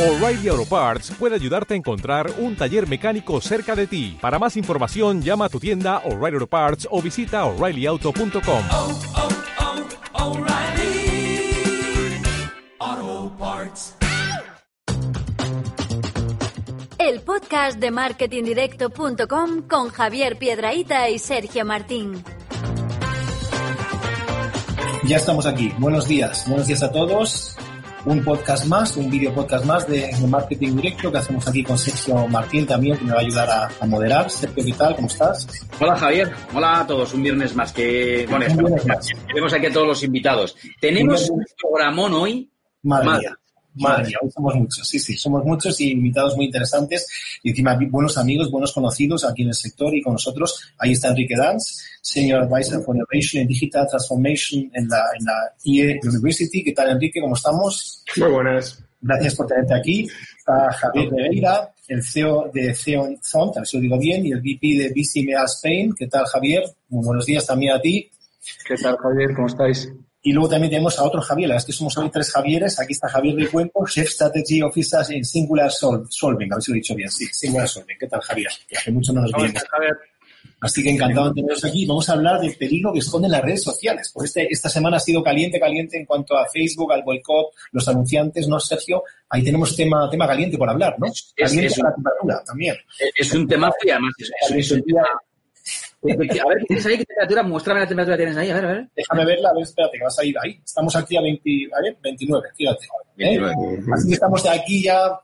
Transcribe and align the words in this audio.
O'Reilly 0.00 0.48
Auto 0.48 0.64
Parts 0.64 1.10
puede 1.18 1.34
ayudarte 1.34 1.74
a 1.74 1.76
encontrar 1.76 2.32
un 2.38 2.56
taller 2.56 2.88
mecánico 2.88 3.38
cerca 3.42 3.76
de 3.76 3.86
ti. 3.86 4.16
Para 4.18 4.38
más 4.38 4.56
información, 4.56 5.20
llama 5.20 5.44
a 5.44 5.48
tu 5.50 5.60
tienda 5.60 5.98
O'Reilly 6.06 6.36
Auto 6.36 6.46
Parts 6.46 6.88
o 6.90 7.02
visita 7.02 7.44
oreillyauto.com. 7.44 8.62
oh, 8.72 8.98
oh, 12.82 13.32
Parts. 13.38 13.94
El 16.96 17.20
podcast 17.20 17.78
de 17.78 17.90
marketingdirecto.com 17.90 19.68
con 19.68 19.90
Javier 19.90 20.38
Piedraíta 20.38 21.10
y 21.10 21.18
Sergio 21.18 21.66
Martín. 21.66 22.24
Ya 25.04 25.18
estamos 25.18 25.44
aquí. 25.44 25.74
Buenos 25.76 26.08
días. 26.08 26.48
Buenos 26.48 26.66
días 26.66 26.82
a 26.82 26.90
todos. 26.90 27.58
Un 28.06 28.24
podcast 28.24 28.64
más, 28.66 28.96
un 28.96 29.10
video 29.10 29.34
podcast 29.34 29.64
más 29.66 29.86
de, 29.86 30.10
de 30.18 30.26
Marketing 30.26 30.74
Directo 30.76 31.12
que 31.12 31.18
hacemos 31.18 31.46
aquí 31.46 31.62
con 31.62 31.76
Sergio 31.76 32.26
Martín 32.28 32.66
también, 32.66 32.96
que 32.96 33.04
me 33.04 33.12
va 33.12 33.18
a 33.18 33.20
ayudar 33.20 33.50
a, 33.50 33.68
a 33.78 33.86
moderar. 33.86 34.30
Sergio, 34.30 34.64
¿qué 34.64 34.72
tal? 34.72 34.96
¿Cómo 34.96 35.06
estás? 35.08 35.46
Hola 35.78 35.96
Javier, 35.96 36.32
hola 36.54 36.80
a 36.80 36.86
todos, 36.86 37.12
un 37.12 37.22
viernes 37.22 37.54
más 37.54 37.72
que 37.72 38.26
bueno, 38.30 38.46
tenemos 39.26 39.52
aquí 39.52 39.66
a 39.66 39.72
todos 39.72 39.86
los 39.86 40.02
invitados. 40.02 40.56
Tenemos 40.80 41.28
un 41.28 41.44
programón 41.60 42.14
hoy. 42.14 42.50
Madre 42.82 43.06
Madre. 43.06 43.20
mía. 43.20 43.36
Madre 43.80 44.08
mía, 44.08 44.18
hoy 44.22 44.30
somos 44.30 44.54
muchos, 44.54 44.88
sí, 44.88 44.98
sí, 44.98 45.16
somos 45.16 45.44
muchos 45.44 45.80
y 45.80 45.90
invitados 45.90 46.36
muy 46.36 46.46
interesantes 46.46 47.06
y 47.42 47.50
encima 47.50 47.78
buenos 47.88 48.18
amigos, 48.18 48.50
buenos 48.50 48.72
conocidos 48.72 49.24
aquí 49.24 49.42
en 49.42 49.48
el 49.48 49.54
sector 49.54 49.94
y 49.94 50.02
con 50.02 50.14
nosotros. 50.14 50.72
Ahí 50.78 50.92
está 50.92 51.08
Enrique 51.08 51.34
Danz, 51.36 51.82
Senior 52.00 52.42
Advisor 52.42 52.82
for 52.82 52.94
Innovation 52.94 53.42
and 53.42 53.48
Digital 53.48 53.86
Transformation 53.88 54.70
en 54.74 54.88
la, 54.88 55.02
en 55.18 55.24
la 55.24 55.54
IE 55.64 56.00
University. 56.02 56.62
¿Qué 56.62 56.72
tal, 56.72 56.90
Enrique? 56.90 57.20
¿Cómo 57.20 57.34
estamos? 57.34 58.04
Muy 58.16 58.30
buenas. 58.30 58.82
Gracias 59.00 59.34
por 59.34 59.46
tenerte 59.46 59.74
aquí. 59.74 60.08
Está 60.36 60.70
Javier 60.72 61.08
Pereira, 61.08 61.74
el 61.88 62.02
CEO 62.02 62.50
de 62.52 62.74
Theon 62.74 63.18
Zont, 63.22 63.56
a 63.56 63.60
ver 63.60 63.66
si 63.66 63.76
lo 63.76 63.82
digo 63.82 63.98
bien, 63.98 64.26
y 64.26 64.32
el 64.32 64.40
VP 64.40 64.78
de 64.78 64.88
BCMA 64.90 65.44
Spain. 65.44 65.94
¿Qué 65.96 66.06
tal, 66.06 66.26
Javier? 66.26 66.64
Muy 66.88 67.04
buenos 67.04 67.24
días 67.24 67.46
también 67.46 67.72
a 67.74 67.80
ti. 67.80 68.10
¿Qué 68.66 68.74
tal, 68.76 68.96
Javier? 68.98 69.34
¿Cómo 69.34 69.46
estáis? 69.46 69.90
Y 70.22 70.32
luego 70.32 70.50
también 70.50 70.70
tenemos 70.70 70.98
a 70.98 71.04
otro 71.04 71.20
Javier, 71.22 71.48
la 71.48 71.54
verdad 71.54 71.62
es 71.68 71.74
que 71.74 71.78
somos 71.78 71.96
hoy 71.96 72.10
tres 72.10 72.30
Javieres. 72.30 72.78
Aquí 72.78 72.92
está 72.92 73.08
Javier 73.08 73.36
de 73.36 73.48
Cuenco, 73.48 73.86
Chef 73.86 74.08
Strategy 74.10 74.60
Officer 74.60 75.00
en 75.10 75.24
Singular 75.24 75.70
Sol- 75.70 76.06
Solving, 76.10 76.52
a 76.52 76.56
ver 76.56 76.62
si 76.62 76.70
lo 76.70 76.74
he 76.76 76.80
dicho 76.80 76.94
bien. 76.94 77.10
Sí, 77.10 77.26
Singular 77.26 77.66
Solving. 77.68 77.96
¿Qué 77.98 78.06
tal, 78.06 78.20
Javier? 78.20 78.50
Que 78.68 78.76
hace 78.76 78.90
mucho 78.92 79.12
no 79.14 79.22
nos 79.22 79.32
¿Cómo 79.32 79.44
vemos. 79.44 79.62
Así 80.62 80.82
que 80.82 80.90
encantado 80.90 81.28
de 81.30 81.34
teneros 81.40 81.64
aquí. 81.64 81.86
Vamos 81.86 82.06
a 82.10 82.12
hablar 82.12 82.38
del 82.38 82.54
peligro 82.54 82.92
que 82.92 82.98
esconden 82.98 83.30
las 83.30 83.40
redes 83.40 83.62
sociales. 83.62 84.10
Pues 84.12 84.28
este, 84.28 84.46
esta 84.52 84.68
semana 84.68 84.98
ha 84.98 85.00
sido 85.00 85.22
caliente, 85.22 85.58
caliente 85.58 85.96
en 85.96 86.04
cuanto 86.04 86.36
a 86.36 86.46
Facebook, 86.52 86.92
al 86.92 87.02
boicot, 87.02 87.46
los 87.72 87.88
anunciantes, 87.88 88.46
¿no, 88.46 88.60
Sergio? 88.60 89.02
Ahí 89.30 89.42
tenemos 89.42 89.74
tema, 89.74 90.08
tema 90.10 90.26
caliente 90.26 90.58
por 90.58 90.68
hablar, 90.68 90.96
¿no? 90.98 91.06
Es- 91.06 91.32
Caliente 91.34 91.66
es 91.66 91.78
la 91.78 91.88
un- 91.88 91.94
temperatura 91.94 92.42
también. 92.44 92.76
Es 93.16 93.32
un 93.32 93.48
tema 93.48 93.72
y 93.86 93.90
además 93.90 94.12
es, 94.18 94.30
es- 94.50 94.56
es 94.56 94.70
un 94.72 94.82
tema. 94.82 95.02
A 96.12 96.48
ver, 96.48 96.58
¿qué 96.60 96.64
tienes 96.66 96.86
ahí? 96.86 96.96
¿Qué 96.98 97.04
temperatura? 97.04 97.42
Muéstrame 97.42 97.80
la 97.80 97.86
temperatura 97.86 98.16
que 98.16 98.22
tienes 98.24 98.36
ahí. 98.38 98.50
A 98.50 98.54
ver, 98.54 98.64
a 98.64 98.68
ver. 98.72 98.88
Déjame 98.96 99.24
verla, 99.26 99.48
a 99.50 99.52
ver, 99.54 99.62
espérate, 99.62 99.98
que 99.98 100.04
vas 100.04 100.18
a 100.18 100.24
ir 100.24 100.34
ahí. 100.42 100.60
Estamos 100.64 100.96
aquí 100.96 101.16
a 101.16 101.20
20, 101.20 101.50
a 101.78 101.82
ver, 101.82 101.96
29, 102.02 102.48
fíjate. 102.56 102.84
¿eh? 103.18 103.38
29. 103.38 103.54
Así 103.92 104.08
que 104.08 104.14
estamos 104.14 104.42
de 104.42 104.48
aquí 104.50 104.82
ya 104.84 105.20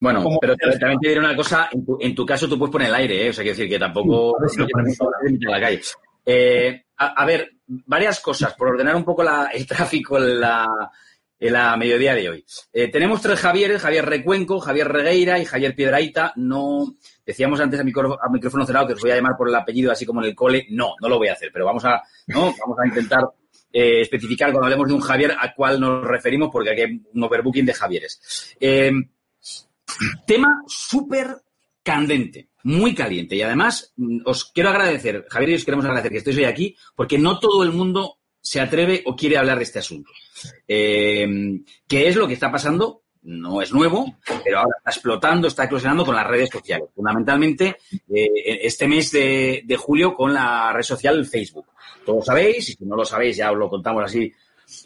Bueno, 0.00 0.22
Como- 0.22 0.38
pero 0.38 0.54
te- 0.56 0.78
también 0.78 1.00
te 1.00 1.08
diré 1.08 1.20
una 1.20 1.34
cosa. 1.34 1.68
En 1.72 1.84
tu, 1.84 1.98
en 2.00 2.14
tu 2.14 2.24
caso, 2.24 2.48
tú 2.48 2.56
puedes 2.56 2.70
poner 2.72 2.88
el 2.88 2.94
aire, 2.94 3.26
¿eh? 3.26 3.30
O 3.30 3.32
sea, 3.32 3.42
quiero 3.42 3.56
decir 3.56 3.68
que 3.68 3.78
tampoco. 3.80 4.36
Sí, 4.48 4.60
a 4.62 5.58
ver 5.58 5.82
si. 5.82 5.92
Eh, 6.24 6.84
a, 6.98 7.06
a 7.22 7.26
ver, 7.26 7.50
varias 7.66 8.20
cosas, 8.20 8.54
por 8.54 8.68
ordenar 8.68 8.94
un 8.94 9.04
poco 9.04 9.24
la- 9.24 9.50
el 9.52 9.66
tráfico 9.66 10.18
la, 10.20 10.66
en 11.40 11.52
la 11.52 11.76
mediodía 11.76 12.14
de 12.14 12.28
hoy. 12.28 12.44
Eh, 12.72 12.88
tenemos 12.88 13.20
tres 13.22 13.38
Javieres, 13.40 13.80
Javier 13.82 14.04
Recuenco, 14.04 14.58
Javier 14.60 14.88
Regueira 14.88 15.38
y 15.38 15.44
Javier 15.44 15.74
Piedraíta. 15.74 16.32
No, 16.36 16.94
decíamos 17.24 17.60
antes 17.60 17.78
a, 17.80 17.84
micro- 17.84 18.18
a 18.20 18.28
micrófono 18.30 18.66
cerrado 18.66 18.88
que 18.88 18.92
os 18.94 19.00
voy 19.00 19.10
a 19.12 19.16
llamar 19.16 19.36
por 19.36 19.48
el 19.48 19.54
apellido 19.54 19.92
así 19.92 20.04
como 20.04 20.20
en 20.22 20.28
el 20.28 20.34
cole. 20.34 20.66
No, 20.70 20.94
no 21.00 21.08
lo 21.08 21.18
voy 21.18 21.28
a 21.28 21.34
hacer, 21.34 21.50
pero 21.52 21.64
vamos 21.66 21.84
a, 21.84 22.02
¿no? 22.26 22.52
vamos 22.60 22.78
a 22.82 22.86
intentar 22.88 23.22
eh, 23.72 24.00
especificar 24.00 24.50
cuando 24.50 24.66
hablemos 24.66 24.88
de 24.88 24.94
un 24.94 25.00
Javier 25.00 25.32
a 25.38 25.54
cuál 25.54 25.78
nos 25.80 26.04
referimos, 26.04 26.48
porque 26.52 26.70
aquí 26.70 26.80
hay 26.82 27.02
un 27.14 27.22
overbooking 27.22 27.66
de 27.66 27.74
Javieres. 27.74 28.56
Eh, 28.58 28.90
tema 30.26 30.62
súper 30.66 31.36
candente, 31.82 32.48
muy 32.64 32.94
caliente. 32.94 33.36
Y 33.36 33.42
además, 33.42 33.92
mm, 33.96 34.20
os 34.26 34.46
quiero 34.52 34.70
agradecer, 34.70 35.26
Javier 35.28 35.50
y 35.50 35.54
os 35.54 35.64
queremos 35.64 35.84
agradecer 35.84 36.10
que 36.12 36.18
estéis 36.18 36.36
hoy 36.38 36.44
aquí, 36.44 36.76
porque 36.94 37.18
no 37.18 37.38
todo 37.38 37.62
el 37.62 37.72
mundo 37.72 38.17
se 38.40 38.60
atreve 38.60 39.02
o 39.06 39.16
quiere 39.16 39.36
hablar 39.36 39.58
de 39.58 39.64
este 39.64 39.78
asunto. 39.78 40.10
Eh, 40.66 41.28
¿Qué 41.86 42.08
es 42.08 42.16
lo 42.16 42.26
que 42.26 42.34
está 42.34 42.50
pasando? 42.50 43.02
No 43.22 43.60
es 43.60 43.72
nuevo, 43.72 44.16
pero 44.44 44.60
ahora 44.60 44.76
está 44.78 44.90
explotando, 44.90 45.48
está 45.48 45.64
eclosionando 45.64 46.04
con 46.04 46.14
las 46.14 46.26
redes 46.26 46.50
sociales. 46.50 46.88
Fundamentalmente, 46.94 47.76
eh, 48.08 48.60
este 48.62 48.88
mes 48.88 49.10
de, 49.10 49.76
julio 49.78 50.14
con 50.14 50.32
la 50.32 50.72
red 50.72 50.82
social 50.82 51.26
Facebook. 51.26 51.66
Todos 52.06 52.24
sabéis, 52.24 52.70
y 52.70 52.72
si 52.72 52.84
no 52.86 52.96
lo 52.96 53.04
sabéis, 53.04 53.36
ya 53.36 53.52
os 53.52 53.58
lo 53.58 53.68
contamos 53.68 54.04
así 54.04 54.32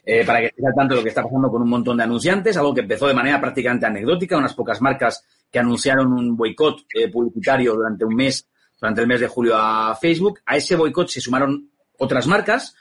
eh, 0.05 0.25
para 0.25 0.41
que 0.41 0.47
estéis 0.47 0.67
al 0.67 0.75
tanto 0.75 0.95
de 0.95 1.01
lo 1.01 1.05
que 1.05 1.11
está 1.11 1.23
pasando 1.23 1.51
con 1.51 1.63
un 1.63 1.69
montón 1.69 1.97
de 1.99 2.05
anunciantes, 2.05 2.57
algo 2.57 2.75
que 2.75 2.81
empezó 2.81 3.07
de 3.07 3.15
manera 3.15 3.41
prácticamente 3.41 3.87
anecdótica, 3.87 4.39
unas 4.39 4.55
pocas 4.55 4.81
marcas 4.81 5.25
que 5.51 5.59
anunciaron 5.59 6.13
un 6.13 6.37
boicot 6.37 6.85
publicitario 7.13 7.75
durante 7.75 8.05
un 8.05 8.15
mes, 8.15 8.49
durante 8.81 9.03
el 9.03 9.07
mes 9.07 9.21
de 9.21 9.29
julio 9.29 9.55
a 9.57 9.95
Facebook. 9.95 10.41
A 10.47 10.57
ese 10.57 10.75
boicot 10.75 11.09
se 11.09 11.21
sumaron 11.21 11.71
otras 11.99 12.27
marcas. 12.27 12.75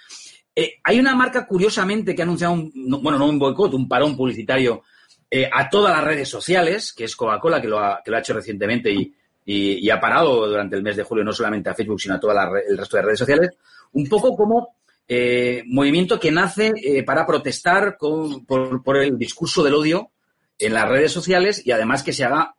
Eh, 0.56 0.74
hay 0.84 1.00
una 1.00 1.16
marca, 1.16 1.46
curiosamente, 1.48 2.14
que 2.14 2.22
ha 2.22 2.26
anunciado, 2.26 2.54
un, 2.54 2.72
no- 2.76 3.00
bueno, 3.02 3.18
no 3.18 3.28
un 3.28 3.40
boicot, 3.40 3.74
un 3.74 3.88
parón 3.88 4.16
publicitario 4.18 4.84
eh, 5.30 5.50
a 5.52 5.70
todas 5.70 5.96
las 5.96 6.04
redes 6.04 6.28
sociales, 6.30 6.92
que 6.94 7.06
es 7.06 7.16
Coca-Cola, 7.16 7.62
que 7.62 7.68
lo 7.70 7.80
ha, 7.80 8.02
que 8.04 8.12
lo 8.12 8.18
ha 8.18 8.20
hecho 8.20 8.34
recientemente 8.34 8.92
y, 8.92 9.14
ha 9.90 10.00
parado 10.00 10.48
durante 10.48 10.76
el 10.78 10.84
mes 10.84 10.96
de 10.96 11.04
julio 11.04 11.24
no 11.26 11.34
solamente 11.34 11.70
a 11.70 11.74
Facebook, 11.74 12.00
sino 12.00 12.16
a 12.16 12.20
todo 12.20 12.32
el 12.32 12.78
resto 12.78 12.96
de 12.98 13.04
redes 13.04 13.20
sociales, 13.20 13.50
un 13.94 14.08
poco 14.08 14.36
como 14.36 14.76
eh, 15.08 15.64
movimiento 15.68 16.18
que 16.20 16.32
nace 16.32 16.72
para 17.06 17.26
protestar 17.26 17.98
con- 17.98 18.46
por, 18.46 18.82
por 18.84 18.98
el 18.98 19.18
discurso 19.18 19.62
del 19.64 19.74
odio 19.74 20.12
en 20.58 20.74
las 20.74 20.88
redes 20.88 21.12
sociales 21.12 21.66
y 21.66 21.72
además 21.72 22.04
que 22.04 22.14
se 22.14 22.24
haga 22.24 22.56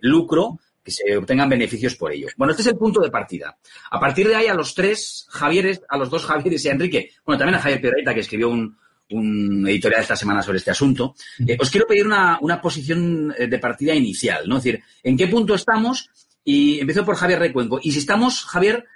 lucro, 0.00 0.58
que 0.82 0.90
se 0.90 1.16
obtengan 1.16 1.48
beneficios 1.48 1.96
por 1.96 2.12
ello. 2.12 2.28
Bueno, 2.36 2.52
este 2.52 2.62
es 2.62 2.68
el 2.68 2.76
punto 2.76 3.00
de 3.00 3.10
partida. 3.10 3.58
A 3.90 4.00
partir 4.00 4.28
de 4.28 4.36
ahí, 4.36 4.46
a 4.46 4.54
los 4.54 4.74
tres 4.74 5.26
Javieres, 5.28 5.82
a 5.88 5.98
los 5.98 6.10
dos 6.10 6.24
Javieres 6.24 6.64
y 6.64 6.68
a 6.68 6.72
Enrique, 6.72 7.10
bueno, 7.24 7.38
también 7.38 7.56
a 7.56 7.60
Javier 7.60 7.80
Piedrahita, 7.80 8.14
que 8.14 8.20
escribió 8.20 8.48
un, 8.48 8.76
un 9.10 9.66
editorial 9.68 10.02
esta 10.02 10.16
semana 10.16 10.42
sobre 10.42 10.58
este 10.58 10.70
asunto, 10.70 11.14
eh, 11.46 11.56
os 11.58 11.70
quiero 11.70 11.86
pedir 11.86 12.06
una, 12.06 12.38
una 12.40 12.60
posición 12.60 13.34
eh, 13.36 13.46
de 13.46 13.58
partida 13.58 13.94
inicial, 13.94 14.48
¿no? 14.48 14.58
Es 14.58 14.64
decir, 14.64 14.82
¿en 15.02 15.16
qué 15.16 15.28
punto 15.28 15.54
estamos? 15.54 16.10
Y 16.44 16.80
empiezo 16.80 17.04
por 17.04 17.16
Javier 17.16 17.38
Recuenco. 17.38 17.80
Y 17.82 17.92
si 17.92 17.98
estamos, 17.98 18.44
Javier, 18.44 18.86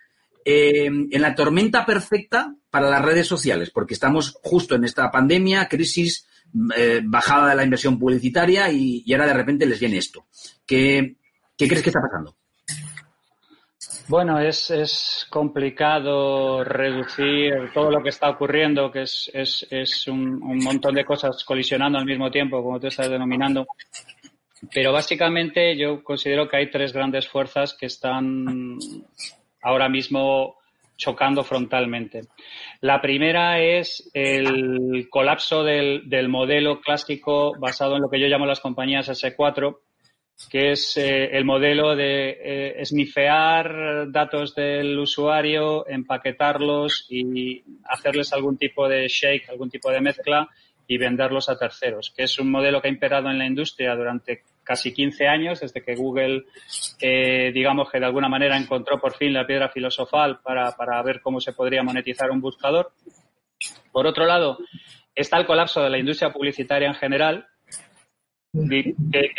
eh, 0.45 0.87
en 0.87 1.23
la 1.23 1.35
tormenta 1.35 1.85
perfecta 1.85 2.55
para 2.71 2.91
las 2.91 3.03
redes 3.03 3.27
sociales, 3.27 3.71
porque 3.71 3.95
estamos 3.95 4.39
justo 4.43 4.75
en 4.75 4.85
esta 4.85 5.11
pandemia, 5.11 5.69
crisis, 5.69 6.27
bajada 7.05 7.49
de 7.49 7.55
la 7.55 7.65
inversión 7.65 7.99
publicitaria 7.99 8.71
y, 8.71 9.03
y 9.07 9.13
ahora 9.15 9.29
de 9.29 9.33
repente 9.33 9.65
les 9.65 9.81
viene 9.81 9.97
esto. 9.97 10.27
¿Qué, 10.67 11.17
qué 11.57 11.69
crees 11.69 11.83
que 11.83 11.91
está 11.91 12.01
pasando? 12.01 12.35
Bueno, 14.09 14.39
es, 14.41 14.71
es 14.71 15.27
complicado 15.31 16.65
reducir 16.65 17.71
todo 17.73 17.91
lo 17.91 18.03
que 18.03 18.09
está 18.09 18.31
ocurriendo, 18.31 18.91
que 18.91 19.03
es, 19.03 19.31
es, 19.33 19.67
es 19.71 20.09
un, 20.09 20.43
un 20.43 20.59
montón 20.59 20.95
de 20.95 21.05
cosas 21.05 21.45
colisionando 21.45 21.99
al 21.99 22.05
mismo 22.05 22.31
tiempo, 22.31 22.63
como 22.63 22.81
tú 22.81 22.89
estás 22.89 23.09
denominando. 23.09 23.67
Pero 24.73 24.93
básicamente 24.93 25.77
yo 25.77 26.03
considero 26.03 26.49
que 26.49 26.57
hay 26.57 26.71
tres 26.71 26.93
grandes 26.93 27.29
fuerzas 27.29 27.75
que 27.75 27.87
están 27.87 28.77
ahora 29.63 29.89
mismo 29.89 30.57
chocando 30.97 31.43
frontalmente. 31.43 32.23
La 32.81 33.01
primera 33.01 33.61
es 33.61 34.11
el 34.15 35.09
colapso 35.11 35.65
del, 35.65 36.09
del 36.09 36.29
modelo 36.29 36.81
clásico 36.81 37.55
basado 37.59 37.97
en 37.97 38.03
lo 38.03 38.11
que 38.11 38.21
yo 38.21 38.29
llamo 38.29 38.47
las 38.47 38.61
compañías 38.61 39.09
S4, 39.09 39.79
que 40.51 40.73
es 40.73 40.97
eh, 40.97 41.37
el 41.37 41.45
modelo 41.45 41.95
de 41.95 42.31
eh, 42.31 42.75
esnifear 42.81 44.11
datos 44.11 44.55
del 44.55 44.99
usuario, 44.99 45.87
empaquetarlos 45.89 47.07
y 47.09 47.63
hacerles 47.85 48.33
algún 48.33 48.57
tipo 48.57 48.89
de 48.89 49.09
shake, 49.09 49.49
algún 49.51 49.71
tipo 49.71 49.91
de 49.91 50.01
mezcla 50.01 50.49
y 50.87 50.99
venderlos 50.99 51.49
a 51.49 51.57
terceros, 51.57 52.13
que 52.15 52.25
es 52.25 52.39
un 52.39 52.51
modelo 52.51 52.81
que 52.81 52.89
ha 52.89 52.91
imperado 52.91 53.31
en 53.31 53.39
la 53.39 53.47
industria 53.47 53.95
durante 53.95 54.43
casi 54.65 54.93
15 54.93 55.27
años, 55.27 55.61
desde 55.61 55.83
que 55.83 55.95
Google, 55.95 56.45
eh, 57.01 57.51
digamos 57.53 57.91
que 57.91 57.99
de 57.99 58.07
alguna 58.07 58.29
manera 58.29 58.57
encontró 58.57 59.01
por 59.01 59.15
fin 59.15 59.33
la 59.33 59.47
piedra 59.47 59.69
filosofal 59.69 60.41
para, 60.41 60.73
para 60.73 61.03
ver 61.03 61.21
cómo 61.21 61.41
se 61.41 61.53
podría 61.53 61.83
monetizar 61.83 62.31
un 62.31 62.41
buscador. 62.41 62.93
Por 63.91 64.07
otro 64.07 64.27
lado, 64.27 64.59
está 65.15 65.39
el 65.39 65.47
colapso 65.47 65.83
de 65.83 65.91
la 65.91 65.99
industria 65.99 66.33
publicitaria 66.33 66.89
en 66.89 66.95
general, 66.95 67.47
que, 68.53 68.95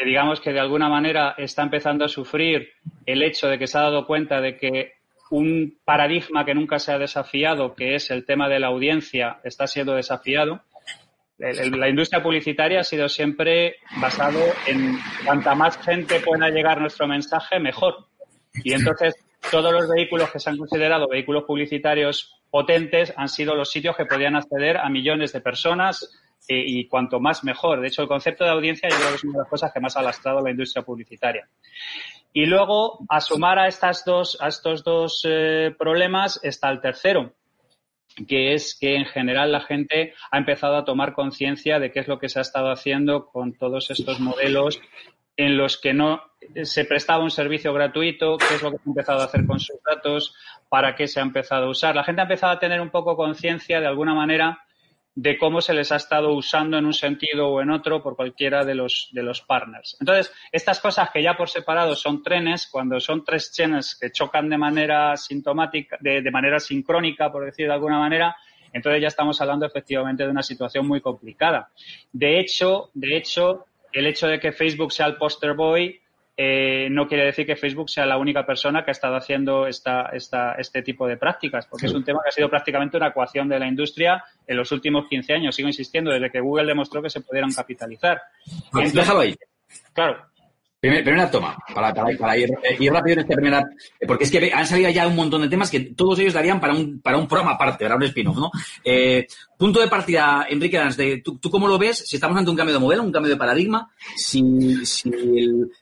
digamos 0.06 0.42
que 0.42 0.52
de 0.52 0.60
alguna 0.60 0.90
manera 0.90 1.36
está 1.38 1.64
empezando 1.64 2.04
a 2.06 2.10
sufrir 2.10 2.70
el 3.06 3.22
hecho 3.22 3.48
de 3.48 3.60
que 3.60 3.68
se 3.68 3.78
ha 3.78 3.82
dado 3.82 4.08
cuenta 4.08 4.42
de 4.42 4.58
que 4.58 4.94
un 5.30 5.78
paradigma 5.86 6.46
que 6.46 6.56
nunca 6.56 6.80
se 6.80 6.92
ha 6.92 6.98
desafiado, 6.98 7.76
que 7.76 7.96
es 7.96 8.12
el 8.12 8.26
tema 8.26 8.50
de 8.50 8.60
la 8.60 8.68
audiencia, 8.68 9.40
está 9.44 9.68
siendo 9.68 9.96
desafiado. 9.96 10.62
la 11.38 11.90
industria 11.90 12.24
publicitaria 12.24 12.80
ha 12.80 12.84
sido 12.84 13.10
siempre 13.10 13.76
basado 14.00 14.40
en 14.68 14.98
cuanta 15.26 15.56
más 15.56 15.78
gente 15.78 16.20
pueda 16.20 16.50
llegar 16.50 16.82
nuestro 16.82 17.08
mensaje, 17.08 17.60
mejor. 17.60 18.08
Y 18.64 18.74
entonces 18.74 19.16
todos 19.52 19.72
los 19.74 19.90
vehículos 19.90 20.32
que 20.32 20.40
se 20.40 20.50
han 20.50 20.58
considerado 20.58 21.08
vehículos 21.08 21.44
publicitarios 21.44 22.42
potentes 22.50 23.14
han 23.18 23.30
sido 23.30 23.56
los 23.56 23.72
sitios 23.72 23.96
que 23.96 24.06
podían 24.06 24.36
acceder 24.36 24.78
a 24.78 24.90
millones 24.90 25.34
de 25.34 25.42
personas 25.42 26.23
eh, 26.48 26.64
y 26.66 26.88
cuanto 26.88 27.20
más 27.20 27.44
mejor. 27.44 27.82
De 27.82 27.88
hecho, 27.88 28.02
el 28.02 28.08
concepto 28.08 28.44
de 28.44 28.52
audiencia 28.52 28.90
yo 28.90 28.96
creo 28.96 29.10
que 29.10 29.16
es 29.16 29.24
una 29.24 29.34
de 29.34 29.40
las 29.40 29.50
cosas 29.50 29.72
que 29.72 29.80
más 29.80 29.96
ha 29.96 30.02
lastrado 30.02 30.42
la 30.42 30.52
industria 30.52 30.84
publicitaria. 30.84 31.48
Y 32.34 32.46
luego, 32.46 33.00
a 33.10 33.22
sumar 33.22 33.60
a, 33.60 33.68
estas 33.68 34.04
dos, 34.06 34.38
a 34.42 34.48
estos 34.48 34.84
dos 34.84 35.22
eh, 35.28 35.74
problemas 35.78 36.40
está 36.44 36.70
el 36.70 36.82
tercero, 36.82 37.34
que 38.28 38.54
es 38.54 38.78
que 38.80 38.96
en 38.96 39.06
general 39.06 39.52
la 39.52 39.62
gente 39.62 40.14
ha 40.32 40.38
empezado 40.38 40.76
a 40.76 40.86
tomar 40.86 41.14
conciencia 41.14 41.80
de 41.80 41.92
qué 41.92 42.00
es 42.00 42.08
lo 42.08 42.20
que 42.20 42.30
se 42.30 42.40
ha 42.40 42.42
estado 42.42 42.72
haciendo 42.72 43.28
con 43.28 43.54
todos 43.54 43.90
estos 43.92 44.20
modelos 44.20 44.82
en 45.38 45.58
los 45.58 45.78
que 45.78 45.94
no 45.94 46.22
se 46.64 46.86
prestaba 46.86 47.24
un 47.24 47.32
servicio 47.32 47.74
gratuito, 47.74 48.38
qué 48.38 48.56
es 48.56 48.62
lo 48.62 48.72
que 48.72 48.78
se 48.78 48.84
ha 48.86 48.92
empezado 48.92 49.22
a 49.22 49.26
hacer 49.26 49.46
con 49.46 49.60
sus 49.60 49.78
datos, 49.84 50.36
para 50.70 50.96
qué 50.96 51.08
se 51.08 51.20
ha 51.20 51.24
empezado 51.24 51.68
a 51.68 51.70
usar. 51.70 51.96
La 51.96 52.04
gente 52.04 52.22
ha 52.22 52.26
empezado 52.26 52.54
a 52.54 52.60
tener 52.60 52.82
un 52.82 52.90
poco 52.90 53.16
conciencia, 53.16 53.80
de 53.80 53.88
alguna 53.88 54.14
manera, 54.14 54.60
de 55.16 55.38
cómo 55.38 55.62
se 55.62 55.74
les 55.74 55.92
ha 55.92 55.98
estado 55.98 56.34
usando 56.34 56.78
en 56.78 56.86
un 56.86 56.94
sentido 56.94 57.50
o 57.50 57.62
en 57.62 57.70
otro 57.70 58.02
por 58.02 58.16
cualquiera 58.16 58.66
de 58.66 58.76
los, 58.76 59.10
de 59.12 59.22
los 59.22 59.42
partners. 59.42 59.96
Entonces, 60.00 60.34
estas 60.52 60.80
cosas 60.80 61.12
que 61.12 61.22
ya 61.22 61.36
por 61.36 61.50
separado 61.50 61.96
son 61.96 62.24
trenes, 62.24 62.68
cuando 62.72 63.00
son 63.00 63.24
tres 63.24 63.52
trenes 63.52 63.96
que 64.00 64.12
chocan 64.12 64.50
de 64.50 64.58
manera 64.58 65.16
sintomática, 65.16 65.98
de, 66.00 66.22
de 66.22 66.32
manera 66.32 66.60
sincrónica, 66.60 67.32
por 67.32 67.46
decir 67.46 67.68
de 67.68 67.74
alguna 67.74 68.00
manera, 68.00 68.36
entonces 68.72 69.02
ya 69.02 69.08
estamos 69.08 69.40
hablando 69.40 69.68
efectivamente 69.68 70.24
de 70.24 70.30
una 70.30 70.42
situación 70.42 70.88
muy 70.88 71.00
complicada. 71.00 71.70
De 72.12 72.40
hecho, 72.40 72.90
de 72.96 73.18
hecho, 73.18 73.66
el 73.92 74.08
hecho 74.08 74.28
de 74.28 74.40
que 74.40 74.52
Facebook 74.52 74.92
sea 74.92 75.06
el 75.06 75.18
poster 75.18 75.54
boy 75.54 76.00
eh, 76.36 76.88
no 76.90 77.08
quiere 77.08 77.26
decir 77.26 77.46
que 77.46 77.56
Facebook 77.56 77.90
sea 77.90 78.06
la 78.06 78.18
única 78.18 78.46
persona 78.46 78.84
que 78.84 78.92
ha 78.92 78.94
estado 78.94 79.16
haciendo 79.16 79.68
esta, 79.68 80.08
esta, 80.14 80.54
este 80.54 80.82
tipo 80.82 81.08
de 81.08 81.18
prácticas, 81.18 81.68
porque 81.68 81.86
es 81.86 81.94
un 81.94 82.04
tema 82.04 82.22
que 82.24 82.30
ha 82.30 82.32
sido 82.32 82.50
prácticamente 82.50 82.98
una 82.98 83.10
ecuación 83.10 83.48
de 83.48 83.60
la 83.60 83.68
industria 83.68 84.24
en 84.48 84.58
los 84.58 84.72
últimos 84.72 85.08
15 85.08 85.34
años. 85.34 85.56
Sigo 85.56 85.68
insistiendo, 85.68 86.12
desde 86.12 86.32
que 86.32 86.40
Google 86.40 86.66
demostró 86.66 87.02
que 87.02 87.10
se 87.10 87.22
pudieran 87.22 87.52
capitalizar. 87.52 88.22
Pues 88.72 88.94
déjalo 88.94 89.20
ahí. 89.20 89.36
Claro, 89.94 90.26
primera 90.90 91.32
toma, 91.32 91.58
para, 91.74 91.94
para, 91.94 92.38
ir, 92.38 92.52
ir, 92.78 92.92
rápido 92.92 93.14
en 93.14 93.20
esta 93.22 93.36
primera, 93.36 93.64
eh, 94.00 94.06
porque 94.06 94.26
es 94.26 94.32
que 94.32 94.52
han 94.54 94.68
salido 94.68 94.90
ya 94.90 95.08
un 95.08 95.16
montón 95.16 95.42
de 95.42 95.48
temas 95.48 95.72
que 95.72 95.80
todos 95.80 96.20
ellos 96.20 96.34
darían 96.34 96.60
para 96.60 96.74
un, 96.74 97.00
para 97.00 97.18
un 97.18 97.26
programa 97.26 97.54
aparte, 97.54 97.86
para 97.86 97.96
un 97.96 98.04
spin-off, 98.04 98.36
¿no? 98.36 98.52
Eh, 98.84 99.26
punto 99.58 99.80
de 99.80 99.88
partida, 99.88 100.46
Enrique 100.50 100.78
de, 100.98 101.22
¿tú, 101.24 101.38
¿tú, 101.38 101.50
cómo 101.50 101.70
lo 101.70 101.78
ves? 101.78 102.04
Si 102.06 102.18
estamos 102.18 102.38
ante 102.38 102.52
un 102.52 102.58
cambio 102.58 102.74
de 102.74 102.82
modelo, 102.82 103.02
un 103.02 103.14
cambio 103.14 103.32
de 103.32 103.38
paradigma, 103.38 103.90
si, 104.18 104.76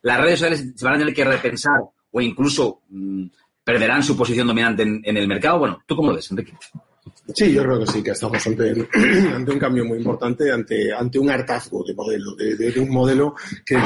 las 0.03 0.21
redes 0.21 0.39
sociales 0.39 0.73
se 0.75 0.85
van 0.85 0.93
a 0.93 0.97
tener 0.99 1.15
que 1.15 1.25
repensar 1.25 1.81
o 2.11 2.21
incluso 2.21 2.81
mmm, 2.89 3.25
perderán 3.63 4.03
su 4.03 4.15
posición 4.15 4.45
dominante 4.45 4.83
en, 4.83 5.17
el 5.17 5.27
mercado, 5.27 5.57
bueno, 5.57 5.81
¿tú 5.87 5.95
cómo 5.95 6.09
lo 6.09 6.15
ves, 6.17 6.29
Enrique? 6.29 6.53
Sí, 7.33 7.53
yo 7.53 7.63
creo 7.63 7.79
que 7.79 7.87
sí, 7.87 8.03
que 8.03 8.11
estamos 8.11 8.45
ante, 8.45 8.71
ante 9.33 9.51
un 9.51 9.59
cambio 9.59 9.85
muy 9.85 9.97
importante, 9.97 10.51
ante, 10.51 10.93
ante 10.93 11.19
un 11.19 11.29
hartazgo 11.29 11.83
de 11.83 11.93
modelo, 11.93 12.35
de, 12.35 12.55
de, 12.55 12.79
un 12.79 12.89
modelo 12.89 13.35
que 13.65 13.77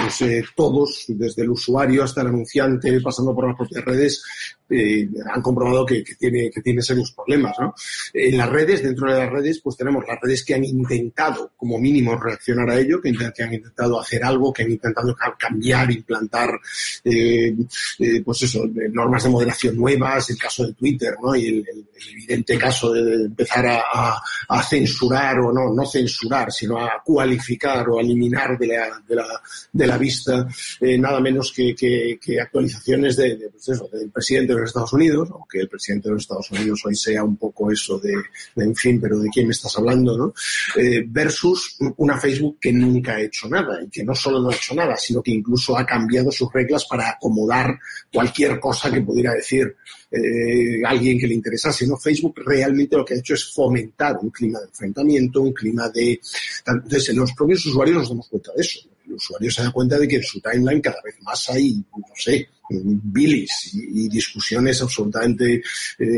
todos, 0.55 1.05
desde 1.07 1.43
el 1.43 1.49
usuario 1.49 2.03
hasta 2.03 2.21
el 2.21 2.27
anunciante, 2.27 2.99
pasando 3.01 3.33
por 3.35 3.47
las 3.47 3.57
propias 3.57 3.85
redes, 3.85 4.23
eh, 4.69 5.07
han 5.31 5.41
comprobado 5.41 5.85
que, 5.85 6.03
que, 6.03 6.15
tiene, 6.15 6.49
que 6.49 6.61
tiene 6.61 6.81
serios 6.81 7.11
problemas. 7.11 7.55
¿no? 7.59 7.75
En 8.13 8.37
las 8.37 8.49
redes, 8.49 8.81
dentro 8.81 9.11
de 9.11 9.19
las 9.19 9.29
redes, 9.29 9.59
pues 9.61 9.77
tenemos 9.77 10.03
las 10.07 10.19
redes 10.19 10.43
que 10.43 10.55
han 10.55 10.63
intentado, 10.63 11.51
como 11.55 11.77
mínimo, 11.77 12.17
reaccionar 12.17 12.69
a 12.69 12.79
ello, 12.79 13.01
que, 13.01 13.13
que 13.13 13.43
han 13.43 13.53
intentado 13.53 13.99
hacer 13.99 14.23
algo, 14.23 14.51
que 14.51 14.63
han 14.63 14.71
intentado 14.71 15.15
cambiar, 15.37 15.91
implantar, 15.91 16.59
eh, 17.03 17.55
eh, 17.99 18.21
pues 18.23 18.43
eso, 18.43 18.63
normas 18.91 19.23
de 19.23 19.29
moderación 19.29 19.77
nuevas, 19.77 20.29
el 20.29 20.37
caso 20.37 20.65
de 20.65 20.73
Twitter, 20.73 21.15
¿no? 21.21 21.35
Y 21.35 21.47
el 21.47 21.85
evidente 22.11 22.57
caso 22.57 22.91
de 22.91 23.29
empezar 23.35 23.65
a, 23.67 24.21
a, 24.47 24.63
censurar 24.63 25.39
o 25.39 25.51
no, 25.51 25.73
no 25.73 25.85
censurar, 25.85 26.51
sino 26.51 26.79
a 26.79 27.01
cualificar 27.03 27.89
o 27.89 27.99
a 27.99 28.01
eliminar 28.01 28.57
de 28.57 28.67
la, 28.67 29.03
de 29.05 29.15
la, 29.15 29.41
de 29.71 29.87
la 29.87 29.97
vista 29.97 30.47
eh, 30.79 30.97
nada 30.97 31.19
menos 31.19 31.51
que, 31.51 31.75
que, 31.75 32.39
actualizaciones 32.39 33.17
de, 33.17 33.49
pues 33.51 33.69
eso, 33.69 33.89
del 33.91 34.09
presidente 34.09 34.53
de 34.53 34.59
los 34.59 34.69
Estados 34.69 34.93
Unidos, 34.93 35.29
aunque 35.31 35.59
el 35.59 35.67
presidente 35.67 36.07
de 36.07 36.13
los 36.13 36.23
Estados 36.23 36.49
Unidos 36.51 36.81
hoy 36.85 36.95
sea 36.95 37.23
un 37.23 37.37
poco 37.37 37.71
eso 37.71 37.99
de, 37.99 38.13
de 38.55 38.63
en 38.63 38.75
fin, 38.75 38.99
pero 39.01 39.19
de 39.19 39.29
quién 39.29 39.47
me 39.47 39.51
estás 39.51 39.77
hablando, 39.77 40.17
¿no? 40.17 40.33
Eh, 40.77 41.03
versus 41.07 41.77
una 41.97 42.17
Facebook 42.17 42.57
que 42.59 42.71
nunca 42.71 43.15
ha 43.15 43.21
hecho 43.21 43.49
nada 43.49 43.81
y 43.83 43.89
que 43.89 44.03
no 44.03 44.15
solo 44.15 44.39
no 44.39 44.49
ha 44.49 44.55
hecho 44.55 44.73
nada, 44.73 44.95
sino 44.95 45.21
que 45.21 45.31
incluso 45.31 45.77
ha 45.77 45.85
cambiado 45.85 46.31
sus 46.31 46.51
reglas 46.53 46.85
para 46.85 47.09
acomodar 47.09 47.77
cualquier 48.11 48.59
cosa 48.59 48.91
que 48.91 49.01
pudiera 49.01 49.33
decir 49.33 49.75
eh, 50.15 50.81
alguien 50.85 51.19
que 51.19 51.27
le 51.27 51.33
interesase, 51.33 51.85
¿no? 51.87 51.97
Facebook 51.97 52.41
realmente 52.45 52.95
lo 52.95 53.03
que 53.03 53.15
ha 53.15 53.17
hecho 53.17 53.33
es 53.33 53.53
fomentar 53.53 54.17
un 54.21 54.29
clima 54.29 54.59
de 54.59 54.65
enfrentamiento, 54.65 55.41
un 55.41 55.53
clima 55.53 55.89
de... 55.89 56.19
Entonces, 56.65 57.09
en 57.09 57.17
los 57.17 57.33
propios 57.33 57.65
usuarios 57.65 57.97
nos 57.97 58.09
damos 58.09 58.27
cuenta 58.29 58.51
de 58.55 58.61
eso. 58.61 58.79
El 59.05 59.13
usuario 59.13 59.51
se 59.51 59.63
da 59.63 59.71
cuenta 59.71 59.99
de 59.99 60.07
que 60.07 60.15
en 60.15 60.23
su 60.23 60.39
timeline 60.39 60.81
cada 60.81 61.01
vez 61.03 61.15
más 61.21 61.49
hay, 61.49 61.83
no 61.95 62.05
sé, 62.15 62.47
bilis 62.69 63.71
y, 63.73 64.09
discusiones 64.09 64.81
absolutamente 64.81 65.55
eh, 65.55 65.61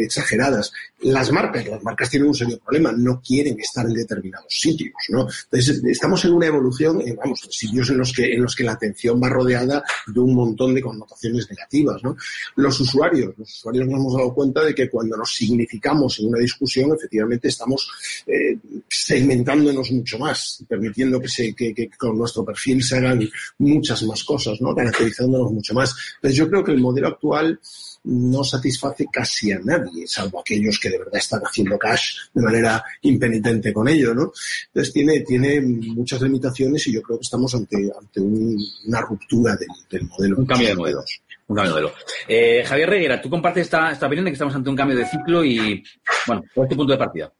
exageradas. 0.03 0.71
Las 1.01 1.31
marcas, 1.31 1.65
las 1.67 1.83
marcas 1.83 2.09
tienen 2.09 2.29
un 2.29 2.35
serio 2.35 2.59
problema, 2.59 2.91
no 2.91 3.21
quieren 3.21 3.59
estar 3.59 3.85
en 3.85 3.93
determinados 3.93 4.47
sitios, 4.49 4.93
¿no? 5.09 5.27
Entonces, 5.45 5.83
estamos 5.85 6.23
en 6.25 6.33
una 6.33 6.47
evolución, 6.47 7.01
eh, 7.01 7.15
vamos, 7.15 7.47
sitios 7.49 7.89
en 7.89 7.97
los 7.99 8.13
que, 8.13 8.33
en 8.33 8.41
los 8.41 8.55
que 8.55 8.63
la 8.63 8.73
atención 8.73 9.21
va 9.21 9.29
rodeada 9.29 9.83
de 10.07 10.19
un 10.19 10.33
montón 10.35 10.73
de 10.73 10.81
connotaciones 10.81 11.49
negativas, 11.49 12.03
¿no? 12.03 12.15
Los 12.55 12.79
usuarios, 12.79 13.33
los 13.37 13.51
usuarios 13.51 13.87
nos 13.87 13.99
hemos 13.99 14.13
dado 14.15 14.33
cuenta 14.33 14.63
de 14.63 14.73
que 14.73 14.89
cuando 14.89 15.17
nos 15.17 15.33
significamos 15.35 16.19
en 16.19 16.27
una 16.27 16.39
discusión, 16.39 16.91
efectivamente 16.95 17.47
estamos 17.47 17.89
eh, 18.25 18.57
segmentándonos 18.87 19.91
mucho 19.91 20.19
más, 20.19 20.63
permitiendo 20.67 21.19
que, 21.19 21.27
se, 21.27 21.55
con 21.97 22.17
nuestro 22.17 22.43
perfil 22.43 22.83
se 22.83 22.97
hagan 22.97 23.27
muchas 23.59 24.03
más 24.03 24.23
cosas, 24.23 24.59
¿no? 24.61 24.75
Caracterizándonos 24.75 25.51
mucho 25.51 25.73
más. 25.73 25.95
Entonces, 26.15 26.36
yo 26.37 26.49
creo 26.49 26.63
que 26.63 26.71
el 26.71 26.79
modelo 26.79 27.07
actual 27.07 27.59
no 28.03 28.43
satisface 28.43 29.05
casi 29.11 29.51
a 29.51 29.59
nadie, 29.59 30.07
salvo 30.07 30.39
aquellos 30.39 30.79
que 30.79 30.89
de 30.89 30.99
verdad 30.99 31.15
están 31.15 31.41
haciendo 31.41 31.77
cash 31.77 32.15
de 32.33 32.41
manera 32.41 32.83
impenitente 33.01 33.73
con 33.73 33.87
ello, 33.87 34.13
¿no? 34.13 34.31
Entonces 34.67 34.93
tiene, 34.93 35.21
tiene 35.21 35.59
muchas 35.61 36.21
limitaciones 36.21 36.85
y 36.87 36.93
yo 36.93 37.01
creo 37.01 37.17
que 37.17 37.23
estamos 37.23 37.53
ante, 37.55 37.75
ante 37.99 38.21
un, 38.21 38.57
una 38.85 39.01
ruptura 39.01 39.55
del, 39.55 39.67
del, 39.89 40.07
modelo. 40.07 40.37
Un 40.37 40.45
cambio 40.45 40.69
de 40.69 40.75
modelo. 40.75 41.03
Un 41.47 41.55
cambio 41.55 41.75
de 41.75 41.81
modelo. 41.81 41.97
Eh, 42.27 42.63
Javier 42.65 42.89
Reguera, 42.89 43.21
tú 43.21 43.29
compartes 43.29 43.63
esta, 43.63 43.91
esta 43.91 44.05
opinión 44.05 44.25
de 44.25 44.31
que 44.31 44.35
estamos 44.35 44.55
ante 44.55 44.69
un 44.69 44.75
cambio 44.75 44.97
de 44.97 45.05
ciclo 45.05 45.43
y, 45.43 45.83
bueno, 46.27 46.43
¿cuál 46.53 46.65
es 46.65 46.69
tu 46.69 46.77
punto 46.77 46.93
de 46.93 46.99
partida? 46.99 47.33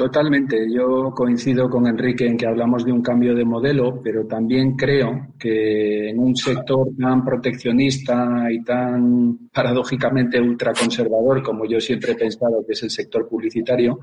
Totalmente. 0.00 0.66
Yo 0.72 1.12
coincido 1.14 1.68
con 1.68 1.86
Enrique 1.86 2.26
en 2.26 2.38
que 2.38 2.46
hablamos 2.46 2.86
de 2.86 2.90
un 2.90 3.02
cambio 3.02 3.34
de 3.34 3.44
modelo, 3.44 4.00
pero 4.02 4.26
también 4.26 4.74
creo 4.74 5.34
que 5.38 6.08
en 6.08 6.18
un 6.18 6.34
sector 6.34 6.88
tan 6.98 7.22
proteccionista 7.22 8.50
y 8.50 8.64
tan 8.64 9.50
paradójicamente 9.52 10.40
ultraconservador 10.40 11.42
como 11.42 11.66
yo 11.66 11.78
siempre 11.78 12.12
he 12.12 12.14
pensado 12.14 12.64
que 12.66 12.72
es 12.72 12.82
el 12.82 12.88
sector 12.88 13.28
publicitario, 13.28 14.00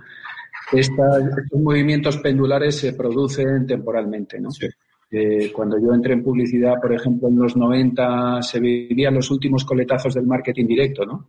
esta, 0.72 1.18
estos 1.18 1.60
movimientos 1.60 2.18
pendulares 2.18 2.76
se 2.76 2.94
producen 2.94 3.66
temporalmente. 3.66 4.40
¿no? 4.40 4.52
Sí. 4.52 4.68
Eh, 5.10 5.52
cuando 5.52 5.80
yo 5.80 5.96
entré 5.96 6.14
en 6.14 6.22
publicidad, 6.22 6.76
por 6.80 6.94
ejemplo, 6.94 7.28
en 7.28 7.40
los 7.40 7.58
90 7.58 8.44
se 8.44 8.60
vivían 8.60 9.16
los 9.16 9.32
últimos 9.32 9.66
coletazos 9.66 10.14
del 10.14 10.28
marketing 10.28 10.68
directo, 10.68 11.08
¿no? 11.08 11.26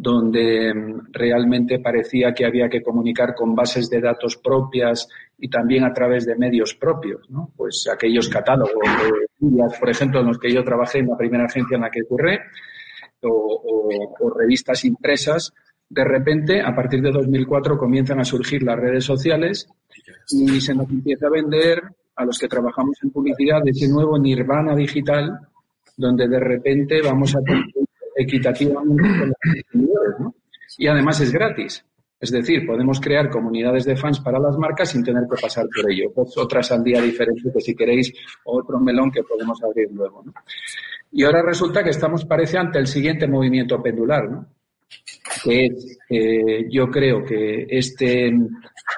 Donde 0.00 0.72
mm, 0.72 1.12
realmente 1.12 1.78
parecía 1.78 2.32
que 2.32 2.46
había 2.46 2.70
que 2.70 2.82
comunicar 2.82 3.34
con 3.34 3.54
bases 3.54 3.90
de 3.90 4.00
datos 4.00 4.38
propias 4.38 5.06
y 5.38 5.50
también 5.50 5.84
a 5.84 5.92
través 5.92 6.24
de 6.24 6.36
medios 6.36 6.74
propios, 6.74 7.28
¿no? 7.28 7.50
Pues 7.54 7.86
aquellos 7.92 8.30
catálogos 8.30 8.72
de 9.38 9.62
por 9.78 9.90
ejemplo, 9.90 10.20
en 10.20 10.28
los 10.28 10.38
que 10.38 10.52
yo 10.52 10.64
trabajé 10.64 11.00
en 11.00 11.08
la 11.08 11.18
primera 11.18 11.44
agencia 11.44 11.74
en 11.74 11.82
la 11.82 11.90
que 11.90 12.04
curré, 12.04 12.40
o, 13.22 13.28
o, 13.28 14.16
o 14.20 14.30
revistas 14.30 14.86
impresas, 14.86 15.52
de 15.88 16.04
repente, 16.04 16.62
a 16.62 16.74
partir 16.74 17.02
de 17.02 17.10
2004, 17.10 17.76
comienzan 17.76 18.20
a 18.20 18.24
surgir 18.24 18.62
las 18.62 18.78
redes 18.78 19.04
sociales 19.04 19.68
y 20.30 20.60
se 20.62 20.74
nos 20.74 20.88
empieza 20.88 21.26
a 21.26 21.30
vender 21.30 21.82
a 22.16 22.24
los 22.24 22.38
que 22.38 22.48
trabajamos 22.48 22.96
en 23.02 23.10
publicidad 23.10 23.62
de 23.62 23.72
ese 23.72 23.88
nuevo 23.88 24.18
nirvana 24.18 24.74
digital, 24.74 25.40
donde 25.94 26.26
de 26.26 26.40
repente 26.40 27.02
vamos 27.02 27.36
a 27.36 27.42
tener 27.42 27.64
equitativamente 28.16 29.02
con 29.02 29.28
los 29.28 29.36
consumidores, 29.42 30.14
¿no? 30.20 30.34
Y 30.78 30.86
además 30.86 31.20
es 31.20 31.32
gratis. 31.32 31.84
Es 32.20 32.30
decir, 32.30 32.66
podemos 32.66 33.00
crear 33.00 33.30
comunidades 33.30 33.86
de 33.86 33.96
fans 33.96 34.20
para 34.20 34.38
las 34.38 34.56
marcas 34.58 34.90
sin 34.90 35.02
tener 35.02 35.22
que 35.22 35.40
pasar 35.40 35.66
por 35.74 35.90
ello. 35.90 36.12
Pues 36.14 36.36
otras 36.36 36.70
al 36.70 36.84
día 36.84 37.00
diferente 37.00 37.50
que 37.52 37.60
si 37.60 37.74
queréis, 37.74 38.12
otro 38.44 38.78
melón 38.78 39.10
que 39.10 39.22
podemos 39.22 39.62
abrir 39.62 39.88
luego. 39.90 40.22
Y 41.10 41.24
ahora 41.24 41.42
resulta 41.42 41.82
que 41.82 41.90
estamos, 41.90 42.26
parece, 42.26 42.58
ante 42.58 42.78
el 42.78 42.86
siguiente 42.86 43.26
movimiento 43.26 43.82
pendular, 43.82 44.30
¿no? 44.30 44.46
que 45.42 45.66
es, 45.66 45.98
eh, 46.08 46.66
yo 46.70 46.88
creo 46.90 47.24
que 47.24 47.66
este 47.68 48.32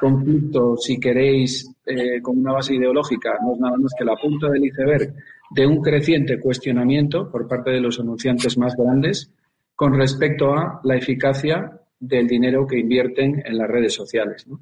conflicto, 0.00 0.76
si 0.76 0.99
queréis, 0.99 1.71
eh, 1.87 2.21
con 2.21 2.38
una 2.38 2.52
base 2.54 2.75
ideológica, 2.75 3.38
no 3.42 3.54
es 3.54 3.61
nada 3.61 3.76
más 3.76 3.92
que 3.97 4.04
la 4.04 4.16
punta 4.16 4.49
del 4.49 4.64
iceberg 4.64 5.14
de 5.54 5.66
un 5.66 5.80
creciente 5.80 6.40
cuestionamiento 6.40 7.30
por 7.30 7.49
parte 7.49 7.71
de 7.71 7.80
los 7.80 7.99
anunciantes 8.00 8.56
más 8.59 8.75
grandes 8.76 9.32
con 9.75 9.94
respecto 9.94 10.52
a 10.54 10.80
la 10.85 10.97
eficacia 10.97 11.80
del 11.99 12.26
dinero 12.26 12.66
que 12.66 12.78
invierten 12.78 13.42
en 13.44 13.59
las 13.59 13.68
redes 13.68 13.94
sociales. 13.94 14.47
¿no? 14.47 14.61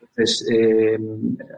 Entonces, 0.00 0.48
eh, 0.50 0.98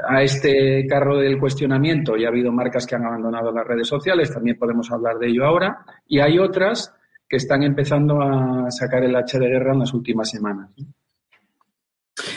a 0.08 0.22
este 0.22 0.86
carro 0.86 1.18
del 1.18 1.38
cuestionamiento 1.38 2.16
ya 2.16 2.26
ha 2.26 2.30
habido 2.30 2.50
marcas 2.50 2.86
que 2.86 2.96
han 2.96 3.04
abandonado 3.04 3.52
las 3.52 3.66
redes 3.66 3.86
sociales, 3.86 4.32
también 4.32 4.58
podemos 4.58 4.90
hablar 4.90 5.18
de 5.18 5.28
ello 5.28 5.44
ahora, 5.44 5.78
y 6.06 6.18
hay 6.18 6.38
otras 6.38 6.92
que 7.28 7.36
están 7.36 7.62
empezando 7.62 8.20
a 8.20 8.70
sacar 8.70 9.04
el 9.04 9.14
hacha 9.14 9.38
de 9.38 9.48
guerra 9.48 9.74
en 9.74 9.80
las 9.80 9.94
últimas 9.94 10.30
semanas. 10.30 10.70
¿no? 10.76 10.86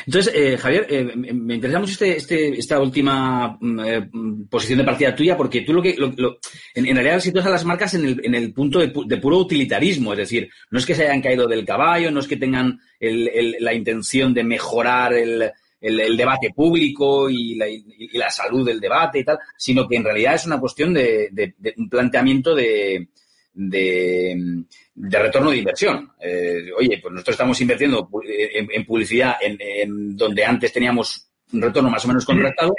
Entonces, 0.06 0.34
eh, 0.36 0.58
Javier, 0.58 0.88
eh, 0.90 1.04
me 1.16 1.56
interesa 1.56 1.80
mucho 1.80 1.94
este, 1.94 2.18
este, 2.18 2.60
esta 2.60 2.80
última 2.80 3.58
mm, 3.60 3.80
eh, 3.80 4.10
posición 4.50 4.80
de 4.80 4.86
partida 4.86 5.16
tuya, 5.16 5.38
porque 5.38 5.62
tú 5.62 5.74
lo 5.74 5.82
que, 5.82 5.96
lo, 5.98 6.14
lo, 6.18 6.38
en, 6.74 6.88
en, 6.88 6.96
realidad 6.96 7.20
sitúas 7.20 7.46
a 7.46 7.50
las 7.50 7.66
marcas 7.66 7.94
en 7.94 8.06
el, 8.06 8.22
en 8.24 8.36
el 8.36 8.54
punto 8.54 8.80
de, 8.80 8.94
de, 9.06 9.18
puro 9.18 9.38
utilitarismo, 9.38 10.14
es 10.14 10.20
decir, 10.20 10.50
no 10.70 10.80
es 10.80 10.86
que 10.86 10.96
se 10.96 11.04
hayan 11.04 11.22
caído 11.22 11.48
del 11.48 11.66
caballo, 11.66 12.12
no 12.12 12.20
es 12.20 12.28
que 12.28 12.38
tengan 12.38 12.80
el, 13.00 13.28
el, 13.28 13.56
la 13.60 13.74
intención 13.74 14.34
de 14.34 14.44
mejorar 14.44 15.14
el, 15.14 15.52
debate 15.82 16.52
público 16.56 17.28
y 17.28 17.56
la, 17.56 17.68
y 17.68 18.16
la, 18.16 18.30
salud 18.30 18.66
del 18.66 18.80
debate 18.80 19.20
y 19.20 19.26
tal, 19.26 19.40
sino 19.58 19.88
que 19.88 19.96
en 19.96 20.04
realidad 20.04 20.36
es 20.36 20.46
una 20.46 20.60
cuestión 20.60 20.94
de 20.94 21.56
un 21.76 21.90
planteamiento 21.90 22.54
de, 22.54 23.08
de, 23.53 24.63
de, 24.93 25.20
retorno 25.20 25.51
de 25.51 25.58
inversión. 25.58 26.12
Eh, 26.20 26.72
oye, 26.77 27.00
pues 27.01 27.12
nosotros 27.12 27.34
estamos 27.34 27.60
invirtiendo 27.62 28.10
en, 28.24 28.67
en 28.72 28.86
publicidad 28.86 29.36
en, 29.41 30.15
donde 30.15 30.46
antes 30.46 30.72
teníamos 30.72 31.27
un 31.53 31.62
retorno 31.62 31.89
más 31.89 32.05
o 32.05 32.08
menos 32.08 32.25
contratado, 32.25 32.74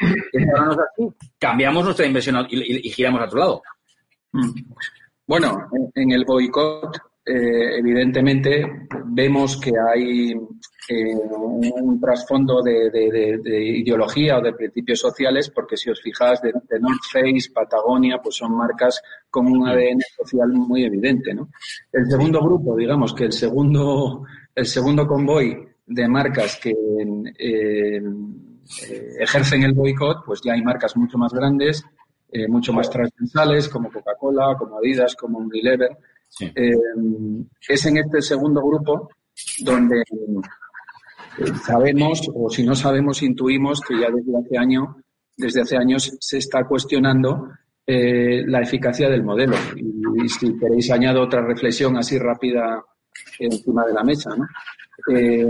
cambiamos 1.38 1.84
nuestra 1.84 2.06
inversión 2.06 2.46
y, 2.48 2.56
y, 2.56 2.88
y, 2.88 2.90
giramos 2.90 3.20
a 3.20 3.24
otro 3.24 3.38
lado. 3.38 3.62
Bueno, 5.26 5.68
en 5.94 6.12
el 6.12 6.24
boicot, 6.24 6.98
eh, 7.24 7.78
evidentemente, 7.78 8.64
vemos 9.06 9.56
que 9.56 9.70
hay 9.70 10.32
eh, 10.32 11.14
un 11.14 12.00
trasfondo 12.00 12.60
de, 12.62 12.90
de, 12.90 13.10
de, 13.12 13.38
de, 13.38 13.64
ideología 13.78 14.38
o 14.38 14.42
de 14.42 14.52
principios 14.52 14.98
sociales, 14.98 15.48
porque 15.54 15.76
si 15.76 15.88
os 15.88 16.00
fijáis, 16.02 16.40
de, 16.42 16.52
North 16.80 17.04
Face, 17.12 17.52
Patagonia, 17.54 18.18
pues 18.20 18.36
son 18.36 18.56
marcas 18.56 19.00
con 19.30 19.46
un 19.46 19.68
ADN 19.68 20.00
social 20.16 20.48
muy 20.48 20.84
evidente, 20.84 21.32
¿no? 21.32 21.50
El 21.92 22.10
segundo 22.10 22.40
grupo, 22.40 22.76
digamos 22.76 23.14
que 23.14 23.26
el 23.26 23.32
segundo, 23.32 24.24
el 24.52 24.66
segundo 24.66 25.06
convoy 25.06 25.56
de 25.86 26.08
marcas 26.08 26.58
que 26.60 26.74
eh, 27.38 28.02
ejercen 29.20 29.62
el 29.62 29.74
boicot, 29.74 30.24
pues 30.26 30.40
ya 30.42 30.54
hay 30.54 30.62
marcas 30.62 30.96
mucho 30.96 31.18
más 31.18 31.32
grandes, 31.32 31.84
mucho 32.48 32.72
más 32.72 32.88
transversales, 32.88 33.68
como 33.68 33.92
Coca-Cola, 33.92 34.56
como 34.58 34.78
Adidas, 34.78 35.14
como 35.14 35.38
Unilever. 35.38 35.98
Eh, 36.40 36.72
es 37.68 37.86
en 37.86 37.98
este 37.98 38.22
segundo 38.22 38.62
grupo 38.62 39.10
donde 39.60 40.02
sabemos, 41.64 42.30
o 42.34 42.48
si 42.50 42.64
no 42.64 42.74
sabemos, 42.74 43.22
intuimos 43.22 43.80
que 43.80 43.98
ya 43.98 44.08
desde 44.10 44.38
hace 44.38 44.58
año, 44.58 44.96
desde 45.36 45.62
hace 45.62 45.76
años 45.76 46.16
se 46.20 46.38
está 46.38 46.64
cuestionando 46.64 47.48
eh, 47.86 48.44
la 48.46 48.60
eficacia 48.60 49.08
del 49.08 49.24
modelo. 49.24 49.56
Y, 49.76 50.28
si 50.28 50.56
queréis 50.58 50.90
añado 50.90 51.22
otra 51.22 51.42
reflexión 51.42 51.96
así 51.96 52.18
rápida 52.18 52.82
encima 53.38 53.84
de 53.84 53.92
la 53.92 54.04
mesa, 54.04 54.30
¿no? 54.36 54.46
Eh, 55.14 55.48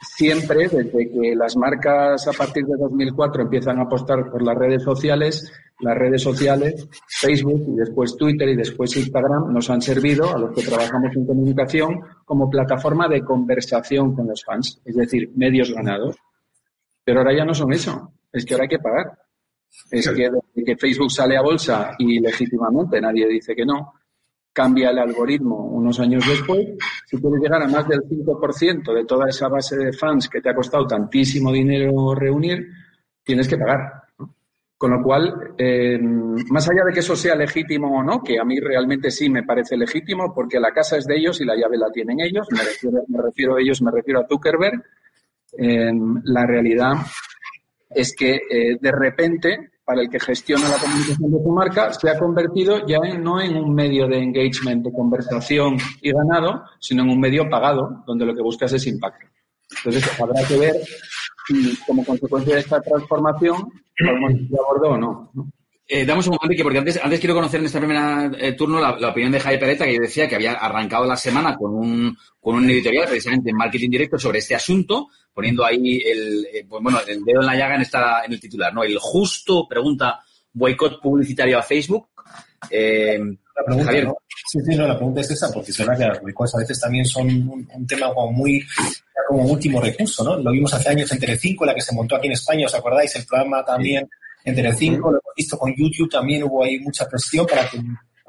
siempre, 0.00 0.68
desde 0.68 1.10
que 1.10 1.34
las 1.36 1.56
marcas 1.56 2.26
a 2.26 2.32
partir 2.32 2.64
de 2.64 2.76
2004 2.76 3.42
empiezan 3.42 3.78
a 3.78 3.82
apostar 3.82 4.30
por 4.30 4.42
las 4.42 4.56
redes 4.56 4.82
sociales, 4.82 5.52
las 5.80 5.96
redes 5.96 6.22
sociales, 6.22 6.88
Facebook 7.06 7.64
y 7.68 7.76
después 7.76 8.16
Twitter 8.16 8.48
y 8.48 8.56
después 8.56 8.96
Instagram, 8.96 9.52
nos 9.52 9.68
han 9.70 9.82
servido 9.82 10.34
a 10.34 10.38
los 10.38 10.54
que 10.54 10.62
trabajamos 10.62 11.14
en 11.14 11.26
comunicación 11.26 12.00
como 12.24 12.50
plataforma 12.50 13.08
de 13.08 13.22
conversación 13.22 14.14
con 14.14 14.26
los 14.26 14.44
fans, 14.44 14.80
es 14.84 14.96
decir, 14.96 15.30
medios 15.36 15.72
ganados. 15.72 16.16
Pero 17.04 17.20
ahora 17.20 17.36
ya 17.36 17.44
no 17.44 17.54
son 17.54 17.72
eso, 17.72 18.12
es 18.32 18.44
que 18.44 18.54
ahora 18.54 18.64
hay 18.64 18.68
que 18.68 18.78
pagar. 18.78 19.18
Es 19.90 20.08
que 20.08 20.30
desde 20.30 20.64
que 20.64 20.76
Facebook 20.76 21.12
sale 21.12 21.36
a 21.36 21.42
bolsa 21.42 21.92
y 21.98 22.18
legítimamente 22.18 23.00
nadie 23.00 23.28
dice 23.28 23.54
que 23.54 23.64
no, 23.64 23.94
cambia 24.52 24.90
el 24.90 24.98
algoritmo 24.98 25.56
unos 25.66 25.98
años 26.00 26.26
después, 26.26 26.66
si 27.06 27.16
quieres 27.18 27.40
llegar 27.40 27.62
a 27.62 27.68
más 27.68 27.86
del 27.88 28.00
5% 28.02 28.94
de 28.94 29.04
toda 29.04 29.28
esa 29.28 29.48
base 29.48 29.76
de 29.76 29.92
fans 29.92 30.28
que 30.28 30.40
te 30.40 30.50
ha 30.50 30.54
costado 30.54 30.86
tantísimo 30.86 31.52
dinero 31.52 32.14
reunir, 32.14 32.68
tienes 33.22 33.48
que 33.48 33.56
pagar. 33.56 34.02
Con 34.76 34.92
lo 34.92 35.02
cual, 35.02 35.54
eh, 35.58 35.98
más 36.00 36.68
allá 36.70 36.84
de 36.86 36.92
que 36.94 37.00
eso 37.00 37.14
sea 37.14 37.34
legítimo 37.34 37.98
o 37.98 38.02
no, 38.02 38.22
que 38.22 38.38
a 38.38 38.44
mí 38.44 38.58
realmente 38.58 39.10
sí 39.10 39.28
me 39.28 39.42
parece 39.42 39.76
legítimo, 39.76 40.32
porque 40.34 40.58
la 40.58 40.72
casa 40.72 40.96
es 40.96 41.04
de 41.04 41.18
ellos 41.18 41.38
y 41.40 41.44
la 41.44 41.54
llave 41.54 41.76
la 41.76 41.90
tienen 41.90 42.18
ellos, 42.20 42.46
me 42.50 42.62
refiero, 42.62 43.04
me 43.08 43.22
refiero 43.22 43.56
a 43.56 43.60
ellos, 43.60 43.82
me 43.82 43.90
refiero 43.90 44.20
a 44.20 44.26
Zuckerberg, 44.26 44.82
eh, 45.58 45.92
la 46.24 46.46
realidad 46.46 46.94
es 47.90 48.14
que 48.14 48.40
eh, 48.48 48.78
de 48.80 48.92
repente 48.92 49.70
para 49.90 50.02
el 50.02 50.08
que 50.08 50.20
gestiona 50.20 50.68
la 50.68 50.78
comunicación 50.78 51.32
de 51.32 51.38
tu 51.40 51.50
marca 51.50 51.92
se 51.92 52.08
ha 52.08 52.16
convertido 52.16 52.86
ya 52.86 53.00
no 53.18 53.40
en 53.40 53.56
un 53.56 53.74
medio 53.74 54.06
de 54.06 54.22
engagement, 54.22 54.84
de 54.84 54.92
conversación 54.92 55.78
y 56.00 56.12
ganado, 56.12 56.62
sino 56.78 57.02
en 57.02 57.10
un 57.10 57.18
medio 57.18 57.50
pagado, 57.50 58.04
donde 58.06 58.24
lo 58.24 58.32
que 58.32 58.40
buscas 58.40 58.72
es 58.72 58.86
impacto. 58.86 59.26
Entonces, 59.78 60.20
habrá 60.20 60.46
que 60.46 60.58
ver 60.58 60.76
si, 61.48 61.76
como 61.84 62.04
consecuencia 62.04 62.54
de 62.54 62.60
esta 62.60 62.80
transformación, 62.80 63.68
podemos 63.98 64.30
ir 64.30 64.48
a 64.54 64.62
bordo 64.62 64.90
o. 64.90 64.96
¿no? 64.96 65.32
Eh, 65.92 66.06
damos 66.06 66.24
un 66.28 66.38
momento, 66.40 66.62
porque 66.62 66.78
antes, 66.78 67.00
antes 67.02 67.18
quiero 67.18 67.34
conocer 67.34 67.58
en 67.58 67.66
este 67.66 67.80
primer 67.80 68.30
eh, 68.38 68.52
turno 68.52 68.78
la, 68.78 68.96
la, 68.96 69.08
opinión 69.08 69.32
de 69.32 69.40
Jaime 69.40 69.58
Pereta, 69.58 69.84
que 69.84 69.98
decía 69.98 70.28
que 70.28 70.36
había 70.36 70.52
arrancado 70.52 71.04
la 71.04 71.16
semana 71.16 71.56
con 71.56 71.74
un, 71.74 72.16
con 72.38 72.54
un 72.54 72.70
editorial 72.70 73.08
precisamente 73.08 73.50
en 73.50 73.56
marketing 73.56 73.90
directo 73.90 74.16
sobre 74.16 74.38
este 74.38 74.54
asunto, 74.54 75.08
poniendo 75.34 75.64
ahí 75.64 76.00
el, 76.06 76.46
eh, 76.54 76.64
pues 76.68 76.80
bueno, 76.80 77.00
el 77.08 77.24
dedo 77.24 77.40
en 77.40 77.46
la 77.46 77.56
llaga 77.56 77.74
en, 77.74 77.80
esta, 77.80 78.24
en 78.24 78.32
el 78.32 78.38
titular, 78.38 78.72
¿no? 78.72 78.84
El 78.84 78.96
justo, 79.00 79.66
pregunta, 79.68 80.20
boicot 80.52 81.02
publicitario 81.02 81.58
a 81.58 81.62
Facebook. 81.62 82.10
Eh, 82.70 83.18
la 83.18 83.64
pregunta, 83.64 83.86
Javier. 83.86 84.04
¿no? 84.04 84.16
Sí, 84.46 84.60
sí, 84.64 84.76
no, 84.76 84.86
la 84.86 84.96
pregunta 84.96 85.22
es 85.22 85.30
esa, 85.32 85.50
porque 85.52 85.72
es 85.72 85.78
verdad 85.78 85.98
que 85.98 86.06
las 86.06 86.22
boicots 86.22 86.54
a 86.54 86.58
veces 86.58 86.78
también 86.78 87.04
son 87.04 87.26
un, 87.26 87.68
un, 87.74 87.86
tema 87.88 88.14
como 88.14 88.30
muy, 88.30 88.64
como 89.28 89.42
último 89.42 89.80
recurso, 89.80 90.22
¿no? 90.22 90.36
Lo 90.36 90.52
vimos 90.52 90.72
hace 90.72 90.90
años 90.90 91.10
en 91.10 91.18
Telecinco, 91.18 91.64
la 91.64 91.74
que 91.74 91.80
se 91.80 91.92
montó 91.96 92.14
aquí 92.14 92.28
en 92.28 92.34
España, 92.34 92.66
¿os 92.66 92.74
acordáis? 92.76 93.16
El 93.16 93.26
programa 93.26 93.64
también 93.64 94.04
sí. 94.04 94.19
En 94.44 94.54
Telecinco, 94.54 95.10
lo 95.10 95.18
hemos 95.18 95.34
visto 95.36 95.58
con 95.58 95.74
YouTube, 95.74 96.10
también 96.10 96.42
hubo 96.44 96.64
ahí 96.64 96.78
mucha 96.78 97.08
presión 97.08 97.46
para 97.46 97.68
que 97.68 97.78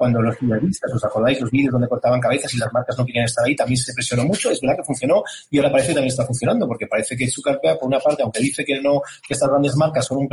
cuando 0.02 0.20
los 0.20 0.36
periodistas, 0.36 0.92
¿os 0.92 1.04
acordáis? 1.04 1.40
Los 1.40 1.48
vídeos 1.48 1.70
donde 1.70 1.86
cortaban 1.86 2.18
cabezas 2.18 2.52
y 2.52 2.58
las 2.58 2.72
marcas 2.72 2.98
no 2.98 3.06
querían 3.06 3.24
estar 3.24 3.44
ahí, 3.44 3.54
también 3.54 3.76
se 3.76 3.94
presionó 3.94 4.24
mucho. 4.24 4.50
Es 4.50 4.60
verdad 4.60 4.78
que 4.78 4.82
funcionó 4.82 5.22
y 5.48 5.58
ahora 5.58 5.70
parece 5.70 5.90
que 5.90 5.94
también 5.94 6.10
está 6.10 6.26
funcionando, 6.26 6.66
porque 6.66 6.88
parece 6.88 7.16
que 7.16 7.30
Zuckerberg, 7.30 7.78
por 7.78 7.86
una 7.86 8.00
parte, 8.00 8.24
aunque 8.24 8.40
dice 8.40 8.64
que 8.64 8.80
no, 8.80 9.00
que 9.24 9.34
estas 9.34 9.48
grandes 9.48 9.76
marcas 9.76 10.04
son 10.04 10.18
un 10.18 10.28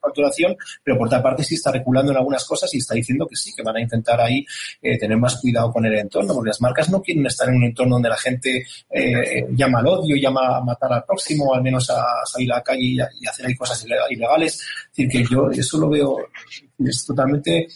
facturación, 0.00 0.56
pero 0.82 0.96
por 0.96 1.08
otra 1.08 1.22
parte 1.22 1.44
sí 1.44 1.56
está 1.56 1.70
reculando 1.72 2.10
en 2.10 2.16
algunas 2.16 2.42
cosas 2.46 2.72
y 2.74 2.78
está 2.78 2.94
diciendo 2.94 3.26
que 3.28 3.36
sí, 3.36 3.52
que 3.54 3.62
van 3.62 3.76
a 3.76 3.82
intentar 3.82 4.18
ahí 4.18 4.46
eh, 4.80 4.96
tener 4.98 5.18
más 5.18 5.38
cuidado 5.38 5.70
con 5.70 5.84
el 5.84 5.94
entorno, 5.94 6.32
porque 6.32 6.48
las 6.48 6.60
marcas 6.62 6.88
no 6.88 7.02
quieren 7.02 7.26
estar 7.26 7.50
en 7.50 7.56
un 7.56 7.64
entorno 7.64 7.96
donde 7.96 8.08
la 8.08 8.16
gente 8.16 8.64
eh, 8.88 9.46
llama 9.50 9.80
al 9.80 9.88
odio, 9.88 10.16
llama 10.16 10.56
a 10.56 10.60
matar 10.62 10.90
al 10.90 11.04
próximo, 11.04 11.54
al 11.54 11.62
menos 11.62 11.90
a 11.90 12.02
salir 12.24 12.50
a 12.50 12.56
la 12.56 12.62
calle 12.62 12.80
y, 12.82 12.96
y 12.96 13.26
hacer 13.26 13.44
ahí 13.44 13.54
cosas 13.54 13.84
ilegales. 14.08 14.54
Es 14.54 14.96
decir, 14.96 15.08
que 15.10 15.24
yo 15.30 15.50
eso 15.50 15.78
lo 15.78 15.90
veo, 15.90 16.16
es 16.78 17.04
totalmente 17.04 17.68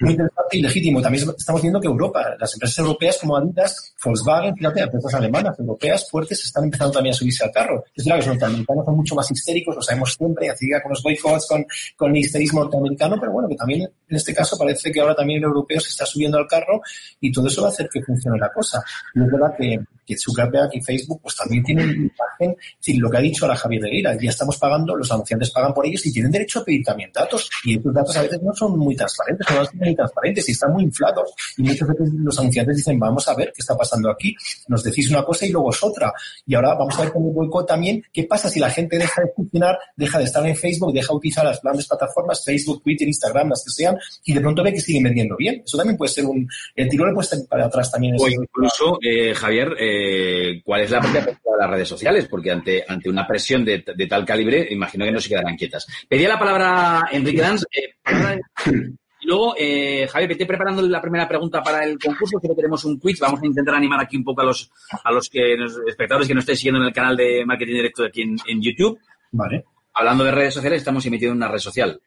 muy 0.00 0.12
interesante 0.12 0.58
y 0.58 0.62
legítimo. 0.62 1.00
También 1.00 1.28
estamos 1.36 1.62
viendo 1.62 1.80
que 1.80 1.86
Europa, 1.86 2.36
las 2.38 2.52
empresas 2.54 2.78
europeas 2.78 3.18
como 3.18 3.36
Adidas, 3.36 3.94
Volkswagen, 4.04 4.54
fíjate, 4.54 4.80
empresas 4.80 5.14
alemanas, 5.14 5.58
europeas 5.58 6.08
fuertes, 6.10 6.44
están 6.44 6.64
empezando 6.64 6.92
también 6.92 7.14
a 7.14 7.16
subirse 7.16 7.44
al 7.44 7.50
carro. 7.50 7.84
Es 7.94 8.04
verdad 8.04 8.20
que 8.20 8.26
los 8.26 8.34
norteamericanos 8.34 8.84
son 8.84 8.96
mucho 8.96 9.14
más 9.14 9.30
histéricos, 9.30 9.74
lo 9.74 9.82
sabemos 9.82 10.14
siempre, 10.14 10.50
así 10.50 10.68
con 10.82 10.90
los 10.90 11.02
boicots, 11.02 11.46
con, 11.48 11.66
con 11.96 12.10
el 12.10 12.18
histerismo 12.18 12.60
norteamericano, 12.60 13.16
pero 13.18 13.32
bueno, 13.32 13.48
que 13.48 13.56
también 13.56 13.82
en 13.82 14.16
este 14.16 14.34
caso 14.34 14.56
parece 14.58 14.92
que 14.92 15.00
ahora 15.00 15.14
también 15.14 15.38
el 15.38 15.44
europeo 15.44 15.80
se 15.80 15.88
está 15.88 16.04
subiendo 16.06 16.38
al 16.38 16.46
carro 16.46 16.80
y 17.20 17.32
todo 17.32 17.46
eso 17.46 17.62
va 17.62 17.68
a 17.68 17.70
hacer 17.70 17.88
que 17.92 18.02
funcione 18.02 18.38
la 18.38 18.52
cosa. 18.52 18.82
Y 19.14 19.22
es 19.22 19.30
verdad 19.30 19.54
que, 19.56 19.78
que 20.04 20.16
Zuckerberg 20.16 20.70
y 20.72 20.80
Facebook 20.82 21.20
pues 21.22 21.36
también 21.36 21.64
tienen 21.64 21.90
imagen, 21.90 22.56
sí, 22.78 22.96
lo 22.98 23.10
que 23.10 23.16
ha 23.16 23.20
dicho 23.20 23.44
ahora 23.44 23.56
Javier 23.56 23.82
Regueira, 23.82 24.16
ya 24.20 24.30
estamos 24.30 24.58
pagando, 24.58 24.94
los 24.94 25.10
anunciantes 25.10 25.50
pagan 25.50 25.72
por 25.72 25.86
ellos 25.86 26.04
y 26.06 26.12
tienen 26.12 26.30
derecho 26.30 26.60
a 26.60 26.64
pedir 26.64 26.84
también 26.84 27.10
datos 27.12 27.48
y 27.64 27.76
estos 27.76 27.94
datos 27.94 28.16
a 28.16 28.22
veces 28.22 28.42
no 28.42 28.54
son 28.54 28.78
muy 28.78 28.94
transparentes, 28.94 29.46
no 29.50 29.85
muy 29.86 29.96
transparentes 29.96 30.48
y 30.48 30.52
están 30.52 30.72
muy 30.72 30.84
inflados. 30.84 31.32
Y 31.56 31.62
muchas 31.62 31.88
veces 31.88 32.10
los 32.14 32.38
anunciantes 32.38 32.76
dicen, 32.76 32.98
vamos 32.98 33.26
a 33.28 33.34
ver 33.34 33.52
qué 33.54 33.60
está 33.60 33.76
pasando 33.76 34.10
aquí. 34.10 34.34
Nos 34.68 34.82
decís 34.82 35.10
una 35.10 35.24
cosa 35.24 35.46
y 35.46 35.50
luego 35.50 35.70
es 35.70 35.82
otra. 35.82 36.12
Y 36.46 36.54
ahora 36.54 36.74
vamos 36.74 36.98
a 36.98 37.02
ver 37.02 37.12
con 37.12 37.24
el 37.24 37.32
boicot 37.32 37.66
también 37.66 38.02
qué 38.12 38.24
pasa 38.24 38.48
si 38.48 38.60
la 38.60 38.70
gente 38.70 38.98
deja 38.98 39.22
de 39.22 39.32
funcionar, 39.34 39.78
deja 39.96 40.18
de 40.18 40.24
estar 40.24 40.46
en 40.46 40.56
Facebook, 40.56 40.92
deja 40.92 41.12
de 41.12 41.16
utilizar 41.16 41.44
las 41.44 41.60
grandes 41.62 41.86
plataformas, 41.86 42.44
Facebook, 42.44 42.82
Twitter, 42.82 43.06
Instagram, 43.08 43.50
las 43.50 43.64
que 43.64 43.70
sean, 43.70 43.96
y 44.24 44.34
de 44.34 44.40
pronto 44.40 44.62
ve 44.62 44.72
que 44.72 44.80
siguen 44.80 45.04
vendiendo 45.04 45.36
bien. 45.36 45.62
Eso 45.64 45.76
también 45.76 45.96
puede 45.96 46.12
ser 46.12 46.24
un... 46.24 46.48
El 46.74 46.88
tirón 46.88 47.08
le 47.08 47.14
puede 47.14 47.24
estar 47.24 47.38
para 47.48 47.66
atrás 47.66 47.90
también. 47.90 48.16
O 48.18 48.28
incluso, 48.28 48.98
eh, 49.02 49.34
Javier, 49.34 49.74
eh, 49.78 50.62
¿cuál 50.64 50.82
es 50.82 50.90
la 50.90 51.00
propia 51.00 51.20
de 51.22 51.36
las 51.58 51.70
redes 51.70 51.88
sociales? 51.88 52.26
Porque 52.28 52.50
ante, 52.50 52.84
ante 52.86 53.08
una 53.08 53.26
presión 53.26 53.64
de, 53.64 53.84
de 53.94 54.06
tal 54.06 54.24
calibre, 54.24 54.66
imagino 54.70 55.04
que 55.04 55.12
no 55.12 55.20
se 55.20 55.28
quedarán 55.28 55.56
quietas. 55.56 55.86
Pedía 56.08 56.28
la 56.28 56.38
palabra 56.38 57.08
Enrique 57.12 57.40
Danz. 57.40 57.64
Eh, 57.64 58.40
luego, 59.26 59.54
eh, 59.58 60.08
Javier, 60.10 60.28
vete 60.30 60.46
preparando 60.46 60.82
la 60.82 61.00
primera 61.00 61.28
pregunta 61.28 61.62
para 61.62 61.84
el 61.84 61.98
concurso, 61.98 62.38
que 62.40 62.48
tenemos 62.54 62.84
un 62.84 62.98
quiz. 62.98 63.20
Vamos 63.20 63.42
a 63.42 63.46
intentar 63.46 63.74
animar 63.74 64.00
aquí 64.00 64.16
un 64.16 64.24
poco 64.24 64.40
a 64.40 64.44
los, 64.44 64.70
a 65.04 65.12
los 65.12 65.28
que, 65.28 65.56
nos- 65.56 65.78
espectadores 65.86 66.26
que 66.28 66.34
nos 66.34 66.42
estéis 66.42 66.58
siguiendo 66.60 66.80
en 66.80 66.86
el 66.86 66.92
canal 66.94 67.16
de 67.16 67.44
Marketing 67.44 67.74
Directo 67.74 68.04
aquí 68.04 68.22
en, 68.22 68.36
en 68.46 68.62
YouTube. 68.62 68.98
Vale. 69.32 69.64
Hablando 69.94 70.24
de 70.24 70.30
redes 70.30 70.54
sociales, 70.54 70.78
estamos 70.78 71.04
emitiendo 71.06 71.36
una 71.36 71.48
red 71.48 71.58
social. 71.58 72.00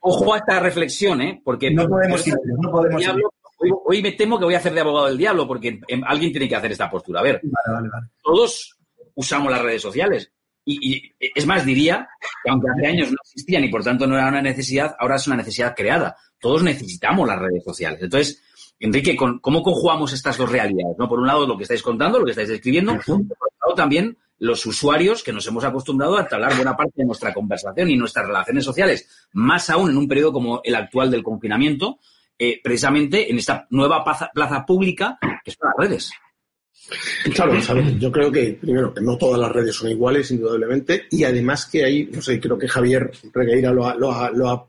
Ojo 0.00 0.34
a 0.34 0.38
esta 0.38 0.60
reflexión, 0.60 1.20
¿eh? 1.22 1.40
Porque 1.44 1.70
No 1.70 1.86
podemos 1.88 2.26
ir, 2.26 2.34
no 2.60 2.70
podemos 2.70 3.00
ir. 3.00 3.06
Diablo, 3.06 3.32
hoy, 3.58 3.70
hoy 3.86 4.02
me 4.02 4.12
temo 4.12 4.38
que 4.38 4.44
voy 4.46 4.54
a 4.54 4.58
hacer 4.58 4.74
de 4.74 4.80
abogado 4.80 5.06
del 5.06 5.18
diablo, 5.18 5.46
porque 5.46 5.80
em, 5.86 6.02
alguien 6.04 6.32
tiene 6.32 6.48
que 6.48 6.56
hacer 6.56 6.72
esta 6.72 6.90
postura. 6.90 7.20
A 7.20 7.22
ver, 7.22 7.40
Vale, 7.42 7.76
vale, 7.76 7.88
vale. 7.88 8.06
todos 8.22 8.76
usamos 9.14 9.50
las 9.52 9.62
redes 9.62 9.82
sociales. 9.82 10.32
Y, 10.64 10.94
y 10.94 11.12
es 11.34 11.46
más, 11.46 11.64
diría 11.66 12.08
que 12.44 12.50
aunque 12.50 12.68
hace 12.76 12.86
años 12.86 13.10
no 13.10 13.16
existían 13.24 13.64
y 13.64 13.68
por 13.68 13.82
tanto 13.82 14.06
no 14.06 14.16
era 14.16 14.28
una 14.28 14.42
necesidad, 14.42 14.94
ahora 14.98 15.16
es 15.16 15.26
una 15.26 15.36
necesidad 15.36 15.74
creada. 15.74 16.16
Todos 16.38 16.62
necesitamos 16.62 17.26
las 17.26 17.38
redes 17.38 17.64
sociales. 17.64 18.00
Entonces, 18.02 18.42
Enrique, 18.78 19.14
con- 19.16 19.38
¿cómo 19.40 19.62
conjugamos 19.62 20.12
estas 20.12 20.36
dos 20.38 20.50
realidades? 20.50 20.96
¿no? 20.98 21.08
Por 21.08 21.18
un 21.20 21.26
lado, 21.26 21.46
lo 21.46 21.56
que 21.56 21.62
estáis 21.64 21.82
contando, 21.82 22.18
lo 22.18 22.24
que 22.24 22.32
estáis 22.32 22.48
describiendo, 22.48 22.92
por 23.06 23.26
otro 23.28 23.58
lado, 23.66 23.74
también 23.76 24.16
los 24.38 24.66
usuarios 24.66 25.22
que 25.22 25.32
nos 25.32 25.46
hemos 25.46 25.62
acostumbrado 25.64 26.16
a 26.16 26.22
hablar 26.30 26.56
buena 26.56 26.76
parte 26.76 26.94
de 26.96 27.04
nuestra 27.04 27.32
conversación 27.32 27.90
y 27.90 27.96
nuestras 27.96 28.26
relaciones 28.26 28.64
sociales, 28.64 29.28
más 29.32 29.70
aún 29.70 29.90
en 29.90 29.96
un 29.96 30.08
periodo 30.08 30.32
como 30.32 30.60
el 30.64 30.74
actual 30.74 31.12
del 31.12 31.22
confinamiento, 31.22 31.98
eh, 32.38 32.60
precisamente 32.62 33.30
en 33.30 33.38
esta 33.38 33.66
nueva 33.70 34.02
plaza, 34.02 34.30
plaza 34.34 34.66
pública 34.66 35.16
que 35.44 35.52
son 35.52 35.68
las 35.68 35.88
redes. 35.88 36.10
Claro, 37.34 37.54
yo 37.98 38.10
creo 38.12 38.30
que, 38.30 38.58
primero, 38.60 38.92
que 38.92 39.00
no 39.00 39.16
todas 39.16 39.40
las 39.40 39.52
redes 39.52 39.74
son 39.74 39.90
iguales, 39.90 40.30
indudablemente, 40.30 41.04
y 41.10 41.24
además 41.24 41.66
que 41.66 41.84
hay, 41.84 42.04
no 42.06 42.20
sé, 42.20 42.38
creo 42.40 42.58
que 42.58 42.68
Javier 42.68 43.10
Regueira 43.32 43.72
lo 43.72 43.86
ha, 43.86 43.94
lo 43.94 44.12
ha- 44.12 44.30
lo 44.30 44.48
ha 44.50 44.66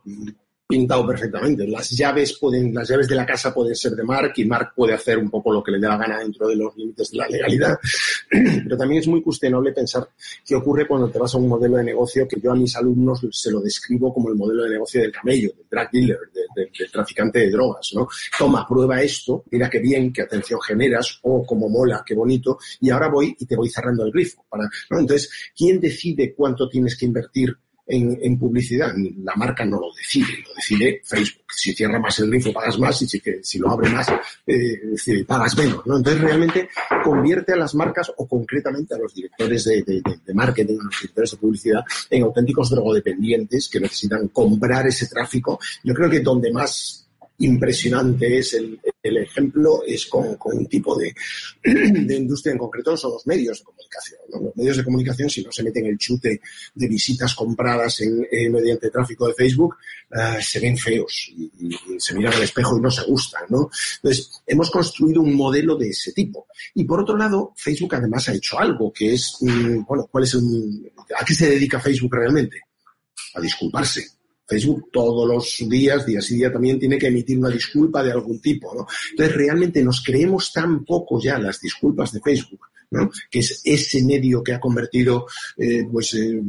pintado 0.68 1.06
perfectamente. 1.06 1.68
Las 1.68 1.90
llaves 1.92 2.38
pueden, 2.40 2.74
las 2.74 2.88
llaves 2.90 3.08
de 3.08 3.16
la 3.16 3.26
casa 3.26 3.54
pueden 3.54 3.76
ser 3.76 3.92
de 3.94 4.04
Mark 4.04 4.34
y 4.38 4.46
Mark 4.46 4.72
puede 4.76 4.94
hacer 4.94 5.18
un 5.18 5.30
poco 5.30 5.52
lo 5.52 5.64
que 5.64 5.72
le 5.72 5.80
dé 5.80 5.88
la 5.88 5.98
gana 5.98 6.20
dentro 6.20 6.48
de 6.48 6.56
los 6.56 6.76
límites 6.78 7.12
de 7.12 7.18
la 7.18 7.28
legalidad. 7.28 7.78
Pero 8.30 8.78
también 8.78 9.02
es 9.02 9.08
muy 9.08 9.22
cuestionable 9.22 9.72
pensar 9.72 10.08
qué 10.46 10.56
ocurre 10.56 10.88
cuando 10.88 11.10
te 11.10 11.20
vas 11.20 11.34
a 11.36 11.38
un 11.38 11.48
modelo 11.48 11.78
de 11.78 11.84
negocio 11.84 12.28
que 12.28 12.40
yo 12.42 12.52
a 12.52 12.56
mis 12.56 12.76
alumnos 12.76 13.22
se 13.32 13.52
lo 13.52 13.60
describo 13.62 14.14
como 14.14 14.30
el 14.30 14.36
modelo 14.36 14.64
de 14.64 14.72
negocio 14.72 15.02
del 15.02 15.12
camello, 15.12 15.50
del 15.56 15.68
drug 15.70 15.90
dealer, 15.92 16.20
de- 16.34 16.42
de- 16.64 16.72
del 16.78 16.92
traficante 16.92 17.40
de 17.40 17.52
drogas, 17.52 17.92
¿no? 17.94 18.08
Toma, 18.38 18.66
prueba 18.68 19.02
esto, 19.02 19.44
mira 19.52 19.70
qué 19.70 19.80
bien, 19.80 20.12
qué 20.14 20.22
atención 20.24 20.60
generas, 20.62 21.20
o 21.24 21.46
como 21.46 21.70
mola, 21.70 22.04
qué 22.06 22.16
bonito, 22.16 22.58
y 22.80 22.90
ahora 22.90 23.10
voy 23.10 23.36
y 23.38 23.46
te 23.46 23.56
voy 23.56 23.70
cerrando 23.70 24.06
el 24.06 24.12
grifo. 24.12 24.44
Para, 24.50 24.64
¿no? 24.90 25.00
Entonces, 25.00 25.30
¿quién 25.56 25.80
decide 25.80 26.34
cuánto 26.34 26.68
tienes 26.70 26.98
que 26.98 27.06
invertir 27.06 27.56
en, 27.86 28.18
en 28.22 28.40
publicidad? 28.40 28.94
La 29.24 29.34
marca 29.36 29.66
no 29.66 29.80
lo 29.80 29.88
decide, 29.96 30.44
lo 30.48 30.54
decide 30.56 31.02
Facebook. 31.04 31.44
Si 31.56 31.74
cierra 31.74 32.00
más 32.00 32.18
el 32.20 32.30
grifo, 32.30 32.52
pagas 32.52 32.80
más, 32.80 33.02
y 33.02 33.08
si, 33.08 33.22
si 33.42 33.60
lo 33.60 33.70
abre 33.70 33.90
más, 33.90 34.08
eh, 34.48 35.24
pagas 35.28 35.58
menos. 35.58 35.86
¿no? 35.86 35.98
Entonces, 35.98 36.22
realmente 36.22 36.70
convierte 37.04 37.54
a 37.54 37.58
las 37.58 37.76
marcas 37.76 38.12
o 38.18 38.28
concretamente 38.28 38.96
a 38.96 38.98
los 38.98 39.14
directores 39.14 39.64
de 39.66 40.34
marketing, 40.34 40.78
a 40.80 40.86
los 40.86 41.00
directores 41.00 41.32
de 41.32 41.38
publicidad, 41.38 41.84
en 42.10 42.24
auténticos 42.24 42.70
drogodependientes 42.70 43.70
que 43.70 43.80
necesitan 43.80 44.28
comprar 44.30 44.88
ese 44.88 45.08
tráfico. 45.08 45.60
Yo 45.84 45.94
creo 45.94 46.10
que 46.10 46.22
donde 46.22 46.52
más 46.52 47.03
impresionante 47.44 48.38
es 48.38 48.54
el, 48.54 48.80
ejemplo 49.04 49.84
es 49.86 50.06
con, 50.06 50.38
un 50.44 50.66
tipo 50.68 50.98
de, 50.98 52.16
industria 52.16 52.54
en 52.54 52.58
concreto, 52.58 52.96
son 52.96 53.12
los 53.12 53.28
medios 53.28 53.60
de 53.60 53.66
comunicación. 53.66 54.20
Los 54.30 54.56
medios 54.56 54.78
de 54.78 54.84
comunicación, 54.84 55.30
si 55.30 55.44
no 55.44 55.52
se 55.52 55.64
meten 55.64 55.86
el 55.86 55.98
chute 55.98 56.42
de 56.74 56.88
visitas 56.88 57.36
compradas 57.36 58.02
en, 58.02 58.52
mediante 58.52 58.90
tráfico 58.90 59.28
de 59.28 59.34
Facebook, 59.34 59.76
eh, 60.12 60.42
se 60.42 60.60
ven 60.60 60.78
feos 60.78 61.32
y, 61.36 61.52
y 61.60 62.00
se 62.00 62.16
miran 62.16 62.34
al 62.34 62.44
espejo 62.44 62.78
y 62.78 62.82
no 62.82 62.90
se 62.90 63.04
gustan. 63.04 63.44
¿no? 63.50 63.70
Entonces, 63.98 64.42
hemos 64.48 64.72
construido 64.72 65.22
un 65.22 65.36
modelo 65.36 65.76
de 65.76 65.90
ese 65.90 66.14
tipo. 66.14 66.48
Y 66.74 66.86
por 66.86 67.02
otro 67.02 67.18
lado, 67.18 67.54
Facebook 67.58 67.96
además 67.96 68.30
ha 68.30 68.34
hecho 68.34 68.58
algo 68.58 68.92
que 68.94 69.14
es, 69.14 69.38
mm, 69.42 69.84
bueno, 69.86 70.08
¿cuál 70.10 70.24
es 70.24 70.34
el, 70.36 70.92
¿a 71.20 71.26
qué 71.26 71.34
se 71.34 71.50
dedica 71.50 71.80
Facebook 71.80 72.16
realmente? 72.16 72.62
A 73.36 73.42
disculparse. 73.42 74.23
Facebook 74.46 74.90
todos 74.92 75.28
los 75.28 75.70
días, 75.70 76.06
día 76.06 76.22
sí 76.22 76.36
día 76.36 76.52
también, 76.52 76.80
tiene 76.80 76.98
que 76.98 77.08
emitir 77.08 77.38
una 77.40 77.50
disculpa 77.50 78.04
de 78.04 78.12
algún 78.12 78.40
tipo, 78.40 78.74
¿no? 78.76 78.86
Entonces, 79.12 79.36
realmente 79.36 79.84
nos 79.84 80.04
creemos 80.04 80.52
tan 80.52 80.84
poco 80.84 81.22
ya 81.22 81.40
las 81.40 81.60
disculpas 81.62 82.12
de 82.12 82.20
Facebook, 82.20 82.68
¿no? 82.92 83.10
Que 83.32 83.40
es 83.40 83.62
ese 83.64 84.04
medio 84.04 84.44
que 84.44 84.54
ha 84.54 84.60
convertido, 84.60 85.26
eh, 85.58 85.86
pues, 85.92 86.14
el, 86.16 86.42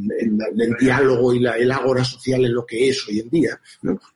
diálogo 0.80 1.32
y 1.34 1.38
la, 1.38 1.56
el 1.56 1.70
ágora 1.70 2.04
social 2.04 2.44
en 2.44 2.54
lo 2.54 2.66
que 2.66 2.88
es 2.88 3.08
hoy 3.08 3.20
en 3.20 3.30
día. 3.30 3.60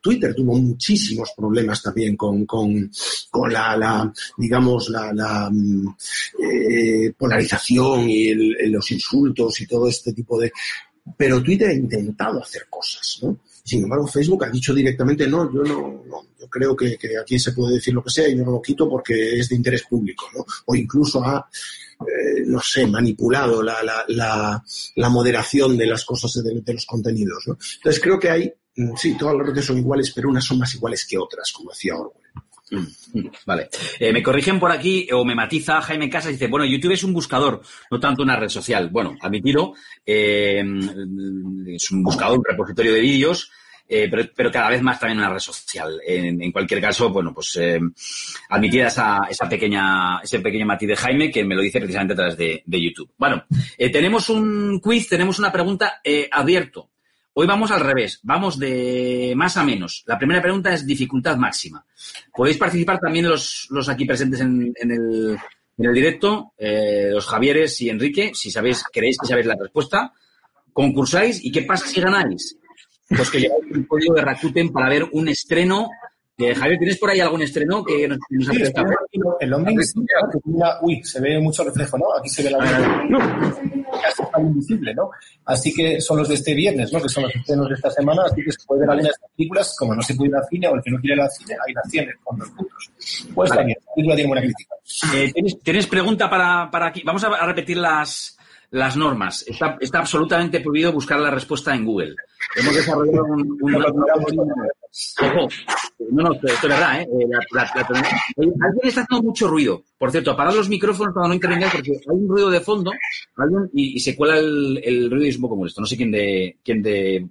Twitter 0.00 0.34
tuvo 0.34 0.54
muchísimos 0.58 1.32
problemas 1.36 1.82
también 1.82 2.16
con, 2.16 2.44
con, 2.44 2.90
con 3.30 3.52
la, 3.52 3.76
la, 3.76 4.12
digamos, 4.36 4.90
la, 4.90 5.12
la 5.12 5.48
mm, 5.50 5.96
eh, 6.42 7.12
polarización 7.16 8.10
y 8.10 8.34
los 8.68 8.90
insultos 8.90 9.60
y 9.60 9.66
todo 9.66 9.88
este 9.88 10.12
tipo 10.12 10.38
de, 10.38 10.52
pero 11.16 11.42
Twitter 11.42 11.70
ha 11.70 11.74
intentado 11.74 12.42
hacer 12.42 12.66
cosas, 12.68 13.20
¿no? 13.22 13.38
Sin 13.68 13.83
embargo, 13.83 14.07
Facebook 14.07 14.44
ha 14.44 14.50
dicho 14.50 14.72
directamente, 14.72 15.28
no, 15.28 15.52
yo 15.52 15.62
no, 15.62 16.02
yo 16.40 16.48
creo 16.48 16.74
que, 16.74 16.96
que 16.96 17.18
aquí 17.18 17.38
se 17.38 17.52
puede 17.52 17.74
decir 17.74 17.92
lo 17.92 18.02
que 18.02 18.09
sea 18.09 18.26
y 18.26 18.35
yo 18.35 18.42
no 18.42 18.52
lo 18.52 18.62
quito 18.62 18.88
porque 18.88 19.38
es 19.38 19.50
de 19.50 19.57
interés 19.57 19.83
público, 19.83 20.24
¿no? 20.35 20.42
O 20.64 20.74
incluso 20.74 21.22
ha, 21.22 21.46
eh, 22.00 22.44
no 22.46 22.61
sé, 22.61 22.87
manipulado 22.87 23.62
la, 23.62 23.83
la, 23.83 24.64
la, 24.96 25.09
moderación 25.11 25.76
de 25.76 25.85
las 25.85 26.02
cosas 26.07 26.42
de, 26.42 26.72
los 26.72 26.87
contenidos. 26.87 27.44
Entonces 27.76 28.02
creo 28.02 28.18
que 28.18 28.31
hay, 28.31 28.50
mm, 28.76 28.96
sí, 28.96 29.18
todas 29.18 29.37
las 29.37 29.48
redes 29.48 29.66
son 29.66 29.76
iguales, 29.76 30.12
pero 30.14 30.31
unas 30.31 30.46
son 30.46 30.61
más 30.61 30.74
iguales 30.74 31.07
que 31.07 31.18
otras, 31.18 31.52
como 31.52 31.70
decía 31.70 31.94
Orwell. 31.94 32.22
Mm, 32.70 33.28
Vale. 33.46 33.68
Eh, 33.98 34.12
me 34.12 34.22
corrigen 34.22 34.59
por 34.59 34.72
aquí, 34.72 35.09
o 35.12 35.26
me 35.26 35.35
matiza 35.35 35.83
Jaime 35.83 36.09
Casas, 36.09 36.33
dice, 36.33 36.48
bueno, 36.48 36.64
YouTube 36.64 36.92
es 36.92 37.04
un 37.04 37.12
buscador, 37.12 37.61
no 37.90 38.00
tanto 38.00 38.22
una 38.22 38.37
red 38.37 38.48
social. 38.48 38.88
Bueno, 38.90 39.14
admitirlo, 39.20 39.74
eh, 40.07 40.62
es 41.66 41.90
un 41.90 42.02
buscador, 42.02 42.38
un 42.38 42.44
repositorio 42.44 42.94
de 42.94 43.00
vídeos, 43.00 43.50
eh, 43.88 44.09
pero, 44.11 44.29
pero 44.35 44.53
cada 44.53 44.68
vez 44.68 44.83
más 44.83 45.01
también 45.01 45.18
una 45.18 45.31
red 45.31 45.38
social. 45.38 46.01
En, 46.07 46.53
cualquier 46.53 46.81
caso, 46.81 47.09
bueno, 47.09 47.33
pues 47.33 47.57
eh, 47.57 47.81
admitida 48.51 48.88
esa, 48.88 49.20
esa 49.31 49.48
pequeña, 49.48 50.20
ese 50.22 50.40
pequeño 50.40 50.66
matiz 50.66 50.88
de 50.88 50.96
Jaime 50.96 51.31
que 51.31 51.44
me 51.44 51.55
lo 51.55 51.62
dice 51.62 51.79
precisamente 51.79 52.12
a 52.12 52.16
través 52.16 52.37
de, 52.37 52.62
de 52.66 52.83
YouTube. 52.83 53.11
Bueno, 53.16 53.44
eh, 53.79 53.90
tenemos 53.90 54.29
un 54.29 54.79
quiz, 54.81 55.09
tenemos 55.09 55.38
una 55.38 55.51
pregunta 55.51 56.01
eh, 56.05 56.29
abierto. 56.31 56.90
Hoy 57.33 57.46
vamos 57.46 57.70
al 57.70 57.81
revés, 57.81 58.18
vamos 58.24 58.59
de 58.59 59.33
más 59.37 59.57
a 59.57 59.64
menos. 59.64 60.03
La 60.07 60.18
primera 60.18 60.42
pregunta 60.42 60.74
es 60.74 60.85
dificultad 60.85 61.37
máxima. 61.37 61.85
Podéis 62.35 62.59
participar 62.59 62.98
también 62.98 63.29
los, 63.29 63.68
los 63.70 63.88
aquí 63.88 64.05
presentes 64.05 64.40
en, 64.40 64.74
en 64.74 64.90
el, 64.90 65.38
en 65.79 65.87
el 65.87 65.94
directo, 65.94 66.53
los 66.59 67.27
Javieres 67.27 67.81
y 67.81 67.90
Enrique, 67.90 68.33
si 68.35 68.51
sabéis, 68.51 68.83
creéis 68.92 69.18
que 69.20 69.29
sabéis 69.29 69.46
la 69.46 69.55
respuesta, 69.55 70.12
concursáis 70.72 71.44
y 71.44 71.53
qué 71.53 71.62
pasa 71.62 71.87
si 71.87 72.01
ganáis. 72.01 72.59
Pues 73.08 73.30
que 73.30 73.40
lleváis 73.40 73.64
un 73.74 73.84
código 73.84 74.14
de 74.14 74.22
Rakuten 74.22 74.70
para 74.72 74.88
ver 74.88 75.06
un 75.12 75.28
estreno. 75.28 75.88
Eh, 76.40 76.54
Javier, 76.54 76.78
¿tienes 76.78 76.98
por 76.98 77.10
ahí 77.10 77.18
algún 77.18 77.42
estreno 77.42 77.84
que 77.84 78.06
nos, 78.06 78.18
que 78.28 78.36
nos 78.36 78.44
Sí, 78.46 78.50
apetezca 78.52 78.84
ver? 78.84 78.96
el 79.40 79.52
hombre 79.52 79.72
invisible, 79.72 80.06
¿no? 80.22 80.30
que 80.30 80.38
uy, 80.82 81.02
se 81.02 81.20
ve 81.20 81.40
mucho 81.40 81.64
reflejo, 81.64 81.98
¿no? 81.98 82.04
Aquí 82.16 82.28
se 82.28 82.44
ve 82.44 82.50
la 82.50 82.58
casi 82.58 84.22
está 84.22 84.40
invisible, 84.40 84.94
¿no? 84.94 85.10
Así 85.46 85.74
que 85.74 86.00
son 86.00 86.18
los 86.18 86.28
de 86.28 86.34
este 86.34 86.54
viernes, 86.54 86.92
¿no? 86.92 87.00
Que 87.02 87.08
son 87.08 87.24
los 87.24 87.34
estrenos 87.34 87.68
de 87.68 87.74
esta 87.74 87.90
semana, 87.90 88.22
así 88.26 88.40
que 88.44 88.52
se 88.52 88.58
puede 88.66 88.82
ver 88.82 88.90
algunas 88.90 89.14
películas, 89.36 89.74
como 89.76 89.94
no 89.96 90.02
se 90.02 90.14
puede 90.14 90.30
ir 90.30 90.36
al 90.36 90.44
cine 90.48 90.68
o 90.68 90.74
el 90.76 90.82
que 90.82 90.90
no 90.92 91.00
quiere 91.00 91.16
ir 91.16 91.22
al 91.22 91.30
cine, 91.30 91.54
ahí 91.66 91.72
las 91.74 91.90
tiene 91.90 92.12
con 92.22 92.38
dos 92.38 92.48
puntos. 92.50 92.90
Pues 93.34 93.50
Vale. 93.50 93.60
también, 93.60 93.78
la 93.84 93.94
película 93.94 94.14
tiene 94.14 94.28
buena 94.28 94.42
crítica. 94.42 94.74
Eh, 95.14 95.32
¿tienes, 95.32 95.58
tienes 95.60 95.86
pregunta 95.88 96.30
para, 96.30 96.70
para 96.70 96.86
aquí? 96.86 97.02
Vamos 97.04 97.24
a, 97.24 97.28
a 97.28 97.46
repetir 97.46 97.78
las, 97.78 98.38
las 98.70 98.96
normas. 98.96 99.44
Está, 99.48 99.76
está 99.80 99.98
absolutamente 99.98 100.60
prohibido 100.60 100.92
buscar 100.92 101.18
la 101.18 101.30
respuesta 101.32 101.74
en 101.74 101.84
Google. 101.84 102.14
Hemos 102.57 102.74
desarrollado 102.74 103.24
un... 103.24 103.59
un- 103.61 103.74
Ojo, 105.20 105.48
no, 106.11 106.22
no, 106.22 106.33
esto 106.33 106.46
es 106.48 106.62
verdad, 106.62 107.01
¿eh? 107.03 107.05
Eh, 107.05 107.27
la- 107.29 107.64
la- 107.64 107.70
la- 107.74 108.09
Oye, 108.37 108.53
alguien 108.61 108.88
está 108.88 109.03
haciendo 109.03 109.22
mucho 109.22 109.48
ruido. 109.48 109.85
Por 109.98 110.11
cierto, 110.11 110.31
apagad 110.31 110.55
los 110.55 110.68
micrófonos 110.68 111.12
cuando 111.12 111.29
no 111.29 111.35
intervengáis 111.35 111.72
porque 111.72 111.90
hay 111.92 112.16
un 112.16 112.29
ruido 112.29 112.51
de 112.51 112.61
fondo 112.61 112.92
alguien, 113.37 113.70
y, 113.74 113.96
y 113.96 114.01
se 114.01 114.16
cuela 114.16 114.38
el, 114.38 114.81
el 114.83 115.11
ruido 115.11 115.27
y 115.27 115.29
es 115.29 115.37
un 115.37 115.42
poco 115.42 115.57
molesto. 115.57 115.81
No 115.81 115.87
sé 115.87 115.96
quién 115.96 116.11
de, 116.11 116.59
quién 116.64 116.83
de, 116.83 117.27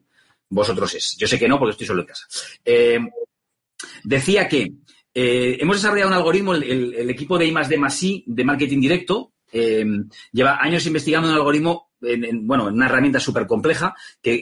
vosotros 0.50 0.94
es. 0.96 1.18
Yo 1.18 1.28
sé 1.28 1.40
que 1.40 1.48
no, 1.48 1.58
porque 1.58 1.72
estoy 1.72 1.88
solo 1.88 2.02
en 2.02 2.08
casa. 2.08 2.26
Eh, 2.64 3.00
decía 4.04 4.48
que 4.48 4.72
eh, 5.14 5.58
hemos 5.60 5.78
desarrollado 5.78 6.10
un 6.10 6.16
algoritmo, 6.18 6.54
el, 6.54 6.64
el- 6.64 6.94
el 6.96 7.10
equipo 7.10 7.38
de 7.38 7.46
I 7.48 7.52
más 7.52 7.70
D 7.70 7.78
más 7.78 8.02
I 8.04 8.24
de 8.28 8.44
marketing 8.44 8.80
directo, 8.82 9.34
eh, 9.52 9.86
lleva 10.32 10.58
años 10.62 10.86
investigando 10.86 11.30
un 11.30 11.36
algoritmo, 11.36 11.87
en, 12.02 12.24
en, 12.26 12.48
bueno, 12.48 12.68
en 12.70 12.76
una 12.76 12.86
herramienta 12.88 13.20
súper 13.20 13.46
compleja, 13.48 13.96
que 14.22 14.34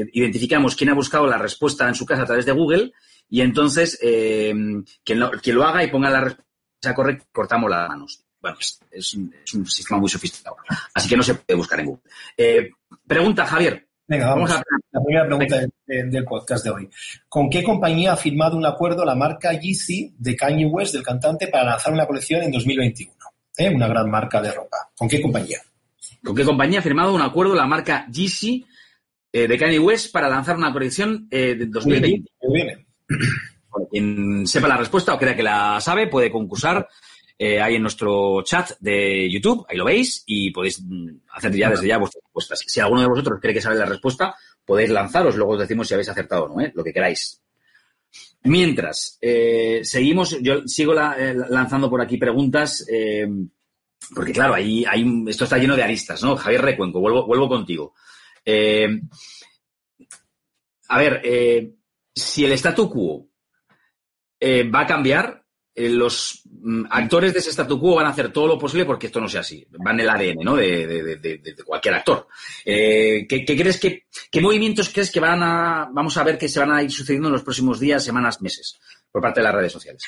eh, 0.00 0.10
identificamos 0.12 0.76
quién 0.76 0.90
ha 0.90 0.94
buscado 0.94 1.26
la 1.26 1.38
respuesta 1.38 1.88
en 1.88 1.94
su 1.94 2.06
casa 2.06 2.22
a 2.22 2.26
través 2.26 2.46
de 2.46 2.52
Google 2.52 2.92
y 3.28 3.40
entonces 3.40 3.98
eh, 4.02 4.54
quien, 5.04 5.20
lo, 5.20 5.30
quien 5.32 5.56
lo 5.56 5.64
haga 5.64 5.82
y 5.84 5.90
ponga 5.90 6.10
la 6.10 6.20
respuesta 6.20 6.94
correcta, 6.94 7.24
cortamos 7.32 7.70
las 7.70 7.88
manos. 7.88 8.24
Bueno, 8.40 8.56
es, 8.60 8.80
es 8.90 9.14
un, 9.14 9.32
es 9.44 9.54
un 9.54 9.64
sistema 9.66 10.00
muy 10.00 10.08
sofisticado. 10.10 10.56
Así 10.94 11.08
que 11.08 11.16
no 11.16 11.22
se 11.22 11.34
puede 11.34 11.56
buscar 11.56 11.78
en 11.80 11.86
Google. 11.86 12.02
Eh, 12.36 12.70
pregunta, 13.06 13.46
Javier. 13.46 13.86
Venga, 14.08 14.30
vamos, 14.30 14.50
Vamos 14.50 14.64
a- 14.66 14.76
la 14.90 15.00
primera 15.04 15.26
pregunta 15.26 15.58
de- 15.60 15.68
de- 15.86 16.04
del 16.10 16.24
podcast 16.24 16.64
de 16.64 16.70
hoy. 16.70 16.90
¿Con 17.28 17.48
qué 17.48 17.62
compañía 17.62 18.12
ha 18.14 18.16
firmado 18.16 18.56
un 18.56 18.66
acuerdo 18.66 19.04
la 19.04 19.14
marca 19.14 19.52
Yeezy 19.52 20.14
de 20.18 20.34
Kanye 20.36 20.66
West, 20.66 20.92
del 20.92 21.04
cantante, 21.04 21.46
para 21.46 21.64
lanzar 21.70 21.92
una 21.92 22.04
colección 22.06 22.42
en 22.42 22.50
2021? 22.50 23.14
¿Eh? 23.56 23.70
Una 23.72 23.86
gran 23.86 24.10
marca 24.10 24.42
de 24.42 24.50
ropa. 24.52 24.76
¿Con 24.96 25.08
qué 25.08 25.22
compañía? 25.22 25.60
¿Con 26.24 26.34
qué 26.36 26.44
compañía 26.44 26.78
ha 26.78 26.82
firmado 26.82 27.14
un 27.14 27.22
acuerdo 27.22 27.54
la 27.54 27.66
marca 27.66 28.06
Yeezy 28.10 28.64
eh, 29.32 29.48
de 29.48 29.58
Kanye 29.58 29.78
West 29.78 30.12
para 30.12 30.28
lanzar 30.28 30.56
una 30.56 30.72
colección 30.72 31.26
eh, 31.30 31.54
de 31.56 31.66
2020? 31.66 32.30
Muy 32.42 32.62
bien. 32.62 32.86
Bueno, 33.70 33.88
Quien 33.90 34.46
sepa 34.46 34.68
la 34.68 34.76
respuesta 34.76 35.14
o 35.14 35.18
crea 35.18 35.34
que 35.34 35.42
la 35.42 35.80
sabe 35.80 36.06
puede 36.08 36.30
concursar 36.30 36.86
eh, 37.38 37.60
ahí 37.60 37.74
en 37.76 37.82
nuestro 37.82 38.42
chat 38.44 38.72
de 38.78 39.28
YouTube, 39.30 39.64
ahí 39.68 39.76
lo 39.76 39.84
veis, 39.86 40.22
y 40.26 40.50
podéis 40.52 40.80
mm, 40.82 41.08
hacer 41.32 41.52
ya 41.56 41.70
desde 41.70 41.88
ya 41.88 41.98
vuestras 41.98 42.22
respuestas. 42.22 42.60
Si 42.66 42.78
alguno 42.78 43.00
de 43.00 43.08
vosotros 43.08 43.38
cree 43.40 43.54
que 43.54 43.60
sabe 43.62 43.76
la 43.76 43.86
respuesta, 43.86 44.34
podéis 44.64 44.90
lanzaros, 44.90 45.34
luego 45.36 45.54
os 45.54 45.58
decimos 45.60 45.88
si 45.88 45.94
habéis 45.94 46.08
acertado 46.10 46.44
o 46.44 46.48
no, 46.48 46.60
¿eh? 46.60 46.70
lo 46.74 46.84
que 46.84 46.92
queráis. 46.92 47.42
Mientras, 48.44 49.18
eh, 49.20 49.80
seguimos, 49.84 50.38
yo 50.40 50.66
sigo 50.66 50.92
la- 50.94 51.16
lanzando 51.48 51.88
por 51.88 52.00
aquí 52.00 52.16
preguntas, 52.18 52.84
porque 54.14 54.32
claro, 54.32 54.54
ahí 54.54 54.84
hay 54.88 55.04
esto 55.28 55.44
está 55.44 55.58
lleno 55.58 55.76
de 55.76 55.82
aristas, 55.82 56.22
¿no? 56.22 56.36
Javier 56.36 56.62
Recuenco, 56.62 57.00
vuelvo, 57.00 57.26
vuelvo 57.26 57.48
contigo. 57.48 57.94
Eh, 58.44 58.88
a 60.88 60.98
ver, 60.98 61.20
eh, 61.24 61.72
si 62.14 62.44
el 62.44 62.52
statu 62.52 62.90
quo 62.90 63.28
eh, 64.40 64.64
va 64.68 64.80
a 64.80 64.86
cambiar, 64.86 65.38
los 65.74 66.42
mm, 66.44 66.84
actores 66.90 67.32
de 67.32 67.38
ese 67.38 67.50
statu 67.50 67.80
quo 67.80 67.94
van 67.94 68.04
a 68.06 68.10
hacer 68.10 68.30
todo 68.30 68.46
lo 68.46 68.58
posible 68.58 68.84
porque 68.84 69.06
esto 69.06 69.20
no 69.20 69.28
sea 69.28 69.40
así. 69.40 69.66
Va 69.86 69.92
en 69.92 70.00
el 70.00 70.10
ADN, 70.10 70.44
¿no? 70.44 70.54
De, 70.56 70.86
de- 70.86 71.56
cualquier 71.64 71.94
actor. 71.94 72.26
¿qué, 72.64 73.26
qué 73.26 73.56
crees 73.56 73.80
que, 73.80 74.04
qué 74.30 74.40
movimientos 74.42 74.90
crees 74.90 75.10
que 75.10 75.20
van 75.20 75.42
a, 75.42 75.88
vamos 75.90 76.16
a 76.18 76.24
ver 76.24 76.36
que 76.36 76.48
se 76.48 76.60
van 76.60 76.72
a 76.72 76.82
ir 76.82 76.90
sucediendo 76.90 77.28
en 77.28 77.32
los 77.34 77.42
próximos 77.42 77.80
días, 77.80 78.04
semanas, 78.04 78.42
meses, 78.42 78.78
por 79.10 79.22
parte 79.22 79.40
de 79.40 79.44
las 79.44 79.54
redes 79.54 79.72
sociales? 79.72 80.02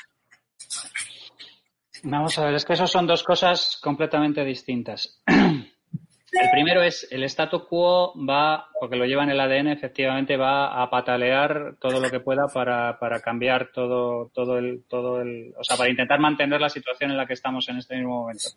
Vamos 2.06 2.38
a 2.38 2.44
ver, 2.44 2.54
es 2.54 2.66
que 2.66 2.74
eso 2.74 2.86
son 2.86 3.06
dos 3.06 3.22
cosas 3.22 3.78
completamente 3.82 4.44
distintas. 4.44 5.22
El 5.26 6.50
primero 6.50 6.82
es 6.82 7.06
el 7.12 7.22
statu 7.24 7.64
quo 7.64 8.12
va, 8.28 8.66
porque 8.80 8.96
lo 8.96 9.04
lleva 9.04 9.22
en 9.22 9.30
el 9.30 9.38
ADN, 9.38 9.68
efectivamente 9.68 10.36
va 10.36 10.82
a 10.82 10.90
patalear 10.90 11.76
todo 11.80 12.00
lo 12.00 12.10
que 12.10 12.18
pueda 12.18 12.48
para, 12.52 12.98
para 12.98 13.20
cambiar 13.20 13.70
todo, 13.72 14.32
todo 14.34 14.58
el, 14.58 14.82
todo 14.88 15.20
el, 15.20 15.54
o 15.56 15.62
sea, 15.62 15.76
para 15.76 15.90
intentar 15.90 16.18
mantener 16.18 16.60
la 16.60 16.68
situación 16.68 17.12
en 17.12 17.18
la 17.18 17.26
que 17.26 17.34
estamos 17.34 17.68
en 17.68 17.76
este 17.76 17.94
mismo 17.94 18.22
momento. 18.22 18.48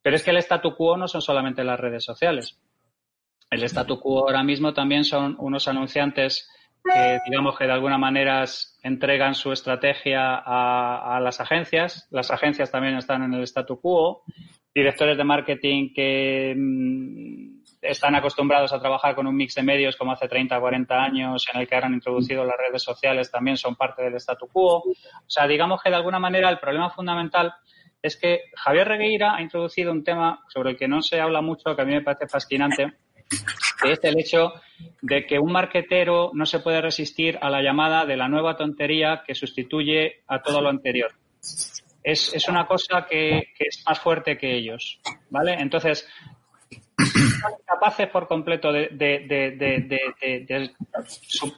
Pero 0.00 0.14
es 0.14 0.22
que 0.22 0.30
el 0.30 0.36
statu 0.36 0.76
quo 0.76 0.96
no 0.96 1.08
son 1.08 1.20
solamente 1.20 1.64
las 1.64 1.80
redes 1.80 2.04
sociales. 2.04 2.56
El 3.50 3.64
statu 3.64 3.98
quo 3.98 4.20
ahora 4.20 4.44
mismo 4.44 4.72
también 4.72 5.02
son 5.02 5.34
unos 5.40 5.66
anunciantes 5.66 6.48
que, 6.84 7.18
digamos 7.26 7.56
que 7.58 7.64
de 7.64 7.72
alguna 7.72 7.98
manera 7.98 8.44
entregan 8.82 9.34
su 9.34 9.52
estrategia 9.52 10.42
a, 10.44 11.20
las 11.20 11.40
agencias. 11.40 12.08
Las 12.10 12.30
agencias 12.30 12.70
también 12.70 12.96
están 12.96 13.22
en 13.22 13.34
el 13.34 13.42
statu 13.44 13.80
quo. 13.80 14.22
Directores 14.74 15.16
de 15.16 15.24
marketing 15.24 15.92
que 15.94 16.54
mm, 16.56 17.62
están 17.82 18.14
acostumbrados 18.14 18.72
a 18.72 18.80
trabajar 18.80 19.14
con 19.14 19.26
un 19.26 19.36
mix 19.36 19.54
de 19.54 19.62
medios 19.62 19.96
como 19.96 20.12
hace 20.12 20.28
30 20.28 20.56
o 20.56 20.60
40 20.60 20.94
años, 20.94 21.46
en 21.52 21.60
el 21.60 21.68
que 21.68 21.76
han 21.76 21.92
introducido 21.92 22.44
las 22.44 22.56
redes 22.56 22.82
sociales, 22.82 23.30
también 23.30 23.56
son 23.56 23.76
parte 23.76 24.02
del 24.02 24.14
statu 24.14 24.48
quo. 24.48 24.78
O 24.78 24.94
sea, 25.26 25.46
digamos 25.46 25.82
que 25.82 25.90
de 25.90 25.96
alguna 25.96 26.18
manera 26.18 26.48
el 26.48 26.58
problema 26.58 26.90
fundamental 26.90 27.52
es 28.00 28.16
que 28.16 28.40
Javier 28.56 28.88
Regueira 28.88 29.36
ha 29.36 29.42
introducido 29.42 29.92
un 29.92 30.02
tema 30.02 30.40
sobre 30.48 30.70
el 30.70 30.76
que 30.76 30.88
no 30.88 31.02
se 31.02 31.20
habla 31.20 31.40
mucho, 31.40 31.76
que 31.76 31.82
a 31.82 31.84
mí 31.84 31.92
me 31.92 32.02
parece 32.02 32.26
fascinante, 32.26 32.94
que 33.82 33.92
es 33.92 34.00
el 34.04 34.18
hecho 34.18 34.52
de 35.00 35.26
que 35.26 35.38
un 35.38 35.52
marquetero 35.52 36.30
no 36.34 36.46
se 36.46 36.60
puede 36.60 36.80
resistir 36.80 37.38
a 37.40 37.50
la 37.50 37.62
llamada 37.62 38.04
de 38.06 38.16
la 38.16 38.28
nueva 38.28 38.56
tontería 38.56 39.22
que 39.26 39.34
sustituye 39.34 40.22
a 40.28 40.40
todo 40.42 40.60
lo 40.60 40.68
anterior. 40.68 41.10
Es, 42.04 42.32
es 42.34 42.48
una 42.48 42.66
cosa 42.66 43.06
que, 43.08 43.48
que 43.56 43.64
es 43.68 43.82
más 43.86 43.98
fuerte 44.00 44.36
que 44.36 44.54
ellos, 44.56 45.00
¿vale? 45.30 45.54
Entonces, 45.54 46.08
son 46.98 47.52
capaces 47.66 48.08
por 48.08 48.26
completo 48.28 48.72
de, 48.72 48.88
de- 48.92 49.24
de- 49.28 49.50
de- 50.46 50.70
su- 51.06 51.52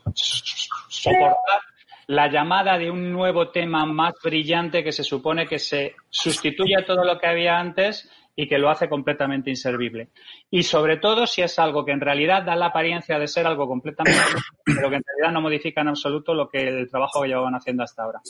soportar 0.88 1.60
la 2.06 2.30
llamada 2.30 2.76
de 2.78 2.90
un 2.90 3.10
nuevo 3.12 3.48
tema 3.50 3.86
más 3.86 4.14
brillante 4.22 4.84
que 4.84 4.92
se 4.92 5.02
supone 5.04 5.46
que 5.46 5.58
se 5.58 5.94
sustituye 6.10 6.76
a 6.76 6.84
todo 6.84 7.04
lo 7.04 7.18
que 7.18 7.26
había 7.26 7.58
antes 7.58 8.10
y 8.36 8.48
que 8.48 8.58
lo 8.58 8.70
hace 8.70 8.88
completamente 8.88 9.50
inservible. 9.50 10.08
Y 10.50 10.62
sobre 10.62 10.96
todo 10.96 11.26
si 11.26 11.42
es 11.42 11.58
algo 11.58 11.84
que 11.84 11.92
en 11.92 12.00
realidad 12.00 12.42
da 12.42 12.56
la 12.56 12.66
apariencia 12.66 13.18
de 13.18 13.28
ser 13.28 13.46
algo 13.46 13.66
completamente, 13.66 14.18
pero 14.64 14.90
que 14.90 14.96
en 14.96 15.04
realidad 15.06 15.32
no 15.32 15.40
modifica 15.40 15.82
en 15.82 15.88
absoluto 15.88 16.34
lo 16.34 16.48
que 16.48 16.66
el 16.66 16.90
trabajo 16.90 17.22
que 17.22 17.28
llevaban 17.28 17.54
haciendo 17.54 17.82
hasta 17.82 18.02
ahora. 18.02 18.20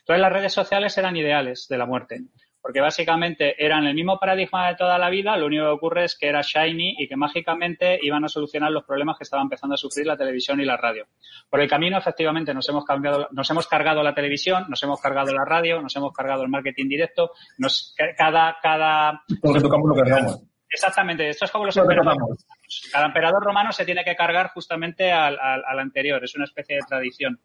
Entonces 0.00 0.20
las 0.20 0.32
redes 0.32 0.52
sociales 0.52 0.96
eran 0.98 1.16
ideales 1.16 1.66
de 1.68 1.78
la 1.78 1.86
muerte, 1.86 2.20
porque 2.64 2.80
básicamente 2.80 3.62
eran 3.62 3.84
el 3.84 3.94
mismo 3.94 4.18
paradigma 4.18 4.68
de 4.68 4.76
toda 4.76 4.96
la 4.96 5.10
vida, 5.10 5.36
lo 5.36 5.44
único 5.44 5.64
que 5.64 5.70
ocurre 5.70 6.04
es 6.06 6.16
que 6.16 6.28
era 6.28 6.40
shiny 6.40 6.96
y 6.98 7.06
que 7.06 7.14
mágicamente 7.14 7.98
iban 8.00 8.24
a 8.24 8.28
solucionar 8.30 8.72
los 8.72 8.84
problemas 8.84 9.18
que 9.18 9.24
estaba 9.24 9.42
empezando 9.42 9.74
a 9.74 9.76
sufrir 9.76 10.06
la 10.06 10.16
televisión 10.16 10.58
y 10.62 10.64
la 10.64 10.78
radio. 10.78 11.04
Por 11.50 11.60
el 11.60 11.68
camino, 11.68 11.98
efectivamente, 11.98 12.54
nos 12.54 12.66
hemos 12.70 12.86
cambiado, 12.86 13.28
nos 13.32 13.50
hemos 13.50 13.66
cargado 13.68 14.02
la 14.02 14.14
televisión, 14.14 14.64
nos 14.70 14.82
hemos 14.82 14.98
cargado 14.98 15.34
la 15.34 15.44
radio, 15.44 15.82
nos 15.82 15.94
hemos 15.94 16.14
cargado 16.14 16.42
el 16.42 16.48
marketing 16.48 16.88
directo, 16.88 17.32
nos, 17.58 17.94
cada, 18.16 18.56
cada, 18.62 19.22
Porque 19.42 19.60
tocamos 19.60 19.86
lo 19.86 20.02
que 20.02 20.10
hagamos. 20.10 20.40
Exactamente, 20.70 21.28
esto 21.28 21.44
es 21.44 21.50
como 21.50 21.66
los 21.66 21.76
Lo 21.76 21.86
que 21.86 21.92
emperadores. 21.92 22.46
Cada 22.92 23.06
emperador 23.06 23.42
romano 23.42 23.72
se 23.72 23.84
tiene 23.84 24.04
que 24.04 24.16
cargar 24.16 24.50
justamente 24.50 25.12
al, 25.12 25.38
anterior, 25.78 26.22
es 26.22 26.34
una 26.34 26.44
especie 26.44 26.76
de 26.76 26.82
tradición. 26.88 27.40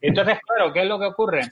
Entonces, 0.00 0.38
claro, 0.46 0.72
¿qué 0.72 0.80
es 0.82 0.86
lo 0.86 0.98
que 0.98 1.06
ocurre? 1.06 1.42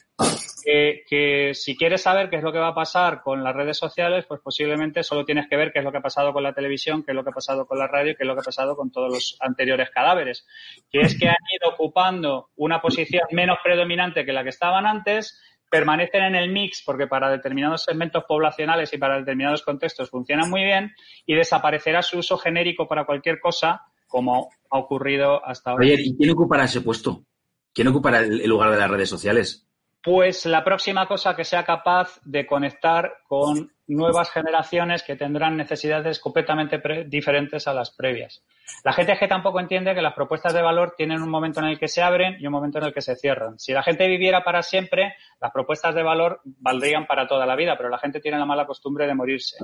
Que 0.64 1.52
si 1.54 1.76
quieres 1.76 2.02
saber 2.02 2.28
qué 2.28 2.36
es 2.36 2.42
lo 2.42 2.52
que 2.52 2.58
va 2.58 2.68
a 2.68 2.74
pasar 2.74 3.22
con 3.22 3.42
las 3.42 3.54
redes 3.54 3.78
sociales, 3.78 4.26
pues 4.26 4.40
posiblemente 4.40 5.02
solo 5.02 5.24
tienes 5.24 5.48
que 5.48 5.56
ver 5.56 5.72
qué 5.72 5.78
es 5.78 5.84
lo 5.84 5.92
que 5.92 5.98
ha 5.98 6.02
pasado 6.02 6.32
con 6.32 6.42
la 6.42 6.52
televisión, 6.52 7.02
qué 7.02 7.12
es 7.12 7.16
lo 7.16 7.24
que 7.24 7.30
ha 7.30 7.34
pasado 7.34 7.66
con 7.66 7.78
la 7.78 7.86
radio, 7.86 8.14
qué 8.16 8.24
es 8.24 8.26
lo 8.26 8.34
que 8.34 8.40
ha 8.40 8.44
pasado 8.44 8.76
con 8.76 8.90
todos 8.90 9.12
los 9.12 9.36
anteriores 9.40 9.90
cadáveres. 9.90 10.46
Que 10.90 11.00
es 11.00 11.18
que 11.18 11.28
han 11.28 11.36
ido 11.60 11.72
ocupando 11.72 12.50
una 12.56 12.80
posición 12.80 13.22
menos 13.30 13.58
predominante 13.64 14.24
que 14.24 14.32
la 14.32 14.42
que 14.42 14.50
estaban 14.50 14.86
antes, 14.86 15.40
permanecen 15.70 16.22
en 16.24 16.34
el 16.34 16.50
mix 16.50 16.82
porque 16.84 17.06
para 17.06 17.30
determinados 17.30 17.84
segmentos 17.84 18.24
poblacionales 18.26 18.92
y 18.92 18.98
para 18.98 19.18
determinados 19.18 19.62
contextos 19.62 20.10
funcionan 20.10 20.50
muy 20.50 20.64
bien 20.64 20.92
y 21.24 21.34
desaparecerá 21.34 22.02
su 22.02 22.18
uso 22.18 22.36
genérico 22.36 22.88
para 22.88 23.06
cualquier 23.06 23.40
cosa 23.40 23.82
como 24.06 24.50
ha 24.70 24.78
ocurrido 24.78 25.44
hasta 25.46 25.70
ahora. 25.70 25.86
Oye, 25.86 25.96
¿y 25.98 26.16
quién 26.16 26.30
ocupará 26.30 26.64
ese 26.64 26.80
puesto? 26.80 27.24
¿Quién 27.72 27.88
ocupará 27.88 28.18
el, 28.18 28.40
el 28.40 28.48
lugar 28.48 28.70
de 28.72 28.78
las 28.78 28.90
redes 28.90 29.08
sociales? 29.08 29.66
Pues 30.02 30.46
la 30.46 30.64
próxima 30.64 31.06
cosa 31.06 31.36
que 31.36 31.44
sea 31.44 31.64
capaz 31.64 32.20
de 32.24 32.46
conectar 32.46 33.18
con 33.28 33.70
nuevas 33.94 34.30
generaciones 34.30 35.02
que 35.02 35.16
tendrán 35.16 35.56
necesidades 35.56 36.20
completamente 36.20 36.80
diferentes 37.06 37.66
a 37.66 37.74
las 37.74 37.90
previas. 37.90 38.42
La 38.84 38.92
gente 38.92 39.16
que 39.18 39.28
tampoco 39.28 39.60
entiende 39.60 39.94
que 39.94 40.02
las 40.02 40.14
propuestas 40.14 40.54
de 40.54 40.62
valor 40.62 40.94
tienen 40.96 41.22
un 41.22 41.28
momento 41.28 41.60
en 41.60 41.66
el 41.66 41.78
que 41.78 41.88
se 41.88 42.02
abren 42.02 42.36
y 42.38 42.46
un 42.46 42.52
momento 42.52 42.78
en 42.78 42.84
el 42.84 42.94
que 42.94 43.00
se 43.00 43.16
cierran. 43.16 43.58
Si 43.58 43.72
la 43.72 43.82
gente 43.82 44.06
viviera 44.06 44.42
para 44.42 44.62
siempre, 44.62 45.16
las 45.40 45.50
propuestas 45.50 45.94
de 45.94 46.02
valor 46.02 46.40
valdrían 46.44 47.06
para 47.06 47.26
toda 47.26 47.46
la 47.46 47.56
vida, 47.56 47.76
pero 47.76 47.88
la 47.88 47.98
gente 47.98 48.20
tiene 48.20 48.38
la 48.38 48.46
mala 48.46 48.66
costumbre 48.66 49.06
de 49.06 49.14
morirse. 49.14 49.56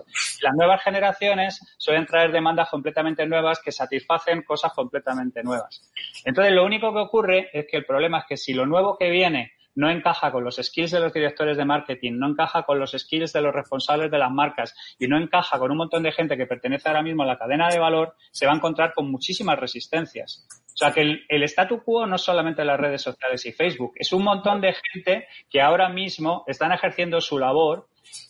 Las 0.43 0.55
nuevas 0.55 0.83
generaciones 0.83 1.61
suelen 1.79 2.07
traer 2.07 2.33
demandas 2.33 2.69
completamente 2.69 3.27
nuevas 3.27 3.61
que 3.61 3.73
satisfacen 3.73 4.43
cosas 4.43 4.73
completamente 4.73 5.43
nuevas. 5.43 5.91
Entonces, 6.25 6.53
lo 6.53 6.65
único 6.65 6.93
que 6.93 7.01
ocurre 7.01 7.51
es 7.53 7.67
que 7.71 7.79
el 7.79 7.87
problema 7.87 8.19
es 8.19 8.25
que 8.29 8.37
si 8.37 8.53
lo 8.55 8.67
nuevo 8.67 8.97
que 8.99 9.11
viene 9.11 9.53
no 9.77 9.91
encaja 9.91 10.33
con 10.33 10.43
los 10.43 10.57
skills 10.57 10.91
de 10.91 11.01
los 11.01 11.13
directores 11.13 11.57
de 11.57 11.65
marketing, 11.65 12.15
no 12.15 12.31
encaja 12.31 12.65
con 12.65 12.81
los 12.81 12.93
skills 12.93 13.33
de 13.33 13.43
los 13.43 13.55
responsables 13.55 14.11
de 14.11 14.19
las 14.19 14.31
marcas 14.31 14.75
y 14.99 15.07
no 15.07 15.19
encaja 15.19 15.59
con 15.59 15.71
un 15.71 15.77
montón 15.77 16.03
de 16.03 16.13
gente 16.13 16.37
que 16.37 16.47
pertenece 16.47 16.89
ahora 16.89 17.03
mismo 17.03 17.23
a 17.23 17.27
la 17.27 17.39
cadena 17.39 17.69
de 17.69 17.79
valor, 17.79 18.15
se 18.33 18.47
va 18.47 18.53
a 18.53 18.57
encontrar 18.57 18.93
con 18.95 19.11
muchísimas 19.11 19.59
resistencias. 19.59 20.47
O 20.67 20.77
sea 20.77 20.93
que 20.93 21.25
el, 21.29 21.43
statu 21.45 21.83
quo 21.83 22.07
no 22.07 22.17
es 22.17 22.23
solamente 22.23 22.65
las 22.65 22.79
redes 22.79 23.03
sociales 23.03 23.45
y 23.47 23.53
Facebook, 23.53 23.93
es 23.97 24.13
un 24.13 24.25
montón 24.25 24.61
de 24.61 24.75
gente 24.93 25.27
que 25.49 25.61
ahora 25.61 25.89
mismo 25.89 26.45
están 26.47 26.73
ejerciendo 26.73 27.21
su 27.21 27.39
labor 27.39 27.89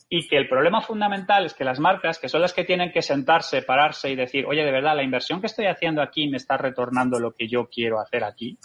y 0.09 0.28
que 0.28 0.37
el 0.37 0.48
problema 0.48 0.80
fundamental 0.80 1.46
es 1.46 1.54
que 1.54 1.64
las 1.64 1.80
marcas, 1.80 2.18
que 2.18 2.28
son 2.28 2.40
las 2.40 2.52
que 2.52 2.64
tienen 2.64 2.92
que 2.92 3.02
sentarse, 3.02 3.62
pararse 3.62 4.11
y 4.11 4.16
decir, 4.16 4.46
oye, 4.46 4.64
de 4.64 4.70
verdad, 4.70 4.94
la 4.94 5.02
inversión 5.02 5.40
que 5.40 5.48
estoy 5.48 5.66
haciendo 5.66 6.02
aquí 6.02 6.28
me 6.28 6.37
está 6.37 6.56
retornando 6.56 7.18
lo 7.18 7.32
que 7.32 7.48
yo 7.48 7.68
quiero 7.68 7.98
hacer 7.98 8.22
aquí. 8.22 8.59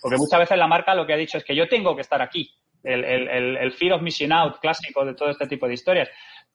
Porque 0.00 0.16
muchas 0.16 0.40
veces 0.40 0.58
la 0.58 0.66
marca 0.66 0.94
lo 0.94 1.06
que 1.06 1.12
ha 1.12 1.16
dicho 1.16 1.38
es 1.38 1.44
que 1.44 1.54
yo 1.54 1.68
tengo 1.68 1.94
que 1.94 2.02
estar 2.02 2.22
aquí. 2.22 2.50
El, 2.82 3.04
el, 3.04 3.56
el, 3.56 3.72
fear 3.72 3.94
of 3.94 4.02
missing 4.02 4.32
out 4.32 4.60
clásico 4.60 5.04
de 5.04 5.14
todo 5.14 5.30
este 5.30 5.48
tipo 5.48 5.66
de 5.66 5.74
historias. 5.74 6.08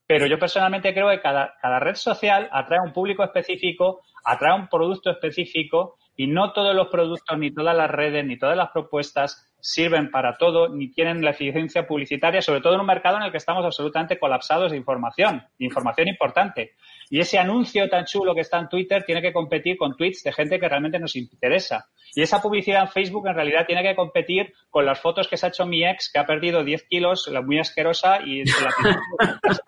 Pero 0.08 0.26
yo 0.26 0.40
personalmente 0.40 0.94
creo 0.94 1.10
que 1.10 1.22
cada, 1.22 1.56
cada 1.62 1.80
red 1.80 1.96
social 1.96 2.50
atrae 2.52 2.80
a 2.80 2.88
un 2.88 2.94
público 2.94 3.24
específico, 3.24 4.02
atrae 4.24 4.52
a 4.52 4.56
un 4.56 4.68
producto 4.68 5.12
específico 5.12 5.98
y 6.16 6.28
no 6.28 6.54
todos 6.54 6.76
los 6.76 6.88
productos, 6.88 7.38
ni 7.38 7.54
todas 7.54 7.76
las 7.76 7.90
redes, 7.90 8.26
ni 8.26 8.38
todas 8.38 8.56
las 8.56 8.70
propuestas 8.70 9.54
sirven 9.60 10.12
para 10.12 10.38
todo, 10.38 10.68
ni 10.68 10.92
tienen 10.92 11.24
la 11.24 11.32
eficiencia 11.32 11.88
publicitaria, 11.88 12.42
sobre 12.42 12.62
todo 12.62 12.76
en 12.76 12.82
un 12.82 12.86
mercado 12.86 13.18
en 13.18 13.24
el 13.24 13.32
que 13.32 13.38
estamos 13.38 13.64
absolutamente 13.66 14.20
colapsados 14.20 14.72
de 14.72 14.78
información, 14.78 15.42
información 15.58 16.10
importante. 16.10 16.74
Y 17.14 17.20
ese 17.20 17.38
anuncio 17.38 17.88
tan 17.92 18.06
chulo 18.06 18.34
que 18.34 18.42
está 18.42 18.58
en 18.58 18.68
Twitter 18.68 19.04
tiene 19.04 19.22
que 19.22 19.32
competir 19.32 19.78
con 19.78 19.96
tweets 19.96 20.24
de 20.24 20.34
gente 20.34 20.60
que 20.60 20.68
realmente 20.68 20.98
nos 20.98 21.16
interesa. 21.16 21.86
Y 22.16 22.24
esa 22.24 22.42
publicidad 22.42 22.82
en 22.82 22.88
Facebook 22.88 23.28
en 23.28 23.36
realidad 23.36 23.68
tiene 23.68 23.84
que 23.84 23.96
competir 23.96 24.52
con 24.72 24.84
las 24.84 25.00
fotos 25.00 25.28
que 25.28 25.38
se 25.38 25.46
ha 25.46 25.50
hecho 25.50 25.68
mi 25.68 25.86
ex, 25.86 26.12
que 26.12 26.18
ha 26.18 26.26
perdido 26.26 26.64
10 26.64 26.88
kilos, 26.90 27.28
la 27.28 27.44
muy 27.44 27.60
asquerosa, 27.60 28.20
y 28.26 28.44
la 28.46 28.74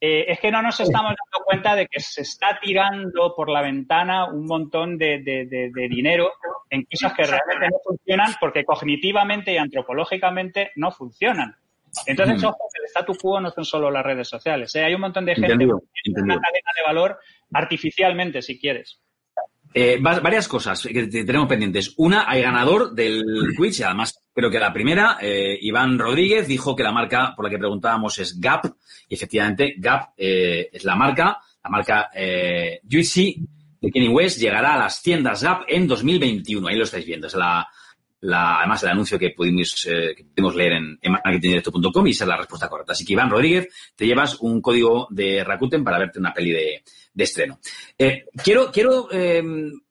eh, 0.00 0.24
es 0.26 0.40
que 0.40 0.50
no 0.50 0.62
nos 0.62 0.80
estamos 0.80 1.10
dando 1.10 1.44
cuenta 1.44 1.76
de 1.76 1.86
que 1.86 2.00
se 2.00 2.22
está 2.22 2.58
tirando 2.60 3.32
por 3.36 3.48
la 3.48 3.62
ventana 3.62 4.32
un 4.32 4.46
montón 4.46 4.98
de, 4.98 5.22
dinero 5.88 6.32
en 6.70 6.86
cosas 6.86 7.12
que 7.12 7.22
realmente 7.22 7.68
no 7.70 7.78
funcionan 7.84 8.34
porque 8.40 8.64
cognitivamente 8.64 9.52
y 9.52 9.58
antropológicamente 9.58 10.72
no 10.74 10.90
funcionan. 10.90 11.54
Entonces, 12.06 12.42
mm. 12.42 12.46
ojo, 12.46 12.68
el 12.78 12.88
statu 12.88 13.14
quo 13.16 13.40
no 13.40 13.50
son 13.50 13.64
solo 13.64 13.90
las 13.90 14.04
redes 14.04 14.28
sociales. 14.28 14.74
¿eh? 14.76 14.84
Hay 14.84 14.94
un 14.94 15.00
montón 15.00 15.24
de 15.24 15.34
gente 15.34 15.52
Entendido, 15.52 15.80
que 15.80 16.12
tiene 16.12 16.22
una 16.22 16.40
cadena 16.40 16.70
de 16.76 16.82
valor 16.86 17.18
artificialmente, 17.52 18.42
si 18.42 18.58
quieres. 18.58 19.00
Eh, 19.72 19.98
varias 20.00 20.48
cosas 20.48 20.82
que 20.82 21.06
tenemos 21.06 21.48
pendientes. 21.48 21.94
Una, 21.96 22.28
hay 22.28 22.42
ganador 22.42 22.92
del 22.92 23.24
quiz 23.56 23.78
y 23.78 23.84
además 23.84 24.20
creo 24.32 24.50
que 24.50 24.58
la 24.58 24.72
primera, 24.72 25.18
eh, 25.20 25.56
Iván 25.60 25.96
Rodríguez, 25.96 26.48
dijo 26.48 26.74
que 26.74 26.82
la 26.82 26.90
marca 26.90 27.34
por 27.36 27.44
la 27.44 27.50
que 27.50 27.58
preguntábamos 27.58 28.18
es 28.18 28.40
Gap 28.40 28.64
y 29.08 29.14
efectivamente 29.14 29.74
Gap 29.78 30.10
eh, 30.16 30.70
es 30.72 30.84
la 30.84 30.96
marca, 30.96 31.38
la 31.62 31.70
marca 31.70 32.10
Juicy 32.90 33.46
de 33.80 33.90
Kenny 33.90 34.08
West 34.08 34.40
llegará 34.40 34.74
a 34.74 34.78
las 34.78 35.02
tiendas 35.02 35.42
Gap 35.42 35.62
en 35.68 35.86
2021. 35.86 36.66
Ahí 36.66 36.76
lo 36.76 36.84
estáis 36.84 37.06
viendo. 37.06 37.28
Es 37.28 37.34
la, 37.34 37.68
la, 38.20 38.58
además 38.58 38.82
el 38.82 38.90
anuncio 38.90 39.18
que 39.18 39.30
pudimos, 39.30 39.86
eh, 39.86 40.14
que 40.16 40.24
pudimos 40.24 40.54
leer 40.54 40.72
en, 40.72 40.98
en 41.00 41.12
marketingdirecto.com 41.12 42.06
y 42.06 42.10
esa 42.10 42.24
es 42.24 42.28
la 42.28 42.36
respuesta 42.36 42.68
correcta. 42.68 42.92
Así 42.92 43.04
que 43.04 43.14
Iván 43.14 43.30
Rodríguez, 43.30 43.68
te 43.96 44.06
llevas 44.06 44.36
un 44.40 44.60
código 44.60 45.08
de 45.10 45.42
Rakuten 45.44 45.84
para 45.84 45.98
verte 45.98 46.18
una 46.18 46.34
peli 46.34 46.50
de, 46.50 46.82
de 47.12 47.24
estreno. 47.24 47.58
Eh, 47.98 48.26
quiero, 48.42 48.70
quiero, 48.70 49.08
eh, 49.10 49.42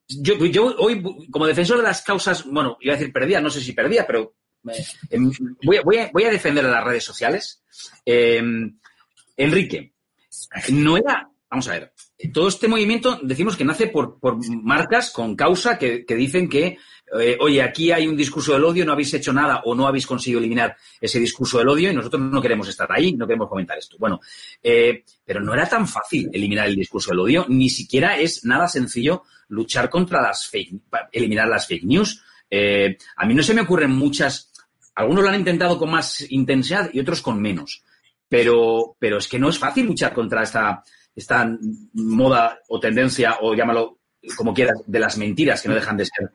yo, 0.07 0.45
yo 0.45 0.75
hoy, 0.77 1.01
como 1.31 1.47
defensor 1.47 1.77
de 1.77 1.83
las 1.83 2.01
causas, 2.01 2.45
bueno, 2.45 2.77
iba 2.81 2.93
a 2.93 2.97
decir 2.97 3.13
perdida, 3.13 3.41
no 3.41 3.49
sé 3.49 3.61
si 3.61 3.73
perdía, 3.73 4.05
pero 4.05 4.35
eh, 4.67 5.17
voy, 5.63 5.77
a, 5.77 5.81
voy, 5.81 5.97
a, 5.97 6.09
voy, 6.11 6.23
a, 6.23 6.31
defender 6.31 6.65
a 6.65 6.71
las 6.71 6.83
redes 6.83 7.03
sociales. 7.03 7.63
Eh, 8.05 8.41
Enrique, 9.37 9.93
no 10.71 10.97
era, 10.97 11.29
vamos 11.49 11.67
a 11.67 11.71
ver, 11.71 11.93
todo 12.33 12.49
este 12.49 12.67
movimiento 12.67 13.19
decimos 13.23 13.55
que 13.55 13.63
nace 13.63 13.87
por, 13.87 14.19
por 14.19 14.37
marcas 14.63 15.11
con 15.11 15.35
causa 15.35 15.77
que, 15.77 16.05
que 16.05 16.15
dicen 16.15 16.49
que, 16.49 16.77
eh, 17.19 17.37
oye, 17.39 17.61
aquí 17.61 17.91
hay 17.91 18.07
un 18.07 18.15
discurso 18.15 18.53
del 18.53 18.63
odio, 18.63 18.85
no 18.85 18.91
habéis 18.91 19.13
hecho 19.13 19.33
nada 19.33 19.61
o 19.65 19.73
no 19.73 19.87
habéis 19.87 20.05
conseguido 20.05 20.39
eliminar 20.39 20.77
ese 21.01 21.19
discurso 21.19 21.57
del 21.57 21.69
odio 21.69 21.91
y 21.91 21.95
nosotros 21.95 22.21
no 22.21 22.41
queremos 22.41 22.67
estar 22.67 22.91
ahí, 22.91 23.13
no 23.13 23.25
queremos 23.25 23.49
comentar 23.49 23.77
esto. 23.77 23.97
Bueno, 23.97 24.19
eh, 24.61 25.03
pero 25.25 25.41
no 25.41 25.53
era 25.53 25.67
tan 25.67 25.87
fácil 25.87 26.29
eliminar 26.31 26.67
el 26.67 26.75
discurso 26.75 27.11
del 27.11 27.19
odio, 27.19 27.45
ni 27.49 27.69
siquiera 27.69 28.17
es 28.17 28.45
nada 28.45 28.67
sencillo 28.67 29.23
luchar 29.47 29.89
contra 29.89 30.21
las 30.21 30.47
fake, 30.47 30.75
eliminar 31.11 31.47
las 31.47 31.67
fake 31.67 31.83
news. 31.83 32.23
Eh, 32.49 32.97
a 33.15 33.25
mí 33.25 33.33
no 33.33 33.43
se 33.43 33.53
me 33.53 33.61
ocurren 33.61 33.91
muchas, 33.91 34.51
algunos 34.95 35.23
lo 35.23 35.29
han 35.29 35.39
intentado 35.39 35.77
con 35.77 35.89
más 35.89 36.29
intensidad 36.29 36.89
y 36.93 36.99
otros 36.99 37.21
con 37.21 37.41
menos. 37.41 37.83
Pero, 38.27 38.95
pero 38.99 39.17
es 39.17 39.27
que 39.27 39.39
no 39.39 39.49
es 39.49 39.57
fácil 39.57 39.87
luchar 39.87 40.13
contra 40.13 40.43
esta, 40.43 40.83
esta 41.15 41.51
moda 41.93 42.59
o 42.67 42.79
tendencia, 42.79 43.37
o 43.41 43.55
llámalo 43.55 43.97
como 44.35 44.53
quieras, 44.53 44.77
de 44.85 44.99
las 44.99 45.17
mentiras 45.17 45.61
que 45.61 45.69
no 45.69 45.75
dejan 45.75 45.97
de 45.97 46.05
ser 46.05 46.29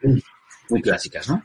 muy 0.70 0.82
clásicas, 0.82 1.28
¿no? 1.28 1.42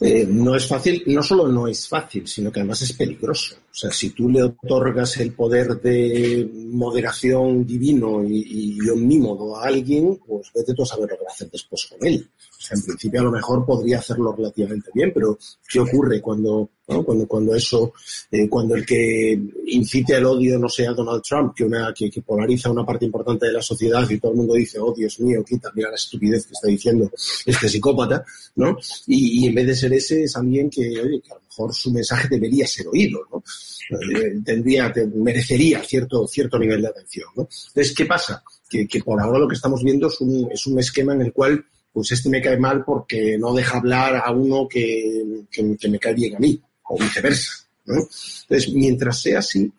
Eh, 0.00 0.26
no 0.28 0.54
es 0.54 0.66
fácil, 0.66 1.02
no 1.06 1.22
solo 1.22 1.48
no 1.48 1.68
es 1.68 1.88
fácil, 1.88 2.26
sino 2.26 2.52
que 2.52 2.60
además 2.60 2.82
es 2.82 2.92
peligroso. 2.92 3.56
O 3.56 3.74
sea, 3.74 3.90
si 3.90 4.10
tú 4.10 4.28
le 4.28 4.42
otorgas 4.42 5.16
el 5.18 5.32
poder 5.32 5.80
de 5.80 6.48
moderación 6.52 7.64
divino 7.64 8.22
y, 8.22 8.76
y 8.78 8.88
omnímodo 8.90 9.56
a 9.56 9.66
alguien, 9.66 10.18
pues 10.26 10.50
vete 10.54 10.74
tú 10.74 10.82
a 10.82 10.86
saber 10.86 11.08
lo 11.10 11.16
que 11.16 11.24
va 11.24 11.30
a 11.30 11.32
hacer 11.32 11.50
después 11.50 11.86
con 11.86 12.06
él. 12.06 12.28
En 12.70 12.82
principio 12.82 13.20
a 13.20 13.24
lo 13.24 13.30
mejor 13.30 13.64
podría 13.64 13.98
hacerlo 13.98 14.34
relativamente 14.36 14.90
bien, 14.94 15.12
pero 15.14 15.38
¿qué 15.68 15.80
ocurre 15.80 16.20
cuando, 16.20 16.70
cuando, 16.86 17.26
cuando 17.26 17.54
eso, 17.54 17.92
eh, 18.30 18.48
cuando 18.48 18.76
el 18.76 18.86
que 18.86 19.38
incite 19.66 20.14
el 20.14 20.26
odio 20.26 20.58
no 20.58 20.68
sea 20.68 20.92
Donald 20.92 21.22
Trump, 21.22 21.54
que, 21.54 21.64
una, 21.64 21.92
que, 21.92 22.10
que, 22.10 22.22
polariza 22.22 22.70
una 22.70 22.86
parte 22.86 23.04
importante 23.04 23.46
de 23.46 23.52
la 23.52 23.62
sociedad 23.62 24.08
y 24.08 24.18
todo 24.18 24.32
el 24.32 24.38
mundo 24.38 24.54
dice, 24.54 24.78
oh 24.78 24.94
Dios 24.96 25.18
mío, 25.20 25.44
quita, 25.44 25.70
mira 25.74 25.90
la 25.90 25.96
estupidez 25.96 26.46
que 26.46 26.52
está 26.52 26.68
diciendo 26.68 27.10
este 27.44 27.68
psicópata, 27.68 28.24
¿no? 28.56 28.76
Y, 29.06 29.46
en 29.48 29.54
vez 29.54 29.66
de 29.66 29.74
ser 29.74 29.92
ese, 29.92 30.22
es 30.24 30.36
alguien 30.36 30.70
que, 30.70 30.82
oye, 31.00 31.20
que 31.20 31.32
a 31.32 31.36
lo 31.36 31.42
mejor 31.42 31.74
su 31.74 31.90
mensaje 31.90 32.28
debería 32.28 32.66
ser 32.66 32.86
oído, 32.88 33.20
¿no? 33.32 33.42
Eh, 33.90 34.40
tendría, 34.44 34.92
te, 34.92 35.06
merecería 35.06 35.82
cierto, 35.82 36.26
cierto 36.26 36.58
nivel 36.58 36.82
de 36.82 36.88
atención, 36.88 37.28
¿no? 37.36 37.48
Entonces, 37.68 37.94
¿qué 37.94 38.04
pasa? 38.04 38.42
Que, 38.68 38.86
que 38.86 39.02
por 39.02 39.20
ahora 39.20 39.38
lo 39.38 39.48
que 39.48 39.54
estamos 39.54 39.82
viendo 39.82 40.08
es 40.08 40.20
un, 40.20 40.50
es 40.50 40.66
un 40.66 40.78
esquema 40.78 41.14
en 41.14 41.22
el 41.22 41.32
cual 41.32 41.64
pues 41.96 42.12
este 42.12 42.28
me 42.28 42.42
cae 42.42 42.58
mal 42.58 42.84
porque 42.84 43.38
no 43.38 43.54
deja 43.54 43.78
hablar 43.78 44.20
a 44.22 44.30
uno 44.30 44.68
que, 44.68 45.46
que, 45.50 45.88
me 45.88 45.98
cae 45.98 46.12
bien 46.12 46.36
a 46.36 46.38
mí, 46.38 46.60
o 46.82 46.98
viceversa. 46.98 47.66
¿no? 47.86 47.94
Entonces, 47.94 48.74
mientras 48.74 49.22
sea 49.22 49.38
así, 49.38 49.72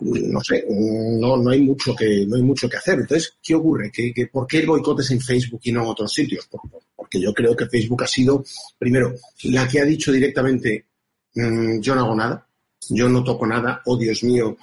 no 0.00 0.40
sé, 0.40 0.64
no, 0.70 1.36
no, 1.36 1.50
hay 1.50 1.60
mucho 1.60 1.94
que, 1.94 2.24
no 2.26 2.36
hay 2.36 2.42
mucho 2.42 2.66
que 2.66 2.78
hacer. 2.78 3.00
Entonces, 3.00 3.34
¿qué 3.42 3.54
ocurre? 3.54 3.90
¿Que, 3.92 4.10
que, 4.10 4.28
¿Por 4.28 4.46
qué 4.46 4.60
el 4.60 4.68
boicot 4.68 5.00
es 5.00 5.10
en 5.10 5.20
Facebook 5.20 5.60
y 5.64 5.72
no 5.72 5.82
en 5.82 5.88
otros 5.88 6.10
sitios? 6.10 6.48
Porque 6.96 7.20
yo 7.20 7.34
creo 7.34 7.54
que 7.54 7.66
Facebook 7.66 8.04
ha 8.04 8.06
sido, 8.06 8.42
primero, 8.78 9.14
la 9.42 9.68
que 9.68 9.80
ha 9.80 9.84
dicho 9.84 10.10
directamente, 10.12 10.86
mmm, 11.34 11.78
yo 11.78 11.94
no 11.94 12.06
hago 12.06 12.14
nada, 12.14 12.48
yo 12.88 13.08
no 13.08 13.22
toco 13.22 13.46
nada, 13.46 13.82
oh 13.84 13.96
Dios 13.96 14.24
mío, 14.24 14.56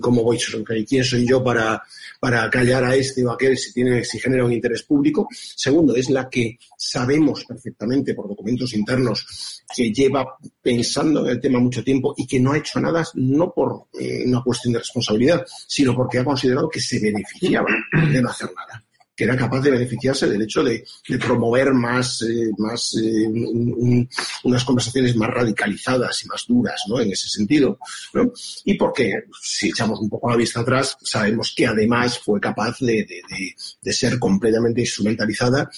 ¿cómo 0.00 0.22
voy? 0.22 0.38
¿Quién 0.86 1.04
soy 1.04 1.26
yo 1.26 1.42
para, 1.42 1.82
para 2.18 2.50
callar 2.50 2.84
a 2.84 2.94
este 2.94 3.24
o 3.24 3.30
aquel 3.30 3.56
si, 3.56 3.72
tiene, 3.72 4.04
si 4.04 4.18
genera 4.18 4.44
un 4.44 4.52
interés 4.52 4.82
público? 4.82 5.28
Segundo, 5.32 5.94
es 5.94 6.10
la 6.10 6.28
que 6.28 6.58
sabemos 6.76 7.44
perfectamente 7.44 8.14
por 8.14 8.28
documentos 8.28 8.74
internos 8.74 9.62
que 9.74 9.92
lleva 9.92 10.36
pensando 10.60 11.24
en 11.24 11.32
el 11.32 11.40
tema 11.40 11.60
mucho 11.60 11.84
tiempo 11.84 12.14
y 12.16 12.26
que 12.26 12.40
no 12.40 12.52
ha 12.52 12.58
hecho 12.58 12.80
nada, 12.80 13.04
no 13.14 13.52
por 13.52 13.86
eh, 13.98 14.24
una 14.26 14.42
cuestión 14.42 14.72
de 14.72 14.80
responsabilidad, 14.80 15.44
sino 15.66 15.94
porque 15.94 16.18
ha 16.18 16.24
considerado 16.24 16.68
que 16.68 16.80
se 16.80 16.98
beneficiaba 16.98 17.68
de 17.92 18.20
no 18.20 18.28
hacer 18.28 18.50
nada 18.54 18.84
que 19.20 19.24
era 19.24 19.36
capaz 19.36 19.60
de 19.60 19.70
beneficiarse 19.70 20.26
del 20.26 20.40
hecho 20.40 20.64
de, 20.64 20.82
promover 21.18 21.74
más, 21.74 22.22
eh, 22.22 22.50
más 22.56 22.94
eh, 22.94 23.26
un, 23.26 23.74
un, 23.76 24.08
unas 24.44 24.64
conversaciones 24.64 25.14
más 25.14 25.28
radicalizadas 25.28 26.24
y 26.24 26.26
más 26.26 26.46
duras, 26.48 26.84
¿no? 26.88 26.98
En 27.02 27.12
ese 27.12 27.28
sentido. 27.28 27.78
Y 28.64 28.78
porque, 28.78 29.24
si 29.42 29.68
echamos 29.68 30.00
un 30.00 30.08
poco 30.08 30.30
la 30.30 30.36
vista 30.36 30.60
atrás, 30.60 30.96
sabemos 31.02 31.52
que 31.54 31.66
además 31.66 32.18
fue 32.18 32.40
capaz 32.40 32.78
de 32.80 33.92
ser 33.92 34.18
completamente 34.18 34.80
instrumentalizada 34.80 35.68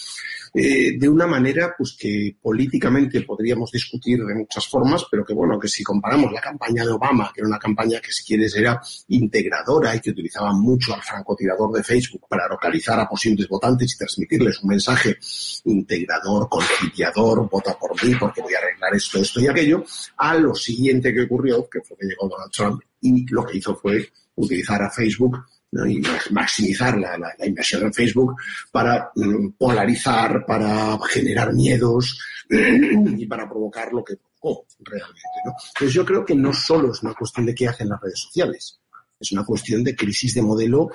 eh, 0.54 0.98
de 0.98 1.08
una 1.08 1.26
manera 1.26 1.74
pues 1.76 1.96
que 1.98 2.36
políticamente 2.40 3.22
podríamos 3.22 3.70
discutir 3.70 4.22
de 4.22 4.34
muchas 4.34 4.66
formas, 4.68 5.06
pero 5.10 5.24
que 5.24 5.32
bueno, 5.32 5.58
que 5.58 5.68
si 5.68 5.82
comparamos 5.82 6.30
la 6.30 6.42
campaña 6.42 6.84
de 6.84 6.92
Obama, 6.92 7.32
que 7.34 7.40
era 7.40 7.48
una 7.48 7.58
campaña 7.58 8.00
que 8.00 8.12
si 8.12 8.22
quieres 8.22 8.54
era 8.56 8.80
integradora 9.08 9.96
y 9.96 10.00
que 10.00 10.10
utilizaba 10.10 10.52
mucho 10.52 10.94
al 10.94 11.02
francotirador 11.02 11.72
de 11.72 11.82
Facebook 11.82 12.26
para 12.28 12.46
localizar 12.48 13.00
a 13.00 13.08
posibles 13.08 13.48
votantes 13.48 13.94
y 13.94 13.98
transmitirles 13.98 14.62
un 14.62 14.68
mensaje 14.68 15.16
integrador, 15.64 16.48
conciliador, 16.50 17.48
vota 17.48 17.78
por 17.78 17.92
mí 18.04 18.14
porque 18.20 18.42
voy 18.42 18.54
a 18.54 18.58
arreglar 18.58 18.94
esto, 18.94 19.20
esto 19.20 19.40
y 19.40 19.48
aquello, 19.48 19.84
a 20.18 20.34
lo 20.34 20.54
siguiente 20.54 21.14
que 21.14 21.22
ocurrió, 21.22 21.66
que 21.68 21.80
fue 21.80 21.96
que 21.96 22.06
llegó 22.06 22.28
Donald 22.28 22.52
Trump 22.52 22.82
y 23.00 23.26
lo 23.32 23.46
que 23.46 23.56
hizo 23.56 23.74
fue 23.74 24.06
utilizar 24.34 24.82
a 24.82 24.90
Facebook 24.90 25.38
y 25.72 26.02
maximizar 26.30 26.98
la, 26.98 27.16
la, 27.16 27.32
la, 27.38 27.46
inversión 27.46 27.82
en 27.82 27.94
Facebook 27.94 28.36
para 28.70 29.10
mm, 29.14 29.52
polarizar, 29.58 30.44
para 30.46 30.98
generar 31.08 31.54
miedos 31.54 32.18
y 32.50 33.26
para 33.26 33.48
provocar 33.48 33.90
lo 33.90 34.04
que 34.04 34.16
provocó 34.16 34.66
realmente. 34.80 35.20
¿no? 35.46 35.52
Entonces 35.68 35.94
yo 35.94 36.04
creo 36.04 36.24
que 36.26 36.34
no 36.34 36.52
solo 36.52 36.92
es 36.92 37.02
una 37.02 37.14
cuestión 37.14 37.46
de 37.46 37.54
qué 37.54 37.68
hacen 37.68 37.88
las 37.88 38.00
redes 38.02 38.20
sociales, 38.20 38.80
es 39.18 39.32
una 39.32 39.44
cuestión 39.44 39.82
de 39.82 39.96
crisis 39.96 40.34
de 40.34 40.42
modelo 40.42 40.90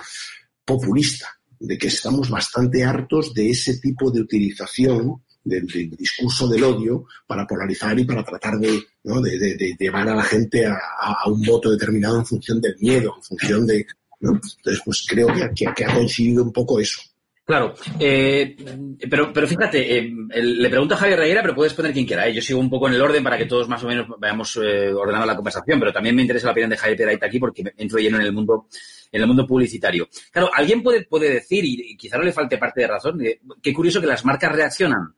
populista, 0.64 1.26
de 1.58 1.76
que 1.76 1.88
estamos 1.88 2.30
bastante 2.30 2.84
hartos 2.84 3.34
de 3.34 3.50
ese 3.50 3.78
tipo 3.78 4.12
de 4.12 4.20
utilización 4.20 5.22
del, 5.42 5.66
discurso 5.66 6.46
del 6.46 6.62
odio 6.62 7.06
para 7.26 7.46
polarizar 7.46 7.98
y 7.98 8.04
para 8.04 8.22
tratar 8.22 8.58
de, 8.58 8.80
¿no? 9.02 9.20
de, 9.20 9.76
llevar 9.76 10.08
a 10.08 10.14
la 10.14 10.22
gente 10.22 10.66
a 10.66 11.22
un 11.26 11.42
voto 11.42 11.70
determinado 11.70 12.18
en 12.20 12.26
función 12.26 12.60
del 12.60 12.76
miedo, 12.78 13.14
en 13.16 13.22
función 13.24 13.66
de... 13.66 13.84
¿no? 14.20 14.32
Entonces, 14.32 14.82
pues 14.84 15.06
creo 15.08 15.28
que, 15.28 15.50
que- 15.54 15.72
que 15.74 15.84
ha 15.84 15.94
coincidido 15.94 16.42
un 16.42 16.52
poco 16.52 16.80
eso. 16.80 17.00
Claro, 17.44 17.74
eh, 17.98 18.54
pero, 19.08 19.32
pero 19.32 19.48
fíjate, 19.48 19.98
eh, 19.98 20.12
le 20.34 20.68
pregunto 20.68 20.92
a 20.94 20.98
Javier 20.98 21.18
Reguera, 21.18 21.40
pero 21.40 21.54
puedes 21.54 21.72
poner 21.72 21.94
quien 21.94 22.04
quiera. 22.04 22.28
¿eh? 22.28 22.34
Yo 22.34 22.42
sigo 22.42 22.60
un 22.60 22.68
poco 22.68 22.88
en 22.88 22.94
el 22.94 23.00
orden 23.00 23.24
para 23.24 23.38
que 23.38 23.46
todos 23.46 23.66
más 23.70 23.82
o 23.82 23.86
menos 23.86 24.06
vayamos 24.18 24.54
eh, 24.62 24.92
ordenando 24.92 25.24
la 25.26 25.34
conversación, 25.34 25.80
pero 25.80 25.90
también 25.90 26.14
me 26.14 26.20
interesa 26.20 26.44
la 26.48 26.52
opinión 26.52 26.68
de 26.68 26.76
Javier 26.76 26.98
Piedrahita 26.98 27.24
aquí 27.24 27.38
porque 27.38 27.64
entro 27.78 27.98
lleno 27.98 28.18
en 28.18 28.24
el 28.24 28.32
mundo 28.32 28.66
en 29.10 29.22
el 29.22 29.26
mundo 29.26 29.46
publicitario. 29.46 30.06
Claro, 30.30 30.50
alguien 30.54 30.82
puede, 30.82 31.06
puede 31.06 31.30
decir, 31.30 31.64
y, 31.64 31.96
quizá 31.96 32.18
no 32.18 32.24
le 32.24 32.32
falte 32.32 32.58
parte 32.58 32.82
de 32.82 32.86
razón, 32.88 33.16
de- 33.16 33.40
qué 33.62 33.72
curioso 33.72 34.02
que 34.02 34.06
las 34.06 34.22
marcas 34.26 34.52
reaccionan 34.52 35.14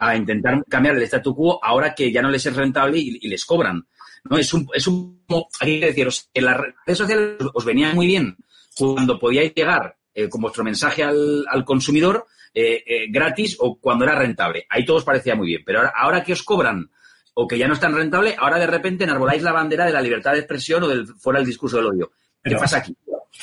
a 0.00 0.14
intentar 0.14 0.62
cambiar 0.68 0.96
el 0.96 1.02
statu 1.04 1.34
quo 1.34 1.58
ahora 1.64 1.94
que 1.94 2.12
ya 2.12 2.20
no 2.20 2.28
les 2.30 2.44
es 2.44 2.54
rentable 2.54 2.98
y 2.98 3.26
les 3.26 3.46
cobran. 3.46 3.86
¿No? 4.24 4.38
Es 4.38 4.52
un, 4.52 4.68
es 4.74 4.86
un, 4.86 5.24
hay 5.60 5.80
que 5.80 5.86
deciros, 5.86 6.30
en 6.34 6.44
las 6.44 6.56
redes 6.58 6.98
sociales 6.98 7.36
os 7.54 7.64
venía 7.64 7.94
muy 7.94 8.06
bien 8.06 8.36
cuando 8.76 9.18
podíais 9.18 9.54
llegar 9.54 9.96
eh, 10.14 10.28
con 10.28 10.42
vuestro 10.42 10.64
mensaje 10.64 11.02
al, 11.02 11.44
al 11.48 11.64
consumidor 11.64 12.26
eh, 12.52 12.82
eh, 12.84 13.06
gratis 13.10 13.56
o 13.60 13.78
cuando 13.78 14.04
era 14.04 14.16
rentable. 14.16 14.66
Ahí 14.68 14.84
todo 14.84 14.96
os 14.96 15.04
parecía 15.04 15.36
muy 15.36 15.46
bien. 15.46 15.62
Pero 15.64 15.80
ahora, 15.80 15.92
ahora 15.96 16.24
que 16.24 16.32
os 16.32 16.42
cobran 16.42 16.90
o 17.34 17.46
que 17.46 17.58
ya 17.58 17.68
no 17.68 17.74
es 17.74 17.80
tan 17.80 17.94
rentable, 17.94 18.34
ahora 18.38 18.58
de 18.58 18.66
repente 18.66 19.04
enarboláis 19.04 19.42
la 19.42 19.52
bandera 19.52 19.86
de 19.86 19.92
la 19.92 20.02
libertad 20.02 20.32
de 20.32 20.40
expresión 20.40 20.82
o 20.82 20.88
del 20.88 21.06
fuera 21.06 21.38
el 21.38 21.46
discurso 21.46 21.76
del 21.76 21.86
odio. 21.86 22.12
¿Qué 22.42 22.56
pasa 22.56 22.78
aquí? 22.78 22.96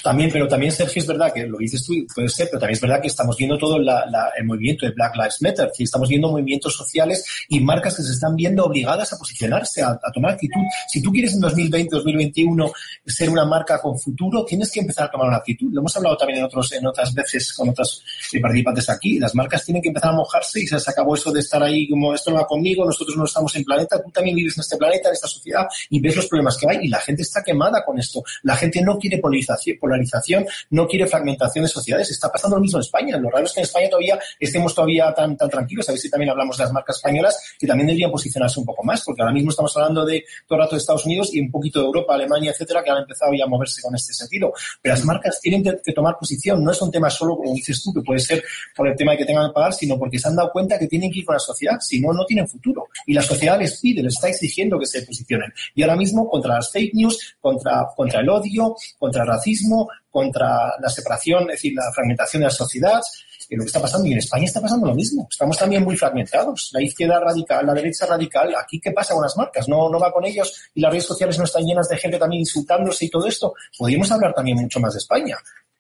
También, 0.04 0.30
pero 0.32 0.48
también, 0.48 0.72
Sergio, 0.72 1.02
es 1.02 1.08
verdad 1.08 1.34
que 1.34 1.48
lo 1.48 1.58
dices 1.58 1.84
tú 1.84 1.94
puede 2.14 2.30
ser, 2.30 2.48
pero 2.52 2.60
también 2.60 2.76
es 2.76 2.82
verdad 2.82 3.02
que 3.02 3.08
estamos 3.08 3.36
viendo 3.36 3.58
todo 3.58 3.80
la- 3.80 4.06
la- 4.06 4.30
el 4.38 4.46
movimiento 4.46 4.86
de 4.86 4.92
Black 4.92 5.16
Lives 5.16 5.38
Matter, 5.42 5.72
que 5.76 5.84
estamos 5.86 6.08
viendo 6.10 6.30
movimientos 6.30 6.76
sociales 6.76 7.26
y 7.50 7.60
marcas 7.62 7.96
que 7.96 8.04
se 8.04 8.12
están 8.12 8.36
viendo 8.36 8.66
obligadas 8.66 9.12
a 9.14 9.18
posicionarse, 9.18 9.82
a, 9.82 9.92
a 9.92 10.12
tomar 10.14 10.34
actitud. 10.34 10.62
Si 10.92 11.02
tú 11.02 11.12
quieres 11.12 11.34
en 11.34 11.40
2020, 11.40 11.96
2021 11.96 12.72
ser 13.06 13.30
una 13.30 13.46
marca 13.46 13.80
con 13.82 13.98
futuro, 13.98 14.46
tienes 14.46 14.72
que 14.72 14.82
empezar 14.82 15.08
a 15.08 15.12
tomar 15.12 15.28
una 15.30 15.38
actitud. 15.38 15.70
Lo 15.72 15.80
hemos 15.80 15.96
hablado 15.98 16.16
también 16.18 16.40
en, 16.40 16.46
otros, 16.46 16.72
en 16.74 16.86
otras 16.86 17.14
veces 17.14 17.52
con 17.54 17.70
otros 17.70 18.04
eh, 18.34 18.40
participantes 18.40 18.90
aquí. 18.90 19.18
Las 19.20 19.34
marcas 19.36 19.66
tienen 19.66 19.82
que 19.82 19.88
empezar 19.88 20.12
a 20.12 20.16
mojarse 20.18 20.62
y 20.62 20.68
se 20.68 20.76
les 20.76 20.88
acabó 20.88 21.16
eso 21.16 21.32
de 21.32 21.40
estar 21.40 21.64
ahí 21.64 21.90
como 21.90 22.14
esto 22.14 22.30
no 22.30 22.38
va 22.38 22.46
conmigo, 22.46 22.86
nosotros 22.86 23.18
no 23.18 23.26
estamos 23.26 23.56
en 23.56 23.64
planeta, 23.64 24.02
tú 24.04 24.12
también 24.12 24.36
vives 24.36 24.56
en 24.58 24.62
este 24.62 24.78
planeta, 24.78 25.10
en 25.10 25.14
esta 25.14 25.28
sociedad 25.28 25.66
y 25.90 26.00
ves 26.00 26.16
los 26.18 26.28
problemas 26.28 26.56
que 26.58 26.68
hay 26.70 26.86
y 26.86 26.88
la 26.90 27.00
gente 27.00 27.24
está 27.24 27.42
quemada 27.44 27.84
con 27.84 27.98
esto. 27.98 28.22
La 28.44 28.56
gente 28.56 28.82
no 28.82 28.98
quiere 29.00 29.18
polarización, 29.18 29.77
polarización 29.78 30.46
no 30.70 30.88
quiere 30.88 31.08
fragmentación 31.08 31.64
de 31.64 31.70
sociedades. 31.70 32.12
Está 32.12 32.32
pasando 32.32 32.58
lo 32.58 32.62
mismo 32.62 32.78
en 32.78 32.82
España. 32.82 33.18
Lo 33.18 33.30
raro 33.30 33.46
es 33.46 33.54
que 33.54 33.60
en 33.62 33.66
España 33.66 33.90
todavía 33.90 34.20
estemos 34.40 34.74
todavía 34.74 35.14
tan, 35.14 35.38
tan 35.38 35.50
tranquilos. 35.50 35.88
A 35.90 35.92
ver 35.94 36.00
si 36.00 36.10
también 36.10 36.32
hablamos 36.32 36.58
de 36.58 36.64
las 36.64 36.74
marcas 36.74 36.98
españolas 36.98 37.38
que 37.60 37.68
también 37.68 37.88
deberían 37.88 38.12
posicionarse 38.12 38.60
un 38.60 38.66
poco 38.66 38.84
más, 38.84 39.04
porque 39.04 39.22
ahora 39.22 39.34
mismo 39.34 39.52
estamos 39.52 39.76
hablando 39.78 40.06
de 40.06 40.24
todo 40.48 40.58
el 40.58 40.64
rato 40.64 40.76
de 40.76 40.80
Estados 40.80 41.06
Unidos 41.06 41.34
y 41.34 41.40
un 41.40 41.52
poquito 41.52 41.80
de 41.80 41.86
Europa, 41.86 42.14
Alemania, 42.14 42.52
etcétera, 42.52 42.84
que 42.84 42.90
han 42.90 43.00
empezado 43.00 43.34
ya 43.34 43.46
a 43.46 43.48
moverse 43.48 43.82
con 43.82 43.96
este 43.96 44.14
sentido. 44.14 44.54
Pero 44.82 44.96
las 44.96 45.06
marcas 45.06 45.40
tienen 45.42 45.64
que, 45.64 45.94
tomar 45.94 46.18
posición. 46.20 46.64
No 46.64 46.72
es 46.72 46.82
un 46.82 46.92
tema 46.92 47.10
solo, 47.10 47.38
como 47.38 47.54
dices 47.54 47.82
tú, 47.84 47.94
que 47.94 48.02
puede 48.02 48.20
ser 48.20 48.44
por 48.76 48.88
el 48.88 48.96
tema 48.96 49.14
de 49.14 49.20
que 49.20 49.26
tengan 49.26 49.48
que 49.48 49.54
pagar, 49.54 49.74
sino 49.74 49.98
porque 49.98 50.20
se 50.20 50.28
han 50.28 50.36
dado 50.36 50.52
cuenta 50.52 50.78
que 50.78 50.88
tienen 50.88 51.12
que 51.12 51.20
ir 51.20 51.26
con 51.26 51.34
la 51.34 51.40
sociedad. 51.40 51.80
Si 51.80 52.00
no, 52.00 52.14
no 52.14 52.26
tienen 52.26 52.48
futuro. 52.48 52.88
Y 53.06 53.14
la 53.14 53.22
sociedad 53.22 53.60
les 53.60 53.80
pide, 53.80 54.04
les 54.04 54.14
está 54.14 54.30
exigiendo 54.30 54.80
que 54.80 54.86
se 54.86 55.02
posicionen. 55.02 55.52
Y 55.74 55.82
ahora 55.82 55.96
mismo 55.96 56.30
contra 56.30 56.56
las 56.56 56.72
fake 56.72 56.94
news, 56.94 57.36
contra, 57.40 57.88
contra 57.96 58.22
el 58.22 58.30
odio, 58.30 58.76
contra 58.98 59.24
el 59.24 59.28
racismo, 59.28 59.67
contra 60.10 60.74
la 60.80 60.90
separación, 60.90 61.44
es 61.44 61.58
decir, 61.58 61.74
la 61.76 61.92
fragmentación 61.94 62.42
de 62.42 62.46
la 62.46 62.52
sociedad, 62.52 63.02
eh, 63.50 63.56
lo 63.56 63.64
que 63.64 63.68
está 63.68 63.82
pasando. 63.82 64.08
Y 64.08 64.14
en 64.14 64.18
España 64.18 64.46
está 64.46 64.62
pasando 64.62 64.88
lo 64.88 64.96
mismo. 64.96 65.28
Estamos 65.30 65.58
también 65.58 65.84
muy 65.84 65.96
fragmentados. 65.96 66.70
La 66.74 66.82
izquierda 66.82 67.20
radical, 67.20 67.66
la 67.66 67.74
derecha 67.74 68.06
radical. 68.06 68.54
Aquí, 68.56 68.80
¿qué 68.80 68.92
pasa 68.92 69.14
con 69.14 69.24
las 69.24 69.38
marcas? 69.38 69.68
No, 69.68 69.90
no 69.90 70.00
va 70.00 70.12
con 70.12 70.26
ellos 70.26 70.70
y 70.74 70.82
las 70.82 70.92
redes 70.92 71.06
sociales 71.06 71.38
no 71.38 71.46
están 71.46 71.64
llenas 71.64 71.88
de 71.88 71.98
gente 71.98 72.18
también 72.18 72.42
insultándose 72.42 73.06
y 73.06 73.10
todo 73.10 73.28
esto. 73.28 73.54
Podríamos 73.78 74.12
hablar 74.12 74.34
también 74.34 74.58
mucho 74.58 74.80
más 74.80 74.94
de 74.94 75.00
España. 75.00 75.38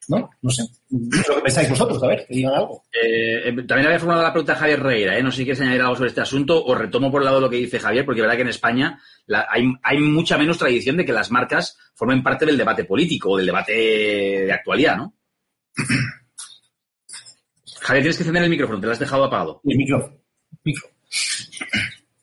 ¿No? 0.09 0.29
No 0.41 0.49
sé. 0.49 0.63
Lo 0.89 1.35
que 1.35 1.41
pensáis 1.41 1.69
vosotros, 1.69 2.01
a 2.01 2.07
ver, 2.07 2.25
que 2.27 2.35
digan 2.35 2.53
algo. 2.53 2.83
Eh, 2.93 3.49
eh, 3.49 3.53
también 3.67 3.87
había 3.87 3.99
formulado 3.99 4.23
la 4.23 4.31
pregunta 4.31 4.53
a 4.53 4.55
Javier 4.55 4.81
Reira, 4.81 5.17
¿eh? 5.17 5.21
no 5.23 5.31
sé 5.31 5.37
si 5.39 5.43
quieres 5.43 5.59
añadir 5.61 5.81
algo 5.81 5.95
sobre 5.95 6.07
este 6.09 6.21
asunto 6.21 6.63
o 6.63 6.73
retomo 6.75 7.11
por 7.11 7.21
el 7.21 7.25
lado 7.25 7.41
lo 7.41 7.49
que 7.49 7.57
dice 7.57 7.77
Javier, 7.79 8.05
porque 8.05 8.21
es 8.21 8.23
verdad 8.23 8.37
que 8.37 8.43
en 8.43 8.47
España 8.49 9.01
la- 9.25 9.47
hay, 9.49 9.65
hay 9.83 9.99
mucha 9.99 10.37
menos 10.37 10.57
tradición 10.57 10.95
de 10.95 11.03
que 11.05 11.11
las 11.11 11.29
marcas 11.29 11.77
formen 11.93 12.23
parte 12.23 12.45
del 12.45 12.57
debate 12.57 12.85
político 12.85 13.31
o 13.31 13.37
del 13.37 13.47
debate 13.47 13.73
de 13.73 14.51
actualidad, 14.53 14.95
¿no? 14.95 15.13
Javier, 17.81 18.03
tienes 18.03 18.17
que 18.17 18.23
encender 18.23 18.43
el 18.43 18.49
micrófono, 18.49 18.79
te 18.79 18.85
lo 18.87 18.91
has 18.93 18.99
dejado 18.99 19.25
apagado. 19.25 19.61
El 20.63 20.63
micro. 20.63 20.96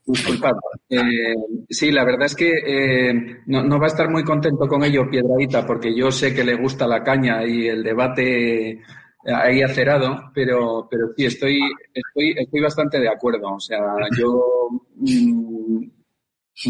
Disculpad. 0.07 0.53
Eh, 0.91 1.35
sí, 1.71 1.91
la 1.91 2.05
verdad 2.05 2.27
es 2.27 2.35
que 2.35 2.53
eh, 2.53 3.39
no, 3.47 3.79
va 3.79 3.87
a 3.87 3.89
estar 3.89 4.11
muy 4.11 4.23
contento 4.23 4.69
con 4.69 4.85
ello 4.85 5.09
Piedradita, 5.09 5.67
porque 5.67 5.97
yo 5.97 6.11
sé 6.11 6.35
que 6.35 6.45
le 6.45 6.55
gusta 6.55 6.87
la 6.87 7.03
caña 7.03 7.45
y 7.45 7.69
el 7.69 7.83
debate 7.83 8.83
ahí 9.27 9.63
acerado, 9.63 10.31
pero, 10.35 10.87
pero 10.91 11.09
sí, 11.17 11.25
estoy, 11.25 11.59
estoy, 11.95 12.35
estoy 12.37 12.61
bastante 12.61 13.01
de 13.01 13.09
acuerdo. 13.09 13.55
O 13.55 13.61
sea, 13.61 13.81
yo 14.19 14.69
mm, 14.97 15.87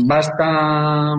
basta 0.06 1.14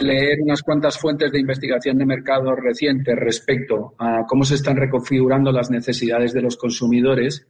leer 0.00 0.40
unas 0.42 0.62
cuantas 0.62 0.98
fuentes 0.98 1.32
de 1.32 1.40
investigación 1.40 1.96
de 1.96 2.04
mercado 2.04 2.54
recientes 2.54 3.16
respecto 3.16 3.94
a 3.98 4.24
cómo 4.28 4.44
se 4.44 4.56
están 4.56 4.76
reconfigurando 4.76 5.50
las 5.50 5.70
necesidades 5.70 6.34
de 6.34 6.42
los 6.42 6.58
consumidores 6.58 7.46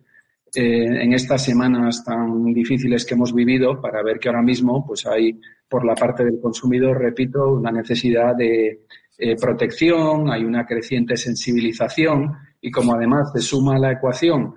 eh, 0.55 1.03
en 1.03 1.13
estas 1.13 1.45
semanas 1.45 2.03
tan 2.05 2.45
difíciles 2.55 3.05
que 3.05 3.15
hemos 3.15 3.35
vivido 3.35 3.81
para 3.81 4.03
ver 4.03 4.19
que 4.19 4.29
ahora 4.29 4.43
mismo 4.43 4.85
pues 4.87 5.07
hay 5.07 5.39
por 5.69 5.85
la 5.85 5.95
parte 5.95 6.25
del 6.25 6.41
consumidor, 6.41 6.99
repito, 6.99 7.53
una 7.53 7.71
necesidad 7.71 8.35
de 8.35 8.87
eh, 9.19 9.37
protección, 9.37 10.31
hay 10.31 10.45
una 10.45 10.65
creciente 10.65 11.17
sensibilización 11.17 12.33
y 12.61 12.71
como 12.71 12.95
además 12.95 13.31
se 13.35 13.41
suma 13.41 13.77
a 13.77 13.79
la 13.79 13.93
ecuación 13.93 14.55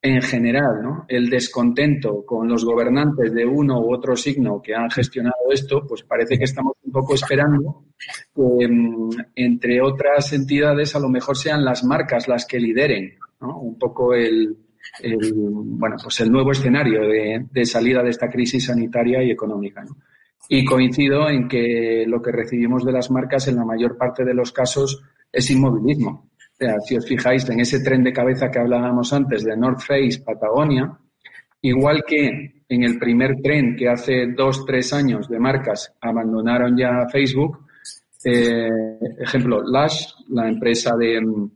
en 0.00 0.20
general 0.22 0.82
¿no? 0.82 1.04
el 1.08 1.28
descontento 1.30 2.24
con 2.26 2.46
los 2.46 2.64
gobernantes 2.64 3.32
de 3.32 3.46
uno 3.46 3.80
u 3.80 3.94
otro 3.94 4.16
signo 4.16 4.60
que 4.62 4.74
han 4.74 4.90
gestionado 4.90 5.50
esto, 5.50 5.86
pues 5.86 6.02
parece 6.02 6.38
que 6.38 6.44
estamos 6.44 6.74
un 6.82 6.92
poco 6.92 7.14
esperando 7.14 7.84
que, 8.34 8.68
mm, 8.68 9.10
entre 9.34 9.80
otras 9.80 10.32
entidades, 10.32 10.94
a 10.94 11.00
lo 11.00 11.08
mejor 11.08 11.36
sean 11.36 11.64
las 11.64 11.84
marcas 11.84 12.28
las 12.28 12.46
que 12.46 12.60
lideren 12.60 13.14
¿no? 13.40 13.58
un 13.58 13.78
poco 13.78 14.14
el, 14.14 14.56
el, 15.00 15.32
bueno, 15.34 15.96
pues 16.02 16.20
el 16.20 16.30
nuevo 16.30 16.52
escenario 16.52 17.00
de, 17.50 17.66
salida 17.66 18.02
de 18.02 18.10
esta 18.10 18.28
crisis 18.28 18.66
sanitaria 18.66 19.22
y 19.22 19.30
económica. 19.30 19.84
Y 20.48 20.64
coincido 20.64 21.28
en 21.28 21.48
que 21.48 22.04
lo 22.06 22.20
que 22.20 22.32
recibimos 22.32 22.84
de 22.84 22.92
las 22.92 23.10
marcas 23.10 23.48
en 23.48 23.56
la 23.56 23.64
mayor 23.64 23.96
parte 23.96 24.24
de 24.24 24.34
los 24.34 24.52
casos 24.52 25.02
es 25.32 25.50
inmovilismo. 25.50 26.30
Si 26.86 26.96
os 26.96 27.06
fijáis 27.06 27.48
en 27.48 27.60
ese 27.60 27.80
tren 27.80 28.04
de 28.04 28.12
cabeza 28.12 28.50
que 28.50 28.58
hablábamos 28.58 29.12
antes 29.12 29.44
de 29.44 29.56
North 29.56 29.80
Face, 29.80 30.22
Patagonia, 30.24 30.96
igual 31.62 32.04
que 32.06 32.62
en 32.68 32.82
el 32.82 32.98
primer 32.98 33.36
tren 33.42 33.76
que 33.76 33.88
hace 33.88 34.26
dos, 34.36 34.64
tres 34.64 34.92
años 34.92 35.28
de 35.28 35.38
marcas 35.38 35.94
abandonaron 36.00 36.76
ya 36.76 37.06
Facebook, 37.10 37.64
eh, 38.24 38.68
ejemplo, 39.18 39.60
Lush, 39.62 40.06
la 40.28 40.48
empresa 40.48 40.96
de 40.96 41.20
mm, 41.20 41.50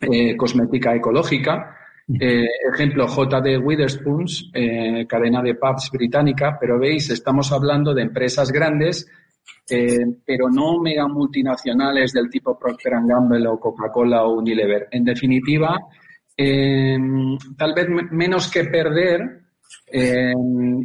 eh, 0.00 0.36
cosmética 0.36 0.94
ecológica, 0.94 1.76
eh, 2.08 2.46
ejemplo, 2.72 3.06
JD 3.06 3.58
Witherspoons, 3.64 4.50
eh, 4.54 5.06
cadena 5.08 5.42
de 5.42 5.54
pubs 5.56 5.90
británica, 5.92 6.56
pero 6.60 6.78
veis, 6.78 7.10
estamos 7.10 7.50
hablando 7.52 7.92
de 7.94 8.02
empresas 8.02 8.52
grandes, 8.52 9.06
eh, 9.68 9.98
pero 10.24 10.48
no 10.48 10.80
mega 10.80 11.08
multinacionales 11.08 12.12
del 12.12 12.30
tipo 12.30 12.56
Procter 12.58 12.92
Gamble 13.04 13.46
o 13.48 13.58
Coca-Cola 13.58 14.24
o 14.24 14.38
Unilever. 14.38 14.86
En 14.92 15.04
definitiva, 15.04 15.76
eh, 16.36 16.96
tal 17.56 17.74
vez 17.74 17.88
me- 17.88 18.08
menos 18.10 18.50
que 18.50 18.64
perder 18.64 19.40
eh, 19.90 20.32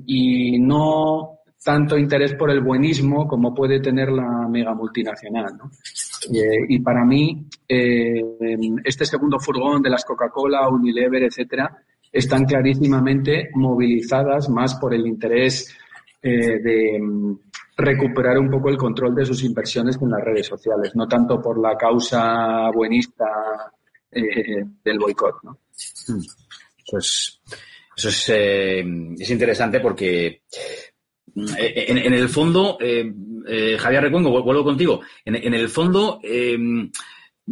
y 0.07 0.59
no 0.59 1.40
tanto 1.63 1.97
interés 1.97 2.33
por 2.33 2.49
el 2.49 2.61
buenismo 2.61 3.27
como 3.27 3.53
puede 3.53 3.79
tener 3.79 4.11
la 4.11 4.47
mega 4.47 4.73
multinacional. 4.73 5.57
¿no? 5.57 5.71
Eh, 6.33 6.65
y 6.69 6.79
para 6.79 7.05
mí, 7.05 7.45
eh, 7.67 8.21
este 8.83 9.05
segundo 9.05 9.39
furgón 9.39 9.81
de 9.81 9.89
las 9.89 10.03
Coca-Cola, 10.03 10.67
Unilever, 10.69 11.23
etcétera, 11.23 11.83
están 12.11 12.45
clarísimamente 12.45 13.49
movilizadas 13.53 14.49
más 14.49 14.75
por 14.75 14.93
el 14.93 15.05
interés 15.05 15.75
eh, 16.21 16.59
de 16.59 16.99
mm, 16.99 17.39
recuperar 17.77 18.37
un 18.39 18.49
poco 18.49 18.69
el 18.69 18.77
control 18.77 19.15
de 19.15 19.25
sus 19.25 19.43
inversiones 19.43 19.97
en 20.01 20.09
las 20.09 20.23
redes 20.23 20.47
sociales, 20.47 20.95
no 20.95 21.07
tanto 21.07 21.39
por 21.41 21.59
la 21.59 21.77
causa 21.77 22.69
buenista 22.71 23.25
del 24.11 24.99
boicot. 24.99 25.35
¿no? 25.43 25.57
Pues 26.89 27.39
eso 27.95 28.09
es, 28.09 28.29
es 28.29 29.29
interesante 29.29 29.79
porque 29.79 30.41
en, 31.35 31.97
en 31.97 32.13
el 32.13 32.29
fondo, 32.29 32.77
eh, 32.79 33.11
eh, 33.47 33.77
Javier 33.79 34.03
Recuengo, 34.03 34.29
vu- 34.31 34.43
vuelvo 34.43 34.63
contigo, 34.63 35.01
en, 35.25 35.53
el 35.53 35.69
fondo 35.69 36.19
eh, 36.23 36.57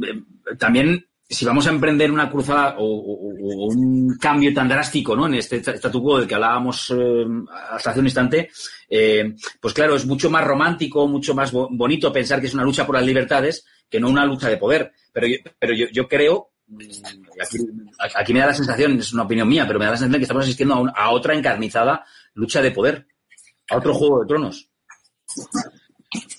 eh, 0.02 0.22
también 0.58 1.06
si 1.32 1.46
vamos 1.46 1.68
a 1.68 1.70
emprender 1.70 2.12
una 2.12 2.30
cruzada 2.32 2.76
o, 2.80 2.86
un 2.86 4.18
cambio 4.20 4.52
tan 4.52 4.68
drástico 4.68 5.16
¿no? 5.16 5.28
en 5.28 5.36
este 5.36 5.58
statu 5.58 6.02
quo 6.02 6.18
del 6.18 6.28
que 6.28 6.34
hablábamos 6.34 6.92
eh, 6.98 7.24
hasta 7.72 7.92
hace 7.92 8.00
un 8.00 8.08
instante, 8.08 8.50
eh, 8.90 9.36
pues 9.62 9.74
claro, 9.76 9.96
es 9.96 10.08
mucho 10.08 10.32
más 10.32 10.44
romántico, 10.44 11.08
mucho 11.08 11.36
más 11.36 11.52
bo- 11.52 11.70
bonito 11.72 12.12
pensar 12.12 12.42
que 12.42 12.48
es 12.48 12.54
una 12.56 12.64
lucha 12.64 12.84
por 12.86 12.96
las 12.96 13.06
libertades 13.06 13.64
que 13.88 14.00
no 14.00 14.10
una 14.10 14.26
lucha 14.26 14.50
de 14.50 14.58
poder. 14.58 14.92
Pero 15.14 15.28
yo, 15.92 16.08
creo, 16.08 16.50
aquí, 18.16 18.34
me 18.34 18.40
da 18.40 18.48
la 18.48 18.54
sensación, 18.56 18.98
es 19.00 19.14
una 19.14 19.24
opinión 19.24 19.48
mía, 19.48 19.66
pero 19.68 19.78
me 19.80 19.86
da 19.86 19.92
la 19.92 19.98
sensación 19.98 20.20
que 20.20 20.24
estamos 20.24 20.44
asistiendo 20.46 20.92
a 20.96 21.12
otra 21.12 21.36
encarnizada 21.36 22.06
lucha 22.34 22.62
de 22.62 22.72
poder, 22.72 23.06
a 23.70 23.78
otro 23.78 23.94
juego 23.94 24.22
de 24.22 24.28
tronos. 24.28 24.70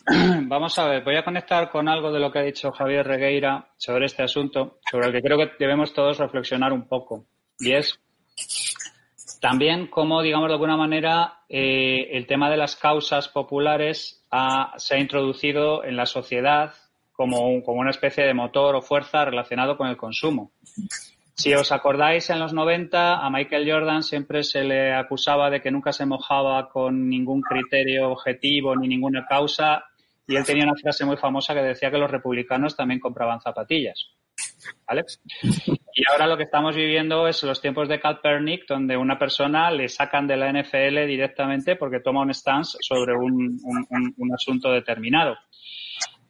Vamos 0.48 0.78
a 0.78 0.86
ver, 0.86 1.04
voy 1.04 1.16
a 1.16 1.24
conectar 1.24 1.70
con 1.70 1.88
algo 1.88 2.10
de 2.10 2.18
lo 2.18 2.32
que 2.32 2.40
ha 2.40 2.42
dicho 2.42 2.72
Javier 2.72 3.06
Regueira 3.06 3.72
sobre 3.76 4.06
este 4.06 4.22
asunto, 4.22 4.80
sobre 4.90 5.06
el 5.06 5.12
que 5.12 5.22
creo 5.22 5.38
que 5.38 5.52
debemos 5.58 5.92
todos 5.92 6.18
reflexionar 6.18 6.72
un 6.72 6.88
poco. 6.88 7.26
Y 7.58 7.72
es 7.72 8.00
también 9.40 9.86
cómo, 9.86 10.22
digamos, 10.22 10.48
de 10.48 10.54
alguna 10.54 10.76
manera, 10.76 11.44
eh, 11.48 12.08
el 12.12 12.26
tema 12.26 12.50
de 12.50 12.56
las 12.56 12.76
causas 12.76 13.28
populares 13.28 14.26
se 14.76 14.94
ha 14.94 14.98
introducido 14.98 15.84
en 15.84 15.96
la 15.96 16.06
sociedad 16.06 16.74
como 17.12 17.48
una 17.50 17.90
especie 17.90 18.24
de 18.24 18.32
motor 18.32 18.74
o 18.76 18.82
fuerza 18.82 19.24
relacionado 19.24 19.76
con 19.76 19.88
el 19.88 19.96
consumo. 19.96 20.52
Si 21.34 21.54
os 21.54 21.72
acordáis, 21.72 22.28
en 22.30 22.38
los 22.38 22.52
90 22.52 23.24
a 23.24 23.30
Michael 23.30 23.70
Jordan 23.70 24.02
siempre 24.02 24.42
se 24.42 24.62
le 24.62 24.92
acusaba 24.94 25.50
de 25.50 25.60
que 25.60 25.70
nunca 25.70 25.92
se 25.92 26.06
mojaba 26.06 26.68
con 26.68 27.08
ningún 27.08 27.40
criterio 27.40 28.10
objetivo 28.10 28.76
ni 28.76 28.88
ninguna 28.88 29.26
causa 29.26 29.84
y 30.26 30.36
él 30.36 30.44
tenía 30.44 30.64
una 30.64 30.76
frase 30.76 31.04
muy 31.04 31.16
famosa 31.16 31.54
que 31.54 31.62
decía 31.62 31.90
que 31.90 31.98
los 31.98 32.10
republicanos 32.10 32.76
también 32.76 33.00
compraban 33.00 33.40
zapatillas. 33.40 34.10
Y 35.94 36.02
ahora 36.10 36.26
lo 36.26 36.36
que 36.36 36.44
estamos 36.44 36.76
viviendo 36.76 37.26
es 37.26 37.42
los 37.42 37.60
tiempos 37.60 37.88
de 37.88 38.00
Kaepernick, 38.00 38.66
donde 38.68 38.96
una 38.96 39.18
persona 39.18 39.70
le 39.70 39.88
sacan 39.88 40.26
de 40.26 40.36
la 40.36 40.52
NFL 40.52 41.06
directamente 41.06 41.76
porque 41.76 42.00
toma 42.00 42.22
un 42.22 42.32
stance 42.32 42.78
sobre 42.80 43.14
un 43.14 44.32
asunto 44.32 44.70
determinado. 44.70 45.36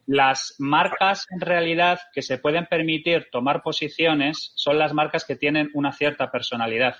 Las 0.05 0.55
marcas 0.59 1.27
en 1.29 1.41
realidad 1.41 1.99
que 2.13 2.21
se 2.21 2.37
pueden 2.37 2.65
permitir 2.65 3.27
tomar 3.31 3.61
posiciones 3.61 4.51
son 4.55 4.77
las 4.77 4.93
marcas 4.93 5.25
que 5.25 5.35
tienen 5.35 5.69
una 5.73 5.91
cierta 5.91 6.31
personalidad. 6.31 6.95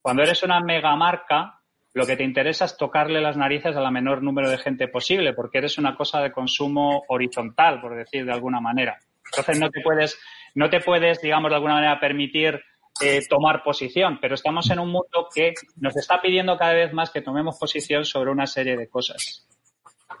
Cuando 0.00 0.22
eres 0.22 0.42
una 0.42 0.60
mega 0.60 0.94
marca, 0.96 1.60
lo 1.94 2.06
que 2.06 2.16
te 2.16 2.24
interesa 2.24 2.64
es 2.64 2.76
tocarle 2.76 3.20
las 3.20 3.36
narices 3.36 3.76
a 3.76 3.80
la 3.80 3.90
menor 3.90 4.22
número 4.22 4.50
de 4.50 4.58
gente 4.58 4.88
posible, 4.88 5.34
porque 5.34 5.58
eres 5.58 5.78
una 5.78 5.94
cosa 5.94 6.20
de 6.20 6.32
consumo 6.32 7.04
horizontal, 7.08 7.80
por 7.80 7.94
decir 7.94 8.24
de 8.24 8.32
alguna 8.32 8.60
manera. 8.60 8.98
Entonces 9.30 9.58
no 9.60 9.70
te 9.70 9.80
puedes, 9.80 10.18
no 10.54 10.68
te 10.70 10.80
puedes, 10.80 11.20
digamos, 11.20 11.50
de 11.50 11.56
alguna 11.56 11.74
manera 11.74 12.00
permitir 12.00 12.60
eh, 13.00 13.20
tomar 13.28 13.62
posición, 13.62 14.18
pero 14.20 14.34
estamos 14.34 14.70
en 14.70 14.78
un 14.78 14.88
mundo 14.88 15.28
que 15.34 15.54
nos 15.76 15.96
está 15.96 16.20
pidiendo 16.20 16.56
cada 16.56 16.74
vez 16.74 16.92
más 16.92 17.10
que 17.10 17.22
tomemos 17.22 17.58
posición 17.58 18.04
sobre 18.04 18.30
una 18.30 18.46
serie 18.46 18.76
de 18.76 18.88
cosas. 18.88 19.46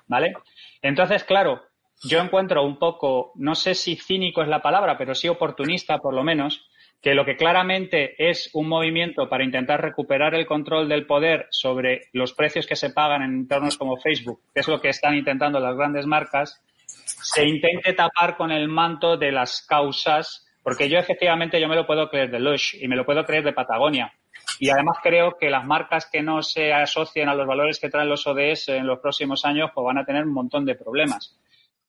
¿Vale? 0.06 0.34
Entonces, 0.80 1.24
claro, 1.24 1.62
yo 2.04 2.20
encuentro 2.20 2.64
un 2.64 2.78
poco, 2.78 3.32
no 3.36 3.54
sé 3.54 3.74
si 3.74 3.96
cínico 3.96 4.42
es 4.42 4.48
la 4.48 4.62
palabra, 4.62 4.98
pero 4.98 5.14
sí 5.14 5.28
oportunista 5.28 5.98
por 5.98 6.14
lo 6.14 6.24
menos, 6.24 6.68
que 7.00 7.14
lo 7.14 7.24
que 7.24 7.36
claramente 7.36 8.14
es 8.18 8.50
un 8.52 8.68
movimiento 8.68 9.28
para 9.28 9.44
intentar 9.44 9.80
recuperar 9.80 10.34
el 10.34 10.46
control 10.46 10.88
del 10.88 11.06
poder 11.06 11.48
sobre 11.50 12.02
los 12.12 12.32
precios 12.32 12.66
que 12.66 12.76
se 12.76 12.90
pagan 12.90 13.22
en 13.22 13.34
entornos 13.34 13.76
como 13.76 13.96
Facebook, 13.96 14.40
que 14.54 14.60
es 14.60 14.68
lo 14.68 14.80
que 14.80 14.88
están 14.88 15.16
intentando 15.16 15.58
las 15.58 15.76
grandes 15.76 16.06
marcas, 16.06 16.62
se 16.86 17.44
intente 17.44 17.92
tapar 17.92 18.36
con 18.36 18.52
el 18.52 18.68
manto 18.68 19.16
de 19.16 19.32
las 19.32 19.66
causas, 19.66 20.46
porque 20.62 20.88
yo 20.88 20.98
efectivamente 20.98 21.60
yo 21.60 21.68
me 21.68 21.76
lo 21.76 21.86
puedo 21.86 22.08
creer 22.08 22.30
de 22.30 22.38
Lush 22.38 22.76
y 22.80 22.86
me 22.86 22.96
lo 22.96 23.04
puedo 23.04 23.24
creer 23.24 23.42
de 23.42 23.52
Patagonia. 23.52 24.12
Y 24.60 24.70
además 24.70 24.98
creo 25.02 25.36
que 25.38 25.50
las 25.50 25.64
marcas 25.64 26.08
que 26.10 26.22
no 26.22 26.42
se 26.42 26.72
asocien 26.72 27.28
a 27.28 27.34
los 27.34 27.46
valores 27.46 27.80
que 27.80 27.88
traen 27.88 28.08
los 28.08 28.26
ODS 28.26 28.68
en 28.68 28.86
los 28.86 29.00
próximos 29.00 29.44
años 29.44 29.70
pues 29.74 29.84
van 29.84 29.98
a 29.98 30.04
tener 30.04 30.24
un 30.24 30.32
montón 30.32 30.64
de 30.64 30.76
problemas. 30.76 31.36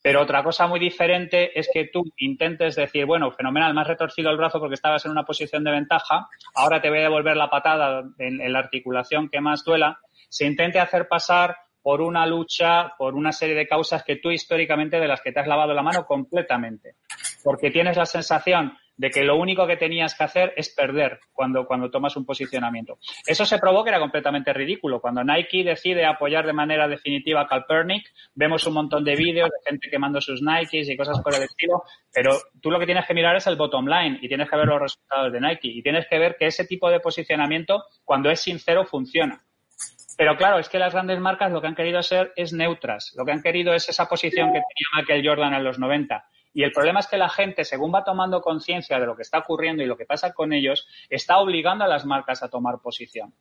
Pero 0.04 0.22
otra 0.22 0.44
cosa 0.44 0.68
muy 0.68 0.82
diferente 0.82 1.58
es 1.58 1.70
que 1.74 1.86
tú 1.86 2.04
intentes 2.18 2.76
decir, 2.76 3.06
bueno, 3.06 3.32
fenomenal, 3.32 3.74
me 3.74 3.82
has 3.82 3.88
retorcido 3.88 4.30
el 4.30 4.38
brazo 4.38 4.60
porque 4.60 4.76
estabas 4.76 5.06
en 5.06 5.12
una 5.12 5.24
posición 5.24 5.64
de 5.64 5.72
ventaja, 5.72 6.28
ahora 6.56 6.82
te 6.82 6.90
voy 6.90 7.00
a 7.00 7.04
devolver 7.04 7.38
la 7.38 7.50
patada 7.50 8.04
en, 8.20 8.52
la 8.52 8.60
articulación 8.60 9.30
que 9.30 9.40
más 9.40 9.64
duela. 9.64 9.98
Se 10.28 10.46
intente 10.46 10.78
hacer 10.78 11.08
pasar 11.08 11.56
por 11.82 12.02
una 12.02 12.26
lucha, 12.26 12.92
por 12.98 13.16
una 13.16 13.32
serie 13.32 13.56
de 13.56 13.66
causas 13.66 14.04
que 14.04 14.18
tú 14.18 14.30
históricamente 14.30 15.00
de 15.00 15.08
las 15.08 15.22
que 15.22 15.32
te 15.32 15.40
has 15.40 15.48
lavado 15.48 15.74
la 15.74 15.82
mano 15.82 16.06
completamente. 16.06 16.98
Porque 17.42 17.72
tienes 17.72 17.96
la 17.96 18.06
sensación 18.06 18.78
de 18.98 19.10
que 19.10 19.24
lo 19.24 19.38
único 19.38 19.66
que 19.68 19.78
tenías 19.78 20.16
que 20.16 20.24
hacer 20.24 20.54
es 20.56 20.74
perder 20.74 21.20
cuando, 21.32 21.66
cuando 21.66 21.90
tomas 21.90 22.16
un 22.16 22.26
posicionamiento. 22.26 22.98
Eso 23.26 23.46
se 23.46 23.58
probó 23.60 23.84
que 23.84 23.90
era 23.90 24.00
completamente 24.00 24.54
ridículo. 24.54 25.02
Cuando 25.02 25.24
Nike 25.24 25.64
decide 25.64 26.06
apoyar 26.06 26.46
de 26.46 26.54
manera 26.54 26.88
definitiva 26.88 27.42
a 27.42 27.48
Calpernic, 27.48 28.06
vemos 28.36 28.66
un 28.68 28.74
montón 28.74 29.04
de 29.04 29.16
vídeos 29.16 29.50
de 29.50 29.70
gente 29.70 29.90
quemando 29.90 30.22
sus 30.22 30.42
Nikes 30.42 30.90
y 30.90 30.98
cosas 30.98 31.20
por 31.22 31.34
el 31.34 31.44
estilo, 31.44 31.84
pero 32.14 32.38
tú 32.62 32.70
lo 32.70 32.80
que 32.80 32.86
tienes 32.86 33.06
que 33.06 33.14
mirar 33.14 33.36
es 33.36 33.48
el 33.48 33.56
bottom 33.56 33.88
line 33.88 34.20
y 34.22 34.28
tienes 34.28 34.50
que 34.50 34.56
ver 34.56 34.68
los 34.68 34.82
resultados 34.82 35.32
de 35.32 35.42
Nike 35.42 35.68
y 35.68 35.82
tienes 35.82 36.08
que 36.08 36.20
ver 36.20 36.36
que 36.38 36.48
ese 36.48 36.66
tipo 36.66 36.90
de 36.90 37.00
posicionamiento, 37.00 37.84
cuando 38.04 38.30
es 38.30 38.40
sincero, 38.40 38.86
funciona. 38.86 39.44
Pero 40.18 40.38
claro, 40.38 40.60
es 40.60 40.70
que 40.70 40.80
las 40.80 40.94
grandes 40.94 41.20
marcas 41.20 41.52
lo 41.52 41.62
que 41.62 41.68
han 41.68 41.76
querido 41.76 42.02
ser 42.04 42.34
es 42.36 42.54
neutras. 42.54 43.14
Lo 43.18 43.26
que 43.26 43.32
han 43.32 43.42
querido 43.42 43.74
es 43.74 43.90
esa 43.90 44.08
posición 44.08 44.50
que 44.50 44.62
tenía 44.62 44.88
Michael 44.96 45.28
Jordan 45.28 45.54
en 45.56 45.64
los 45.64 45.80
90. 45.80 46.24
Y 46.54 46.64
el 46.64 46.72
problema 46.72 47.00
es 47.00 47.08
que 47.08 47.18
la 47.18 47.30
gente, 47.30 47.64
según 47.64 47.94
va 47.94 48.04
tomando 48.04 48.42
conciencia 48.42 49.00
de 49.00 49.06
lo 49.06 49.16
que 49.16 49.24
está 49.24 49.40
ocurriendo 49.40 49.84
y 49.84 49.88
lo 49.88 49.98
que 49.98 50.06
pasa 50.06 50.34
con 50.34 50.54
ellos, 50.54 50.88
está 51.10 51.40
obligando 51.40 51.84
a 51.84 51.88
las 51.88 52.06
marcas 52.06 52.44
a 52.44 52.50
tomar 52.50 52.80
posición. 52.82 53.34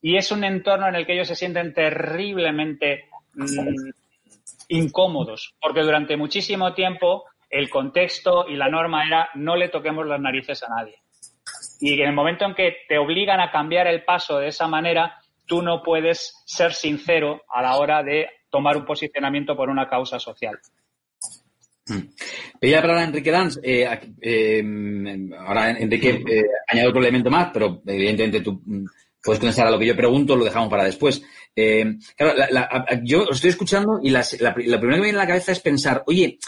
Y 0.00 0.16
es 0.16 0.30
un 0.30 0.44
entorno 0.44 0.88
en 0.88 0.94
el 0.94 1.04
que 1.04 1.14
ellos 1.14 1.28
se 1.28 1.34
sienten 1.34 1.74
terriblemente 1.74 3.08
mm, 3.34 3.90
incómodos, 4.68 5.56
porque 5.60 5.82
durante 5.82 6.16
muchísimo 6.16 6.72
tiempo 6.74 7.24
el 7.50 7.68
contexto 7.70 8.46
y 8.48 8.54
la 8.54 8.68
norma 8.68 9.06
era 9.06 9.30
no 9.34 9.56
le 9.56 9.68
toquemos 9.68 10.06
las 10.06 10.20
narices 10.20 10.62
a 10.62 10.68
nadie. 10.68 11.02
Y 11.80 12.00
en 12.00 12.08
el 12.08 12.14
momento 12.14 12.44
en 12.44 12.54
que 12.54 12.76
te 12.88 12.98
obligan 12.98 13.40
a 13.40 13.50
cambiar 13.50 13.86
el 13.86 14.04
paso 14.04 14.38
de 14.38 14.48
esa 14.48 14.68
manera, 14.68 15.16
tú 15.46 15.62
no 15.62 15.82
puedes 15.82 16.42
ser 16.46 16.72
sincero 16.72 17.42
a 17.48 17.62
la 17.62 17.76
hora 17.76 18.02
de 18.02 18.28
tomar 18.50 18.76
un 18.76 18.84
posicionamiento 18.84 19.56
por 19.56 19.70
una 19.70 19.88
causa 19.88 20.18
social. 20.18 20.58
Pedía 22.60 22.76
la 22.76 22.82
palabra 22.82 23.02
a 23.02 23.06
Enrique 23.06 23.30
Danz. 23.30 23.58
eh, 23.62 23.88
eh, 24.20 25.28
ahora 25.38 25.70
Enrique 25.72 26.22
eh, 26.28 26.42
añade 26.68 26.88
otro 26.88 27.00
elemento 27.00 27.30
más, 27.30 27.50
pero 27.52 27.82
evidentemente 27.86 28.40
tú 28.40 28.60
mm, 28.64 28.84
puedes 29.22 29.40
contestar 29.40 29.66
a 29.66 29.70
lo 29.70 29.78
que 29.78 29.86
yo 29.86 29.96
pregunto, 29.96 30.36
lo 30.36 30.44
dejamos 30.44 30.68
para 30.68 30.84
después. 30.84 31.22
Eh, 31.54 31.96
claro, 32.16 32.36
la- 32.36 32.48
la- 32.50 33.00
yo 33.02 33.22
os 33.24 33.36
estoy 33.36 33.50
escuchando 33.50 34.00
y 34.02 34.10
las- 34.10 34.40
la, 34.40 34.54
la 34.56 34.78
primera 34.78 34.96
que 34.96 35.00
me 35.00 35.06
viene 35.06 35.18
a 35.18 35.22
la 35.22 35.26
cabeza 35.28 35.52
es 35.52 35.60
pensar, 35.60 36.02
oye, 36.06 36.38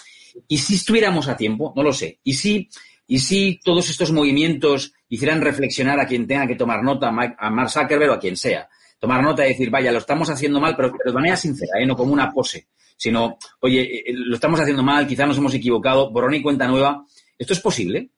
¿y 0.48 0.58
si 0.58 0.74
estuviéramos 0.74 1.28
a 1.28 1.36
tiempo? 1.36 1.72
No 1.76 1.82
lo 1.82 1.92
sé. 1.92 2.18
¿Y 2.22 2.34
si, 2.34 2.68
y 3.06 3.18
si 3.18 3.60
todos 3.64 3.90
estos 3.90 4.12
movimientos 4.12 4.92
hicieran 5.08 5.40
reflexionar 5.40 5.98
a 5.98 6.06
quien 6.06 6.26
tenga 6.26 6.46
que 6.46 6.54
tomar 6.54 6.82
nota, 6.82 7.08
a 7.08 7.50
Mark 7.50 7.70
Zuckerberg 7.70 8.10
o 8.10 8.14
a 8.14 8.20
quien 8.20 8.36
sea? 8.36 8.68
Tomar 8.98 9.22
nota 9.22 9.44
y 9.44 9.50
decir, 9.50 9.70
vaya, 9.70 9.90
lo 9.90 9.98
estamos 9.98 10.28
haciendo 10.30 10.60
mal, 10.60 10.76
pero, 10.76 10.92
de 11.04 11.12
manera 11.12 11.36
sincera, 11.36 11.72
no 11.86 11.96
como 11.96 12.12
una 12.12 12.30
pose 12.30 12.66
sino, 13.00 13.38
oye, 13.60 13.80
eh, 13.80 14.12
lo 14.12 14.34
estamos 14.34 14.60
haciendo 14.60 14.82
mal, 14.82 15.06
quizás 15.06 15.26
nos 15.26 15.38
hemos 15.38 15.54
equivocado, 15.54 16.10
borrón 16.10 16.34
y 16.34 16.42
cuenta 16.42 16.68
nueva. 16.68 17.06
¿Esto 17.38 17.54
es 17.54 17.60
posible? 17.60 18.10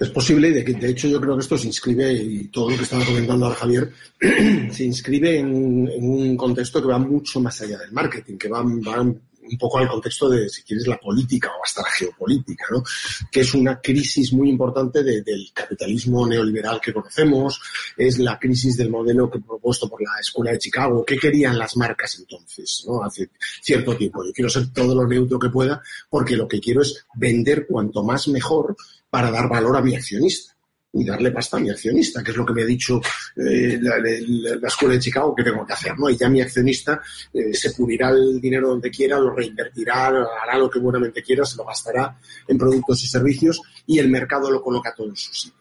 Es 0.00 0.08
posible 0.08 0.50
de, 0.50 0.64
de 0.64 0.90
hecho 0.90 1.08
yo 1.08 1.20
creo 1.20 1.36
que 1.36 1.42
esto 1.42 1.58
se 1.58 1.66
inscribe, 1.66 2.10
y 2.10 2.48
todo 2.48 2.70
lo 2.70 2.76
que 2.78 2.84
estaba 2.84 3.04
comentando 3.04 3.44
ahora 3.44 3.58
Javier, 3.58 3.92
se 4.70 4.84
inscribe 4.84 5.38
en, 5.38 5.90
un 5.94 6.36
contexto 6.38 6.80
que 6.80 6.88
va 6.88 6.98
mucho 6.98 7.38
más 7.38 7.60
allá 7.60 7.76
del 7.76 7.92
marketing, 7.92 8.38
que 8.38 8.48
va 8.48 8.64
un 9.50 9.58
poco 9.58 9.78
al 9.78 9.88
contexto 9.88 10.28
de, 10.28 10.48
si 10.48 10.62
quieres, 10.62 10.86
la 10.86 10.98
política 10.98 11.50
o 11.58 11.64
hasta 11.64 11.82
la 11.82 11.90
geopolítica, 11.90 12.64
¿no? 12.70 12.82
que 13.30 13.40
es 13.40 13.54
una 13.54 13.80
crisis 13.80 14.32
muy 14.32 14.48
importante 14.50 15.02
de- 15.02 15.22
del 15.22 15.50
capitalismo 15.52 16.26
neoliberal 16.26 16.80
que 16.80 16.92
conocemos, 16.92 17.60
es 17.96 18.18
la 18.18 18.38
crisis 18.38 18.76
del 18.76 18.90
modelo 18.90 19.30
que 19.30 19.40
propuesto 19.40 19.88
por 19.88 20.02
la 20.02 20.18
Escuela 20.20 20.52
de 20.52 20.58
Chicago. 20.58 21.04
¿Qué 21.04 21.18
querían 21.18 21.58
las 21.58 21.76
marcas 21.76 22.18
entonces, 22.18 22.84
¿no? 22.86 23.02
hace 23.02 23.30
cierto 23.62 23.96
tiempo? 23.96 24.24
Yo 24.24 24.32
quiero 24.32 24.50
ser 24.50 24.72
todo 24.72 24.94
lo 24.94 25.06
neutro 25.06 25.38
que 25.38 25.48
pueda 25.50 25.80
porque 26.10 26.36
lo 26.36 26.48
que 26.48 26.60
quiero 26.60 26.82
es 26.82 27.04
vender 27.14 27.66
cuanto 27.66 28.02
más 28.02 28.28
mejor 28.28 28.76
para 29.10 29.30
dar 29.30 29.48
valor 29.48 29.76
a 29.76 29.82
mi 29.82 29.94
accionista 29.94 30.55
y 30.98 31.04
darle 31.04 31.30
pasta 31.30 31.56
a 31.56 31.60
mi 31.60 31.70
accionista, 31.70 32.22
que 32.22 32.30
es 32.30 32.36
lo 32.36 32.44
que 32.46 32.52
me 32.54 32.62
ha 32.62 32.66
dicho 32.66 33.00
eh, 33.36 33.78
la, 33.80 33.98
la- 33.98 34.56
la 34.60 34.68
escuela 34.68 34.94
de 34.94 35.00
Chicago 35.00 35.34
que 35.34 35.44
tengo 35.44 35.64
que 35.66 35.72
hacer, 35.72 35.98
¿no? 35.98 36.08
Y 36.10 36.16
ya 36.16 36.28
mi 36.28 36.40
accionista 36.40 37.00
eh, 37.32 37.52
se 37.54 37.70
pulirá 37.72 38.10
el 38.10 38.40
dinero 38.40 38.68
donde 38.70 38.90
quiera, 38.90 39.18
lo 39.18 39.34
reinvertirá, 39.34 40.06
hará 40.42 40.58
lo 40.58 40.70
que 40.70 40.78
buenamente 40.78 41.22
quiera, 41.22 41.44
se 41.44 41.56
lo 41.56 41.64
gastará 41.64 42.18
en 42.48 42.56
productos 42.58 43.02
y 43.04 43.06
servicios 43.06 43.60
y 43.86 43.98
el 43.98 44.08
mercado 44.08 44.50
lo 44.50 44.62
coloca 44.62 44.94
todo 44.96 45.08
en 45.08 45.16
su 45.16 45.32
sitio. 45.34 45.56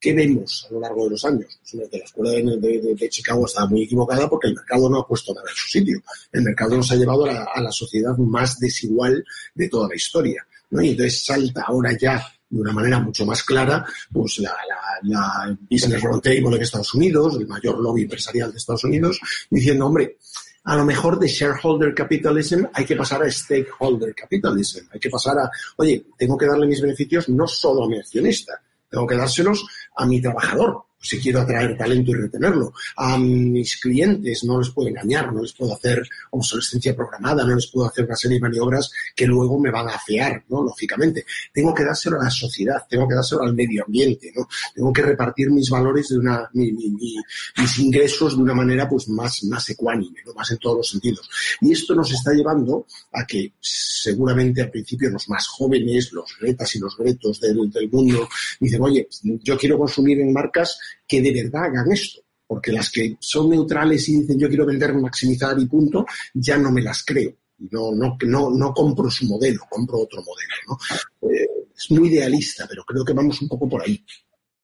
¿Qué 0.00 0.12
vemos 0.14 0.66
a 0.68 0.74
lo 0.74 0.80
largo 0.80 1.04
de 1.04 1.10
los 1.10 1.24
años? 1.24 1.60
Pues 1.70 1.88
la 1.92 1.98
escuela 1.98 2.30
de 2.32 3.08
Chicago 3.08 3.46
estaba 3.46 3.68
muy 3.68 3.84
equivocada 3.84 4.28
porque 4.28 4.48
el 4.48 4.54
mercado 4.54 4.90
no 4.90 4.98
ha 4.98 5.06
puesto 5.06 5.32
nada 5.32 5.48
en 5.48 5.54
su 5.54 5.68
sitio. 5.68 6.02
El 6.32 6.42
mercado 6.42 6.76
nos 6.76 6.90
ha 6.90 6.96
llevado 6.96 7.24
a 7.24 7.32
la, 7.32 7.46
a 7.54 7.60
la 7.62 7.70
sociedad 7.70 8.16
más 8.16 8.58
desigual 8.58 9.24
de 9.54 9.68
toda 9.68 9.88
la 9.88 9.94
historia. 9.94 10.44
¿no? 10.70 10.82
Y 10.82 10.88
entonces 10.90 11.24
salta 11.24 11.62
ahora 11.68 11.96
ya 11.96 12.20
de 12.52 12.60
una 12.60 12.72
manera 12.72 13.00
mucho 13.00 13.24
más 13.24 13.42
clara 13.42 13.84
pues 14.12 14.38
la, 14.38 14.54
la, 14.68 14.80
la 15.02 15.58
Business 15.70 16.02
Roundtable 16.02 16.56
en 16.56 16.62
Estados 16.62 16.94
Unidos, 16.94 17.36
el 17.38 17.48
mayor 17.48 17.80
lobby 17.80 18.02
empresarial 18.02 18.52
de 18.52 18.58
Estados 18.58 18.84
Unidos, 18.84 19.18
diciendo, 19.50 19.86
hombre, 19.86 20.18
a 20.64 20.76
lo 20.76 20.84
mejor 20.84 21.18
de 21.18 21.26
shareholder 21.26 21.94
capitalism 21.94 22.64
hay 22.72 22.84
que 22.84 22.94
pasar 22.94 23.22
a 23.22 23.30
stakeholder 23.30 24.14
capitalism. 24.14 24.86
Hay 24.92 25.00
que 25.00 25.10
pasar 25.10 25.38
a, 25.38 25.50
oye, 25.76 26.06
tengo 26.16 26.36
que 26.36 26.46
darle 26.46 26.66
mis 26.66 26.80
beneficios 26.80 27.28
no 27.28 27.48
solo 27.48 27.84
a 27.84 27.88
mi 27.88 27.98
accionista, 27.98 28.60
tengo 28.88 29.06
que 29.06 29.16
dárselos 29.16 29.64
a 29.96 30.06
mi 30.06 30.20
trabajador, 30.20 30.84
si 31.02 31.18
quiero 31.18 31.40
atraer 31.40 31.76
talento 31.76 32.12
y 32.12 32.14
retenerlo. 32.14 32.72
A 32.96 33.18
mis 33.18 33.76
clientes 33.78 34.44
no 34.44 34.60
les 34.60 34.70
puedo 34.70 34.88
engañar, 34.88 35.32
no 35.32 35.42
les 35.42 35.52
puedo 35.52 35.74
hacer 35.74 36.02
obsolescencia 36.30 36.94
programada, 36.94 37.44
no 37.44 37.54
les 37.56 37.66
puedo 37.66 37.88
hacer 37.88 38.04
una 38.04 38.16
serie 38.16 38.36
de 38.36 38.42
maniobras 38.42 38.90
que 39.14 39.26
luego 39.26 39.58
me 39.58 39.70
van 39.70 39.88
a 39.88 39.96
afear, 39.96 40.44
¿no? 40.48 40.62
Lógicamente. 40.62 41.26
Tengo 41.52 41.74
que 41.74 41.84
dárselo 41.84 42.20
a 42.20 42.24
la 42.24 42.30
sociedad, 42.30 42.82
tengo 42.88 43.08
que 43.08 43.16
dárselo 43.16 43.42
al 43.42 43.54
medio 43.54 43.84
ambiente, 43.84 44.32
¿no? 44.34 44.48
Tengo 44.74 44.92
que 44.92 45.02
repartir 45.02 45.50
mis 45.50 45.68
valores 45.68 46.08
de 46.08 46.18
una, 46.18 46.48
mi, 46.52 46.72
mi, 46.72 46.90
mi, 46.90 47.16
mis 47.58 47.78
ingresos 47.80 48.36
de 48.36 48.42
una 48.42 48.54
manera 48.54 48.88
pues 48.88 49.08
más, 49.08 49.42
más 49.44 49.68
ecuánime, 49.70 50.20
¿no? 50.24 50.34
Más 50.34 50.50
en 50.52 50.58
todos 50.58 50.76
los 50.78 50.88
sentidos. 50.88 51.28
Y 51.60 51.72
esto 51.72 51.94
nos 51.94 52.12
está 52.12 52.32
llevando 52.32 52.86
a 53.12 53.26
que 53.26 53.54
seguramente 53.60 54.62
al 54.62 54.70
principio 54.70 55.10
los 55.10 55.28
más 55.28 55.48
jóvenes, 55.48 56.12
los 56.12 56.36
gretas 56.40 56.74
y 56.76 56.78
los 56.78 56.96
gretos 56.96 57.40
del, 57.40 57.70
del 57.70 57.90
mundo, 57.90 58.28
dicen, 58.60 58.82
oye, 58.82 59.08
yo 59.22 59.58
quiero 59.58 59.78
consumir 59.78 60.20
en 60.20 60.32
marcas 60.32 60.78
que 61.06 61.20
de 61.20 61.32
verdad 61.32 61.64
hagan 61.64 61.92
esto. 61.92 62.22
Porque 62.46 62.70
las 62.70 62.90
que 62.90 63.16
son 63.18 63.48
neutrales 63.48 64.06
y 64.10 64.20
dicen 64.20 64.38
yo 64.38 64.46
quiero 64.46 64.66
vender, 64.66 64.92
maximizar 64.94 65.58
y 65.58 65.64
punto, 65.64 66.04
ya 66.34 66.58
no 66.58 66.70
me 66.70 66.82
las 66.82 67.02
creo. 67.02 67.32
No, 67.70 67.92
no, 67.92 68.18
no, 68.26 68.50
no 68.50 68.74
compro 68.74 69.10
su 69.10 69.24
modelo, 69.26 69.60
compro 69.70 70.00
otro 70.00 70.20
modelo. 70.20 70.78
Eh, 71.22 71.68
es 71.74 71.90
muy 71.92 72.08
idealista, 72.08 72.66
pero 72.68 72.84
creo 72.84 73.04
que 73.04 73.12
vamos 73.12 73.40
un 73.40 73.48
poco 73.48 73.68
por 73.68 73.82
ahí. 73.82 74.04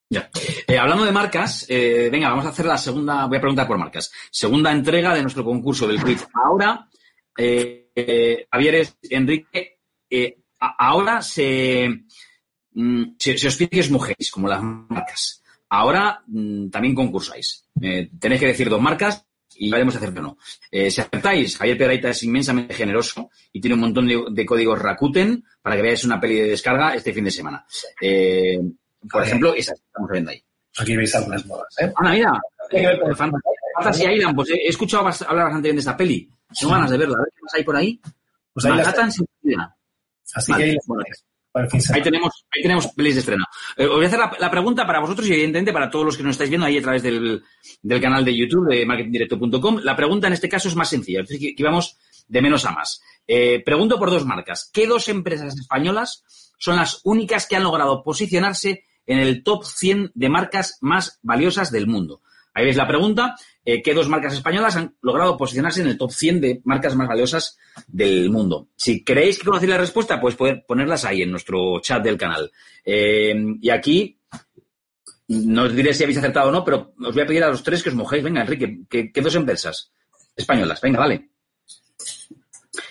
Ya. 0.09 0.29
Eh, 0.67 0.77
hablando 0.77 1.05
de 1.05 1.11
marcas, 1.11 1.65
eh, 1.67 2.09
venga, 2.11 2.29
vamos 2.29 2.45
a 2.45 2.49
hacer 2.49 2.65
la 2.65 2.77
segunda, 2.77 3.25
voy 3.25 3.37
a 3.37 3.41
preguntar 3.41 3.67
por 3.67 3.77
marcas. 3.77 4.11
Segunda 4.29 4.71
entrega 4.71 5.15
de 5.15 5.21
nuestro 5.21 5.43
concurso 5.43 5.87
del 5.87 6.03
quiz. 6.03 6.27
Ahora, 6.33 6.87
Javier, 8.51 8.87
Enrique, 9.09 9.79
ahora 10.59 11.21
se, 11.21 11.89
mm, 12.73 13.03
se, 13.17 13.37
se 13.37 13.47
os 13.47 13.55
pide 13.55 13.69
que 13.69 13.79
os 13.79 13.91
mojéis, 13.91 14.29
como 14.31 14.47
las 14.47 14.61
marcas. 14.61 15.41
Ahora 15.69 16.21
mm, 16.27 16.69
también 16.69 16.95
concursáis. 16.95 17.65
Eh, 17.81 18.09
tenéis 18.19 18.41
que 18.41 18.47
decir 18.47 18.69
dos 18.69 18.81
marcas 18.81 19.25
y 19.55 19.69
veremos 19.69 19.93
si 19.95 20.05
o 20.05 20.11
no. 20.21 20.37
Eh, 20.71 20.89
si 20.89 21.01
acertáis, 21.01 21.57
Javier 21.57 21.77
Pedraita 21.77 22.09
es 22.09 22.23
inmensamente 22.23 22.73
generoso 22.73 23.29
y 23.51 23.59
tiene 23.59 23.75
un 23.75 23.81
montón 23.81 24.07
de, 24.07 24.23
de 24.31 24.45
códigos 24.45 24.79
Rakuten 24.79 25.43
para 25.61 25.75
que 25.75 25.81
veáis 25.81 26.03
una 26.05 26.19
peli 26.19 26.35
de 26.35 26.49
descarga 26.49 26.95
este 26.95 27.13
fin 27.13 27.25
de 27.25 27.31
semana. 27.31 27.65
Eh, 28.01 28.57
por 29.11 29.23
ejemplo, 29.23 29.53
esa 29.53 29.73
que 29.73 29.81
estamos 29.85 30.09
viendo 30.11 30.31
ahí. 30.31 30.43
Aquí 30.77 30.95
veis 30.95 31.13
algunas 31.15 31.45
modas, 31.45 31.75
¿eh? 31.81 31.91
Ana, 31.95 32.11
mira. 32.11 32.31
Con- 33.01 33.15
Fan- 33.15 33.31
Fantasy 33.75 34.05
Island, 34.05 34.35
pues 34.35 34.49
he 34.51 34.67
escuchado 34.67 35.03
hablar 35.07 35.45
bastante 35.45 35.67
bien 35.67 35.75
de 35.75 35.79
esta 35.79 35.97
peli. 35.97 36.29
Tengo 36.57 36.73
ganas 36.73 36.89
de 36.91 36.97
verla. 36.97 37.15
A 37.17 37.21
ver 37.21 37.29
qué 37.35 37.41
más 37.41 37.53
hay 37.55 37.63
por 37.63 37.75
ahí. 37.75 38.01
Pues 38.53 38.65
ahí 38.65 38.71
Manhattan 38.71 39.11
sin. 39.11 39.25
Así 40.33 40.51
Vale, 40.51 40.63
que 40.63 40.69
ahí 40.69 40.75
las 40.75 40.85
bueno. 40.87 41.03
Tenéis 41.51 41.51
para 41.51 41.65
el 41.65 41.71
fin 41.71 41.81
de 41.81 41.93
Ahí 41.93 42.03
tenemos, 42.03 42.45
ahí 42.55 42.61
tenemos 42.61 42.87
pelis 42.87 43.15
de 43.15 43.19
estreno. 43.19 43.45
Eh, 43.77 43.85
os 43.85 43.95
voy 43.95 44.05
a 44.05 44.07
hacer 44.07 44.19
la, 44.19 44.31
la 44.39 44.51
pregunta 44.51 44.85
para 44.85 44.99
vosotros 44.99 45.27
y 45.27 45.33
evidentemente 45.33 45.73
para 45.73 45.89
todos 45.89 46.05
los 46.05 46.17
que 46.17 46.23
nos 46.23 46.31
estáis 46.31 46.49
viendo 46.49 46.65
ahí 46.65 46.77
a 46.77 46.81
través 46.81 47.03
del, 47.03 47.43
del 47.81 48.01
canal 48.01 48.23
de 48.23 48.35
YouTube 48.35 48.69
de 48.69 48.85
marketingdirecto.com. 48.85 49.79
La 49.83 49.95
pregunta 49.95 50.27
en 50.27 50.33
este 50.33 50.49
caso 50.49 50.67
es 50.67 50.75
más 50.75 50.89
sencilla. 50.89 51.19
Entonces, 51.19 51.39
que, 51.39 51.55
que 51.55 51.63
vamos 51.63 51.97
de 52.27 52.41
menos 52.41 52.65
a 52.65 52.71
más. 52.71 53.01
Eh, 53.27 53.61
pregunto 53.63 53.99
por 53.99 54.09
dos 54.09 54.25
marcas. 54.25 54.69
¿Qué 54.71 54.87
dos 54.87 55.09
empresas 55.09 55.57
españolas 55.57 56.23
son 56.57 56.77
las 56.77 57.01
únicas 57.03 57.47
que 57.47 57.55
han 57.55 57.63
logrado 57.63 58.03
posicionarse 58.03 58.85
en 59.05 59.19
el 59.19 59.43
top 59.43 59.65
100 59.65 60.11
de 60.13 60.29
marcas 60.29 60.77
más 60.81 61.19
valiosas 61.21 61.71
del 61.71 61.87
mundo? 61.87 62.21
Ahí 62.53 62.65
veis 62.65 62.77
la 62.77 62.87
pregunta. 62.87 63.35
Eh, 63.71 63.83
¿Qué 63.83 63.93
dos 63.93 64.09
marcas 64.09 64.33
españolas 64.33 64.75
han 64.77 64.95
logrado 65.03 65.37
posicionarse 65.37 65.81
en 65.81 65.89
el 65.89 65.97
top 65.97 66.11
100 66.11 66.41
de 66.41 66.61
marcas 66.63 66.95
más 66.95 67.07
valiosas 67.07 67.55
del 67.87 68.31
mundo? 68.31 68.69
Si 68.75 69.03
queréis 69.03 69.37
que 69.37 69.45
conocéis 69.45 69.69
la 69.69 69.77
respuesta, 69.77 70.19
pues 70.19 70.33
poder 70.33 70.65
ponerlas 70.67 71.05
ahí 71.05 71.21
en 71.21 71.29
nuestro 71.29 71.79
chat 71.79 72.03
del 72.03 72.17
canal. 72.17 72.51
Eh, 72.83 73.35
y 73.61 73.69
aquí, 73.69 74.17
no 75.27 75.65
os 75.65 75.75
diré 75.75 75.93
si 75.93 76.01
habéis 76.01 76.17
acertado 76.17 76.49
o 76.49 76.51
no, 76.51 76.65
pero 76.65 76.95
os 76.99 77.13
voy 77.13 77.21
a 77.21 77.27
pedir 77.27 77.43
a 77.43 77.49
los 77.49 77.61
tres 77.61 77.83
que 77.83 77.89
os 77.89 77.95
mojéis. 77.95 78.23
Venga, 78.23 78.41
Enrique, 78.41 78.79
¿qué, 78.89 79.11
qué 79.11 79.21
dos 79.21 79.35
empresas 79.35 79.91
españolas? 80.35 80.81
Venga, 80.81 81.01
vale. 81.01 81.29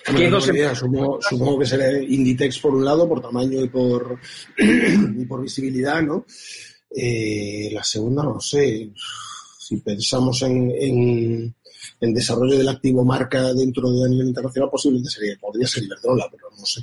¿Qué 0.05 0.13
Bueno, 0.13 0.29
dos 0.29 0.47
no 0.47 0.53
tengo 0.53 0.59
em- 0.59 0.63
idea. 0.63 0.75
Supongo, 0.75 1.19
supongo 1.21 1.59
que 1.59 1.65
será 1.65 2.01
Inditex 2.01 2.57
por 2.59 2.73
un 2.73 2.85
lado, 2.85 3.05
por 3.05 3.21
tamaño 3.21 3.61
y 3.61 3.67
por, 3.67 4.17
y 4.57 5.25
por 5.25 5.41
visibilidad, 5.41 6.01
¿no? 6.01 6.25
Eh, 6.89 7.69
la 7.73 7.83
segunda, 7.83 8.23
no 8.23 8.39
sé. 8.39 8.93
Si 9.69 9.77
pensamos 9.81 10.41
en, 10.41 10.71
en, 10.71 11.55
en 12.01 12.13
desarrollo 12.13 12.57
del 12.57 12.69
activo 12.69 13.05
marca 13.05 13.53
dentro 13.53 13.91
de 13.91 14.03
a 14.03 14.09
nivel 14.09 14.29
internacional, 14.29 14.67
posiblemente 14.71 15.11
sería, 15.11 15.35
podría 15.39 15.67
ser 15.67 15.83
Iberdrola, 15.83 16.27
pero 16.31 16.49
no 16.57 16.65
sé. 16.65 16.81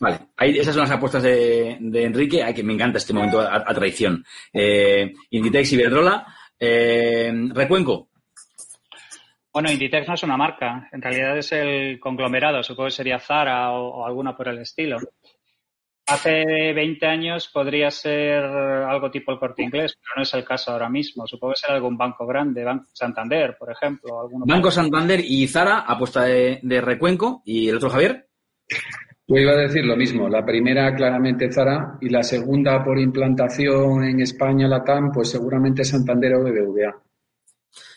Vale, 0.00 0.18
ahí, 0.36 0.58
esas 0.58 0.74
son 0.74 0.82
las 0.82 0.90
apuestas 0.90 1.22
de, 1.22 1.78
de 1.80 2.04
Enrique. 2.04 2.42
Ay, 2.42 2.52
que 2.52 2.62
me 2.62 2.74
encanta 2.74 2.98
este 2.98 3.14
momento 3.14 3.40
a, 3.40 3.64
a 3.66 3.74
traición. 3.74 4.22
Eh, 4.52 5.14
Inditex, 5.30 5.72
Iberdrola. 5.72 6.26
Eh, 6.58 7.32
Recuenco. 7.54 8.10
Bueno, 9.50 9.72
Inditex 9.72 10.06
no 10.06 10.14
es 10.14 10.22
una 10.22 10.36
marca, 10.36 10.90
en 10.92 11.00
realidad 11.00 11.38
es 11.38 11.50
el 11.52 11.98
conglomerado, 11.98 12.62
supongo 12.62 12.88
que 12.88 12.94
sería 12.94 13.18
Zara 13.18 13.72
o, 13.72 14.02
o 14.02 14.06
alguna 14.06 14.36
por 14.36 14.46
el 14.48 14.58
estilo. 14.58 14.98
Hace 16.10 16.72
20 16.72 17.06
años 17.06 17.48
podría 17.52 17.90
ser 17.90 18.42
algo 18.42 19.10
tipo 19.10 19.32
el 19.32 19.38
corte 19.38 19.62
inglés, 19.62 19.96
pero 20.00 20.16
no 20.16 20.22
es 20.22 20.34
el 20.34 20.44
caso 20.44 20.72
ahora 20.72 20.88
mismo. 20.88 21.26
Supongo 21.26 21.54
que 21.54 21.60
será 21.60 21.74
algún 21.74 21.96
banco 21.96 22.26
grande, 22.26 22.64
Banco 22.64 22.86
Santander, 22.92 23.56
por 23.56 23.70
ejemplo. 23.70 24.20
Alguno 24.20 24.44
Banco 24.46 24.70
Santander 24.70 25.20
y 25.24 25.46
Zara, 25.46 25.80
apuesta 25.80 26.24
de, 26.24 26.58
de 26.62 26.80
Recuenco. 26.80 27.42
¿Y 27.44 27.68
el 27.68 27.76
otro 27.76 27.90
Javier? 27.90 28.26
Yo 29.28 29.36
iba 29.36 29.52
a 29.52 29.56
decir 29.56 29.84
lo 29.84 29.96
mismo. 29.96 30.28
La 30.28 30.44
primera 30.44 30.92
claramente 30.92 31.52
Zara 31.52 31.96
y 32.00 32.08
la 32.08 32.24
segunda 32.24 32.82
por 32.82 32.98
implantación 32.98 34.02
en 34.02 34.20
España, 34.20 34.66
Latam, 34.66 35.12
pues 35.12 35.30
seguramente 35.30 35.84
Santander 35.84 36.34
o 36.34 36.42
BBVA. 36.42 37.00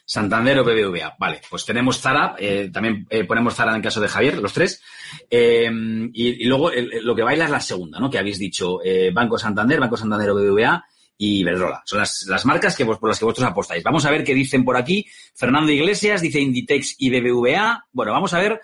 Santander 0.05 0.59
o 0.59 0.63
BBVA. 0.63 1.15
Vale, 1.17 1.41
pues 1.49 1.65
tenemos 1.65 1.99
Zara, 1.99 2.35
eh, 2.37 2.69
también 2.71 3.07
eh, 3.09 3.23
ponemos 3.23 3.55
Zara 3.55 3.71
en 3.71 3.77
el 3.77 3.81
caso 3.81 4.01
de 4.01 4.07
Javier, 4.07 4.37
los 4.37 4.53
tres. 4.53 4.81
Eh, 5.29 5.69
y, 6.13 6.45
luego 6.45 6.71
lo 7.01 7.15
que 7.15 7.23
baila 7.23 7.45
es 7.45 7.51
la 7.51 7.61
segunda, 7.61 7.99
¿no? 7.99 8.09
Que 8.09 8.19
habéis 8.19 8.39
dicho 8.39 8.79
Banco 9.13 9.37
Santander, 9.37 9.79
Banco 9.79 9.97
Santander 9.97 10.29
o 10.31 10.35
BBVA 10.35 10.83
y 11.17 11.39
Iberdrola. 11.39 11.83
Son 11.85 11.99
las, 11.99 12.25
las 12.27 12.45
marcas 12.45 12.75
que, 12.75 12.85
por 12.85 13.07
las 13.07 13.19
que 13.19 13.25
vosotros 13.25 13.47
apostáis. 13.47 13.83
Vamos 13.83 14.05
a 14.05 14.11
ver 14.11 14.23
qué 14.23 14.33
dicen 14.33 14.65
por 14.65 14.75
aquí. 14.75 15.05
Fernando 15.35 15.71
Iglesias 15.71 16.21
dice 16.21 16.39
Inditex 16.39 16.95
y 16.99 17.09
BBVA. 17.09 17.85
Bueno, 17.91 18.11
vamos 18.11 18.33
a 18.33 18.39
ver 18.39 18.59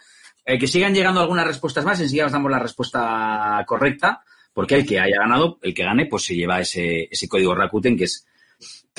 que 0.46 0.68
sigan 0.68 0.96
llegando 0.96 1.22
algunas 1.22 1.46
respuestas 1.46 1.86
más. 1.86 2.00
Enseguida 2.00 2.26
os 2.26 2.32
damos 2.32 2.52
la 2.52 2.60
respuesta 2.60 3.64
correcta, 3.68 4.24
porque 4.52 4.76
el 4.76 4.86
que 4.86 5.00
haya 5.00 5.20
ganado, 5.20 5.60
el 5.62 5.74
que 5.74 5.84
gane, 5.84 6.08
pues 6.08 6.24
se 6.24 6.36
lleva 6.36 6.60
ese, 6.60 7.08
ese 7.10 7.28
código 7.28 7.54
Rakuten, 7.54 7.96
que 7.96 8.06
es 8.06 8.26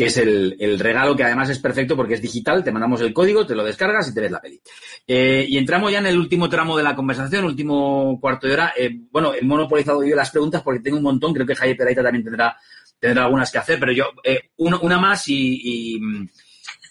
que 0.00 0.06
es 0.06 0.16
el, 0.16 0.56
el 0.58 0.78
regalo 0.78 1.14
que 1.14 1.24
además 1.24 1.50
es 1.50 1.58
perfecto 1.58 1.94
porque 1.94 2.14
es 2.14 2.22
digital, 2.22 2.64
te 2.64 2.72
mandamos 2.72 3.02
el 3.02 3.12
código, 3.12 3.46
te 3.46 3.54
lo 3.54 3.62
descargas 3.62 4.08
y 4.08 4.14
te 4.14 4.22
ves 4.22 4.30
la 4.30 4.40
peli. 4.40 4.58
Eh, 5.06 5.44
y 5.46 5.58
entramos 5.58 5.92
ya 5.92 5.98
en 5.98 6.06
el 6.06 6.16
último 6.16 6.48
tramo 6.48 6.74
de 6.74 6.82
la 6.82 6.96
conversación, 6.96 7.44
último 7.44 8.18
cuarto 8.18 8.46
de 8.46 8.54
hora. 8.54 8.72
Eh, 8.78 8.98
bueno, 9.10 9.34
he 9.34 9.42
monopolizado 9.42 10.02
yo 10.02 10.16
las 10.16 10.30
preguntas 10.30 10.62
porque 10.62 10.80
tengo 10.80 10.96
un 10.96 11.02
montón, 11.02 11.34
creo 11.34 11.46
que 11.46 11.54
Javier 11.54 11.76
Peraita 11.76 12.02
también 12.02 12.24
tendrá, 12.24 12.56
tendrá 12.98 13.24
algunas 13.24 13.52
que 13.52 13.58
hacer, 13.58 13.78
pero 13.78 13.92
yo, 13.92 14.04
eh, 14.24 14.52
una, 14.56 14.98
más 14.98 15.28
y, 15.28 16.00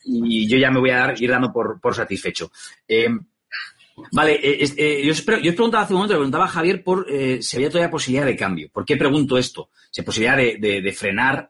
y, 0.05 0.47
yo 0.47 0.59
ya 0.59 0.69
me 0.69 0.79
voy 0.79 0.91
a 0.91 0.97
dar, 0.97 1.19
ir 1.19 1.31
dando 1.31 1.51
por, 1.51 1.81
por 1.81 1.95
satisfecho. 1.95 2.51
Vale, 4.11 4.39
yo, 5.03 5.11
os 5.13 5.21
preguntaba 5.23 5.83
hace 5.83 5.93
un 5.93 5.97
momento, 5.97 6.13
le 6.13 6.19
preguntaba 6.19 6.45
a 6.45 6.49
Javier 6.49 6.83
por 6.83 7.07
si 7.41 7.55
había 7.57 7.69
todavía 7.71 7.89
posibilidad 7.89 8.27
de 8.27 8.35
cambio. 8.35 8.69
¿Por 8.71 8.85
qué 8.85 8.97
pregunto 8.97 9.35
esto? 9.35 9.71
Si 9.89 10.03
posibilidad 10.03 10.37
de, 10.37 10.81
de- 10.81 10.93
frenar 10.93 11.49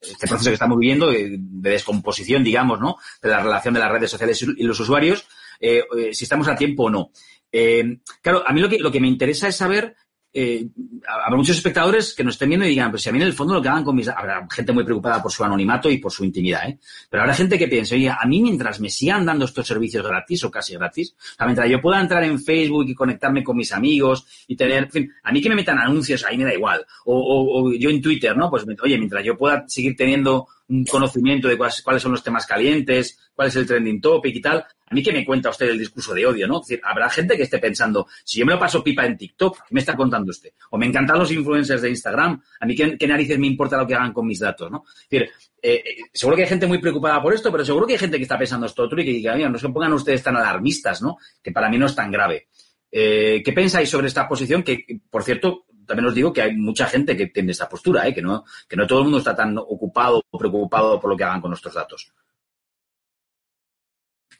este 0.00 0.26
proceso 0.26 0.50
que 0.50 0.54
estamos 0.54 0.78
viviendo 0.78 1.10
de, 1.10 1.36
de 1.38 1.70
descomposición, 1.70 2.44
digamos, 2.44 2.80
¿no? 2.80 2.96
De 3.22 3.30
la 3.30 3.42
relación 3.42 3.74
de 3.74 3.80
las 3.80 3.90
redes 3.90 4.10
sociales 4.10 4.42
y 4.42 4.62
los 4.62 4.78
usuarios, 4.80 5.26
eh, 5.60 5.84
eh, 5.96 6.14
si 6.14 6.24
estamos 6.24 6.48
a 6.48 6.56
tiempo 6.56 6.84
o 6.84 6.90
no. 6.90 7.10
Eh, 7.50 7.98
claro, 8.20 8.42
a 8.46 8.52
mí 8.52 8.60
lo 8.60 8.68
que, 8.68 8.78
lo 8.78 8.92
que 8.92 9.00
me 9.00 9.08
interesa 9.08 9.48
es 9.48 9.56
saber 9.56 9.96
eh, 10.38 10.66
habrá 11.08 11.36
muchos 11.36 11.56
espectadores 11.56 12.14
que 12.14 12.22
nos 12.22 12.34
estén 12.34 12.50
viendo 12.50 12.66
y 12.66 12.70
digan, 12.70 12.90
pues 12.90 13.02
si 13.02 13.08
a 13.08 13.12
mí 13.12 13.18
en 13.18 13.26
el 13.26 13.32
fondo 13.32 13.54
lo 13.54 13.62
que 13.62 13.68
hagan 13.68 13.84
con 13.84 13.96
mis... 13.96 14.06
Habrá 14.08 14.46
gente 14.50 14.72
muy 14.72 14.84
preocupada 14.84 15.22
por 15.22 15.32
su 15.32 15.42
anonimato 15.42 15.90
y 15.90 15.96
por 15.96 16.12
su 16.12 16.24
intimidad, 16.24 16.68
¿eh? 16.68 16.78
Pero 17.08 17.22
habrá 17.22 17.34
gente 17.34 17.58
que 17.58 17.68
piense, 17.68 17.94
oye, 17.94 18.10
a 18.10 18.24
mí 18.26 18.42
mientras 18.42 18.78
me 18.80 18.90
sigan 18.90 19.24
dando 19.24 19.46
estos 19.46 19.66
servicios 19.66 20.06
gratis 20.06 20.44
o 20.44 20.50
casi 20.50 20.74
gratis, 20.74 21.14
o 21.18 21.34
sea, 21.36 21.46
mientras 21.46 21.70
yo 21.70 21.80
pueda 21.80 22.00
entrar 22.00 22.22
en 22.24 22.38
Facebook 22.38 22.84
y 22.88 22.94
conectarme 22.94 23.42
con 23.42 23.56
mis 23.56 23.72
amigos 23.72 24.26
y 24.46 24.56
tener, 24.56 24.84
en 24.84 24.90
fin, 24.90 25.12
a 25.22 25.32
mí 25.32 25.40
que 25.40 25.48
me 25.48 25.54
metan 25.54 25.78
anuncios, 25.78 26.24
ahí 26.24 26.36
me 26.36 26.44
da 26.44 26.52
igual. 26.54 26.84
O, 27.06 27.14
o- 27.18 27.62
o 27.68 27.72
yo 27.72 27.88
en 27.90 28.02
Twitter, 28.02 28.36
¿no? 28.36 28.50
Pues, 28.50 28.64
oye, 28.82 28.98
mientras 28.98 29.24
yo 29.24 29.36
pueda 29.36 29.64
seguir 29.66 29.96
teniendo 29.96 30.48
un 30.68 30.84
conocimiento 30.84 31.48
de 31.48 31.56
cuáles, 31.56 31.82
cuáles 31.82 32.02
son 32.02 32.12
los 32.12 32.22
temas 32.22 32.46
calientes, 32.46 33.30
cuál 33.34 33.48
es 33.48 33.56
el 33.56 33.66
trending 33.66 34.00
topic 34.00 34.36
y 34.36 34.40
tal. 34.40 34.58
A 34.88 34.94
mí 34.94 35.02
que 35.02 35.12
me 35.12 35.24
cuenta 35.24 35.50
usted 35.50 35.68
el 35.68 35.78
discurso 35.78 36.14
de 36.14 36.26
odio, 36.26 36.46
¿no? 36.46 36.60
Es 36.60 36.68
decir, 36.68 36.82
habrá 36.84 37.08
gente 37.10 37.36
que 37.36 37.42
esté 37.42 37.58
pensando, 37.58 38.06
si 38.24 38.38
yo 38.40 38.46
me 38.46 38.52
lo 38.52 38.58
paso 38.58 38.82
pipa 38.82 39.04
en 39.04 39.16
TikTok, 39.16 39.58
¿qué 39.68 39.74
me 39.74 39.80
está 39.80 39.96
contando 39.96 40.30
usted? 40.30 40.50
O 40.70 40.78
me 40.78 40.86
encantan 40.86 41.18
los 41.18 41.30
influencers 41.30 41.82
de 41.82 41.90
Instagram, 41.90 42.40
a 42.60 42.66
mí 42.66 42.74
qué, 42.74 43.06
narices 43.06 43.38
me 43.38 43.46
importa 43.46 43.76
lo 43.76 43.86
que 43.86 43.94
hagan 43.94 44.12
con 44.12 44.26
mis 44.26 44.38
datos, 44.38 44.70
¿no? 44.70 44.84
Es 44.86 45.08
decir, 45.08 45.30
eh, 45.62 45.82
eh, 45.84 45.96
seguro 46.12 46.36
que 46.36 46.42
hay 46.42 46.48
gente 46.48 46.66
muy 46.66 46.78
preocupada 46.78 47.20
por 47.22 47.34
esto, 47.34 47.50
pero 47.50 47.64
seguro 47.64 47.86
que 47.86 47.94
hay 47.94 47.98
gente 47.98 48.16
que 48.16 48.22
está 48.22 48.38
pensando 48.38 48.66
esto 48.66 48.82
otro 48.84 49.00
y 49.00 49.04
que 49.04 49.12
diga, 49.12 49.34
"Oiga, 49.34 49.48
no 49.48 49.58
se 49.58 49.68
pongan 49.68 49.92
ustedes 49.92 50.22
tan 50.22 50.36
alarmistas, 50.36 51.02
¿no? 51.02 51.16
Que 51.42 51.52
para 51.52 51.68
mí 51.68 51.78
no 51.78 51.86
es 51.86 51.94
tan 51.94 52.10
grave. 52.10 52.48
Eh, 52.90 53.42
¿Qué 53.44 53.52
pensáis 53.52 53.90
sobre 53.90 54.06
esta 54.06 54.28
posición? 54.28 54.62
Que, 54.62 54.84
por 55.10 55.22
cierto, 55.22 55.66
también 55.86 56.06
os 56.06 56.14
digo 56.14 56.32
que 56.32 56.42
hay 56.42 56.56
mucha 56.56 56.86
gente 56.86 57.16
que 57.16 57.28
tiene 57.28 57.52
esta 57.52 57.68
postura, 57.68 58.06
¿eh? 58.06 58.14
que, 58.14 58.22
no, 58.22 58.44
que 58.68 58.76
no 58.76 58.86
todo 58.86 58.98
el 59.00 59.04
mundo 59.04 59.18
está 59.18 59.34
tan 59.34 59.56
ocupado 59.56 60.22
o 60.30 60.38
preocupado 60.38 61.00
por 61.00 61.10
lo 61.10 61.16
que 61.16 61.24
hagan 61.24 61.40
con 61.40 61.50
nuestros 61.50 61.74
datos. 61.74 62.12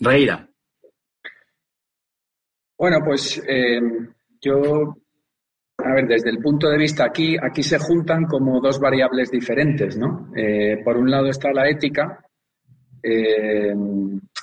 Reira. 0.00 0.48
Bueno, 2.78 2.98
pues 3.04 3.42
eh, 3.48 3.80
yo, 4.40 4.96
a 5.78 5.94
ver, 5.94 6.06
desde 6.06 6.30
el 6.30 6.38
punto 6.38 6.68
de 6.68 6.76
vista 6.76 7.04
aquí, 7.04 7.36
aquí 7.40 7.62
se 7.62 7.78
juntan 7.78 8.24
como 8.26 8.60
dos 8.60 8.78
variables 8.78 9.30
diferentes, 9.30 9.96
¿no? 9.96 10.30
Eh, 10.36 10.82
por 10.84 10.98
un 10.98 11.10
lado 11.10 11.28
está 11.28 11.50
la 11.52 11.68
ética, 11.68 12.22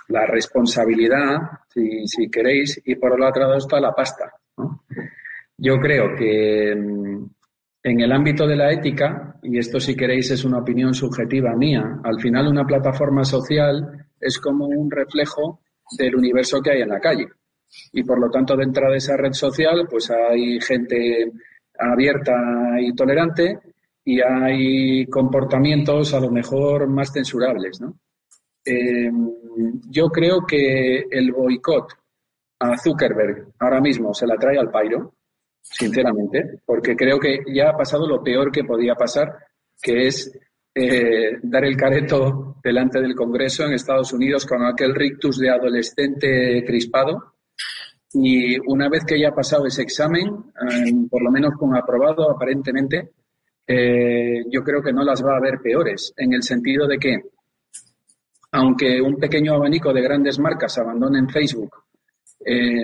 la 0.08 0.26
responsabilidad, 0.26 1.38
si, 1.68 2.08
si 2.08 2.30
queréis, 2.30 2.82
y 2.86 2.96
por 2.96 3.14
el 3.14 3.24
otro 3.24 3.42
lado 3.42 3.58
está 3.58 3.80
la 3.80 3.94
pasta, 3.94 4.32
¿no? 4.58 4.86
Yo 5.64 5.80
creo 5.80 6.14
que 6.18 6.76
mm, 6.76 7.26
en 7.84 8.02
el 8.02 8.12
ámbito 8.12 8.46
de 8.46 8.58
la 8.58 8.70
ética, 8.70 9.40
y 9.42 9.58
esto 9.58 9.80
si 9.80 9.96
queréis 9.96 10.30
es 10.32 10.44
una 10.44 10.58
opinión 10.58 10.94
subjetiva 10.94 11.56
mía, 11.56 12.02
al 12.04 12.20
final 12.20 12.50
una 12.50 12.66
plataforma 12.66 13.24
social 13.24 14.10
es 14.20 14.40
como 14.40 14.66
un 14.66 14.92
reflejo 14.92 15.62
del 15.98 16.18
universo 16.18 16.62
que 16.62 16.72
hay 16.72 16.82
en 16.82 16.90
la 16.90 17.00
calle. 17.00 17.28
Y 17.94 18.04
por 18.04 18.20
lo 18.20 18.30
tanto, 18.30 18.58
dentro 18.58 18.92
de 18.92 18.98
esa 18.98 19.16
red 19.16 19.32
social, 19.32 19.88
pues 19.90 20.12
hay 20.12 20.60
gente 20.60 21.32
abierta 21.80 22.34
y 22.82 22.94
tolerante 22.94 23.58
y 24.04 24.20
hay 24.20 25.06
comportamientos 25.06 26.14
a 26.14 26.20
lo 26.20 26.30
mejor 26.30 26.90
más 26.90 27.14
censurables. 27.14 27.80
Eh, 28.66 29.10
yo 29.90 30.10
creo 30.10 30.46
que 30.46 31.06
el 31.10 31.32
boicot 31.32 31.88
a 32.60 32.78
Zuckerberg 32.78 33.54
ahora 33.60 33.80
mismo 33.80 34.14
se 34.14 34.28
la 34.28 34.36
trae 34.36 34.58
al 34.58 34.70
pairo, 34.70 35.14
sinceramente, 35.64 36.60
porque 36.66 36.96
creo 36.96 37.20
que 37.20 37.40
ya 37.48 37.70
ha 37.70 37.78
pasado 37.78 38.08
lo 38.08 38.22
peor 38.22 38.52
que 38.52 38.66
podía 38.66 38.96
pasar, 38.96 39.34
que 39.82 40.08
es 40.08 40.32
eh, 40.76 41.38
dar 41.42 41.66
el 41.66 41.78
careto 41.78 42.58
delante 42.64 43.00
del 43.00 43.16
Congreso 43.16 43.66
en 43.66 43.74
Estados 43.74 44.12
Unidos 44.14 44.46
con 44.46 44.64
aquel 44.66 44.94
rictus 44.94 45.40
de 45.40 45.50
adolescente 45.50 46.64
crispado. 46.66 47.34
Y 48.14 48.60
una 48.70 48.90
vez 48.90 49.04
que 49.06 49.20
ya 49.20 49.30
ha 49.30 49.36
pasado 49.36 49.66
ese 49.66 49.82
examen, 49.82 50.28
eh, 50.28 50.94
por 51.10 51.24
lo 51.24 51.32
menos 51.32 51.54
con 51.58 51.76
aprobado 51.76 52.30
aparentemente, 52.30 53.12
eh, 53.66 54.44
yo 54.50 54.64
creo 54.64 54.84
que 54.84 54.94
no 54.94 55.04
las 55.04 55.24
va 55.26 55.34
a 55.34 55.38
haber 55.38 55.60
peores, 55.60 56.14
en 56.18 56.34
el 56.34 56.44
sentido 56.44 56.86
de 56.86 56.98
que, 57.00 57.22
aunque 58.52 59.02
un 59.02 59.16
pequeño 59.16 59.54
abanico 59.54 59.94
de 59.94 60.02
grandes 60.02 60.38
marcas 60.38 60.78
abandonen 60.78 61.30
Facebook 61.30 61.83
eh, 62.46 62.84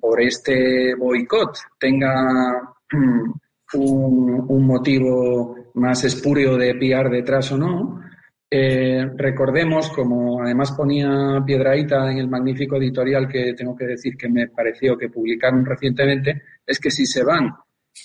por 0.00 0.20
este 0.20 0.94
boicot 0.94 1.56
tenga 1.78 2.74
un, 2.92 4.46
un, 4.48 4.66
motivo 4.66 5.56
más 5.74 6.04
espúreo 6.04 6.56
de 6.56 6.74
pillar 6.74 7.10
detrás 7.10 7.52
o 7.52 7.58
no. 7.58 8.00
Eh, 8.52 9.06
recordemos, 9.16 9.90
como 9.90 10.42
además 10.42 10.72
ponía 10.72 11.40
Piedraíta 11.46 12.10
en 12.10 12.18
el 12.18 12.28
magnífico 12.28 12.76
editorial 12.76 13.28
que 13.28 13.54
tengo 13.54 13.76
que 13.76 13.86
decir 13.86 14.16
que 14.16 14.28
me 14.28 14.48
pareció 14.48 14.98
que 14.98 15.08
publicaron 15.08 15.64
recientemente, 15.64 16.42
es 16.66 16.80
que 16.80 16.90
si 16.90 17.06
se 17.06 17.22
van 17.22 17.54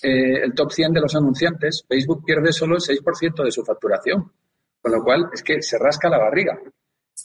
eh, 0.04 0.44
el 0.44 0.54
top 0.54 0.72
100 0.72 0.94
de 0.94 1.02
los 1.02 1.16
anunciantes, 1.16 1.84
Facebook 1.88 2.24
pierde 2.24 2.52
solo 2.52 2.76
el 2.76 2.82
6% 2.82 3.44
de 3.44 3.52
su 3.52 3.64
facturación. 3.64 4.32
Con 4.80 4.92
lo 4.92 5.04
cual, 5.04 5.30
es 5.34 5.42
que 5.42 5.64
se 5.64 5.80
rasca 5.80 6.10
la 6.10 6.20
barriga. 6.20 6.60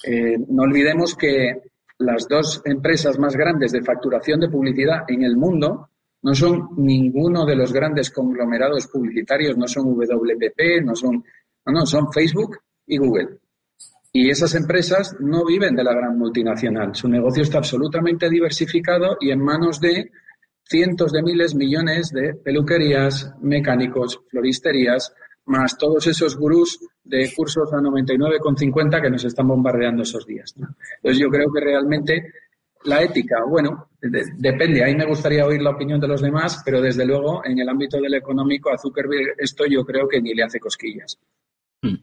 Eh, 0.06 0.38
no 0.48 0.62
olvidemos 0.62 1.14
que 1.14 1.60
las 2.00 2.26
dos 2.26 2.62
empresas 2.64 3.18
más 3.18 3.36
grandes 3.36 3.72
de 3.72 3.82
facturación 3.82 4.40
de 4.40 4.48
publicidad 4.48 5.04
en 5.08 5.22
el 5.22 5.36
mundo 5.36 5.90
no 6.22 6.34
son 6.34 6.70
ninguno 6.76 7.44
de 7.44 7.56
los 7.56 7.72
grandes 7.72 8.10
conglomerados 8.10 8.86
publicitarios, 8.86 9.56
no 9.56 9.66
son 9.66 9.94
WPP, 9.94 10.82
no 10.84 10.94
son, 10.94 11.24
no, 11.66 11.72
no, 11.72 11.86
son 11.86 12.12
Facebook 12.12 12.58
y 12.86 12.98
Google. 12.98 13.38
Y 14.12 14.28
esas 14.28 14.54
empresas 14.54 15.16
no 15.20 15.44
viven 15.44 15.76
de 15.76 15.84
la 15.84 15.94
gran 15.94 16.18
multinacional. 16.18 16.94
Su 16.94 17.08
negocio 17.08 17.42
está 17.42 17.58
absolutamente 17.58 18.28
diversificado 18.28 19.16
y 19.20 19.30
en 19.30 19.40
manos 19.40 19.80
de 19.80 20.10
cientos 20.64 21.12
de 21.12 21.22
miles, 21.22 21.54
millones 21.54 22.10
de 22.12 22.34
peluquerías, 22.34 23.34
mecánicos, 23.40 24.20
floristerías, 24.30 25.12
más 25.46 25.76
todos 25.76 26.06
esos 26.06 26.36
gurús 26.36 26.78
de 27.02 27.32
cursos 27.34 27.72
a 27.72 27.76
99,50 27.76 29.02
que 29.02 29.10
nos 29.10 29.24
están 29.24 29.48
bombardeando 29.48 30.02
esos 30.02 30.26
días. 30.26 30.54
Entonces 30.56 31.18
yo 31.18 31.28
creo 31.28 31.52
que 31.52 31.60
realmente 31.60 32.32
la 32.84 33.02
ética, 33.02 33.44
bueno, 33.48 33.90
de, 34.00 34.24
depende. 34.36 34.84
Ahí 34.84 34.94
me 34.94 35.06
gustaría 35.06 35.46
oír 35.46 35.60
la 35.60 35.70
opinión 35.70 36.00
de 36.00 36.08
los 36.08 36.22
demás, 36.22 36.62
pero 36.64 36.80
desde 36.80 37.04
luego 37.04 37.42
en 37.44 37.58
el 37.58 37.68
ámbito 37.68 38.00
del 38.00 38.14
económico 38.14 38.70
a 38.70 38.78
Zuckerberg 38.78 39.34
esto 39.38 39.64
yo 39.66 39.84
creo 39.84 40.08
que 40.08 40.20
ni 40.20 40.34
le 40.34 40.44
hace 40.44 40.60
cosquillas. 40.60 41.18
Hmm. 41.82 41.96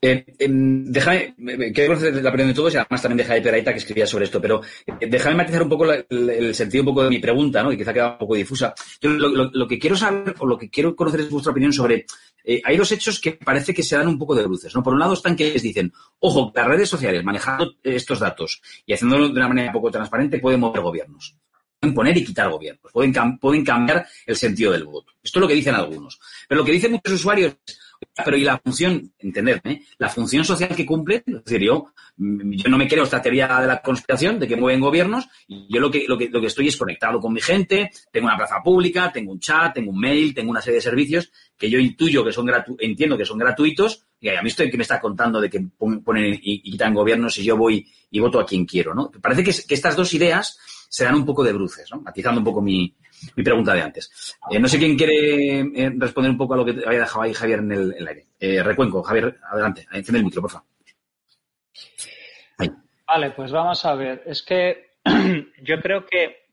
Eh, 0.00 0.24
eh, 0.38 0.48
déjame, 0.48 1.34
quiero 1.72 1.94
conocer 1.94 2.22
la 2.22 2.30
opinión 2.30 2.48
de 2.48 2.54
todos 2.54 2.74
y 2.74 2.76
además 2.76 3.02
también 3.02 3.26
de 3.26 3.40
Peraita 3.40 3.72
que 3.72 3.78
escribía 3.78 4.06
sobre 4.06 4.24
esto, 4.24 4.40
pero 4.40 4.60
eh, 4.86 5.06
déjame 5.08 5.36
matizar 5.36 5.62
un 5.62 5.68
poco 5.68 5.92
el, 5.92 6.54
sentido 6.54 6.82
un 6.82 6.86
poco 6.86 7.04
de 7.04 7.10
mi 7.10 7.18
pregunta, 7.18 7.62
¿no? 7.62 7.72
Y 7.72 7.76
quizá 7.76 7.92
queda 7.92 8.12
un 8.12 8.18
poco 8.18 8.34
difusa. 8.34 8.74
Yo 9.00 9.10
lo, 9.10 9.68
que 9.68 9.78
quiero 9.78 9.96
saber 9.96 10.34
o 10.38 10.46
lo 10.46 10.58
que 10.58 10.70
quiero 10.70 10.94
conocer 10.94 11.20
es 11.20 11.30
vuestra 11.30 11.52
opinión 11.52 11.72
sobre 11.72 12.06
eh, 12.44 12.62
hay 12.64 12.76
dos 12.76 12.92
hechos 12.92 13.20
que 13.20 13.32
parece 13.32 13.74
que 13.74 13.82
se 13.82 13.96
dan 13.96 14.06
un 14.06 14.18
poco 14.18 14.34
de 14.34 14.44
bruces, 14.44 14.74
¿no? 14.74 14.82
Por 14.82 14.92
un 14.92 15.00
lado 15.00 15.14
están 15.14 15.34
que 15.34 15.50
dicen, 15.58 15.92
ojo, 16.20 16.52
las 16.54 16.66
redes 16.66 16.88
sociales 16.88 17.24
manejando 17.24 17.74
estos 17.82 18.20
datos 18.20 18.62
y 18.86 18.92
haciéndolo 18.92 19.28
de 19.28 19.32
una 19.32 19.48
manera 19.48 19.72
poco 19.72 19.90
transparente 19.90 20.38
pueden 20.38 20.60
mover 20.60 20.80
gobiernos. 20.80 21.36
Pueden 21.80 21.94
poner 21.94 22.16
y 22.16 22.24
quitar 22.24 22.48
gobiernos, 22.48 22.90
pueden, 22.92 23.38
pueden 23.38 23.64
cambiar 23.64 24.06
el 24.24 24.36
sentido 24.36 24.72
del 24.72 24.84
voto. 24.84 25.12
Esto 25.22 25.38
es 25.38 25.40
lo 25.40 25.48
que 25.48 25.54
dicen 25.54 25.74
algunos. 25.74 26.18
Pero 26.48 26.60
lo 26.60 26.64
que 26.64 26.72
dicen 26.72 26.92
muchos 26.92 27.14
usuarios 27.14 27.56
pero 28.24 28.36
y 28.36 28.44
la 28.44 28.58
función, 28.58 29.12
entendedme, 29.18 29.72
¿eh? 29.72 29.82
la 29.98 30.08
función 30.08 30.44
social 30.44 30.74
que 30.74 30.86
cumple, 30.86 31.22
es 31.26 31.44
decir, 31.44 31.62
yo, 31.62 31.92
yo 32.16 32.68
no 32.70 32.78
me 32.78 32.88
creo 32.88 33.04
esta 33.04 33.20
teoría 33.20 33.60
de 33.60 33.66
la 33.66 33.80
conspiración 33.82 34.38
de 34.38 34.48
que 34.48 34.56
mueven 34.56 34.80
gobiernos, 34.80 35.28
y 35.46 35.72
yo 35.72 35.80
lo 35.80 35.90
que, 35.90 36.06
lo 36.08 36.16
que, 36.16 36.28
lo 36.28 36.40
que 36.40 36.46
estoy 36.46 36.68
es 36.68 36.76
conectado 36.76 37.20
con 37.20 37.32
mi 37.32 37.40
gente, 37.40 37.90
tengo 38.10 38.26
una 38.26 38.36
plaza 38.36 38.62
pública, 38.62 39.12
tengo 39.12 39.32
un 39.32 39.40
chat, 39.40 39.74
tengo 39.74 39.90
un 39.90 40.00
mail, 40.00 40.34
tengo 40.34 40.50
una 40.50 40.62
serie 40.62 40.76
de 40.76 40.82
servicios 40.82 41.30
que 41.56 41.70
yo 41.70 41.78
intuyo 41.78 42.24
que 42.24 42.32
son 42.32 42.46
gratu 42.46 42.76
entiendo 42.78 43.16
que 43.16 43.24
son 43.24 43.38
gratuitos, 43.38 44.04
y 44.20 44.28
a 44.28 44.42
mí 44.42 44.48
estoy 44.48 44.70
que 44.70 44.76
me 44.76 44.82
está 44.82 45.00
contando 45.00 45.40
de 45.40 45.50
que 45.50 45.60
ponen 45.78 46.38
y, 46.42 46.62
quitan 46.62 46.94
gobiernos 46.94 47.36
y 47.38 47.44
yo 47.44 47.56
voy 47.56 47.86
y 48.10 48.18
voto 48.18 48.40
a 48.40 48.46
quien 48.46 48.64
quiero, 48.64 48.94
¿no? 48.94 49.10
Parece 49.10 49.44
que, 49.44 49.52
que 49.66 49.74
estas 49.74 49.94
dos 49.94 50.12
ideas 50.14 50.58
se 50.88 51.04
dan 51.04 51.14
un 51.14 51.26
poco 51.26 51.44
de 51.44 51.52
bruces, 51.52 51.88
¿no? 51.92 52.00
Matizando 52.00 52.40
un 52.40 52.44
poco 52.44 52.62
mi, 52.62 52.94
mi 53.34 53.42
pregunta 53.42 53.74
de 53.74 53.82
antes. 53.82 54.36
Eh, 54.50 54.58
no 54.58 54.68
sé 54.68 54.78
quién 54.78 54.96
quiere 54.96 55.60
eh, 55.60 55.92
responder 55.96 56.30
un 56.30 56.38
poco 56.38 56.54
a 56.54 56.56
lo 56.56 56.64
que 56.64 56.72
había 56.86 57.00
dejado 57.00 57.22
ahí 57.22 57.34
Javier 57.34 57.58
en 57.60 57.72
el, 57.72 58.08
aire. 58.08 58.26
Eh, 58.38 58.62
recuenco, 58.62 59.02
Javier, 59.02 59.38
adelante, 59.50 59.86
enciende 59.92 60.18
el 60.18 60.24
micro, 60.24 60.42
por 60.42 60.50
favor. 60.50 60.66
Vale, 63.06 63.30
pues 63.30 63.52
vamos 63.52 63.84
a 63.84 63.94
ver. 63.94 64.22
Es 64.26 64.42
que 64.42 64.96
yo 65.62 65.80
creo 65.80 66.04
que 66.06 66.46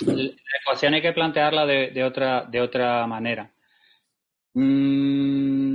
la 0.00 0.32
ecuación 0.60 0.94
hay 0.94 1.02
que 1.02 1.12
plantearla 1.12 1.64
de, 1.64 1.90
de 1.90 2.04
otra, 2.04 2.42
de 2.42 2.60
otra 2.60 3.06
manera. 3.06 3.50
Mm, 4.54 5.71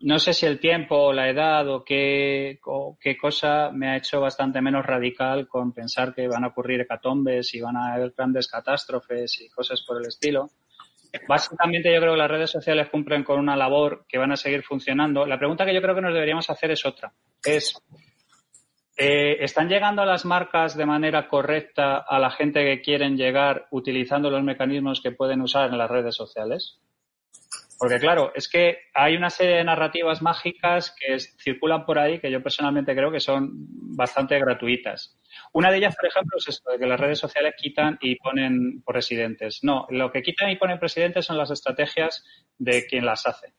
no 0.00 0.18
sé 0.18 0.32
si 0.32 0.46
el 0.46 0.60
tiempo 0.60 0.96
o 0.96 1.12
la 1.12 1.28
edad 1.28 1.68
o 1.68 1.84
qué, 1.84 2.58
cosa 3.20 3.70
me 3.72 3.88
ha 3.88 3.96
hecho 3.96 4.20
bastante 4.20 4.60
menos 4.60 4.86
radical 4.86 5.48
con 5.48 5.72
pensar 5.72 6.14
que 6.14 6.28
van 6.28 6.44
a 6.44 6.48
ocurrir 6.48 6.80
hecatombes 6.80 7.52
y 7.54 7.60
van 7.60 7.76
a 7.76 7.94
haber 7.94 8.12
grandes 8.16 8.48
catástrofes 8.48 9.40
y 9.40 9.48
cosas 9.48 9.82
por 9.82 10.00
el 10.00 10.06
estilo. 10.06 10.50
Básicamente 11.26 11.92
yo 11.92 12.00
creo 12.00 12.12
que 12.12 12.18
las 12.18 12.30
redes 12.30 12.50
sociales 12.50 12.88
cumplen 12.90 13.24
con 13.24 13.40
una 13.40 13.56
labor 13.56 14.04
que 14.08 14.18
van 14.18 14.30
a 14.30 14.36
seguir 14.36 14.62
funcionando. 14.62 15.26
La 15.26 15.38
pregunta 15.38 15.64
que 15.64 15.74
yo 15.74 15.80
creo 15.80 15.94
que 15.94 16.02
nos 16.02 16.12
deberíamos 16.12 16.48
hacer 16.50 16.70
es 16.70 16.84
otra. 16.84 17.12
Es, 17.42 17.74
eh, 18.96 19.36
¿están 19.40 19.68
llegando 19.68 20.04
las 20.04 20.24
marcas 20.24 20.76
de 20.76 20.84
manera 20.84 21.26
correcta 21.28 21.98
a 21.98 22.18
la 22.18 22.30
gente 22.30 22.62
que 22.62 22.82
quieren 22.82 23.16
llegar 23.16 23.66
utilizando 23.70 24.30
los 24.30 24.42
mecanismos 24.42 25.00
que 25.00 25.12
pueden 25.12 25.40
usar 25.40 25.70
en 25.70 25.78
las 25.78 25.90
redes 25.90 26.14
sociales? 26.14 26.78
Porque 27.78 27.98
claro, 28.00 28.32
es 28.34 28.48
que 28.48 28.78
hay 28.92 29.16
una 29.16 29.30
serie 29.30 29.56
de 29.56 29.64
narrativas 29.64 30.20
mágicas 30.20 30.94
que 30.98 31.18
circulan 31.20 31.86
por 31.86 31.98
ahí 31.98 32.18
que 32.18 32.30
yo 32.30 32.42
personalmente 32.42 32.94
creo 32.94 33.12
que 33.12 33.20
son 33.20 33.50
bastante 33.96 34.38
gratuitas. 34.38 35.16
Una 35.52 35.70
de 35.70 35.78
ellas, 35.78 35.94
por 35.94 36.08
ejemplo, 36.08 36.38
es 36.38 36.48
esto 36.48 36.72
de 36.72 36.78
que 36.78 36.86
las 36.86 36.98
redes 36.98 37.20
sociales 37.20 37.54
quitan 37.56 37.96
y 38.00 38.16
ponen 38.16 38.82
por 38.82 38.96
residentes. 38.96 39.60
No, 39.62 39.86
lo 39.90 40.10
que 40.10 40.22
quitan 40.22 40.50
y 40.50 40.56
ponen 40.56 40.80
presidentes 40.80 41.24
son 41.24 41.38
las 41.38 41.52
estrategias 41.52 42.24
de 42.58 42.84
quien 42.86 43.06
las 43.06 43.26
hace. 43.26 43.52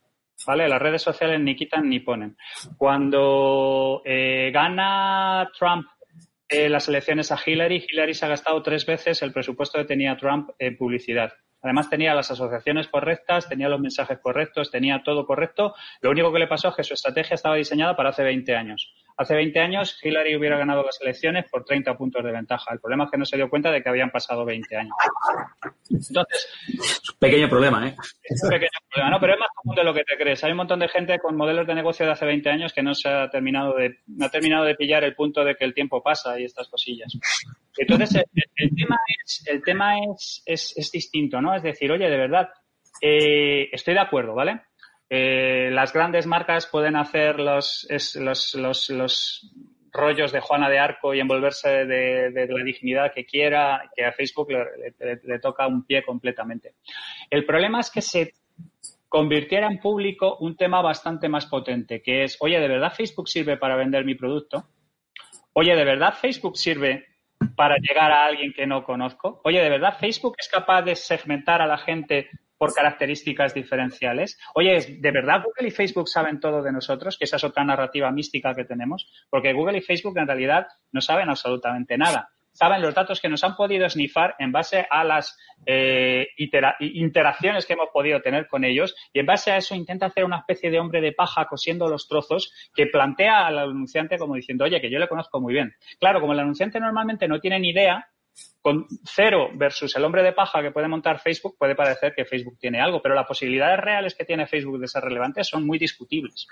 ¿vale? 0.46 0.68
Las 0.68 0.82
redes 0.82 1.02
sociales 1.02 1.40
ni 1.40 1.56
quitan 1.56 1.90
ni 1.90 2.00
ponen. 2.00 2.38
Cuando 2.78 4.02
eh, 4.06 4.52
gana 4.54 5.50
Trump 5.58 5.88
eh, 6.48 6.68
las 6.68 6.88
elecciones 6.88 7.32
a 7.32 7.40
Hillary, 7.44 7.86
Hillary 7.90 8.14
se 8.14 8.26
ha 8.26 8.30
gastado 8.30 8.62
tres 8.64 8.86
veces 8.86 9.22
el 9.22 9.32
presupuesto 9.32 9.78
que 9.78 9.86
tenía 9.86 10.18
Trump 10.18 10.50
en 10.58 10.78
publicidad. 10.78 11.32
Además 11.62 11.90
tenía 11.90 12.14
las 12.14 12.32
asociaciones 12.32 12.88
correctas, 12.88 13.50
tenía 13.50 13.68
los 13.68 13.80
mensajes 13.80 14.20
correctos, 14.20 14.72
tenía 14.72 15.02
todo 15.04 15.26
correcto. 15.26 15.74
Lo 16.02 16.12
único 16.12 16.32
que 16.32 16.40
le 16.40 16.48
pasó 16.48 16.70
es 16.70 16.76
que 16.76 16.84
su 16.84 16.94
estrategia 16.94 17.36
estaba 17.36 17.56
diseñada 17.56 17.96
para 17.96 18.10
hace 18.10 18.24
20 18.24 18.56
años. 18.56 18.94
Hace 19.18 19.36
20 19.36 19.60
años 19.60 20.00
Hillary 20.02 20.38
hubiera 20.38 20.58
ganado 20.58 20.84
las 20.84 21.02
elecciones 21.02 21.46
por 21.52 21.66
30 21.66 21.98
puntos 21.98 22.24
de 22.24 22.32
ventaja. 22.32 22.74
El 22.74 22.80
problema 22.80 23.04
es 23.06 23.12
que 23.12 23.18
no 23.18 23.26
se 23.26 23.36
dio 23.36 23.50
cuenta 23.50 23.72
de 23.72 23.84
que 23.84 23.90
habían 23.90 24.12
pasado 24.12 24.46
20 24.46 24.78
años. 24.78 24.96
Entonces, 25.90 26.48
Pequeño 27.20 27.50
problema, 27.50 27.86
¿eh? 27.86 27.96
es 28.24 28.42
un 28.44 28.50
pequeño 28.50 28.70
problema, 28.90 29.10
¿no? 29.10 29.20
Pero 29.20 29.34
es 29.34 29.40
más 29.40 29.50
común 29.54 29.76
de 29.76 29.84
lo 29.84 29.94
que 29.94 30.06
te 30.06 30.16
crees. 30.16 30.42
Hay 30.46 30.52
un 30.52 30.58
montón 30.58 30.80
de 30.80 30.88
gente 30.88 31.20
con 31.20 31.36
modelos 31.36 31.68
de 31.68 31.76
negocio 31.76 32.06
de 32.06 32.14
hace 32.14 32.26
20 32.26 32.50
años 32.50 32.72
que 32.72 32.82
no 32.82 32.96
se 32.96 33.10
ha 33.10 33.30
terminado 33.30 33.76
de, 33.76 33.98
no 34.08 34.26
ha 34.26 34.30
terminado 34.30 34.64
de 34.64 34.76
pillar 34.76 35.04
el 35.04 35.16
punto 35.16 35.44
de 35.44 35.56
que 35.56 35.66
el 35.66 35.74
tiempo 35.74 36.02
pasa 36.02 36.40
y 36.40 36.46
estas 36.46 36.70
cosillas. 36.70 37.12
Entonces, 37.80 38.26
el, 38.58 39.64
tema 39.64 39.96
es, 40.46 40.92
distinto, 40.92 41.42
¿no? 41.42 41.56
Es 41.56 41.64
decir, 41.64 41.90
oye, 41.92 42.10
de 42.10 42.18
verdad, 42.18 42.50
eh, 43.02 43.70
estoy 43.72 43.94
de 43.94 44.02
acuerdo, 44.02 44.36
¿vale? 44.36 44.64
Eh, 45.10 45.70
las 45.72 45.94
grandes 45.94 46.28
marcas 46.28 46.68
pueden 46.68 46.98
hacer 46.98 47.40
los, 47.40 47.88
los, 48.16 48.54
los, 48.56 48.90
los 48.90 49.52
rollos 49.94 50.34
de 50.34 50.42
Juana 50.42 50.70
de 50.70 50.78
Arco 50.78 51.14
y 51.14 51.22
envolverse 51.22 51.86
de, 51.86 52.48
la 52.50 52.64
dignidad 52.66 53.14
que 53.14 53.26
quiera, 53.26 53.90
que 53.96 54.04
a 54.06 54.12
Facebook 54.12 54.50
le 54.50 55.40
toca 55.40 55.66
un 55.66 55.86
pie 55.86 56.04
completamente. 56.04 56.74
El 57.30 57.46
problema 57.46 57.80
es 57.80 57.90
que 57.90 58.02
se 58.02 58.34
convirtiera 59.08 59.68
en 59.68 59.80
público 59.80 60.36
un 60.42 60.58
tema 60.58 60.82
bastante 60.82 61.30
más 61.30 61.46
potente, 61.46 62.02
que 62.02 62.26
es, 62.26 62.36
oye, 62.42 62.60
¿de 62.60 62.68
verdad 62.68 62.94
Facebook 62.94 63.30
sirve 63.30 63.56
para 63.56 63.78
vender 63.78 64.04
mi 64.04 64.16
producto? 64.16 64.68
Oye, 65.54 65.76
¿de 65.76 65.86
verdad 65.86 66.14
Facebook 66.14 66.58
sirve 66.58 67.09
para 67.56 67.78
llegar 67.78 68.12
a 68.12 68.26
alguien 68.26 68.54
que 68.54 68.68
no 68.68 68.84
conozco? 68.84 69.42
Oye, 69.44 69.62
¿de 69.62 69.70
verdad 69.70 69.98
Facebook 70.00 70.36
es 70.38 70.50
capaz 70.50 70.82
de 70.84 70.96
segmentar 70.96 71.62
a 71.62 71.68
la 71.68 71.78
gente 71.78 72.30
por 72.58 72.74
características 72.74 73.54
diferenciales? 73.54 74.38
Oye, 74.54 74.76
¿es- 74.76 75.02
¿de 75.02 75.12
verdad 75.12 75.42
Google 75.44 75.70
y 75.70 75.72
Facebook 75.72 76.10
saben 76.10 76.40
todo 76.40 76.62
de 76.62 76.72
nosotros? 76.74 77.18
Que 77.18 77.26
esa 77.26 77.38
es 77.38 77.44
otra 77.44 77.64
narrativa 77.64 78.12
mística 78.12 78.54
que 78.54 78.66
tenemos, 78.66 79.10
porque 79.30 79.54
Google 79.54 79.78
y 79.78 79.82
Facebook 79.82 80.18
en 80.18 80.28
realidad 80.28 80.68
no 80.92 81.00
saben 81.02 81.30
absolutamente 81.30 81.98
nada. 81.98 82.30
Saben 82.60 82.82
los 82.82 82.94
datos 82.94 83.22
que 83.22 83.30
nos 83.30 83.42
han 83.46 83.56
podido 83.56 83.90
snifar 83.90 84.36
en 84.38 84.52
base 84.52 84.86
a 84.90 85.06
las 85.06 85.38
eh, 85.66 86.28
interacciones 86.36 87.66
que 87.66 87.72
hemos 87.72 87.88
podido 87.94 88.20
tener 88.20 88.50
con 88.50 88.66
ellos 88.66 88.94
y 89.14 89.20
en 89.20 89.26
base 89.26 89.52
a 89.52 89.56
eso 89.56 89.76
intenta 89.76 90.08
hacer 90.08 90.26
una 90.26 90.40
especie 90.40 90.70
de 90.70 90.78
hombre 90.78 91.00
de 91.00 91.14
paja 91.14 91.46
cosiendo 91.46 91.88
los 91.88 92.10
trozos 92.10 92.52
que 92.76 92.88
plantea 92.88 93.48
al 93.48 93.60
anunciante 93.60 94.18
como 94.18 94.36
diciendo, 94.36 94.66
oye, 94.66 94.82
que 94.82 94.92
yo 94.92 95.00
le 95.00 95.08
conozco 95.08 95.40
muy 95.40 95.54
bien. 95.54 95.74
Claro, 96.02 96.20
como 96.20 96.34
el 96.34 96.40
anunciante 96.42 96.82
normalmente 96.82 97.30
no 97.30 97.40
tiene 97.40 97.62
ni 97.62 97.70
idea, 97.70 98.06
con 98.62 98.88
cero 99.06 99.52
versus 99.54 99.96
el 99.96 100.04
hombre 100.04 100.22
de 100.22 100.34
paja 100.34 100.62
que 100.62 100.72
puede 100.72 100.90
montar 100.90 101.22
Facebook, 101.22 101.56
puede 101.58 101.76
parecer 101.76 102.14
que 102.14 102.26
Facebook 102.26 102.58
tiene 102.60 102.82
algo, 102.82 103.02
pero 103.02 103.16
las 103.16 103.26
posibilidades 103.26 103.80
reales 103.80 104.16
que 104.16 104.26
tiene 104.26 104.48
Facebook 104.48 104.80
de 104.80 104.88
ser 104.90 105.04
relevante 105.04 105.46
son 105.46 105.66
muy 105.66 105.80
discutibles. 105.80 106.46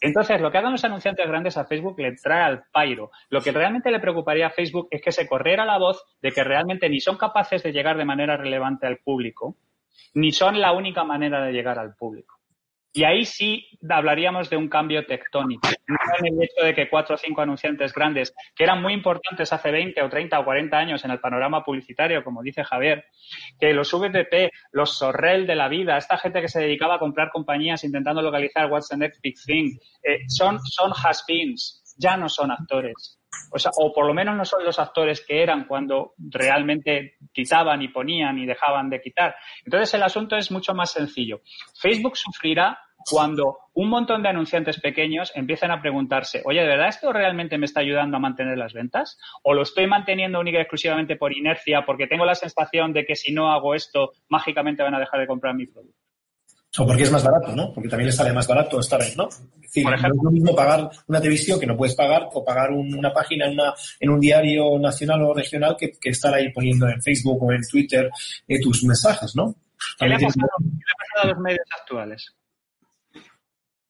Entonces, 0.00 0.40
lo 0.40 0.50
que 0.50 0.58
hagan 0.58 0.72
los 0.72 0.84
anunciantes 0.84 1.26
grandes 1.26 1.56
a 1.56 1.64
Facebook 1.64 1.98
le 1.98 2.16
trae 2.16 2.42
al 2.42 2.64
pairo. 2.72 3.10
Lo 3.30 3.40
que 3.40 3.52
realmente 3.52 3.90
le 3.90 4.00
preocuparía 4.00 4.48
a 4.48 4.50
Facebook 4.50 4.88
es 4.90 5.02
que 5.02 5.12
se 5.12 5.26
corriera 5.26 5.64
la 5.64 5.78
voz 5.78 6.02
de 6.20 6.32
que 6.32 6.44
realmente 6.44 6.88
ni 6.88 7.00
son 7.00 7.16
capaces 7.16 7.62
de 7.62 7.72
llegar 7.72 7.96
de 7.96 8.04
manera 8.04 8.36
relevante 8.36 8.86
al 8.86 8.98
público, 8.98 9.56
ni 10.14 10.32
son 10.32 10.60
la 10.60 10.72
única 10.72 11.04
manera 11.04 11.44
de 11.44 11.52
llegar 11.52 11.78
al 11.78 11.94
público. 11.94 12.35
Y 12.96 13.04
ahí 13.04 13.26
sí 13.26 13.66
hablaríamos 13.90 14.48
de 14.48 14.56
un 14.56 14.70
cambio 14.70 15.04
tectónico. 15.04 15.68
No 15.86 15.98
en 16.18 16.32
el 16.32 16.42
hecho 16.42 16.64
de 16.64 16.74
que 16.74 16.88
cuatro 16.88 17.16
o 17.16 17.18
cinco 17.18 17.42
anunciantes 17.42 17.92
grandes, 17.92 18.34
que 18.54 18.64
eran 18.64 18.80
muy 18.80 18.94
importantes 18.94 19.52
hace 19.52 19.70
20 19.70 20.00
o 20.00 20.08
30 20.08 20.40
o 20.40 20.44
40 20.46 20.78
años 20.78 21.04
en 21.04 21.10
el 21.10 21.20
panorama 21.20 21.62
publicitario, 21.62 22.24
como 22.24 22.42
dice 22.42 22.64
Javier, 22.64 23.04
que 23.60 23.74
los 23.74 23.92
VPP, 23.92 24.50
los 24.72 24.96
Sorrel 24.96 25.46
de 25.46 25.56
la 25.56 25.68
vida, 25.68 25.98
esta 25.98 26.16
gente 26.16 26.40
que 26.40 26.48
se 26.48 26.60
dedicaba 26.60 26.94
a 26.94 26.98
comprar 26.98 27.28
compañías 27.30 27.84
intentando 27.84 28.22
localizar 28.22 28.72
what's 28.72 28.88
the 28.88 28.96
next 28.96 29.20
big 29.22 29.34
thing, 29.44 29.76
eh, 30.02 30.20
son, 30.28 30.58
son 30.60 30.92
has-beens, 30.92 31.94
ya 31.98 32.16
no 32.16 32.30
son 32.30 32.50
actores. 32.50 33.20
O, 33.52 33.58
sea, 33.58 33.72
o 33.76 33.92
por 33.92 34.06
lo 34.06 34.14
menos 34.14 34.34
no 34.34 34.46
son 34.46 34.64
los 34.64 34.78
actores 34.78 35.20
que 35.20 35.42
eran 35.42 35.66
cuando 35.66 36.14
realmente 36.16 37.16
quitaban 37.30 37.82
y 37.82 37.88
ponían 37.88 38.38
y 38.38 38.46
dejaban 38.46 38.88
de 38.88 39.02
quitar. 39.02 39.36
Entonces 39.66 39.92
el 39.92 40.02
asunto 40.02 40.34
es 40.34 40.50
mucho 40.50 40.74
más 40.74 40.92
sencillo. 40.92 41.42
Facebook 41.78 42.16
sufrirá 42.16 42.78
cuando 43.10 43.58
un 43.74 43.88
montón 43.88 44.22
de 44.22 44.28
anunciantes 44.30 44.80
pequeños 44.80 45.30
empiezan 45.34 45.70
a 45.70 45.80
preguntarse, 45.80 46.42
oye, 46.44 46.60
¿de 46.60 46.66
verdad 46.66 46.88
esto 46.88 47.12
realmente 47.12 47.58
me 47.58 47.66
está 47.66 47.80
ayudando 47.80 48.16
a 48.16 48.20
mantener 48.20 48.58
las 48.58 48.72
ventas? 48.72 49.18
¿O 49.42 49.54
lo 49.54 49.62
estoy 49.62 49.86
manteniendo 49.86 50.40
única 50.40 50.58
y 50.58 50.62
exclusivamente 50.62 51.16
por 51.16 51.36
inercia 51.36 51.84
porque 51.86 52.06
tengo 52.06 52.24
la 52.24 52.34
sensación 52.34 52.92
de 52.92 53.04
que 53.04 53.14
si 53.16 53.32
no 53.32 53.52
hago 53.52 53.74
esto, 53.74 54.12
mágicamente 54.28 54.82
van 54.82 54.94
a 54.94 55.00
dejar 55.00 55.20
de 55.20 55.26
comprar 55.26 55.54
mi 55.54 55.66
producto? 55.66 55.96
O 56.78 56.86
porque 56.86 57.04
es 57.04 57.12
más 57.12 57.24
barato, 57.24 57.54
¿no? 57.56 57.72
Porque 57.72 57.88
también 57.88 58.06
le 58.08 58.12
sale 58.12 58.32
más 58.34 58.46
barato 58.46 58.78
esta 58.80 58.98
vez, 58.98 59.16
¿no? 59.16 59.28
Es 59.28 59.60
decir, 59.62 59.82
Por 59.84 59.94
ejemplo. 59.94 60.14
no 60.14 60.20
es 60.20 60.24
lo 60.24 60.30
mismo 60.30 60.54
pagar 60.54 60.90
una 61.06 61.20
televisión 61.20 61.58
que 61.58 61.66
no 61.66 61.74
puedes 61.76 61.94
pagar 61.94 62.28
o 62.34 62.44
pagar 62.44 62.70
un- 62.70 62.94
una 62.98 63.12
página 63.14 63.46
en, 63.46 63.52
una, 63.52 63.72
en 63.98 64.10
un 64.10 64.20
diario 64.20 64.78
nacional 64.78 65.22
o 65.22 65.32
regional 65.32 65.74
que, 65.78 65.92
que 65.98 66.10
estar 66.10 66.34
ahí 66.34 66.52
poniendo 66.52 66.86
en 66.88 67.00
Facebook 67.00 67.42
o 67.42 67.52
en 67.52 67.62
Twitter 67.70 68.10
eh, 68.46 68.60
tus 68.60 68.84
mensajes, 68.84 69.34
¿no? 69.34 69.54
¿Qué 69.98 70.06
le, 70.06 70.16
ha 70.16 70.18
pasado, 70.18 70.48
qué 70.58 70.64
le 70.66 70.92
ha 70.92 70.98
pasado 70.98 71.22
a 71.22 71.26
los 71.34 71.38
medios 71.42 71.66
actuales? 71.80 72.34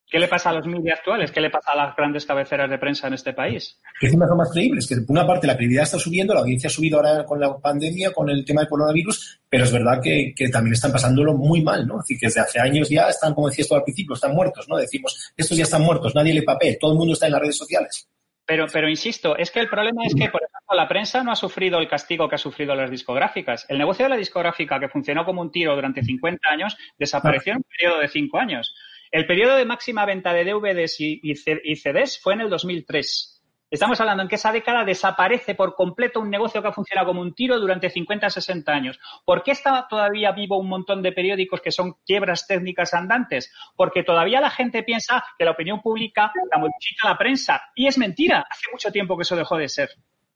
¿Qué 0.09 0.21
le 0.21 0.29
pasa 0.29 0.51
a 0.51 0.53
los 0.53 0.67
medios 0.67 0.99
actuales? 0.99 1.33
¿Qué 1.33 1.41
le 1.41 1.51
pasa 1.51 1.73
a 1.73 1.77
las 1.77 1.97
grandes 1.97 2.25
cabeceras 2.25 2.71
de 2.71 2.79
prensa 2.79 3.09
en 3.09 3.15
este 3.15 3.33
país? 3.33 3.81
que 3.99 4.07
encima 4.07 4.27
son 4.29 4.37
más 4.37 4.53
creíbles, 4.53 4.87
que 4.87 4.97
por 4.97 5.11
una 5.11 5.27
parte 5.27 5.47
la 5.47 5.55
credibilidad 5.55 5.85
está 5.85 5.99
subiendo, 5.99 6.35
la 6.35 6.41
audiencia 6.41 6.69
ha 6.69 6.71
subido 6.71 6.99
ahora 6.99 7.25
con 7.25 7.41
la 7.41 7.57
pandemia, 7.59 8.13
con 8.13 8.31
el 8.31 8.45
tema 8.45 8.61
del 8.61 8.69
coronavirus, 8.69 9.41
pero 9.49 9.65
es 9.65 9.73
verdad 9.73 10.01
que, 10.03 10.33
que 10.37 10.49
también 10.49 10.75
están 10.75 10.93
pasándolo 10.93 11.35
muy 11.35 11.63
mal, 11.63 11.87
¿no? 11.87 11.95
Es 11.95 12.05
decir, 12.05 12.19
que 12.21 12.27
desde 12.27 12.41
hace 12.41 12.61
años 12.61 12.89
ya 12.89 13.09
están, 13.09 13.35
como 13.35 13.49
decías 13.49 13.69
tú 13.69 13.75
al 13.75 13.85
principio, 13.85 14.15
están 14.15 14.35
muertos, 14.35 14.69
¿no? 14.69 14.77
Decimos, 14.77 15.33
estos 15.37 15.57
ya 15.57 15.65
están 15.65 15.83
muertos, 15.83 16.15
nadie 16.15 16.35
le 16.35 16.43
papel, 16.43 16.77
todo 16.81 16.93
el 16.93 16.99
mundo 16.99 17.15
está 17.15 17.27
en 17.27 17.33
las 17.33 17.41
redes 17.41 17.57
sociales. 17.57 18.09
Pero, 18.47 18.67
pero 18.73 18.89
insisto, 18.89 19.37
es 19.37 19.51
que 19.51 19.59
el 19.59 19.69
problema 19.69 20.03
es 20.07 20.15
que, 20.15 20.29
por 20.29 20.41
ejemplo, 20.41 20.77
la 20.77 20.87
prensa 20.87 21.25
no 21.25 21.33
ha 21.33 21.37
sufrido 21.37 21.81
el 21.81 21.89
castigo 21.89 22.29
que 22.29 22.37
ha 22.37 22.39
sufrido 22.39 22.77
las 22.77 22.91
discográficas. 22.91 23.67
El 23.69 23.79
negocio 23.79 24.05
de 24.05 24.11
la 24.11 24.17
discográfica, 24.17 24.79
que 24.79 24.89
funcionó 24.89 25.25
como 25.25 25.43
un 25.43 25.51
tiro 25.51 25.75
durante 25.75 26.05
50 26.05 26.49
años, 26.49 26.77
desapareció 26.97 27.55
en 27.55 27.59
un 27.59 27.65
periodo 27.65 28.01
de 28.01 28.09
5 28.09 28.39
años. 28.39 28.73
El 29.11 29.27
periodo 29.27 29.57
de 29.57 29.65
máxima 29.65 30.05
venta 30.05 30.33
de 30.33 30.45
DVDs 30.45 30.97
y, 30.99 31.35
CDs 31.35 32.21
fue 32.21 32.35
en 32.35 32.43
el 32.43 32.51
2003. 32.51 33.33
Estamos 33.69 34.01
hablando 34.01 34.23
en 34.23 34.29
que 34.29 34.37
esa 34.37 34.53
década 34.53 34.85
desaparece 34.85 35.57
por 35.57 35.75
completo 35.75 36.21
un 36.21 36.31
negocio 36.31 36.63
que 36.63 36.69
ha 36.69 36.73
funcionado 36.73 37.09
como 37.09 37.21
un 37.21 37.35
tiro 37.35 37.59
durante 37.59 37.91
50, 37.91 38.31
60 38.31 38.73
años. 38.73 39.01
¿Por 39.25 39.43
qué 39.43 39.51
está 39.51 39.87
todavía 39.89 40.31
vivo 40.31 40.57
un 40.57 40.69
montón 40.69 41.03
de 41.03 41.11
periódicos 41.11 41.61
que 41.61 41.73
son 41.73 41.95
quiebras 42.07 42.47
técnicas 42.47 42.95
andantes? 42.95 43.53
Porque 43.75 44.05
todavía 44.05 44.41
la 44.41 44.51
gente 44.51 44.85
piensa 44.85 45.25
que 45.37 45.45
la 45.45 45.51
opinión 45.51 45.83
pública 45.83 46.33
la 46.51 46.59
modifica 46.59 47.09
la 47.09 47.19
prensa. 47.19 47.61
Y 47.75 47.89
es 47.89 47.99
mentira. 47.99 48.47
Hace 48.49 48.71
mucho 48.71 48.93
tiempo 48.93 49.17
que 49.17 49.23
eso 49.23 49.35
dejó 49.35 49.57
de 49.57 49.69
ser 49.69 49.91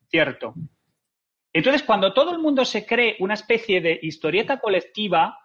cierto. 0.08 0.54
Entonces, 1.52 1.82
cuando 1.82 2.12
todo 2.12 2.32
el 2.32 2.38
mundo 2.38 2.64
se 2.64 2.84
cree 2.84 3.16
una 3.20 3.34
especie 3.34 3.80
de 3.80 3.98
historieta 4.02 4.58
colectiva, 4.58 5.38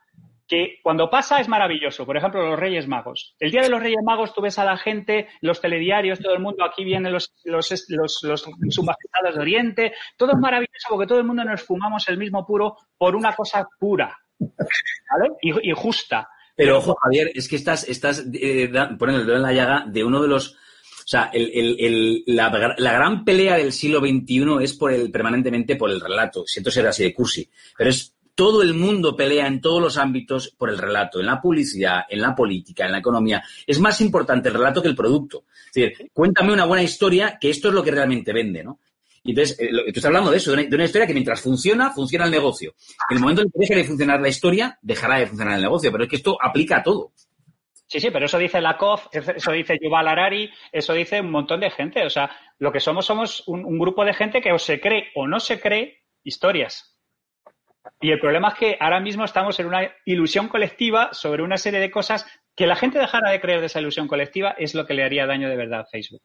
que 0.48 0.80
cuando 0.84 1.10
pasa 1.10 1.40
es 1.40 1.48
maravilloso. 1.48 2.06
Por 2.06 2.18
ejemplo, 2.18 2.46
los 2.48 2.60
Reyes 2.60 2.88
Magos. 2.88 3.36
El 3.40 3.52
día 3.52 3.62
de 3.62 3.70
los 3.70 3.82
Reyes 3.82 4.02
Magos 4.06 4.34
tú 4.34 4.42
ves 4.42 4.60
a 4.60 4.66
la 4.66 4.78
gente, 4.78 5.28
los 5.42 5.60
telediarios, 5.62 6.20
todo 6.20 6.34
el 6.34 6.42
mundo, 6.42 6.64
aquí 6.64 6.84
vienen 6.84 7.12
los, 7.14 7.34
los, 7.44 7.72
los, 7.90 8.20
los 8.24 8.46
de 8.46 9.40
Oriente. 9.40 9.94
Todo 10.18 10.32
es 10.34 10.38
maravilloso 10.38 10.88
porque 10.90 11.08
todo 11.08 11.18
el 11.20 11.26
mundo 11.26 11.44
nos 11.44 11.64
fumamos 11.64 12.08
el 12.10 12.18
mismo 12.18 12.46
puro 12.46 12.76
por 12.98 13.16
una 13.16 13.34
cosa 13.36 13.68
pura 13.80 14.18
¿vale? 14.40 15.30
y, 15.42 15.72
justa. 15.74 16.28
Pero 16.56 16.78
ojo, 16.78 16.96
Javier, 17.02 17.32
es 17.34 17.50
que 17.50 17.56
estás, 17.58 17.88
estás 17.90 18.26
eh, 18.34 18.70
poniendo 18.98 19.22
el 19.22 19.26
dedo 19.28 19.36
en 19.38 19.42
la 19.42 19.52
llaga 19.54 19.84
de 19.88 20.04
uno 20.04 20.22
de 20.22 20.28
los. 20.30 20.52
O 20.54 21.08
sea, 21.08 21.30
el, 21.34 21.52
el- 21.54 21.76
el- 21.80 22.24
la, 22.26 22.50
la 22.78 22.94
gran 22.94 23.24
pelea 23.26 23.58
del 23.58 23.72
siglo 23.74 24.00
XXI 24.00 24.64
es 24.64 24.74
por 24.74 24.92
el, 24.92 25.12
permanentemente 25.12 25.76
por 25.76 25.92
el 25.92 26.02
relato. 26.02 26.44
Siento 26.48 26.72
ser 26.72 26.88
así 26.88 27.04
de 27.04 27.14
cursi, 27.14 27.48
pero 27.78 27.90
es 27.92 28.15
todo 28.36 28.62
el 28.62 28.74
mundo 28.74 29.16
pelea 29.16 29.48
en 29.48 29.62
todos 29.62 29.82
los 29.82 29.98
ámbitos 29.98 30.54
por 30.58 30.70
el 30.70 30.78
relato, 30.78 31.20
en 31.20 31.26
la 31.26 31.42
publicidad, 31.42 32.02
en 32.10 32.22
la 32.22 32.36
política, 32.36 32.86
en 32.86 32.92
la 32.92 33.00
economía. 33.00 33.44
Es 33.66 33.80
más 33.80 34.02
importante 34.02 34.50
el 34.50 34.56
relato 34.56 34.82
que 34.82 34.90
el 34.90 34.96
producto. 34.96 35.46
Es 35.68 35.74
decir, 35.74 36.12
cuéntame 36.14 36.54
una 36.54 36.66
buena 36.66 36.84
historia, 36.84 37.38
que 37.40 37.50
esto 37.50 37.70
es 37.70 37.74
lo 37.74 37.84
que 37.84 37.92
realmente 37.92 38.34
vende, 38.34 38.64
¿no? 38.64 38.80
Y 39.24 39.32
entonces, 39.32 39.60
eh, 39.60 39.70
tú 39.70 39.84
estás 39.88 40.06
hablando 40.06 40.30
de 40.30 40.38
eso, 40.38 40.52
de 40.52 40.58
una, 40.58 40.70
de 40.70 40.76
una 40.76 40.86
historia 40.86 41.08
que 41.08 41.14
mientras 41.14 41.42
funciona, 41.42 41.90
funciona 41.92 42.26
el 42.26 42.32
negocio. 42.32 42.76
En 43.10 43.18
el 43.18 43.22
momento 43.22 43.42
en 43.42 43.50
que 43.50 43.60
deje 43.60 43.76
de 43.76 43.84
funcionar 43.84 44.22
la 44.22 44.30
historia, 44.30 44.78
dejará 44.84 45.18
de 45.18 45.26
funcionar 45.26 45.56
el 45.56 45.64
negocio. 45.64 45.92
Pero 45.92 46.04
es 46.04 46.10
que 46.10 46.18
esto 46.18 46.38
aplica 46.40 46.78
a 46.78 46.84
todo. 46.84 47.12
Sí, 47.88 48.00
sí, 48.00 48.10
pero 48.12 48.26
eso 48.26 48.38
dice 48.38 48.62
Lakoff, 48.62 49.08
eso 49.12 49.52
dice 49.52 49.78
Yuval 49.82 50.08
Harari, 50.08 50.50
eso 50.72 50.94
dice 50.94 51.22
un 51.22 51.32
montón 51.32 51.60
de 51.60 51.72
gente. 51.72 52.06
O 52.06 52.10
sea, 52.10 52.30
lo 52.60 52.72
que 52.72 52.80
somos 52.80 53.06
somos 53.06 53.44
un, 53.48 53.66
un 53.66 53.80
grupo 53.80 54.06
de 54.06 54.14
gente 54.14 54.42
que 54.42 54.52
o 54.52 54.60
se 54.60 54.80
cree 54.80 55.06
o 55.16 55.28
no 55.28 55.40
se 55.40 55.60
cree 55.60 56.04
historias. 56.24 56.95
Y 58.02 58.12
el 58.12 58.20
problema 58.20 58.50
es 58.50 58.56
que 58.56 58.78
ahora 58.80 59.00
mismo 59.00 59.26
estamos 59.26 59.60
en 59.60 59.68
una 59.68 59.90
ilusión 60.06 60.48
colectiva 60.48 61.10
sobre 61.14 61.44
una 61.44 61.58
serie 61.58 61.80
de 61.80 61.92
cosas 61.92 62.26
que 62.56 62.68
la 62.68 62.76
gente 62.76 63.00
dejara 63.00 63.32
de 63.32 63.42
creer 63.42 63.60
de 63.60 63.66
esa 63.68 63.80
ilusión 63.80 64.08
colectiva 64.08 64.56
es 64.58 64.74
lo 64.76 64.86
que 64.86 64.94
le 64.94 65.04
haría 65.04 65.26
daño 65.26 65.50
de 65.50 65.58
verdad 65.58 65.82
a 65.82 65.86
Facebook. 65.86 66.22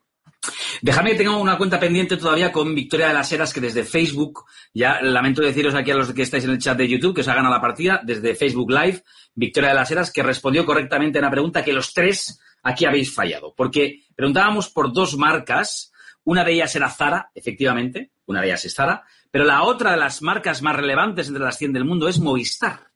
Déjame 0.81 1.11
que 1.11 1.17
tenga 1.17 1.35
una 1.35 1.57
cuenta 1.57 1.79
pendiente 1.79 2.17
todavía 2.17 2.51
con 2.51 2.73
Victoria 2.73 3.09
de 3.09 3.13
las 3.13 3.31
Heras, 3.31 3.53
que 3.53 3.61
desde 3.61 3.83
Facebook, 3.83 4.45
ya 4.73 4.99
lamento 5.01 5.41
deciros 5.41 5.75
aquí 5.75 5.91
a 5.91 5.95
los 5.95 6.11
que 6.13 6.23
estáis 6.23 6.45
en 6.45 6.51
el 6.51 6.59
chat 6.59 6.77
de 6.77 6.87
YouTube, 6.87 7.13
que 7.13 7.21
os 7.21 7.27
ha 7.27 7.35
ganado 7.35 7.53
la 7.53 7.61
partida, 7.61 8.01
desde 8.03 8.33
Facebook 8.33 8.71
Live, 8.71 9.03
Victoria 9.35 9.69
de 9.69 9.75
las 9.75 9.91
Heras, 9.91 10.11
que 10.11 10.23
respondió 10.23 10.65
correctamente 10.65 11.19
a 11.19 11.21
una 11.21 11.29
pregunta 11.29 11.63
que 11.63 11.73
los 11.73 11.93
tres 11.93 12.39
aquí 12.63 12.85
habéis 12.85 13.13
fallado. 13.13 13.53
Porque 13.55 13.99
preguntábamos 14.15 14.69
por 14.69 14.91
dos 14.91 15.17
marcas, 15.17 15.91
una 16.23 16.43
de 16.43 16.53
ellas 16.53 16.75
era 16.75 16.89
Zara, 16.89 17.29
efectivamente, 17.35 18.11
una 18.25 18.41
de 18.41 18.47
ellas 18.47 18.65
es 18.65 18.73
Zara, 18.73 19.03
pero 19.31 19.45
la 19.45 19.63
otra 19.63 19.91
de 19.91 19.97
las 19.97 20.21
marcas 20.21 20.61
más 20.61 20.75
relevantes 20.75 21.27
entre 21.27 21.43
las 21.43 21.57
100 21.57 21.73
del 21.73 21.85
mundo 21.85 22.07
es 22.07 22.19
Movistar. 22.19 22.91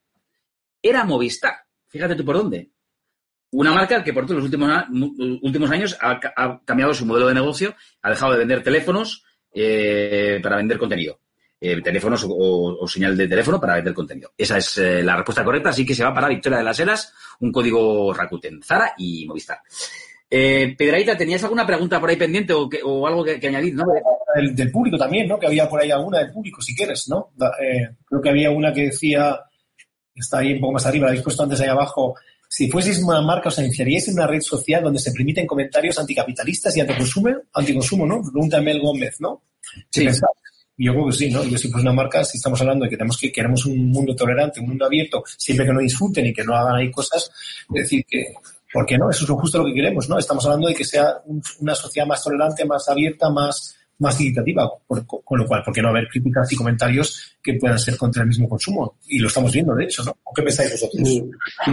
Era 0.82 1.06
Movistar. 1.06 1.56
Fíjate 1.88 2.16
tú 2.16 2.26
por 2.26 2.36
dónde. 2.36 2.72
Una 3.52 3.72
marca 3.72 4.04
que, 4.04 4.12
por 4.12 4.26
todos 4.26 4.44
los 4.44 4.46
últimos, 4.46 4.70
últimos 5.42 5.72
años 5.72 5.98
ha, 6.02 6.20
cambiado 6.66 6.94
su 6.94 7.06
modelo 7.06 7.28
de 7.28 7.36
negocio, 7.36 7.74
ha 8.02 8.10
dejado 8.10 8.34
de 8.34 8.40
vender 8.40 8.62
teléfonos 8.62 9.24
eh, 9.54 10.42
para 10.44 10.58
vender 10.58 10.78
contenido. 10.78 11.22
Eh, 11.62 11.82
teléfonos 11.82 12.26
o, 12.26 12.78
o, 12.82 12.88
señal 12.88 13.16
de 13.16 13.30
teléfono 13.30 13.62
para 13.62 13.76
vender 13.76 13.94
contenido. 13.94 14.34
Esa 14.38 14.58
es 14.58 14.78
eh, 14.78 15.02
la 15.02 15.16
respuesta 15.16 15.46
correcta, 15.46 15.70
así 15.70 15.86
que 15.86 15.96
se 15.96 16.04
va 16.04 16.14
para 16.14 16.28
Victoria 16.28 16.58
de 16.58 16.66
las 16.66 16.78
Heras, 16.78 17.14
un 17.40 17.52
código 17.54 18.14
Rakuten, 18.14 18.62
Zara 18.62 18.94
y 18.98 19.26
Movistar. 19.26 19.60
Eh, 20.38 20.76
Pedraita, 20.78 21.16
¿tenías 21.16 21.42
alguna 21.44 21.66
pregunta 21.66 21.98
por 21.98 22.10
ahí 22.10 22.18
pendiente 22.18 22.52
o, 22.52 22.68
que, 22.68 22.82
o 22.84 23.08
algo 23.08 23.24
que, 23.24 23.40
que, 23.40 23.48
añadir? 23.48 23.74
¿no? 23.74 23.86
Del, 24.36 24.54
del, 24.54 24.70
público 24.70 24.98
también, 24.98 25.30
¿no? 25.30 25.40
Que 25.40 25.48
había 25.48 25.70
por 25.70 25.82
ahí 25.82 25.92
alguna 25.92 26.20
del 26.20 26.34
público, 26.34 26.62
si 26.62 26.76
quieres, 26.76 27.08
¿no? 27.08 27.32
Eh, 27.62 27.88
creo 28.06 28.22
que 28.22 28.30
había 28.30 28.52
una 28.52 28.74
que 28.74 28.88
decía, 28.88 29.40
está 30.14 30.40
ahí 30.40 30.52
un 30.52 30.60
poco 30.60 30.74
más 30.74 30.86
arriba, 30.86 31.06
la 31.06 31.12
habéis 31.12 31.24
puesto 31.24 31.44
antes 31.44 31.62
ahí 31.62 31.70
abajo, 31.70 32.16
si 32.50 32.70
fueseis 32.70 33.02
una 33.02 33.22
marca, 33.22 33.48
¿os 33.48 33.60
iniciaríais 33.60 34.10
en 34.10 34.16
una 34.16 34.28
red 34.28 34.42
social 34.42 34.84
donde 34.84 35.00
se 35.00 35.14
permiten 35.14 35.48
comentarios 35.48 35.98
anticapitalistas 36.00 36.76
y 36.76 36.82
anticonsumo? 36.82 37.30
Anticonsumo, 37.54 38.06
¿no? 38.06 38.22
Pregunta 38.22 38.60
Mel 38.60 38.82
Gómez, 38.82 39.16
¿no? 39.22 39.42
Sí. 39.90 40.06
Yo 40.78 40.92
creo 40.92 41.06
que 41.06 41.14
sí, 41.14 41.32
¿no? 41.32 41.46
Yo 41.46 41.58
si 41.58 41.70
fuese 41.70 41.88
una 41.88 41.94
marca, 41.94 42.26
si 42.26 42.36
estamos 42.38 42.60
hablando 42.60 42.84
de 42.84 42.90
que 42.90 42.98
tenemos 42.98 43.18
que 43.18 43.32
queremos 43.32 43.66
un 43.66 43.90
mundo 43.90 44.14
tolerante, 44.14 44.60
un 44.60 44.68
mundo 44.68 44.86
abierto, 44.86 45.24
siempre 45.38 45.66
que 45.66 45.72
no 45.72 45.80
disfruten 45.80 46.26
y 46.26 46.34
que 46.34 46.44
no 46.44 46.54
hagan 46.54 46.76
ahí 46.76 46.92
cosas, 46.92 47.32
es 47.74 47.84
decir, 47.84 48.06
que, 48.06 48.34
¿por 48.76 48.86
qué 48.86 48.98
no? 48.98 49.10
Eso 49.10 49.24
es 49.24 49.32
justo 49.32 49.60
lo 49.60 49.66
que 49.66 49.74
queremos, 49.74 50.10
¿no? 50.10 50.20
Estamos 50.20 50.44
hablando 50.46 50.68
de 50.68 50.76
que 50.76 50.84
sea 50.84 51.22
un, 51.28 51.42
una 51.62 51.74
sociedad 51.74 52.06
más 52.06 52.22
tolerante, 52.22 52.66
más 52.66 52.90
abierta, 52.90 53.30
más, 53.30 53.74
más 54.00 54.18
con 55.24 55.40
lo 55.40 55.48
cual, 55.48 55.64
¿por 55.64 55.74
qué 55.74 55.82
no 55.82 55.88
haber 55.88 56.10
críticas 56.10 56.52
y 56.52 56.58
comentarios 56.58 57.38
que 57.42 57.54
puedan 57.54 57.80
ser 57.80 57.96
contra 57.96 58.24
el 58.24 58.28
mismo 58.28 58.50
consumo? 58.50 58.98
Y 59.08 59.20
lo 59.20 59.30
estamos 59.30 59.54
viendo, 59.54 59.74
de 59.76 59.86
hecho, 59.86 60.04
¿no? 60.04 60.18
¿Qué 60.36 60.42
pensáis 60.42 60.72
vosotros? 60.72 61.10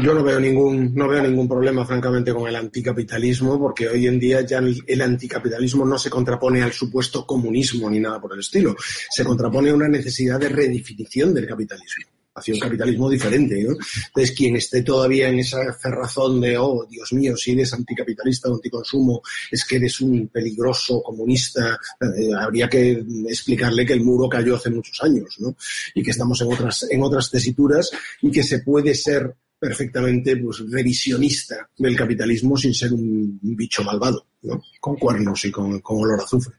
Yo 0.00 0.14
no 0.14 0.22
veo 0.22 0.38
ningún, 0.38 0.94
no 0.94 1.08
veo 1.08 1.20
ningún 1.24 1.48
problema, 1.48 1.84
francamente, 1.84 2.32
con 2.32 2.46
el 2.46 2.54
anticapitalismo, 2.54 3.58
porque 3.58 3.88
hoy 3.88 4.06
en 4.06 4.20
día 4.20 4.42
ya 4.42 4.58
el 4.58 5.02
anticapitalismo 5.02 5.84
no 5.84 5.98
se 5.98 6.08
contrapone 6.08 6.62
al 6.62 6.72
supuesto 6.72 7.26
comunismo 7.26 7.90
ni 7.90 7.98
nada 7.98 8.20
por 8.20 8.32
el 8.32 8.38
estilo. 8.38 8.76
Se 9.10 9.24
contrapone 9.24 9.70
a 9.70 9.74
una 9.74 9.88
necesidad 9.88 10.38
de 10.38 10.50
redefinición 10.50 11.34
del 11.34 11.48
capitalismo 11.48 12.21
hacia 12.34 12.54
un 12.54 12.60
capitalismo 12.60 13.10
diferente. 13.10 13.62
¿no? 13.62 13.76
Entonces, 14.06 14.36
quien 14.36 14.56
esté 14.56 14.82
todavía 14.82 15.28
en 15.28 15.38
esa 15.38 15.72
cerrazón 15.74 16.40
de, 16.40 16.56
oh, 16.58 16.86
Dios 16.88 17.12
mío, 17.12 17.36
si 17.36 17.52
eres 17.52 17.72
anticapitalista 17.72 18.48
o 18.48 18.54
anticonsumo, 18.54 19.22
es 19.50 19.64
que 19.64 19.76
eres 19.76 20.00
un 20.00 20.28
peligroso 20.28 21.02
comunista, 21.02 21.78
eh, 22.00 22.30
habría 22.38 22.68
que 22.68 23.04
explicarle 23.28 23.86
que 23.86 23.94
el 23.94 24.02
muro 24.02 24.28
cayó 24.28 24.56
hace 24.56 24.70
muchos 24.70 25.02
años, 25.02 25.36
¿no? 25.38 25.56
Y 25.94 26.02
que 26.02 26.10
estamos 26.10 26.40
en 26.40 26.52
otras, 26.52 26.86
en 26.90 27.02
otras 27.02 27.30
tesituras 27.30 27.90
y 28.20 28.30
que 28.30 28.42
se 28.42 28.60
puede 28.60 28.94
ser 28.94 29.34
perfectamente 29.58 30.36
pues, 30.38 30.58
revisionista 30.68 31.68
del 31.78 31.96
capitalismo 31.96 32.56
sin 32.56 32.74
ser 32.74 32.92
un, 32.92 33.38
un 33.42 33.56
bicho 33.56 33.84
malvado, 33.84 34.26
¿no? 34.42 34.60
Con 34.80 34.96
cuernos 34.96 35.44
y 35.44 35.52
con, 35.52 35.80
con 35.80 35.98
olor 35.98 36.20
a 36.20 36.24
azufre. 36.24 36.54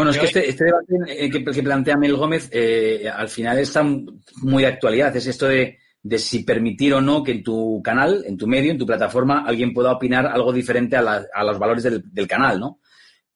Bueno, 0.00 0.12
es 0.12 0.18
que 0.18 0.24
este, 0.24 0.48
este 0.48 0.64
debate 0.64 0.94
eh, 1.08 1.30
que, 1.30 1.44
que, 1.44 1.62
plantea 1.62 1.94
Mel 1.98 2.16
Gómez 2.16 2.48
eh, 2.52 3.06
al 3.14 3.28
final 3.28 3.58
está 3.58 3.82
muy 3.82 4.62
de 4.62 4.66
actualidad. 4.66 5.14
Es 5.14 5.26
esto 5.26 5.46
de, 5.46 5.78
de, 6.02 6.18
si 6.18 6.42
permitir 6.42 6.94
o 6.94 7.02
no 7.02 7.22
que 7.22 7.32
en 7.32 7.42
tu 7.42 7.82
canal, 7.84 8.24
en 8.26 8.38
tu 8.38 8.46
medio, 8.46 8.70
en 8.70 8.78
tu 8.78 8.86
plataforma, 8.86 9.44
alguien 9.46 9.74
pueda 9.74 9.92
opinar 9.92 10.26
algo 10.26 10.54
diferente 10.54 10.96
a, 10.96 11.02
la, 11.02 11.26
a 11.34 11.44
los 11.44 11.58
valores 11.58 11.82
del, 11.82 12.02
del, 12.14 12.26
canal, 12.26 12.58
¿no? 12.58 12.80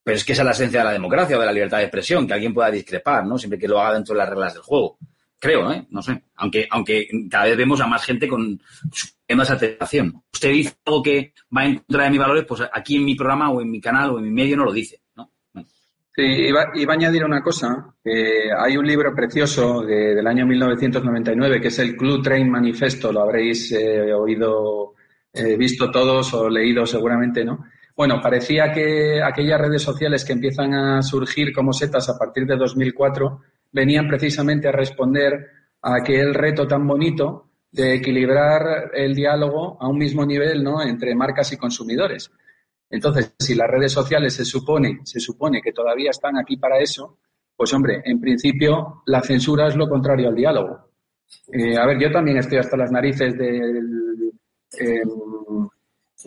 Pero 0.02 0.16
es 0.16 0.24
que 0.24 0.32
esa 0.32 0.40
es 0.40 0.46
la 0.46 0.52
esencia 0.52 0.80
de 0.80 0.86
la 0.86 0.92
democracia 0.92 1.36
o 1.36 1.40
de 1.40 1.44
la 1.44 1.52
libertad 1.52 1.76
de 1.76 1.84
expresión, 1.84 2.26
que 2.26 2.32
alguien 2.32 2.54
pueda 2.54 2.70
discrepar, 2.70 3.26
¿no? 3.26 3.36
Siempre 3.36 3.58
que 3.58 3.68
lo 3.68 3.78
haga 3.78 3.96
dentro 3.96 4.14
de 4.14 4.20
las 4.20 4.30
reglas 4.30 4.54
del 4.54 4.62
juego. 4.62 4.96
Creo, 5.38 5.70
¿eh? 5.70 5.86
No 5.90 6.00
sé. 6.00 6.22
Aunque, 6.36 6.66
aunque 6.70 7.06
cada 7.30 7.44
vez 7.44 7.58
vemos 7.58 7.78
a 7.82 7.86
más 7.86 8.06
gente 8.06 8.26
con 8.26 8.58
más 9.36 9.50
aceptación. 9.50 10.22
Usted 10.32 10.50
dice 10.50 10.74
algo 10.86 11.02
que 11.02 11.34
va 11.54 11.66
en 11.66 11.76
contra 11.80 12.04
de 12.04 12.10
mis 12.10 12.20
valores, 12.20 12.46
pues 12.48 12.62
aquí 12.72 12.96
en 12.96 13.04
mi 13.04 13.14
programa 13.14 13.50
o 13.50 13.60
en 13.60 13.70
mi 13.70 13.82
canal 13.82 14.12
o 14.12 14.18
en 14.18 14.24
mi 14.24 14.30
medio 14.30 14.56
no 14.56 14.64
lo 14.64 14.72
dice. 14.72 15.02
Sí, 16.16 16.22
iba, 16.22 16.70
iba, 16.74 16.92
a 16.92 16.96
añadir 16.96 17.24
una 17.24 17.42
cosa. 17.42 17.92
Hay 18.58 18.76
un 18.76 18.86
libro 18.86 19.12
precioso 19.12 19.82
de, 19.82 20.14
del 20.14 20.26
año 20.26 20.46
1999 20.46 21.60
que 21.60 21.68
es 21.68 21.78
el 21.80 21.96
Club 21.96 22.22
Train 22.22 22.48
Manifesto. 22.48 23.12
Lo 23.12 23.22
habréis 23.22 23.72
eh, 23.72 24.12
oído, 24.12 24.94
eh, 25.32 25.56
visto 25.56 25.90
todos 25.90 26.32
o 26.34 26.48
leído 26.48 26.86
seguramente, 26.86 27.44
¿no? 27.44 27.64
Bueno, 27.96 28.20
parecía 28.20 28.72
que 28.72 29.20
aquellas 29.22 29.60
redes 29.60 29.82
sociales 29.82 30.24
que 30.24 30.34
empiezan 30.34 30.74
a 30.74 31.02
surgir 31.02 31.52
como 31.52 31.72
setas 31.72 32.08
a 32.08 32.16
partir 32.16 32.46
de 32.46 32.56
2004 32.56 33.40
venían 33.72 34.06
precisamente 34.06 34.68
a 34.68 34.72
responder 34.72 35.48
a 35.82 35.96
aquel 35.96 36.32
reto 36.32 36.66
tan 36.66 36.86
bonito 36.86 37.48
de 37.72 37.94
equilibrar 37.94 38.92
el 38.94 39.16
diálogo 39.16 39.78
a 39.80 39.88
un 39.88 39.98
mismo 39.98 40.24
nivel, 40.24 40.62
¿no? 40.62 40.80
Entre 40.80 41.12
marcas 41.16 41.52
y 41.52 41.56
consumidores. 41.56 42.30
Entonces, 42.94 43.34
si 43.40 43.56
las 43.56 43.68
redes 43.68 43.90
sociales 43.90 44.34
se 44.34 44.44
supone, 44.44 45.00
se 45.02 45.18
supone 45.18 45.60
que 45.60 45.72
todavía 45.72 46.10
están 46.10 46.38
aquí 46.38 46.56
para 46.56 46.78
eso, 46.78 47.18
pues 47.56 47.72
hombre, 47.72 48.02
en 48.04 48.20
principio 48.20 49.02
la 49.06 49.20
censura 49.20 49.66
es 49.66 49.74
lo 49.74 49.88
contrario 49.88 50.28
al 50.28 50.36
diálogo. 50.36 50.90
Eh, 51.52 51.76
a 51.76 51.86
ver, 51.86 51.98
yo 52.00 52.12
también 52.12 52.36
estoy 52.36 52.58
hasta 52.58 52.76
las 52.76 52.92
narices 52.92 53.36
del 53.36 54.32
eh, 54.78 55.02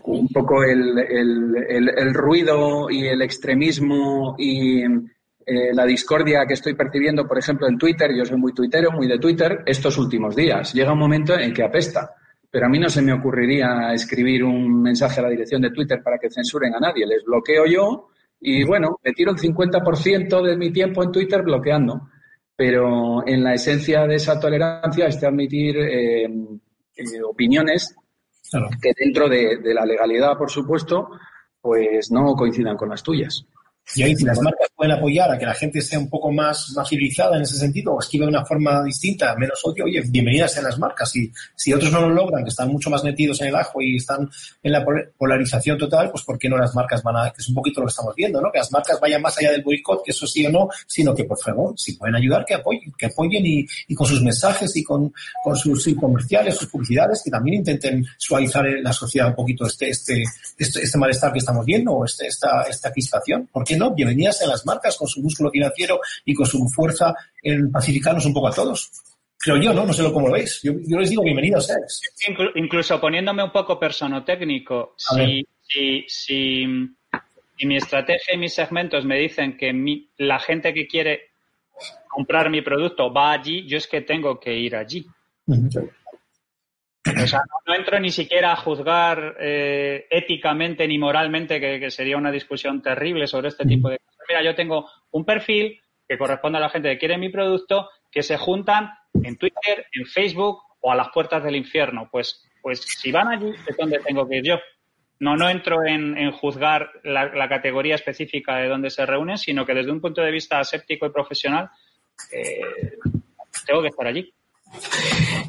un 0.03 0.27
poco 0.27 0.61
el, 0.63 0.99
el, 0.99 1.55
el, 1.69 1.89
el, 1.97 2.13
ruido 2.13 2.89
y 2.89 3.07
el 3.07 3.21
extremismo 3.21 4.35
y 4.37 4.83
eh, 4.83 5.73
la 5.73 5.85
discordia 5.85 6.45
que 6.45 6.55
estoy 6.55 6.73
percibiendo, 6.75 7.25
por 7.25 7.39
ejemplo, 7.39 7.69
en 7.69 7.77
Twitter. 7.77 8.13
Yo 8.13 8.25
soy 8.25 8.37
muy 8.37 8.53
tuitero, 8.53 8.91
muy 8.91 9.07
de 9.07 9.19
Twitter, 9.19 9.63
estos 9.65 9.97
últimos 9.97 10.35
días. 10.35 10.73
Llega 10.73 10.91
un 10.91 10.99
momento 10.99 11.39
en 11.39 11.53
que 11.53 11.63
apesta 11.63 12.16
pero 12.49 12.65
a 12.65 12.69
mí 12.69 12.79
no 12.79 12.89
se 12.89 13.01
me 13.01 13.13
ocurriría 13.13 13.93
escribir 13.93 14.43
un 14.43 14.81
mensaje 14.81 15.19
a 15.19 15.23
la 15.23 15.29
dirección 15.29 15.61
de 15.61 15.71
Twitter 15.71 16.01
para 16.03 16.17
que 16.17 16.29
censuren 16.29 16.73
a 16.75 16.79
nadie. 16.79 17.05
Les 17.05 17.23
bloqueo 17.23 17.65
yo 17.65 18.09
y 18.39 18.63
bueno, 18.63 18.99
me 19.03 19.13
tiro 19.13 19.31
el 19.31 19.37
50% 19.37 20.41
de 20.43 20.57
mi 20.57 20.71
tiempo 20.71 21.03
en 21.03 21.11
Twitter 21.11 21.41
bloqueando. 21.43 22.09
Pero 22.55 23.27
en 23.27 23.43
la 23.43 23.53
esencia 23.53 24.07
de 24.07 24.15
esa 24.15 24.39
tolerancia 24.39 25.05
es 25.05 25.21
de 25.21 25.27
admitir 25.27 25.77
eh, 25.77 26.23
eh, 26.23 27.23
opiniones 27.23 27.95
claro. 28.49 28.69
que 28.81 28.93
dentro 28.97 29.29
de, 29.29 29.57
de 29.57 29.73
la 29.73 29.85
legalidad, 29.85 30.37
por 30.37 30.49
supuesto, 30.49 31.09
pues 31.61 32.11
no 32.11 32.33
coincidan 32.33 32.75
con 32.75 32.89
las 32.89 33.03
tuyas. 33.03 33.45
Y 33.95 34.03
ahí 34.03 34.15
si 34.15 34.25
las 34.25 34.39
marcas 34.41 34.69
pueden 34.75 34.93
apoyar 34.93 35.31
a 35.31 35.37
que 35.37 35.45
la 35.45 35.53
gente 35.53 35.81
sea 35.81 35.97
un 35.97 36.09
poco 36.09 36.31
más, 36.31 36.71
más 36.75 36.89
civilizada 36.89 37.37
en 37.37 37.43
ese 37.43 37.55
sentido 37.55 37.93
o 37.93 37.99
escriba 37.99 38.25
de 38.25 38.31
una 38.31 38.45
forma 38.45 38.83
distinta, 38.83 39.35
menos 39.35 39.59
odio, 39.63 39.85
oye, 39.85 40.01
bienvenidas 40.07 40.53
sean 40.53 40.65
las 40.65 40.77
marcas. 40.77 41.15
Y 41.15 41.31
si 41.55 41.73
otros 41.73 41.91
no 41.91 42.01
lo 42.01 42.09
logran, 42.09 42.43
que 42.43 42.49
están 42.49 42.69
mucho 42.69 42.89
más 42.89 43.03
metidos 43.03 43.41
en 43.41 43.47
el 43.47 43.55
ajo 43.55 43.81
y 43.81 43.95
están 43.95 44.29
en 44.61 44.71
la 44.71 44.85
polarización 45.17 45.77
total, 45.77 46.11
pues 46.11 46.23
¿por 46.23 46.37
qué 46.37 46.49
no 46.49 46.57
las 46.57 46.75
marcas 46.75 47.01
van 47.01 47.15
a, 47.17 47.31
que 47.31 47.41
es 47.41 47.49
un 47.49 47.55
poquito 47.55 47.79
lo 47.79 47.87
que 47.87 47.91
estamos 47.91 48.13
viendo, 48.15 48.41
¿no? 48.41 48.51
Que 48.51 48.59
las 48.59 48.71
marcas 48.71 48.99
vayan 48.99 49.21
más 49.21 49.37
allá 49.37 49.51
del 49.51 49.63
boicot, 49.63 50.03
que 50.03 50.11
eso 50.11 50.27
sí 50.27 50.45
o 50.45 50.51
no, 50.51 50.67
sino 50.85 51.15
que 51.15 51.23
por 51.23 51.39
favor, 51.39 51.73
si 51.77 51.93
pueden 51.93 52.15
ayudar, 52.15 52.45
que 52.45 52.55
apoyen, 52.55 52.93
que 52.97 53.05
apoyen 53.05 53.45
y, 53.45 53.65
y 53.87 53.95
con 53.95 54.05
sus 54.05 54.21
mensajes 54.21 54.75
y 54.75 54.83
con, 54.83 55.13
con 55.43 55.55
sus 55.55 55.87
comerciales, 55.95 56.55
sus 56.55 56.67
publicidades, 56.67 57.21
que 57.23 57.31
también 57.31 57.57
intenten 57.57 58.05
suavizar 58.17 58.67
en 58.67 58.83
la 58.83 58.91
sociedad 58.91 59.29
un 59.29 59.35
poquito 59.35 59.65
este, 59.65 59.89
este, 59.89 60.23
este, 60.57 60.81
este 60.83 60.97
malestar 60.97 61.31
que 61.31 61.39
estamos 61.39 61.65
viendo 61.65 61.93
o 61.93 62.05
este, 62.05 62.27
esta, 62.27 62.63
esta 62.63 62.91
crispación. 62.91 63.47
¿Por 63.51 63.63
qué 63.63 63.76
no? 63.77 63.93
Bienvenidas 63.93 64.41
a 64.41 64.47
las 64.47 64.65
marcas 64.65 64.97
con 64.97 65.07
su 65.07 65.21
músculo 65.21 65.49
financiero 65.51 65.99
y 66.25 66.33
con 66.33 66.45
su 66.45 66.67
fuerza 66.69 67.13
en 67.41 67.71
pacificarnos 67.71 68.25
un 68.25 68.33
poco 68.33 68.47
a 68.47 68.53
todos. 68.53 68.91
Creo 69.39 69.57
yo, 69.57 69.73
¿no? 69.73 69.85
No 69.85 69.93
sé 69.93 70.03
lo 70.03 70.11
cómo 70.11 70.27
lo 70.27 70.33
veis. 70.33 70.59
Yo, 70.63 70.73
yo 70.85 70.97
les 70.97 71.09
digo 71.09 71.23
bienvenidos 71.23 71.67
seres. 71.67 72.01
Inclu 72.27 72.49
incluso 72.55 72.99
poniéndome 72.99 73.43
un 73.43 73.51
poco 73.51 73.79
personotécnico, 73.79 74.95
si, 74.97 75.45
si, 75.61 76.05
si, 76.07 76.65
si, 77.57 77.65
mi 77.65 77.77
estrategia 77.77 78.33
y 78.33 78.37
mis 78.37 78.53
segmentos 78.53 79.05
me 79.05 79.17
dicen 79.17 79.55
que 79.55 79.71
mi, 79.73 80.09
la 80.17 80.39
gente 80.39 80.73
que 80.73 80.87
quiere 80.87 81.29
comprar 82.09 82.49
mi 82.49 82.61
producto 82.61 83.13
va 83.13 83.33
allí, 83.33 83.67
yo 83.67 83.77
es 83.77 83.87
que 83.87 84.01
tengo 84.01 84.39
que 84.39 84.53
ir 84.57 84.75
allí. 84.75 85.05
Uh 85.45 85.55
-huh. 85.55 85.89
O 87.23 87.27
sea, 87.27 87.39
no, 87.39 87.55
no, 87.65 87.75
entro 87.75 87.99
ni 87.99 88.11
siquiera 88.11 88.51
a 88.51 88.55
juzgar 88.55 89.35
eh, 89.39 90.07
éticamente 90.09 90.87
ni 90.87 90.97
moralmente, 90.97 91.59
que, 91.59 91.91
sería 91.91 92.17
una 92.17 92.31
discusión 92.31 92.81
terrible 92.81 93.27
sobre 93.27 93.49
este 93.49 93.65
tipo 93.65 93.89
de 93.89 93.99
cosas. 93.99 94.25
Mira, 94.27 94.43
yo 94.43 94.55
tengo 94.55 94.89
un 95.11 95.25
perfil 95.25 95.79
que 96.07 96.17
corresponde 96.17 96.57
a 96.57 96.61
la 96.61 96.69
gente 96.69 96.89
que 96.89 96.97
quiere 96.97 97.17
mi 97.17 97.29
producto, 97.29 97.89
que 98.11 98.23
se 98.23 98.37
juntan 98.37 98.89
en 99.23 99.37
Twitter, 99.37 99.85
en 99.91 100.05
Facebook 100.05 100.59
o 100.79 100.91
a 100.91 100.95
las 100.95 101.09
puertas 101.09 101.43
del 101.43 101.55
infierno. 101.55 102.09
Pues, 102.11 102.47
pues 102.61 102.81
si 102.81 103.11
van 103.11 103.27
allí, 103.27 103.51
¿es 103.67 103.77
donde 103.77 103.99
tengo 103.99 104.27
que 104.27 104.37
ir 104.37 104.43
yo? 104.43 104.59
No, 105.19 105.35
no 105.35 105.49
entro 105.49 105.83
en, 105.85 106.17
en 106.17 106.31
juzgar 106.31 106.91
la, 107.03 107.33
la, 107.33 107.49
categoría 107.49 107.95
específica 107.95 108.57
de 108.57 108.67
dónde 108.67 108.91
se 108.91 109.05
reúnen, 109.05 109.37
sino 109.37 109.65
que 109.65 109.73
desde 109.73 109.91
un 109.91 109.99
punto 109.99 110.21
de 110.21 110.31
vista 110.31 110.59
aséptico 110.59 111.07
y 111.07 111.11
profesional, 111.11 111.69
eh, 112.31 112.61
tengo 113.65 113.81
que 113.81 113.87
estar 113.87 114.05
allí. 114.05 114.31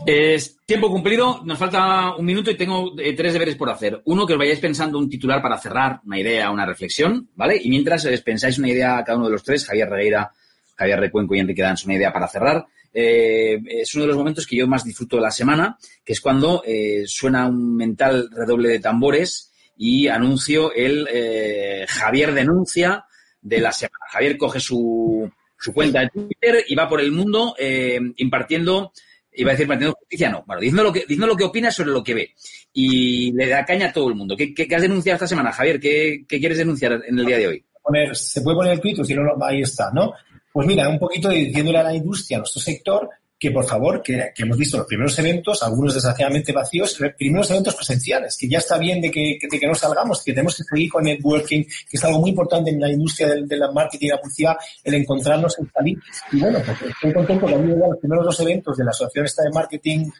Es 0.06 0.56
tiempo 0.64 0.90
cumplido, 0.90 1.42
nos 1.44 1.58
falta 1.58 2.16
un 2.16 2.24
minuto 2.24 2.50
y 2.50 2.56
tengo 2.56 2.98
eh, 2.98 3.14
tres 3.14 3.32
deberes 3.32 3.56
por 3.56 3.68
hacer. 3.68 4.00
Uno, 4.06 4.26
que 4.26 4.32
os 4.32 4.38
vayáis 4.38 4.58
pensando 4.58 4.98
un 4.98 5.08
titular 5.08 5.42
para 5.42 5.58
cerrar, 5.58 6.00
una 6.06 6.18
idea, 6.18 6.50
una 6.50 6.64
reflexión, 6.64 7.28
¿vale? 7.34 7.60
Y 7.62 7.68
mientras 7.68 8.06
os 8.06 8.20
pensáis 8.22 8.58
una 8.58 8.70
idea 8.70 9.02
cada 9.04 9.18
uno 9.18 9.26
de 9.26 9.32
los 9.32 9.44
tres, 9.44 9.66
Javier 9.66 9.88
Regueira, 9.88 10.32
Javier 10.76 11.00
Recuenco 11.00 11.34
y 11.34 11.40
Enrique 11.40 11.62
Danz, 11.62 11.84
una 11.84 11.96
idea 11.96 12.12
para 12.12 12.28
cerrar, 12.28 12.66
eh, 12.94 13.60
es 13.66 13.94
uno 13.94 14.04
de 14.04 14.08
los 14.08 14.16
momentos 14.16 14.46
que 14.46 14.56
yo 14.56 14.66
más 14.66 14.84
disfruto 14.84 15.16
de 15.16 15.22
la 15.22 15.30
semana, 15.30 15.76
que 16.04 16.14
es 16.14 16.20
cuando 16.20 16.62
eh, 16.66 17.02
suena 17.06 17.46
un 17.46 17.76
mental 17.76 18.30
redoble 18.32 18.70
de 18.70 18.80
tambores 18.80 19.52
y 19.76 20.08
anuncio 20.08 20.72
el 20.72 21.06
eh, 21.12 21.84
Javier 21.88 22.32
denuncia 22.32 23.04
de 23.40 23.60
la 23.60 23.72
semana. 23.72 24.04
Javier 24.10 24.36
coge 24.36 24.58
su, 24.58 25.30
su 25.58 25.72
cuenta 25.72 26.00
de 26.00 26.08
Twitter 26.08 26.64
y 26.66 26.74
va 26.74 26.88
por 26.88 27.00
el 27.00 27.12
mundo 27.12 27.54
eh, 27.58 28.00
impartiendo 28.16 28.92
iba 29.38 29.50
a 29.50 29.54
decir 29.54 29.68
manteniendo 29.68 29.96
justicia, 29.98 30.30
no. 30.30 30.44
Bueno, 30.46 30.60
diciendo 30.60 30.82
lo 30.82 30.92
que, 30.92 31.00
diciendo 31.00 31.26
lo 31.26 31.36
que 31.36 31.44
opina 31.44 31.70
sobre 31.70 31.90
lo 31.90 32.02
que 32.02 32.14
ve. 32.14 32.34
Y 32.72 33.32
le 33.32 33.48
da 33.48 33.64
caña 33.64 33.88
a 33.88 33.92
todo 33.92 34.08
el 34.08 34.16
mundo. 34.16 34.36
¿Qué, 34.36 34.52
qué, 34.52 34.74
has 34.74 34.82
denunciado 34.82 35.14
esta 35.14 35.28
semana, 35.28 35.52
Javier? 35.52 35.78
¿Qué, 35.78 36.24
¿Qué, 36.28 36.40
quieres 36.40 36.58
denunciar 36.58 37.00
en 37.06 37.18
el 37.18 37.24
día 37.24 37.38
de 37.38 37.46
hoy? 37.46 37.64
Se 38.12 38.42
puede 38.42 38.56
poner 38.56 38.72
el 38.72 38.80
tweet, 38.80 38.96
si 39.04 39.14
no, 39.14 39.22
ahí 39.40 39.62
está, 39.62 39.90
¿no? 39.94 40.12
Pues 40.52 40.66
mira, 40.66 40.88
un 40.88 40.98
poquito 40.98 41.30
diciéndole 41.30 41.78
a 41.78 41.84
la 41.84 41.94
industria, 41.94 42.38
a 42.38 42.40
nuestro 42.40 42.60
sector, 42.60 43.08
que 43.38 43.50
por 43.52 43.66
favor, 43.66 44.02
que, 44.02 44.30
que, 44.34 44.42
hemos 44.42 44.56
visto 44.56 44.76
los 44.78 44.86
primeros 44.86 45.16
eventos, 45.18 45.62
algunos 45.62 45.94
desgraciadamente 45.94 46.52
vacíos, 46.52 46.98
primeros 47.16 47.50
eventos 47.50 47.74
presenciales, 47.76 48.36
que 48.36 48.48
ya 48.48 48.58
está 48.58 48.78
bien 48.78 49.00
de 49.00 49.10
que, 49.10 49.38
de 49.48 49.60
que 49.60 49.66
no 49.66 49.74
salgamos, 49.74 50.24
que 50.24 50.32
tenemos 50.32 50.56
que 50.56 50.64
seguir 50.64 50.90
con 50.90 51.04
networking, 51.04 51.62
que 51.62 51.96
es 51.96 52.04
algo 52.04 52.20
muy 52.20 52.30
importante 52.30 52.70
en 52.70 52.80
la 52.80 52.90
industria 52.90 53.28
del, 53.28 53.46
de 53.46 53.56
la 53.56 53.70
marketing 53.70 54.06
y 54.06 54.10
la 54.10 54.20
publicidad, 54.20 54.56
el 54.82 54.94
encontrarnos, 54.94 55.56
el 55.58 55.70
salir. 55.70 55.98
Y 56.32 56.40
bueno, 56.40 56.58
pues 56.64 56.82
estoy 56.82 57.12
contento 57.12 57.46
que 57.46 57.54
han 57.54 57.68
ido 57.68 57.76
los 57.76 57.98
primeros 57.98 58.24
dos 58.24 58.40
eventos 58.40 58.76
de 58.76 58.84
la 58.84 58.90
Asociación 58.90 59.24
esta 59.24 59.42
de 59.44 59.50
Marketing 59.50 60.10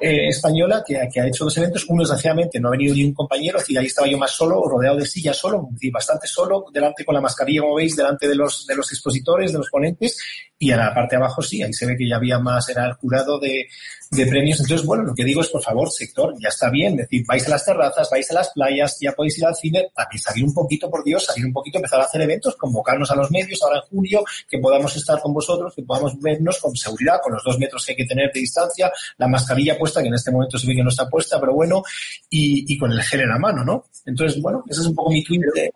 eh, 0.00 0.28
española 0.28 0.82
que, 0.86 0.98
que, 1.12 1.20
ha 1.20 1.26
hecho 1.26 1.44
dos 1.44 1.56
eventos. 1.58 1.84
Uno, 1.88 2.02
desgraciadamente, 2.02 2.58
no 2.58 2.68
ha 2.68 2.72
venido 2.72 2.94
ni 2.94 3.04
un 3.04 3.14
compañero, 3.14 3.58
es 3.58 3.64
decir, 3.64 3.78
ahí 3.78 3.86
estaba 3.86 4.08
yo 4.08 4.16
más 4.18 4.30
solo, 4.30 4.62
rodeado 4.66 4.96
de 4.96 5.06
sillas 5.06 5.36
solo, 5.36 5.68
bastante 5.92 6.26
solo, 6.26 6.64
delante 6.72 7.04
con 7.04 7.14
la 7.14 7.20
mascarilla, 7.20 7.62
como 7.62 7.76
veis, 7.76 7.96
delante 7.96 8.26
de 8.26 8.34
los, 8.34 8.66
de 8.66 8.76
los 8.76 8.90
expositores, 8.90 9.52
de 9.52 9.58
los 9.58 9.68
ponentes, 9.68 10.18
y 10.58 10.70
en 10.70 10.78
la 10.78 10.94
parte 10.94 11.16
de 11.16 11.22
abajo 11.22 11.42
sí, 11.42 11.62
ahí 11.62 11.72
se 11.72 11.86
ve 11.86 11.96
que 11.96 12.08
ya 12.08 12.16
había 12.16 12.38
más, 12.38 12.68
era 12.68 12.86
el 12.86 12.94
jurado 12.94 13.38
de, 13.38 13.66
de 14.10 14.26
premios. 14.26 14.60
Entonces, 14.60 14.84
bueno, 14.84 15.04
lo 15.04 15.14
que 15.14 15.24
digo 15.24 15.40
es, 15.40 15.48
por 15.48 15.62
favor, 15.62 15.88
sector, 15.90 16.34
ya 16.40 16.48
está 16.48 16.68
bien, 16.68 16.94
es 16.94 17.08
decir, 17.08 17.24
vais 17.26 17.46
a 17.46 17.50
las 17.50 17.64
terrazas, 17.64 18.08
vais 18.10 18.28
a 18.30 18.34
las 18.34 18.50
playas, 18.50 18.98
ya 19.00 19.12
podéis 19.12 19.38
ir 19.38 19.46
al 19.46 19.54
cine, 19.54 19.88
también 19.94 20.20
salir 20.20 20.44
un 20.44 20.52
poquito, 20.52 20.90
por 20.90 21.04
Dios, 21.04 21.24
salir 21.24 21.46
un 21.46 21.52
poquito, 21.52 21.78
empezar 21.78 22.00
a 22.00 22.04
hacer 22.04 22.20
eventos, 22.22 22.56
convocarnos 22.56 23.08
a 23.12 23.14
los 23.14 23.30
medios 23.30 23.62
ahora 23.62 23.76
en 23.76 23.82
julio, 23.82 24.24
que 24.48 24.58
podamos 24.58 24.96
estar 24.96 25.20
con 25.20 25.32
vosotros, 25.32 25.72
que 25.74 25.82
podamos 25.82 26.20
vernos 26.20 26.58
con 26.58 26.74
seguridad, 26.74 27.20
con 27.22 27.34
los 27.34 27.44
dos 27.44 27.56
metros 27.58 27.86
que 27.86 27.92
hay 27.92 27.96
que 27.96 28.04
tener 28.04 28.32
de 28.32 28.40
distancia, 28.40 28.90
la 29.16 29.28
mascarilla 29.28 29.78
puesta, 29.78 30.02
que 30.02 30.08
en 30.08 30.14
este 30.14 30.32
momento 30.32 30.58
se 30.58 30.66
ve 30.66 30.74
que 30.74 30.82
no 30.82 30.90
está 30.90 31.08
puesta, 31.08 31.38
pero 31.38 31.54
bueno, 31.54 31.84
y, 32.28 32.72
y 32.72 32.76
con 32.76 32.90
el 32.90 33.00
gel 33.02 33.20
en 33.20 33.28
la 33.28 33.38
mano, 33.38 33.64
¿no? 33.64 33.84
Entonces, 34.06 34.42
bueno, 34.42 34.64
ese 34.68 34.80
es 34.80 34.86
un 34.88 34.94
poco 34.96 35.10
mi 35.10 35.22
tweet 35.22 35.40
de, 35.54 35.70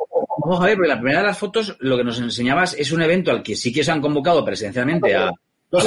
Vamos 0.45 0.61
a 0.61 0.67
ver, 0.67 0.75
porque 0.75 0.89
la 0.89 0.97
primera 0.97 1.21
de 1.21 1.27
las 1.29 1.39
fotos, 1.39 1.77
lo 1.79 1.97
que 1.97 2.05
nos 2.05 2.19
enseñabas 2.19 2.75
es 2.75 2.91
un 2.91 3.01
evento 3.01 3.31
al 3.31 3.43
que 3.43 3.55
sí 3.55 3.73
que 3.73 3.85
se 3.85 3.93
han 3.93 4.03
convocado 4.03 4.45
presencialmente 4.45 5.15
a, 5.15 5.29
a 5.29 5.33
los 5.71 5.87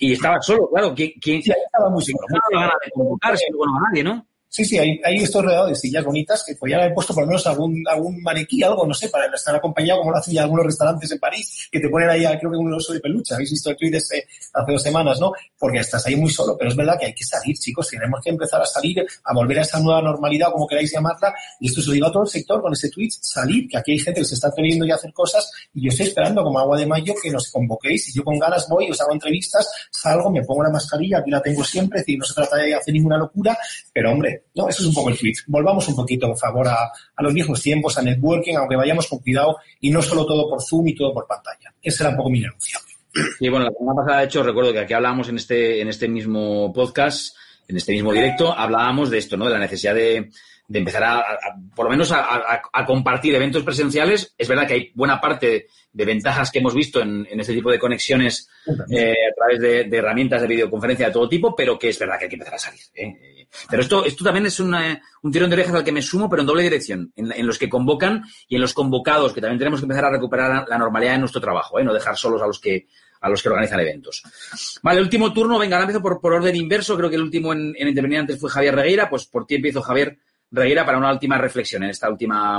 y 0.00 0.12
estaba 0.12 0.40
solo, 0.40 0.68
claro. 0.70 0.94
¿Quién, 0.94 1.12
quién 1.20 1.42
sí, 1.42 1.50
estaba 1.50 1.90
muy 1.90 2.02
solo. 2.02 2.18
No 2.28 2.58
ganas 2.60 2.74
de 2.84 2.90
convocar, 2.90 3.36
si 3.36 3.44
no 3.50 3.58
a 3.64 3.90
nadie, 3.90 4.04
¿no? 4.04 4.26
Sí, 4.54 4.64
sí, 4.64 4.78
hay, 4.78 5.00
hay 5.02 5.16
estos 5.16 5.44
rodeados 5.44 5.70
de 5.70 5.74
sillas 5.74 6.04
bonitas 6.04 6.44
que 6.46 6.54
podían 6.54 6.78
haber 6.78 6.94
puesto 6.94 7.12
por 7.12 7.24
lo 7.24 7.26
menos 7.26 7.44
algún, 7.48 7.82
algún 7.90 8.22
maniquí, 8.22 8.62
algo, 8.62 8.86
no 8.86 8.94
sé, 8.94 9.08
para 9.08 9.26
estar 9.26 9.52
acompañado, 9.52 9.98
como 9.98 10.12
lo 10.12 10.18
hacen 10.18 10.32
ya 10.32 10.44
algunos 10.44 10.66
restaurantes 10.66 11.10
en 11.10 11.18
París, 11.18 11.68
que 11.72 11.80
te 11.80 11.88
ponen 11.88 12.08
ahí, 12.08 12.24
creo 12.38 12.52
que 12.52 12.56
un 12.56 12.72
oso 12.72 12.92
de 12.92 13.00
peluche. 13.00 13.34
Habéis 13.34 13.50
visto 13.50 13.70
el 13.70 13.76
tweet 13.76 13.96
este 13.96 14.28
hace 14.52 14.70
dos 14.70 14.80
semanas, 14.80 15.18
¿no? 15.18 15.32
Porque 15.58 15.80
estás 15.80 16.06
ahí 16.06 16.14
muy 16.14 16.30
solo, 16.30 16.56
pero 16.56 16.70
es 16.70 16.76
verdad 16.76 16.96
que 16.96 17.06
hay 17.06 17.14
que 17.14 17.24
salir, 17.24 17.58
chicos. 17.58 17.88
Tenemos 17.88 18.20
que 18.22 18.30
empezar 18.30 18.62
a 18.62 18.64
salir, 18.64 19.04
a 19.24 19.34
volver 19.34 19.58
a 19.58 19.62
esa 19.62 19.80
nueva 19.80 20.00
normalidad, 20.00 20.52
como 20.52 20.68
queráis 20.68 20.92
llamarla. 20.92 21.34
Y 21.58 21.66
esto 21.66 21.80
se 21.80 21.88
lo 21.88 21.94
digo 21.94 22.06
a 22.06 22.12
todo 22.12 22.22
el 22.22 22.28
sector 22.28 22.62
con 22.62 22.72
ese 22.72 22.90
tweet, 22.90 23.10
salir, 23.10 23.66
que 23.66 23.76
aquí 23.76 23.90
hay 23.90 23.98
gente 23.98 24.20
que 24.20 24.24
se 24.24 24.36
está 24.36 24.50
atreviendo 24.50 24.86
ya 24.86 24.92
a 24.92 24.96
hacer 24.98 25.12
cosas 25.12 25.50
y 25.74 25.82
yo 25.82 25.88
estoy 25.88 26.06
esperando 26.06 26.44
como 26.44 26.60
agua 26.60 26.78
de 26.78 26.86
mayo 26.86 27.12
que 27.20 27.28
nos 27.28 27.50
convoquéis. 27.50 28.10
Y 28.10 28.18
yo 28.18 28.22
con 28.22 28.38
ganas 28.38 28.68
voy, 28.68 28.88
os 28.88 29.00
hago 29.00 29.14
entrevistas, 29.14 29.68
salgo, 29.90 30.30
me 30.30 30.44
pongo 30.44 30.62
la 30.62 30.70
mascarilla, 30.70 31.18
aquí 31.18 31.32
la 31.32 31.42
tengo 31.42 31.64
siempre, 31.64 31.98
es 31.98 32.06
decir, 32.06 32.20
no 32.20 32.24
se 32.24 32.34
trata 32.34 32.54
de 32.58 32.72
hacer 32.72 32.94
ninguna 32.94 33.18
locura, 33.18 33.58
pero 33.92 34.12
hombre, 34.12 34.43
no, 34.54 34.68
eso 34.68 34.82
es 34.82 34.88
un 34.88 34.94
poco 34.94 35.10
el 35.10 35.18
Volvamos 35.48 35.88
un 35.88 35.96
poquito, 35.96 36.28
por 36.28 36.38
favor, 36.38 36.68
a, 36.68 36.92
a, 37.16 37.22
los 37.22 37.34
viejos 37.34 37.60
tiempos, 37.60 37.98
a 37.98 38.02
networking, 38.02 38.54
aunque 38.54 38.76
vayamos 38.76 39.08
con 39.08 39.18
cuidado 39.18 39.56
y 39.80 39.90
no 39.90 40.00
solo 40.00 40.24
todo 40.24 40.48
por 40.48 40.62
Zoom 40.62 40.88
y 40.88 40.94
todo 40.94 41.12
por 41.12 41.26
pantalla. 41.26 41.74
Ese 41.82 42.02
era 42.02 42.10
un 42.10 42.16
poco 42.16 42.30
mi 42.30 42.44
anuncio. 42.44 42.78
Y 43.40 43.48
bueno, 43.48 43.66
la 43.66 43.72
semana 43.72 44.02
pasada, 44.02 44.20
de 44.20 44.26
hecho, 44.26 44.42
recuerdo 44.42 44.72
que 44.72 44.80
aquí 44.80 44.92
hablábamos 44.92 45.28
en 45.28 45.36
este, 45.36 45.80
en 45.80 45.88
este 45.88 46.08
mismo 46.08 46.72
podcast, 46.72 47.36
en 47.68 47.76
este 47.76 47.92
mismo 47.92 48.12
directo, 48.12 48.52
hablábamos 48.52 49.10
de 49.10 49.18
esto, 49.18 49.36
¿no? 49.36 49.46
De 49.46 49.52
la 49.52 49.58
necesidad 49.58 49.94
de, 49.94 50.30
de 50.66 50.78
empezar 50.78 51.04
a, 51.04 51.18
a, 51.18 51.36
por 51.74 51.86
lo 51.86 51.90
menos 51.90 52.10
a, 52.10 52.20
a, 52.20 52.62
a, 52.72 52.86
compartir 52.86 53.34
eventos 53.34 53.62
presenciales. 53.62 54.34
Es 54.36 54.48
verdad 54.48 54.66
que 54.66 54.74
hay 54.74 54.92
buena 54.94 55.20
parte 55.20 55.68
de 55.92 56.04
ventajas 56.04 56.50
que 56.50 56.58
hemos 56.58 56.74
visto 56.74 57.00
en, 57.00 57.26
en 57.30 57.40
este 57.40 57.54
tipo 57.54 57.70
de 57.70 57.78
conexiones 57.78 58.48
eh, 58.90 59.12
a 59.12 59.34
través 59.34 59.60
de, 59.60 59.84
de, 59.84 59.96
herramientas 59.96 60.42
de 60.42 60.48
videoconferencia 60.48 61.06
de 61.06 61.12
todo 61.12 61.28
tipo, 61.28 61.54
pero 61.54 61.78
que 61.78 61.90
es 61.90 61.98
verdad 61.98 62.18
que 62.18 62.24
hay 62.24 62.30
que 62.30 62.36
empezar 62.36 62.54
a 62.54 62.58
salir. 62.58 62.80
¿eh? 62.94 63.33
Pero 63.68 63.82
esto, 63.82 64.04
esto 64.04 64.24
también 64.24 64.46
es 64.46 64.58
un 64.60 64.74
tirón 65.32 65.50
de 65.50 65.54
orejas 65.54 65.74
al 65.74 65.84
que 65.84 65.92
me 65.92 66.02
sumo, 66.02 66.28
pero 66.28 66.42
en 66.42 66.46
doble 66.46 66.62
dirección, 66.62 67.12
en, 67.16 67.32
en, 67.32 67.46
los 67.46 67.58
que 67.58 67.68
convocan 67.68 68.24
y 68.48 68.56
en 68.56 68.60
los 68.60 68.74
convocados, 68.74 69.32
que 69.32 69.40
también 69.40 69.58
tenemos 69.58 69.80
que 69.80 69.84
empezar 69.84 70.04
a 70.04 70.10
recuperar 70.10 70.66
la 70.68 70.78
normalidad 70.78 71.12
de 71.12 71.18
nuestro 71.18 71.40
trabajo, 71.40 71.78
¿eh? 71.78 71.84
no 71.84 71.92
dejar 71.92 72.16
solos 72.16 72.42
a 72.42 72.46
los 72.46 72.60
que 72.60 72.86
a 73.20 73.30
los 73.30 73.42
que 73.42 73.48
organizan 73.48 73.80
eventos. 73.80 74.22
Vale, 74.82 75.00
último 75.00 75.32
turno, 75.32 75.58
venga, 75.58 75.76
ahora 75.76 75.84
empiezo 75.84 76.02
por, 76.02 76.20
por 76.20 76.34
orden 76.34 76.54
inverso, 76.56 76.94
creo 76.94 77.08
que 77.08 77.16
el 77.16 77.22
último 77.22 77.54
en, 77.54 77.74
en 77.74 77.88
intervenir 77.88 78.18
antes 78.18 78.38
fue 78.38 78.50
Javier 78.50 78.74
Regueira, 78.74 79.08
pues 79.08 79.24
por 79.24 79.46
ti 79.46 79.54
empiezo, 79.54 79.80
Javier 79.80 80.18
Regueira, 80.50 80.84
para 80.84 80.98
una 80.98 81.10
última 81.10 81.38
reflexión 81.38 81.82
en 81.84 81.90
esta 81.90 82.10
última, 82.10 82.58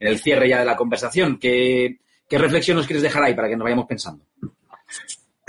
en 0.00 0.08
el 0.08 0.18
cierre 0.18 0.48
ya 0.48 0.58
de 0.58 0.64
la 0.64 0.74
conversación. 0.74 1.38
¿Qué, 1.38 2.00
qué 2.28 2.38
reflexión 2.38 2.76
nos 2.76 2.86
quieres 2.86 3.04
dejar 3.04 3.22
ahí 3.22 3.34
para 3.34 3.48
que 3.48 3.56
nos 3.56 3.64
vayamos 3.64 3.86
pensando? 3.86 4.24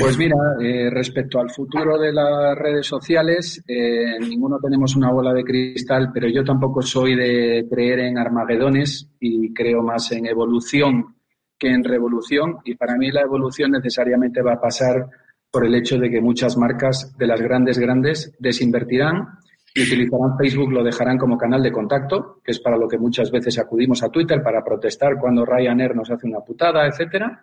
Pues 0.01 0.17
mira, 0.17 0.35
eh, 0.59 0.89
respecto 0.89 1.39
al 1.39 1.51
futuro 1.51 1.99
de 1.99 2.11
las 2.11 2.57
redes 2.57 2.87
sociales, 2.87 3.63
eh, 3.67 4.17
ninguno 4.19 4.57
tenemos 4.59 4.95
una 4.95 5.11
bola 5.11 5.31
de 5.31 5.43
cristal, 5.43 6.09
pero 6.11 6.27
yo 6.27 6.43
tampoco 6.43 6.81
soy 6.81 7.15
de 7.15 7.67
creer 7.69 7.99
en 7.99 8.17
armagedones 8.17 9.07
y 9.19 9.53
creo 9.53 9.83
más 9.83 10.11
en 10.11 10.25
evolución 10.25 11.15
que 11.55 11.69
en 11.69 11.83
revolución. 11.83 12.57
Y 12.65 12.73
para 12.73 12.95
mí 12.97 13.11
la 13.11 13.21
evolución 13.21 13.71
necesariamente 13.71 14.41
va 14.41 14.53
a 14.53 14.59
pasar 14.59 15.07
por 15.51 15.67
el 15.67 15.75
hecho 15.75 15.99
de 15.99 16.09
que 16.09 16.19
muchas 16.19 16.57
marcas 16.57 17.15
de 17.15 17.27
las 17.27 17.39
grandes, 17.39 17.77
grandes 17.77 18.35
desinvertirán 18.39 19.37
y 19.75 19.83
utilizarán 19.83 20.35
Facebook, 20.35 20.71
lo 20.71 20.83
dejarán 20.83 21.19
como 21.19 21.37
canal 21.37 21.61
de 21.61 21.71
contacto, 21.71 22.41
que 22.43 22.51
es 22.51 22.59
para 22.59 22.75
lo 22.75 22.87
que 22.87 22.97
muchas 22.97 23.29
veces 23.29 23.59
acudimos 23.59 24.01
a 24.01 24.09
Twitter 24.09 24.41
para 24.41 24.63
protestar 24.63 25.17
cuando 25.19 25.45
Ryanair 25.45 25.95
nos 25.95 26.09
hace 26.09 26.27
una 26.27 26.39
putada, 26.39 26.87
etcétera. 26.87 27.39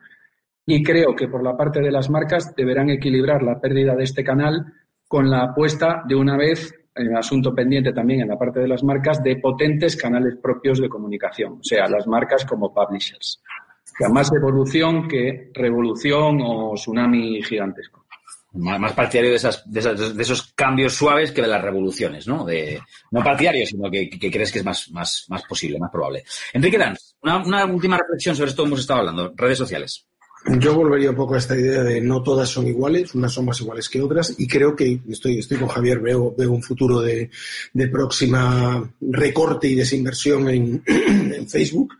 Y 0.70 0.82
creo 0.82 1.16
que 1.16 1.28
por 1.28 1.42
la 1.42 1.56
parte 1.56 1.80
de 1.80 1.90
las 1.90 2.10
marcas 2.10 2.54
deberán 2.54 2.90
equilibrar 2.90 3.42
la 3.42 3.58
pérdida 3.58 3.96
de 3.96 4.04
este 4.04 4.22
canal 4.22 4.66
con 5.08 5.30
la 5.30 5.44
apuesta 5.44 6.02
de 6.06 6.14
una 6.14 6.36
vez, 6.36 6.74
en 6.94 7.16
asunto 7.16 7.54
pendiente 7.54 7.94
también 7.94 8.20
en 8.20 8.28
la 8.28 8.36
parte 8.36 8.60
de 8.60 8.68
las 8.68 8.84
marcas, 8.84 9.22
de 9.22 9.36
potentes 9.36 9.96
canales 9.96 10.36
propios 10.42 10.78
de 10.78 10.90
comunicación, 10.90 11.52
o 11.54 11.62
sea, 11.62 11.88
las 11.88 12.06
marcas 12.06 12.44
como 12.44 12.70
publishers. 12.70 13.40
Sea, 13.82 14.10
más 14.10 14.30
evolución 14.30 15.08
que 15.08 15.50
revolución 15.54 16.38
o 16.42 16.74
tsunami 16.74 17.42
gigantesco. 17.42 18.04
Más 18.52 18.92
partidario 18.92 19.30
de, 19.30 19.36
esas, 19.36 19.64
de, 19.72 20.22
esos 20.22 20.52
cambios 20.52 20.92
suaves 20.92 21.32
que 21.32 21.40
de 21.40 21.48
las 21.48 21.62
revoluciones, 21.62 22.28
¿no? 22.28 22.44
De, 22.44 22.78
no 23.10 23.24
partidario, 23.24 23.64
sino 23.64 23.90
que, 23.90 24.10
que 24.10 24.30
crees 24.30 24.52
que 24.52 24.58
es 24.58 24.64
más, 24.66 24.90
más, 24.90 25.24
más 25.30 25.44
posible, 25.44 25.78
más 25.78 25.90
probable. 25.90 26.24
Enrique 26.52 26.76
Danz, 26.76 27.16
una, 27.22 27.38
una 27.38 27.64
última 27.64 27.96
reflexión 27.96 28.36
sobre 28.36 28.50
esto 28.50 28.64
que 28.64 28.68
hemos 28.68 28.80
estado 28.80 29.00
hablando, 29.00 29.32
redes 29.34 29.56
sociales. 29.56 30.04
Yo 30.46 30.74
volvería 30.74 31.10
un 31.10 31.16
poco 31.16 31.34
a 31.34 31.38
esta 31.38 31.58
idea 31.58 31.82
de 31.82 32.00
no 32.00 32.22
todas 32.22 32.48
son 32.48 32.66
iguales, 32.66 33.14
unas 33.14 33.32
son 33.32 33.44
más 33.44 33.60
iguales 33.60 33.88
que 33.88 34.00
otras, 34.00 34.34
y 34.38 34.46
creo 34.46 34.74
que 34.74 35.00
estoy, 35.08 35.38
estoy 35.38 35.58
con 35.58 35.68
Javier, 35.68 35.98
veo, 36.00 36.34
veo 36.36 36.52
un 36.52 36.62
futuro 36.62 37.00
de, 37.00 37.30
de 37.72 37.88
próxima 37.88 38.88
recorte 39.00 39.68
y 39.68 39.74
desinversión 39.74 40.48
en, 40.48 40.82
en 40.86 41.48
Facebook 41.48 41.94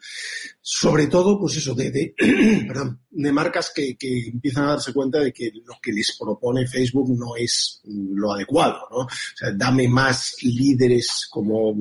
sobre 0.71 1.07
todo, 1.07 1.41
pues 1.41 1.57
eso, 1.57 1.75
de, 1.75 1.91
de, 1.91 2.15
perdón, 2.69 3.01
de 3.09 3.33
marcas 3.33 3.73
que, 3.75 3.97
que, 3.97 4.29
empiezan 4.29 4.65
a 4.65 4.73
darse 4.73 4.93
cuenta 4.93 5.19
de 5.19 5.33
que 5.33 5.51
lo 5.65 5.79
que 5.83 5.91
les 5.93 6.15
propone 6.19 6.67
Facebook 6.67 7.09
no 7.19 7.35
es 7.37 7.81
lo 7.87 8.35
adecuado, 8.35 8.77
¿no? 8.91 8.99
O 8.99 9.09
sea, 9.35 9.51
dame 9.53 9.89
más 9.89 10.37
líderes 10.43 11.27
como, 11.31 11.75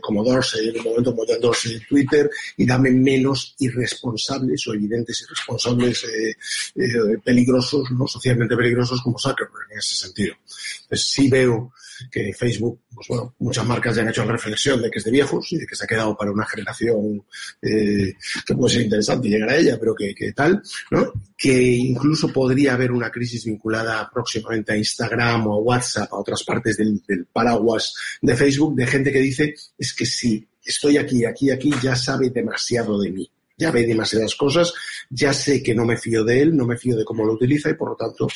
como 0.00 0.24
Dorsey, 0.24 0.70
en 0.70 0.78
un 0.78 0.84
momento 0.84 1.14
como 1.14 1.26
Dorsey 1.26 1.74
en 1.74 1.86
Twitter, 1.86 2.30
y 2.56 2.64
dame 2.64 2.90
menos 2.90 3.54
irresponsables 3.58 4.66
o 4.66 4.72
evidentes 4.72 5.26
irresponsables 5.28 6.02
eh, 6.04 6.30
eh, 6.76 7.18
peligrosos, 7.22 7.90
no 7.90 8.06
socialmente 8.06 8.56
peligrosos 8.56 9.02
como 9.02 9.18
Zuckerberg 9.18 9.72
en 9.72 9.78
ese 9.78 9.94
sentido. 9.94 10.36
Entonces 10.84 11.06
sí 11.06 11.28
veo 11.28 11.70
que 12.10 12.32
Facebook 12.32 12.80
pues 12.94 13.08
bueno, 13.08 13.34
muchas 13.38 13.66
marcas 13.66 13.96
ya 13.96 14.02
han 14.02 14.08
hecho 14.08 14.24
la 14.24 14.32
reflexión 14.32 14.82
de 14.82 14.90
que 14.90 14.98
es 14.98 15.04
de 15.04 15.10
viejos 15.10 15.52
y 15.52 15.58
de 15.58 15.66
que 15.66 15.74
se 15.74 15.84
ha 15.84 15.86
quedado 15.86 16.16
para 16.16 16.30
una 16.30 16.46
generación 16.46 17.24
eh, 17.60 18.14
que 18.46 18.54
puede 18.54 18.74
ser 18.74 18.82
interesante 18.82 19.28
llegar 19.28 19.50
a 19.50 19.56
ella, 19.56 19.78
pero 19.78 19.94
que, 19.94 20.14
tal, 20.32 20.62
¿no? 20.90 21.12
Que 21.36 21.62
incluso 21.62 22.32
podría 22.32 22.74
haber 22.74 22.92
una 22.92 23.10
crisis 23.10 23.44
vinculada 23.44 24.08
próximamente 24.12 24.72
a 24.72 24.76
Instagram 24.76 25.46
o 25.46 25.54
a 25.54 25.58
WhatsApp, 25.58 26.12
a 26.12 26.16
otras 26.16 26.42
partes 26.44 26.76
del, 26.76 27.02
del 27.06 27.26
paraguas 27.26 27.94
de 28.20 28.36
Facebook, 28.36 28.74
de 28.76 28.86
gente 28.86 29.12
que 29.12 29.20
dice, 29.20 29.54
es 29.78 29.94
que 29.94 30.06
si 30.06 30.46
estoy 30.64 30.96
aquí, 30.96 31.24
aquí, 31.24 31.50
aquí, 31.50 31.72
ya 31.82 31.96
sabe 31.96 32.30
demasiado 32.30 33.00
de 33.00 33.10
mí. 33.10 33.30
Ya 33.58 33.70
ve 33.70 33.86
demasiadas 33.86 34.34
cosas, 34.34 34.72
ya 35.10 35.32
sé 35.32 35.62
que 35.62 35.74
no 35.74 35.84
me 35.84 35.96
fío 35.96 36.24
de 36.24 36.40
él, 36.40 36.56
no 36.56 36.66
me 36.66 36.76
fío 36.76 36.96
de 36.96 37.04
cómo 37.04 37.24
lo 37.24 37.34
utiliza 37.34 37.70
y 37.70 37.74
por 37.74 37.90
lo 37.90 37.96
tanto, 37.96 38.26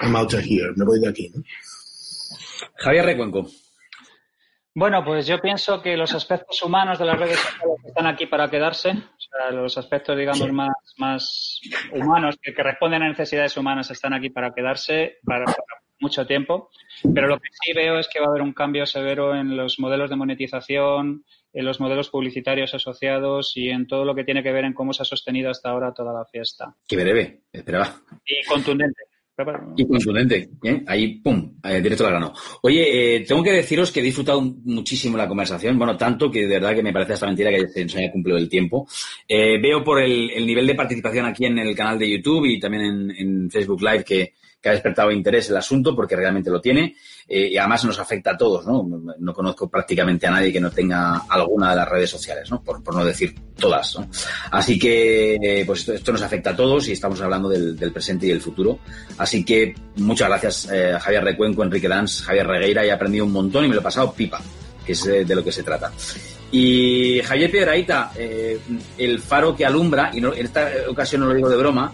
I'm 0.00 0.16
out 0.16 0.34
of 0.34 0.40
here, 0.40 0.72
me 0.74 0.84
voy 0.84 0.98
de 0.98 1.08
aquí. 1.08 1.30
¿no? 1.34 1.42
Javier 2.76 3.04
Recuenco. 3.04 3.46
Bueno, 4.74 5.04
pues 5.04 5.26
yo 5.26 5.38
pienso 5.38 5.82
que 5.82 5.96
los 5.98 6.14
aspectos 6.14 6.62
humanos 6.62 6.98
de 6.98 7.04
las 7.04 7.18
redes 7.18 7.38
sociales 7.38 7.76
están 7.84 8.06
aquí 8.06 8.24
para 8.26 8.48
quedarse, 8.48 8.90
o 8.90 9.20
sea, 9.20 9.50
los 9.50 9.76
aspectos, 9.76 10.16
digamos, 10.16 10.50
más, 10.50 10.72
más 10.96 11.60
humanos, 11.92 12.38
que, 12.40 12.54
que 12.54 12.62
responden 12.62 13.02
a 13.02 13.08
necesidades 13.08 13.54
humanas, 13.58 13.90
están 13.90 14.14
aquí 14.14 14.30
para 14.30 14.54
quedarse 14.54 15.18
para, 15.24 15.44
para 15.44 15.82
mucho 16.00 16.26
tiempo. 16.26 16.70
Pero 17.14 17.28
lo 17.28 17.38
que 17.38 17.48
sí 17.52 17.72
veo 17.74 17.98
es 17.98 18.08
que 18.08 18.20
va 18.20 18.26
a 18.26 18.28
haber 18.30 18.42
un 18.42 18.52
cambio 18.52 18.84
severo 18.86 19.34
en 19.34 19.56
los 19.56 19.78
modelos 19.78 20.08
de 20.08 20.16
monetización, 20.16 21.24
en 21.52 21.64
los 21.64 21.80
modelos 21.80 22.10
publicitarios 22.10 22.74
asociados 22.74 23.52
y 23.56 23.68
en 23.70 23.86
todo 23.86 24.04
lo 24.04 24.14
que 24.14 24.24
tiene 24.24 24.42
que 24.42 24.52
ver 24.52 24.64
en 24.64 24.74
cómo 24.74 24.92
se 24.92 25.02
ha 25.02 25.06
sostenido 25.06 25.50
hasta 25.50 25.70
ahora 25.70 25.92
toda 25.92 26.12
la 26.12 26.24
fiesta. 26.24 26.74
Qué 26.86 26.96
breve, 26.96 27.42
esperaba. 27.52 27.94
Y 28.24 28.42
contundente. 28.46 29.02
Y 29.76 29.86
contundente. 29.86 30.48
¿eh? 30.62 30.82
Ahí, 30.86 31.20
pum, 31.20 31.52
eh, 31.64 31.80
directo 31.80 32.04
al 32.04 32.10
grano. 32.10 32.32
Oye, 32.62 33.16
eh, 33.16 33.20
tengo 33.20 33.42
que 33.42 33.52
deciros 33.52 33.90
que 33.90 34.00
he 34.00 34.02
disfrutado 34.02 34.40
muchísimo 34.40 35.16
la 35.16 35.28
conversación. 35.28 35.78
Bueno, 35.78 35.96
tanto 35.96 36.30
que 36.30 36.42
de 36.42 36.54
verdad 36.58 36.74
que 36.74 36.82
me 36.82 36.92
parece 36.92 37.14
hasta 37.14 37.26
mentira 37.26 37.50
que 37.50 37.68
se 37.68 37.84
nos 37.84 37.96
haya 37.96 38.12
cumplido 38.12 38.38
el 38.38 38.48
tiempo. 38.48 38.86
Veo 39.28 39.82
por 39.82 40.00
el, 40.00 40.30
el, 40.30 40.46
nivel 40.46 40.66
de 40.66 40.74
participación 40.74 41.26
aquí 41.26 41.46
en 41.46 41.58
el 41.58 41.74
canal 41.74 41.98
de 41.98 42.10
YouTube 42.10 42.46
y 42.46 42.60
también 42.60 43.10
en 43.16 43.50
Facebook 43.50 43.82
Live 43.82 44.04
que, 44.04 44.34
que, 44.62 44.68
ha 44.68 44.72
despertado 44.72 45.10
interés 45.10 45.50
el 45.50 45.56
asunto 45.56 45.94
porque 45.94 46.16
realmente 46.16 46.50
lo 46.50 46.60
tiene. 46.60 46.94
Eh, 47.28 47.48
y 47.52 47.56
además 47.56 47.84
nos 47.84 47.98
afecta 47.98 48.32
a 48.32 48.36
todos, 48.36 48.66
¿no? 48.66 48.86
No 49.18 49.32
conozco 49.32 49.68
prácticamente 49.68 50.26
a 50.26 50.30
nadie 50.30 50.52
que 50.52 50.60
no 50.60 50.70
tenga 50.70 51.22
alguna 51.28 51.70
de 51.70 51.76
las 51.76 51.88
redes 51.88 52.10
sociales, 52.10 52.50
¿no? 52.50 52.62
Por, 52.62 52.82
por 52.82 52.94
no 52.94 53.04
decir 53.04 53.34
todas. 53.56 53.96
Así 54.50 54.78
que, 54.78 55.36
eh, 55.36 55.64
pues 55.64 55.80
esto, 55.80 55.92
esto, 55.94 56.12
nos 56.12 56.22
afecta 56.22 56.50
a 56.50 56.56
todos 56.56 56.88
y 56.88 56.92
estamos 56.92 57.20
hablando 57.20 57.48
del, 57.48 57.92
presente 57.92 58.26
y 58.26 58.30
del 58.30 58.40
futuro. 58.40 58.78
Así 59.18 59.44
que 59.44 59.74
muchas 59.96 60.28
gracias 60.28 60.68
eh, 60.70 60.96
Javier 61.00 61.24
Recuenco, 61.24 61.62
Enrique 61.62 61.88
Danz, 61.88 62.22
Javier 62.22 62.46
Regueira, 62.46 62.84
he 62.84 62.92
aprendido 62.92 63.24
un 63.24 63.32
montón 63.32 63.64
y 63.64 63.68
me 63.68 63.74
lo 63.74 63.80
he 63.80 63.84
pasado 63.84 64.12
pipa, 64.12 64.40
que 64.84 64.92
es 64.92 65.04
de, 65.04 65.34
lo 65.34 65.44
que 65.44 65.52
se 65.52 65.62
trata. 65.62 65.92
Y 66.50 67.20
Javier 67.22 67.50
Piedraíta, 67.50 68.12
el 68.98 69.20
faro 69.20 69.56
que 69.56 69.64
alumbra, 69.64 70.10
y 70.12 70.20
no, 70.20 70.34
en 70.34 70.44
esta 70.44 70.70
ocasión 70.88 71.22
no 71.22 71.28
lo 71.28 71.34
digo 71.34 71.48
de 71.48 71.56
broma, 71.56 71.92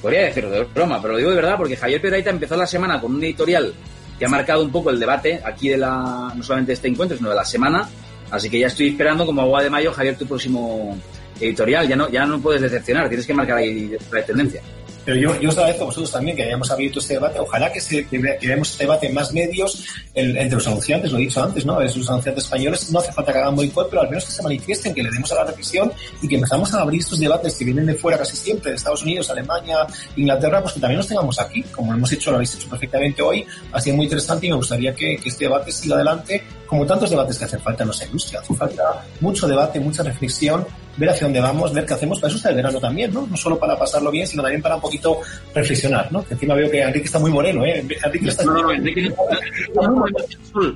podría 0.00 0.22
decirlo 0.22 0.50
de 0.50 0.64
broma, 0.64 1.00
pero 1.00 1.12
lo 1.12 1.18
digo 1.18 1.30
de 1.30 1.36
verdad 1.36 1.56
porque 1.56 1.76
Javier 1.76 2.00
Piedraíta 2.00 2.30
empezó 2.30 2.56
la 2.56 2.66
semana 2.66 3.00
con 3.00 3.14
un 3.14 3.22
editorial 3.22 3.72
que 4.18 4.24
ha 4.24 4.28
marcado 4.28 4.62
un 4.62 4.70
poco 4.70 4.90
el 4.90 4.98
debate 4.98 5.40
aquí 5.44 5.68
de 5.68 5.78
la, 5.78 6.32
no 6.34 6.42
solamente 6.42 6.70
de 6.70 6.74
este 6.74 6.88
encuentro, 6.88 7.16
sino 7.16 7.30
de 7.30 7.36
la 7.36 7.44
semana. 7.44 7.88
Así 8.30 8.50
que 8.50 8.58
ya 8.58 8.66
estoy 8.66 8.88
esperando 8.88 9.24
como 9.24 9.42
agua 9.42 9.62
de 9.62 9.70
mayo, 9.70 9.92
Javier, 9.92 10.16
tu 10.16 10.26
próximo 10.26 10.98
editorial. 11.40 11.88
Ya 11.88 11.96
no, 11.96 12.10
ya 12.10 12.26
no 12.26 12.40
puedes 12.40 12.60
decepcionar, 12.60 13.08
tienes 13.08 13.26
que 13.26 13.34
marcar 13.34 13.58
ahí 13.58 13.96
la 14.12 14.24
tendencia. 14.24 14.60
Pero 15.08 15.20
yo, 15.20 15.40
yo 15.40 15.48
os 15.48 15.56
agradezco 15.56 15.84
a 15.84 15.86
vosotros 15.86 16.12
también 16.12 16.36
que 16.36 16.42
hayamos 16.42 16.70
abierto 16.70 16.98
este 16.98 17.14
debate. 17.14 17.38
Ojalá 17.40 17.72
que, 17.72 17.80
se, 17.80 18.00
este 18.00 18.84
debate 18.84 19.06
en 19.06 19.14
más 19.14 19.32
medios 19.32 19.82
entre 20.12 20.50
los 20.50 20.66
anunciantes, 20.66 21.10
lo 21.10 21.16
he 21.16 21.22
dicho 21.22 21.42
antes, 21.42 21.64
¿no? 21.64 21.80
Es 21.80 21.96
los 21.96 22.10
anunciantes 22.10 22.44
españoles. 22.44 22.92
No 22.92 22.98
hace 22.98 23.10
falta 23.10 23.32
que 23.32 23.38
hagan 23.38 23.56
boicot, 23.56 23.88
pero 23.88 24.02
al 24.02 24.10
menos 24.10 24.26
que 24.26 24.32
se 24.32 24.42
manifiesten, 24.42 24.94
que 24.94 25.02
le 25.02 25.08
demos 25.10 25.32
a 25.32 25.36
la 25.36 25.44
reflexión 25.44 25.90
y 26.20 26.28
que 26.28 26.34
empezamos 26.34 26.74
a 26.74 26.82
abrir 26.82 27.00
estos 27.00 27.18
debates 27.18 27.54
que 27.54 27.64
vienen 27.64 27.86
de 27.86 27.94
fuera 27.94 28.18
casi 28.18 28.36
siempre, 28.36 28.70
de 28.70 28.76
Estados 28.76 29.02
Unidos, 29.02 29.30
Alemania, 29.30 29.86
Inglaterra, 30.14 30.60
pues 30.60 30.74
que 30.74 30.80
también 30.80 30.98
los 30.98 31.08
tengamos 31.08 31.40
aquí, 31.40 31.62
como 31.62 31.92
lo 31.92 31.96
hemos 31.96 32.12
hecho, 32.12 32.30
lo 32.30 32.36
habéis 32.36 32.54
hecho 32.56 32.68
perfectamente 32.68 33.22
hoy. 33.22 33.46
Ha 33.72 33.80
sido 33.80 33.96
muy 33.96 34.04
interesante 34.04 34.46
y 34.46 34.50
me 34.50 34.56
gustaría 34.56 34.94
que 34.94 35.14
este 35.24 35.46
debate 35.46 35.72
siga 35.72 35.94
adelante, 35.94 36.44
como 36.68 36.86
tantos 36.86 37.10
debates 37.10 37.38
que 37.38 37.46
hacen 37.46 37.60
falta 37.60 37.82
en 37.82 37.88
nuestra 37.88 38.06
industria. 38.06 38.40
Hace 38.40 38.54
falta 38.54 39.04
mucho 39.20 39.48
debate, 39.48 39.80
mucha 39.80 40.02
reflexión 40.02 40.64
ver 40.98 41.10
hacia 41.10 41.26
dónde 41.26 41.40
vamos, 41.40 41.72
ver 41.72 41.86
qué 41.86 41.94
hacemos. 41.94 42.18
Para 42.18 42.28
eso 42.28 42.36
está 42.36 42.50
el 42.50 42.56
verano 42.56 42.80
también, 42.80 43.12
¿no? 43.14 43.26
No 43.26 43.36
solo 43.36 43.58
para 43.58 43.78
pasarlo 43.78 44.10
bien, 44.10 44.26
sino 44.26 44.42
también 44.42 44.60
para 44.60 44.74
un 44.74 44.80
poquito 44.80 45.20
reflexionar, 45.54 46.12
¿no? 46.12 46.24
Que 46.24 46.34
encima 46.34 46.54
veo 46.54 46.70
que 46.70 46.82
Enrique 46.82 47.06
está 47.06 47.18
muy 47.18 47.30
moreno, 47.30 47.64
¿eh? 47.64 47.78
Enrique 47.78 48.28
está... 48.28 48.44
No, 48.44 48.54
no, 48.54 48.62
no, 48.62 48.72
Enrique, 48.72 49.14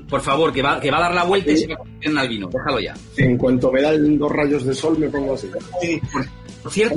por 0.08 0.20
favor, 0.20 0.52
que 0.52 0.62
va, 0.62 0.80
que 0.80 0.90
va 0.90 0.98
a 0.98 1.02
dar 1.02 1.14
la 1.14 1.24
vuelta 1.24 1.50
y 1.50 1.56
se 1.58 1.66
va 1.66 1.74
a 1.74 1.78
poner 1.78 2.18
al 2.18 2.28
vino. 2.28 2.48
Déjalo 2.48 2.80
ya. 2.80 2.94
En 3.16 3.36
cuanto 3.36 3.70
me 3.70 3.82
dan 3.82 4.18
dos 4.18 4.32
rayos 4.32 4.64
de 4.64 4.74
sol, 4.74 4.96
me 4.98 5.08
pongo 5.08 5.34
así. 5.34 5.50
Sí. 5.80 6.00
Por 6.62 6.72
cierto, 6.72 6.96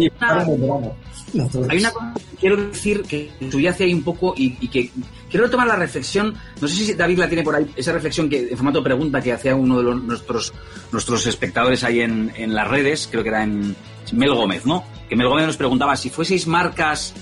hay 1.70 1.80
una 1.80 1.92
cosa 1.92 2.14
que 2.14 2.38
quiero 2.38 2.58
decir 2.58 3.04
que 3.04 3.32
subyace 3.52 3.86
ahí 3.86 3.94
un 3.94 4.04
poco 4.04 4.34
y, 4.38 4.58
y, 4.60 4.68
que 4.68 4.92
quiero 5.30 5.50
tomar 5.50 5.68
la 5.68 5.76
reflexión, 5.76 6.36
no 6.62 6.68
sé 6.68 6.76
si 6.76 6.94
David 6.94 7.20
la 7.20 7.28
tiene 7.28 7.44
por 7.44 7.56
ahí, 7.56 7.66
esa 7.76 7.92
reflexión 7.92 8.30
que 8.30 8.50
en 8.50 8.58
formato 8.58 8.84
pregunta 8.84 9.22
que 9.22 9.34
hacía 9.34 9.56
uno 9.56 9.78
de 9.78 9.84
los, 9.84 10.04
nuestros, 10.04 10.54
nuestros 10.92 11.28
espectadores 11.28 11.84
ahí 11.84 12.02
en, 12.02 12.32
en 12.36 12.54
las 12.54 12.68
redes, 12.68 13.08
creo 13.10 13.24
que 13.24 13.30
era 13.30 13.44
en 13.44 13.76
Mel 14.14 14.34
Gómez, 14.34 14.66
¿no? 14.66 14.84
Que 15.10 15.16
Mel 15.16 15.28
Gómez 15.28 15.48
nos 15.48 15.58
preguntaba 15.58 15.96
si 15.96 16.10
fueseis 16.10 16.48
marcas 16.48 17.14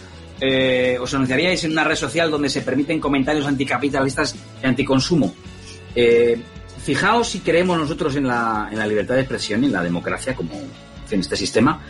eh, 0.42 0.98
os 1.00 1.14
anunciaríais 1.14 1.64
en 1.64 1.72
una 1.72 1.84
red 1.84 1.96
social 1.96 2.30
donde 2.30 2.50
se 2.50 2.62
permiten 2.62 3.00
comentarios 3.00 3.46
anticapitalistas 3.46 4.36
y 4.62 4.66
anticonsumo. 4.66 5.34
Eh, 5.96 6.38
fijaos 6.84 7.30
si 7.30 7.40
creemos 7.40 7.78
nosotros 7.78 8.16
en 8.16 8.28
la, 8.28 8.68
en 8.72 8.78
la 8.78 8.86
libertad 8.86 9.16
de 9.16 9.22
expresión 9.22 9.64
y 9.64 9.68
en 9.68 9.74
la 9.74 9.84
democracia 9.84 10.36
como 10.36 10.52
en 11.10 11.20
este 11.20 11.38
sistema, 11.38 11.82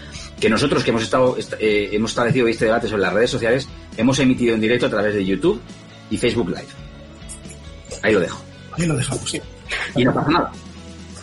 que 0.43 0.49
nosotros 0.49 0.83
que 0.83 0.89
hemos 0.89 1.03
estado 1.03 1.37
eh, 1.57 1.89
hemos 1.93 2.11
establecido 2.11 2.49
este 2.49 2.65
debate 2.65 2.89
sobre 2.89 3.01
las 3.01 3.13
redes 3.13 3.29
sociales, 3.29 3.69
hemos 3.95 4.19
emitido 4.19 4.53
en 4.53 4.59
directo 4.59 4.87
a 4.87 4.89
través 4.89 5.13
de 5.13 5.23
YouTube 5.23 5.61
y 6.09 6.17
Facebook 6.17 6.49
Live. 6.49 6.67
Ahí 8.01 8.13
lo 8.13 8.19
dejo. 8.19 8.43
Ahí 8.73 8.85
lo 8.85 8.97
dejamos, 8.97 9.29
sí. 9.29 9.41
Y 9.95 10.03
no 10.03 10.13
pasa 10.13 10.29
nada. 10.31 10.51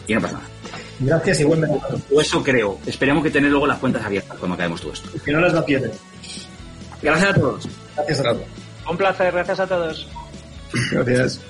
Y 0.06 0.14
no 0.14 0.22
pasa 0.22 0.32
nada. 0.32 0.46
Gracias, 1.00 1.40
igualmente. 1.40 1.78
O 2.10 2.18
eso 2.18 2.42
creo. 2.42 2.78
Esperemos 2.86 3.22
que 3.22 3.30
tener 3.30 3.50
luego 3.50 3.66
las 3.66 3.78
cuentas 3.78 4.02
abiertas 4.02 4.38
cuando 4.38 4.54
acabemos 4.54 4.80
todo 4.80 4.94
esto. 4.94 5.10
Que 5.22 5.32
no 5.32 5.40
las 5.40 5.52
da 5.52 5.66
pierde. 5.66 5.90
Gracias 7.02 7.28
a 7.28 7.34
todos. 7.34 7.68
Gracias 7.96 8.20
a 8.20 8.22
todos. 8.22 8.42
Un 8.88 8.96
placer, 8.96 9.34
gracias 9.34 9.60
a 9.60 9.66
todos. 9.66 10.08
Gracias. 10.92 11.40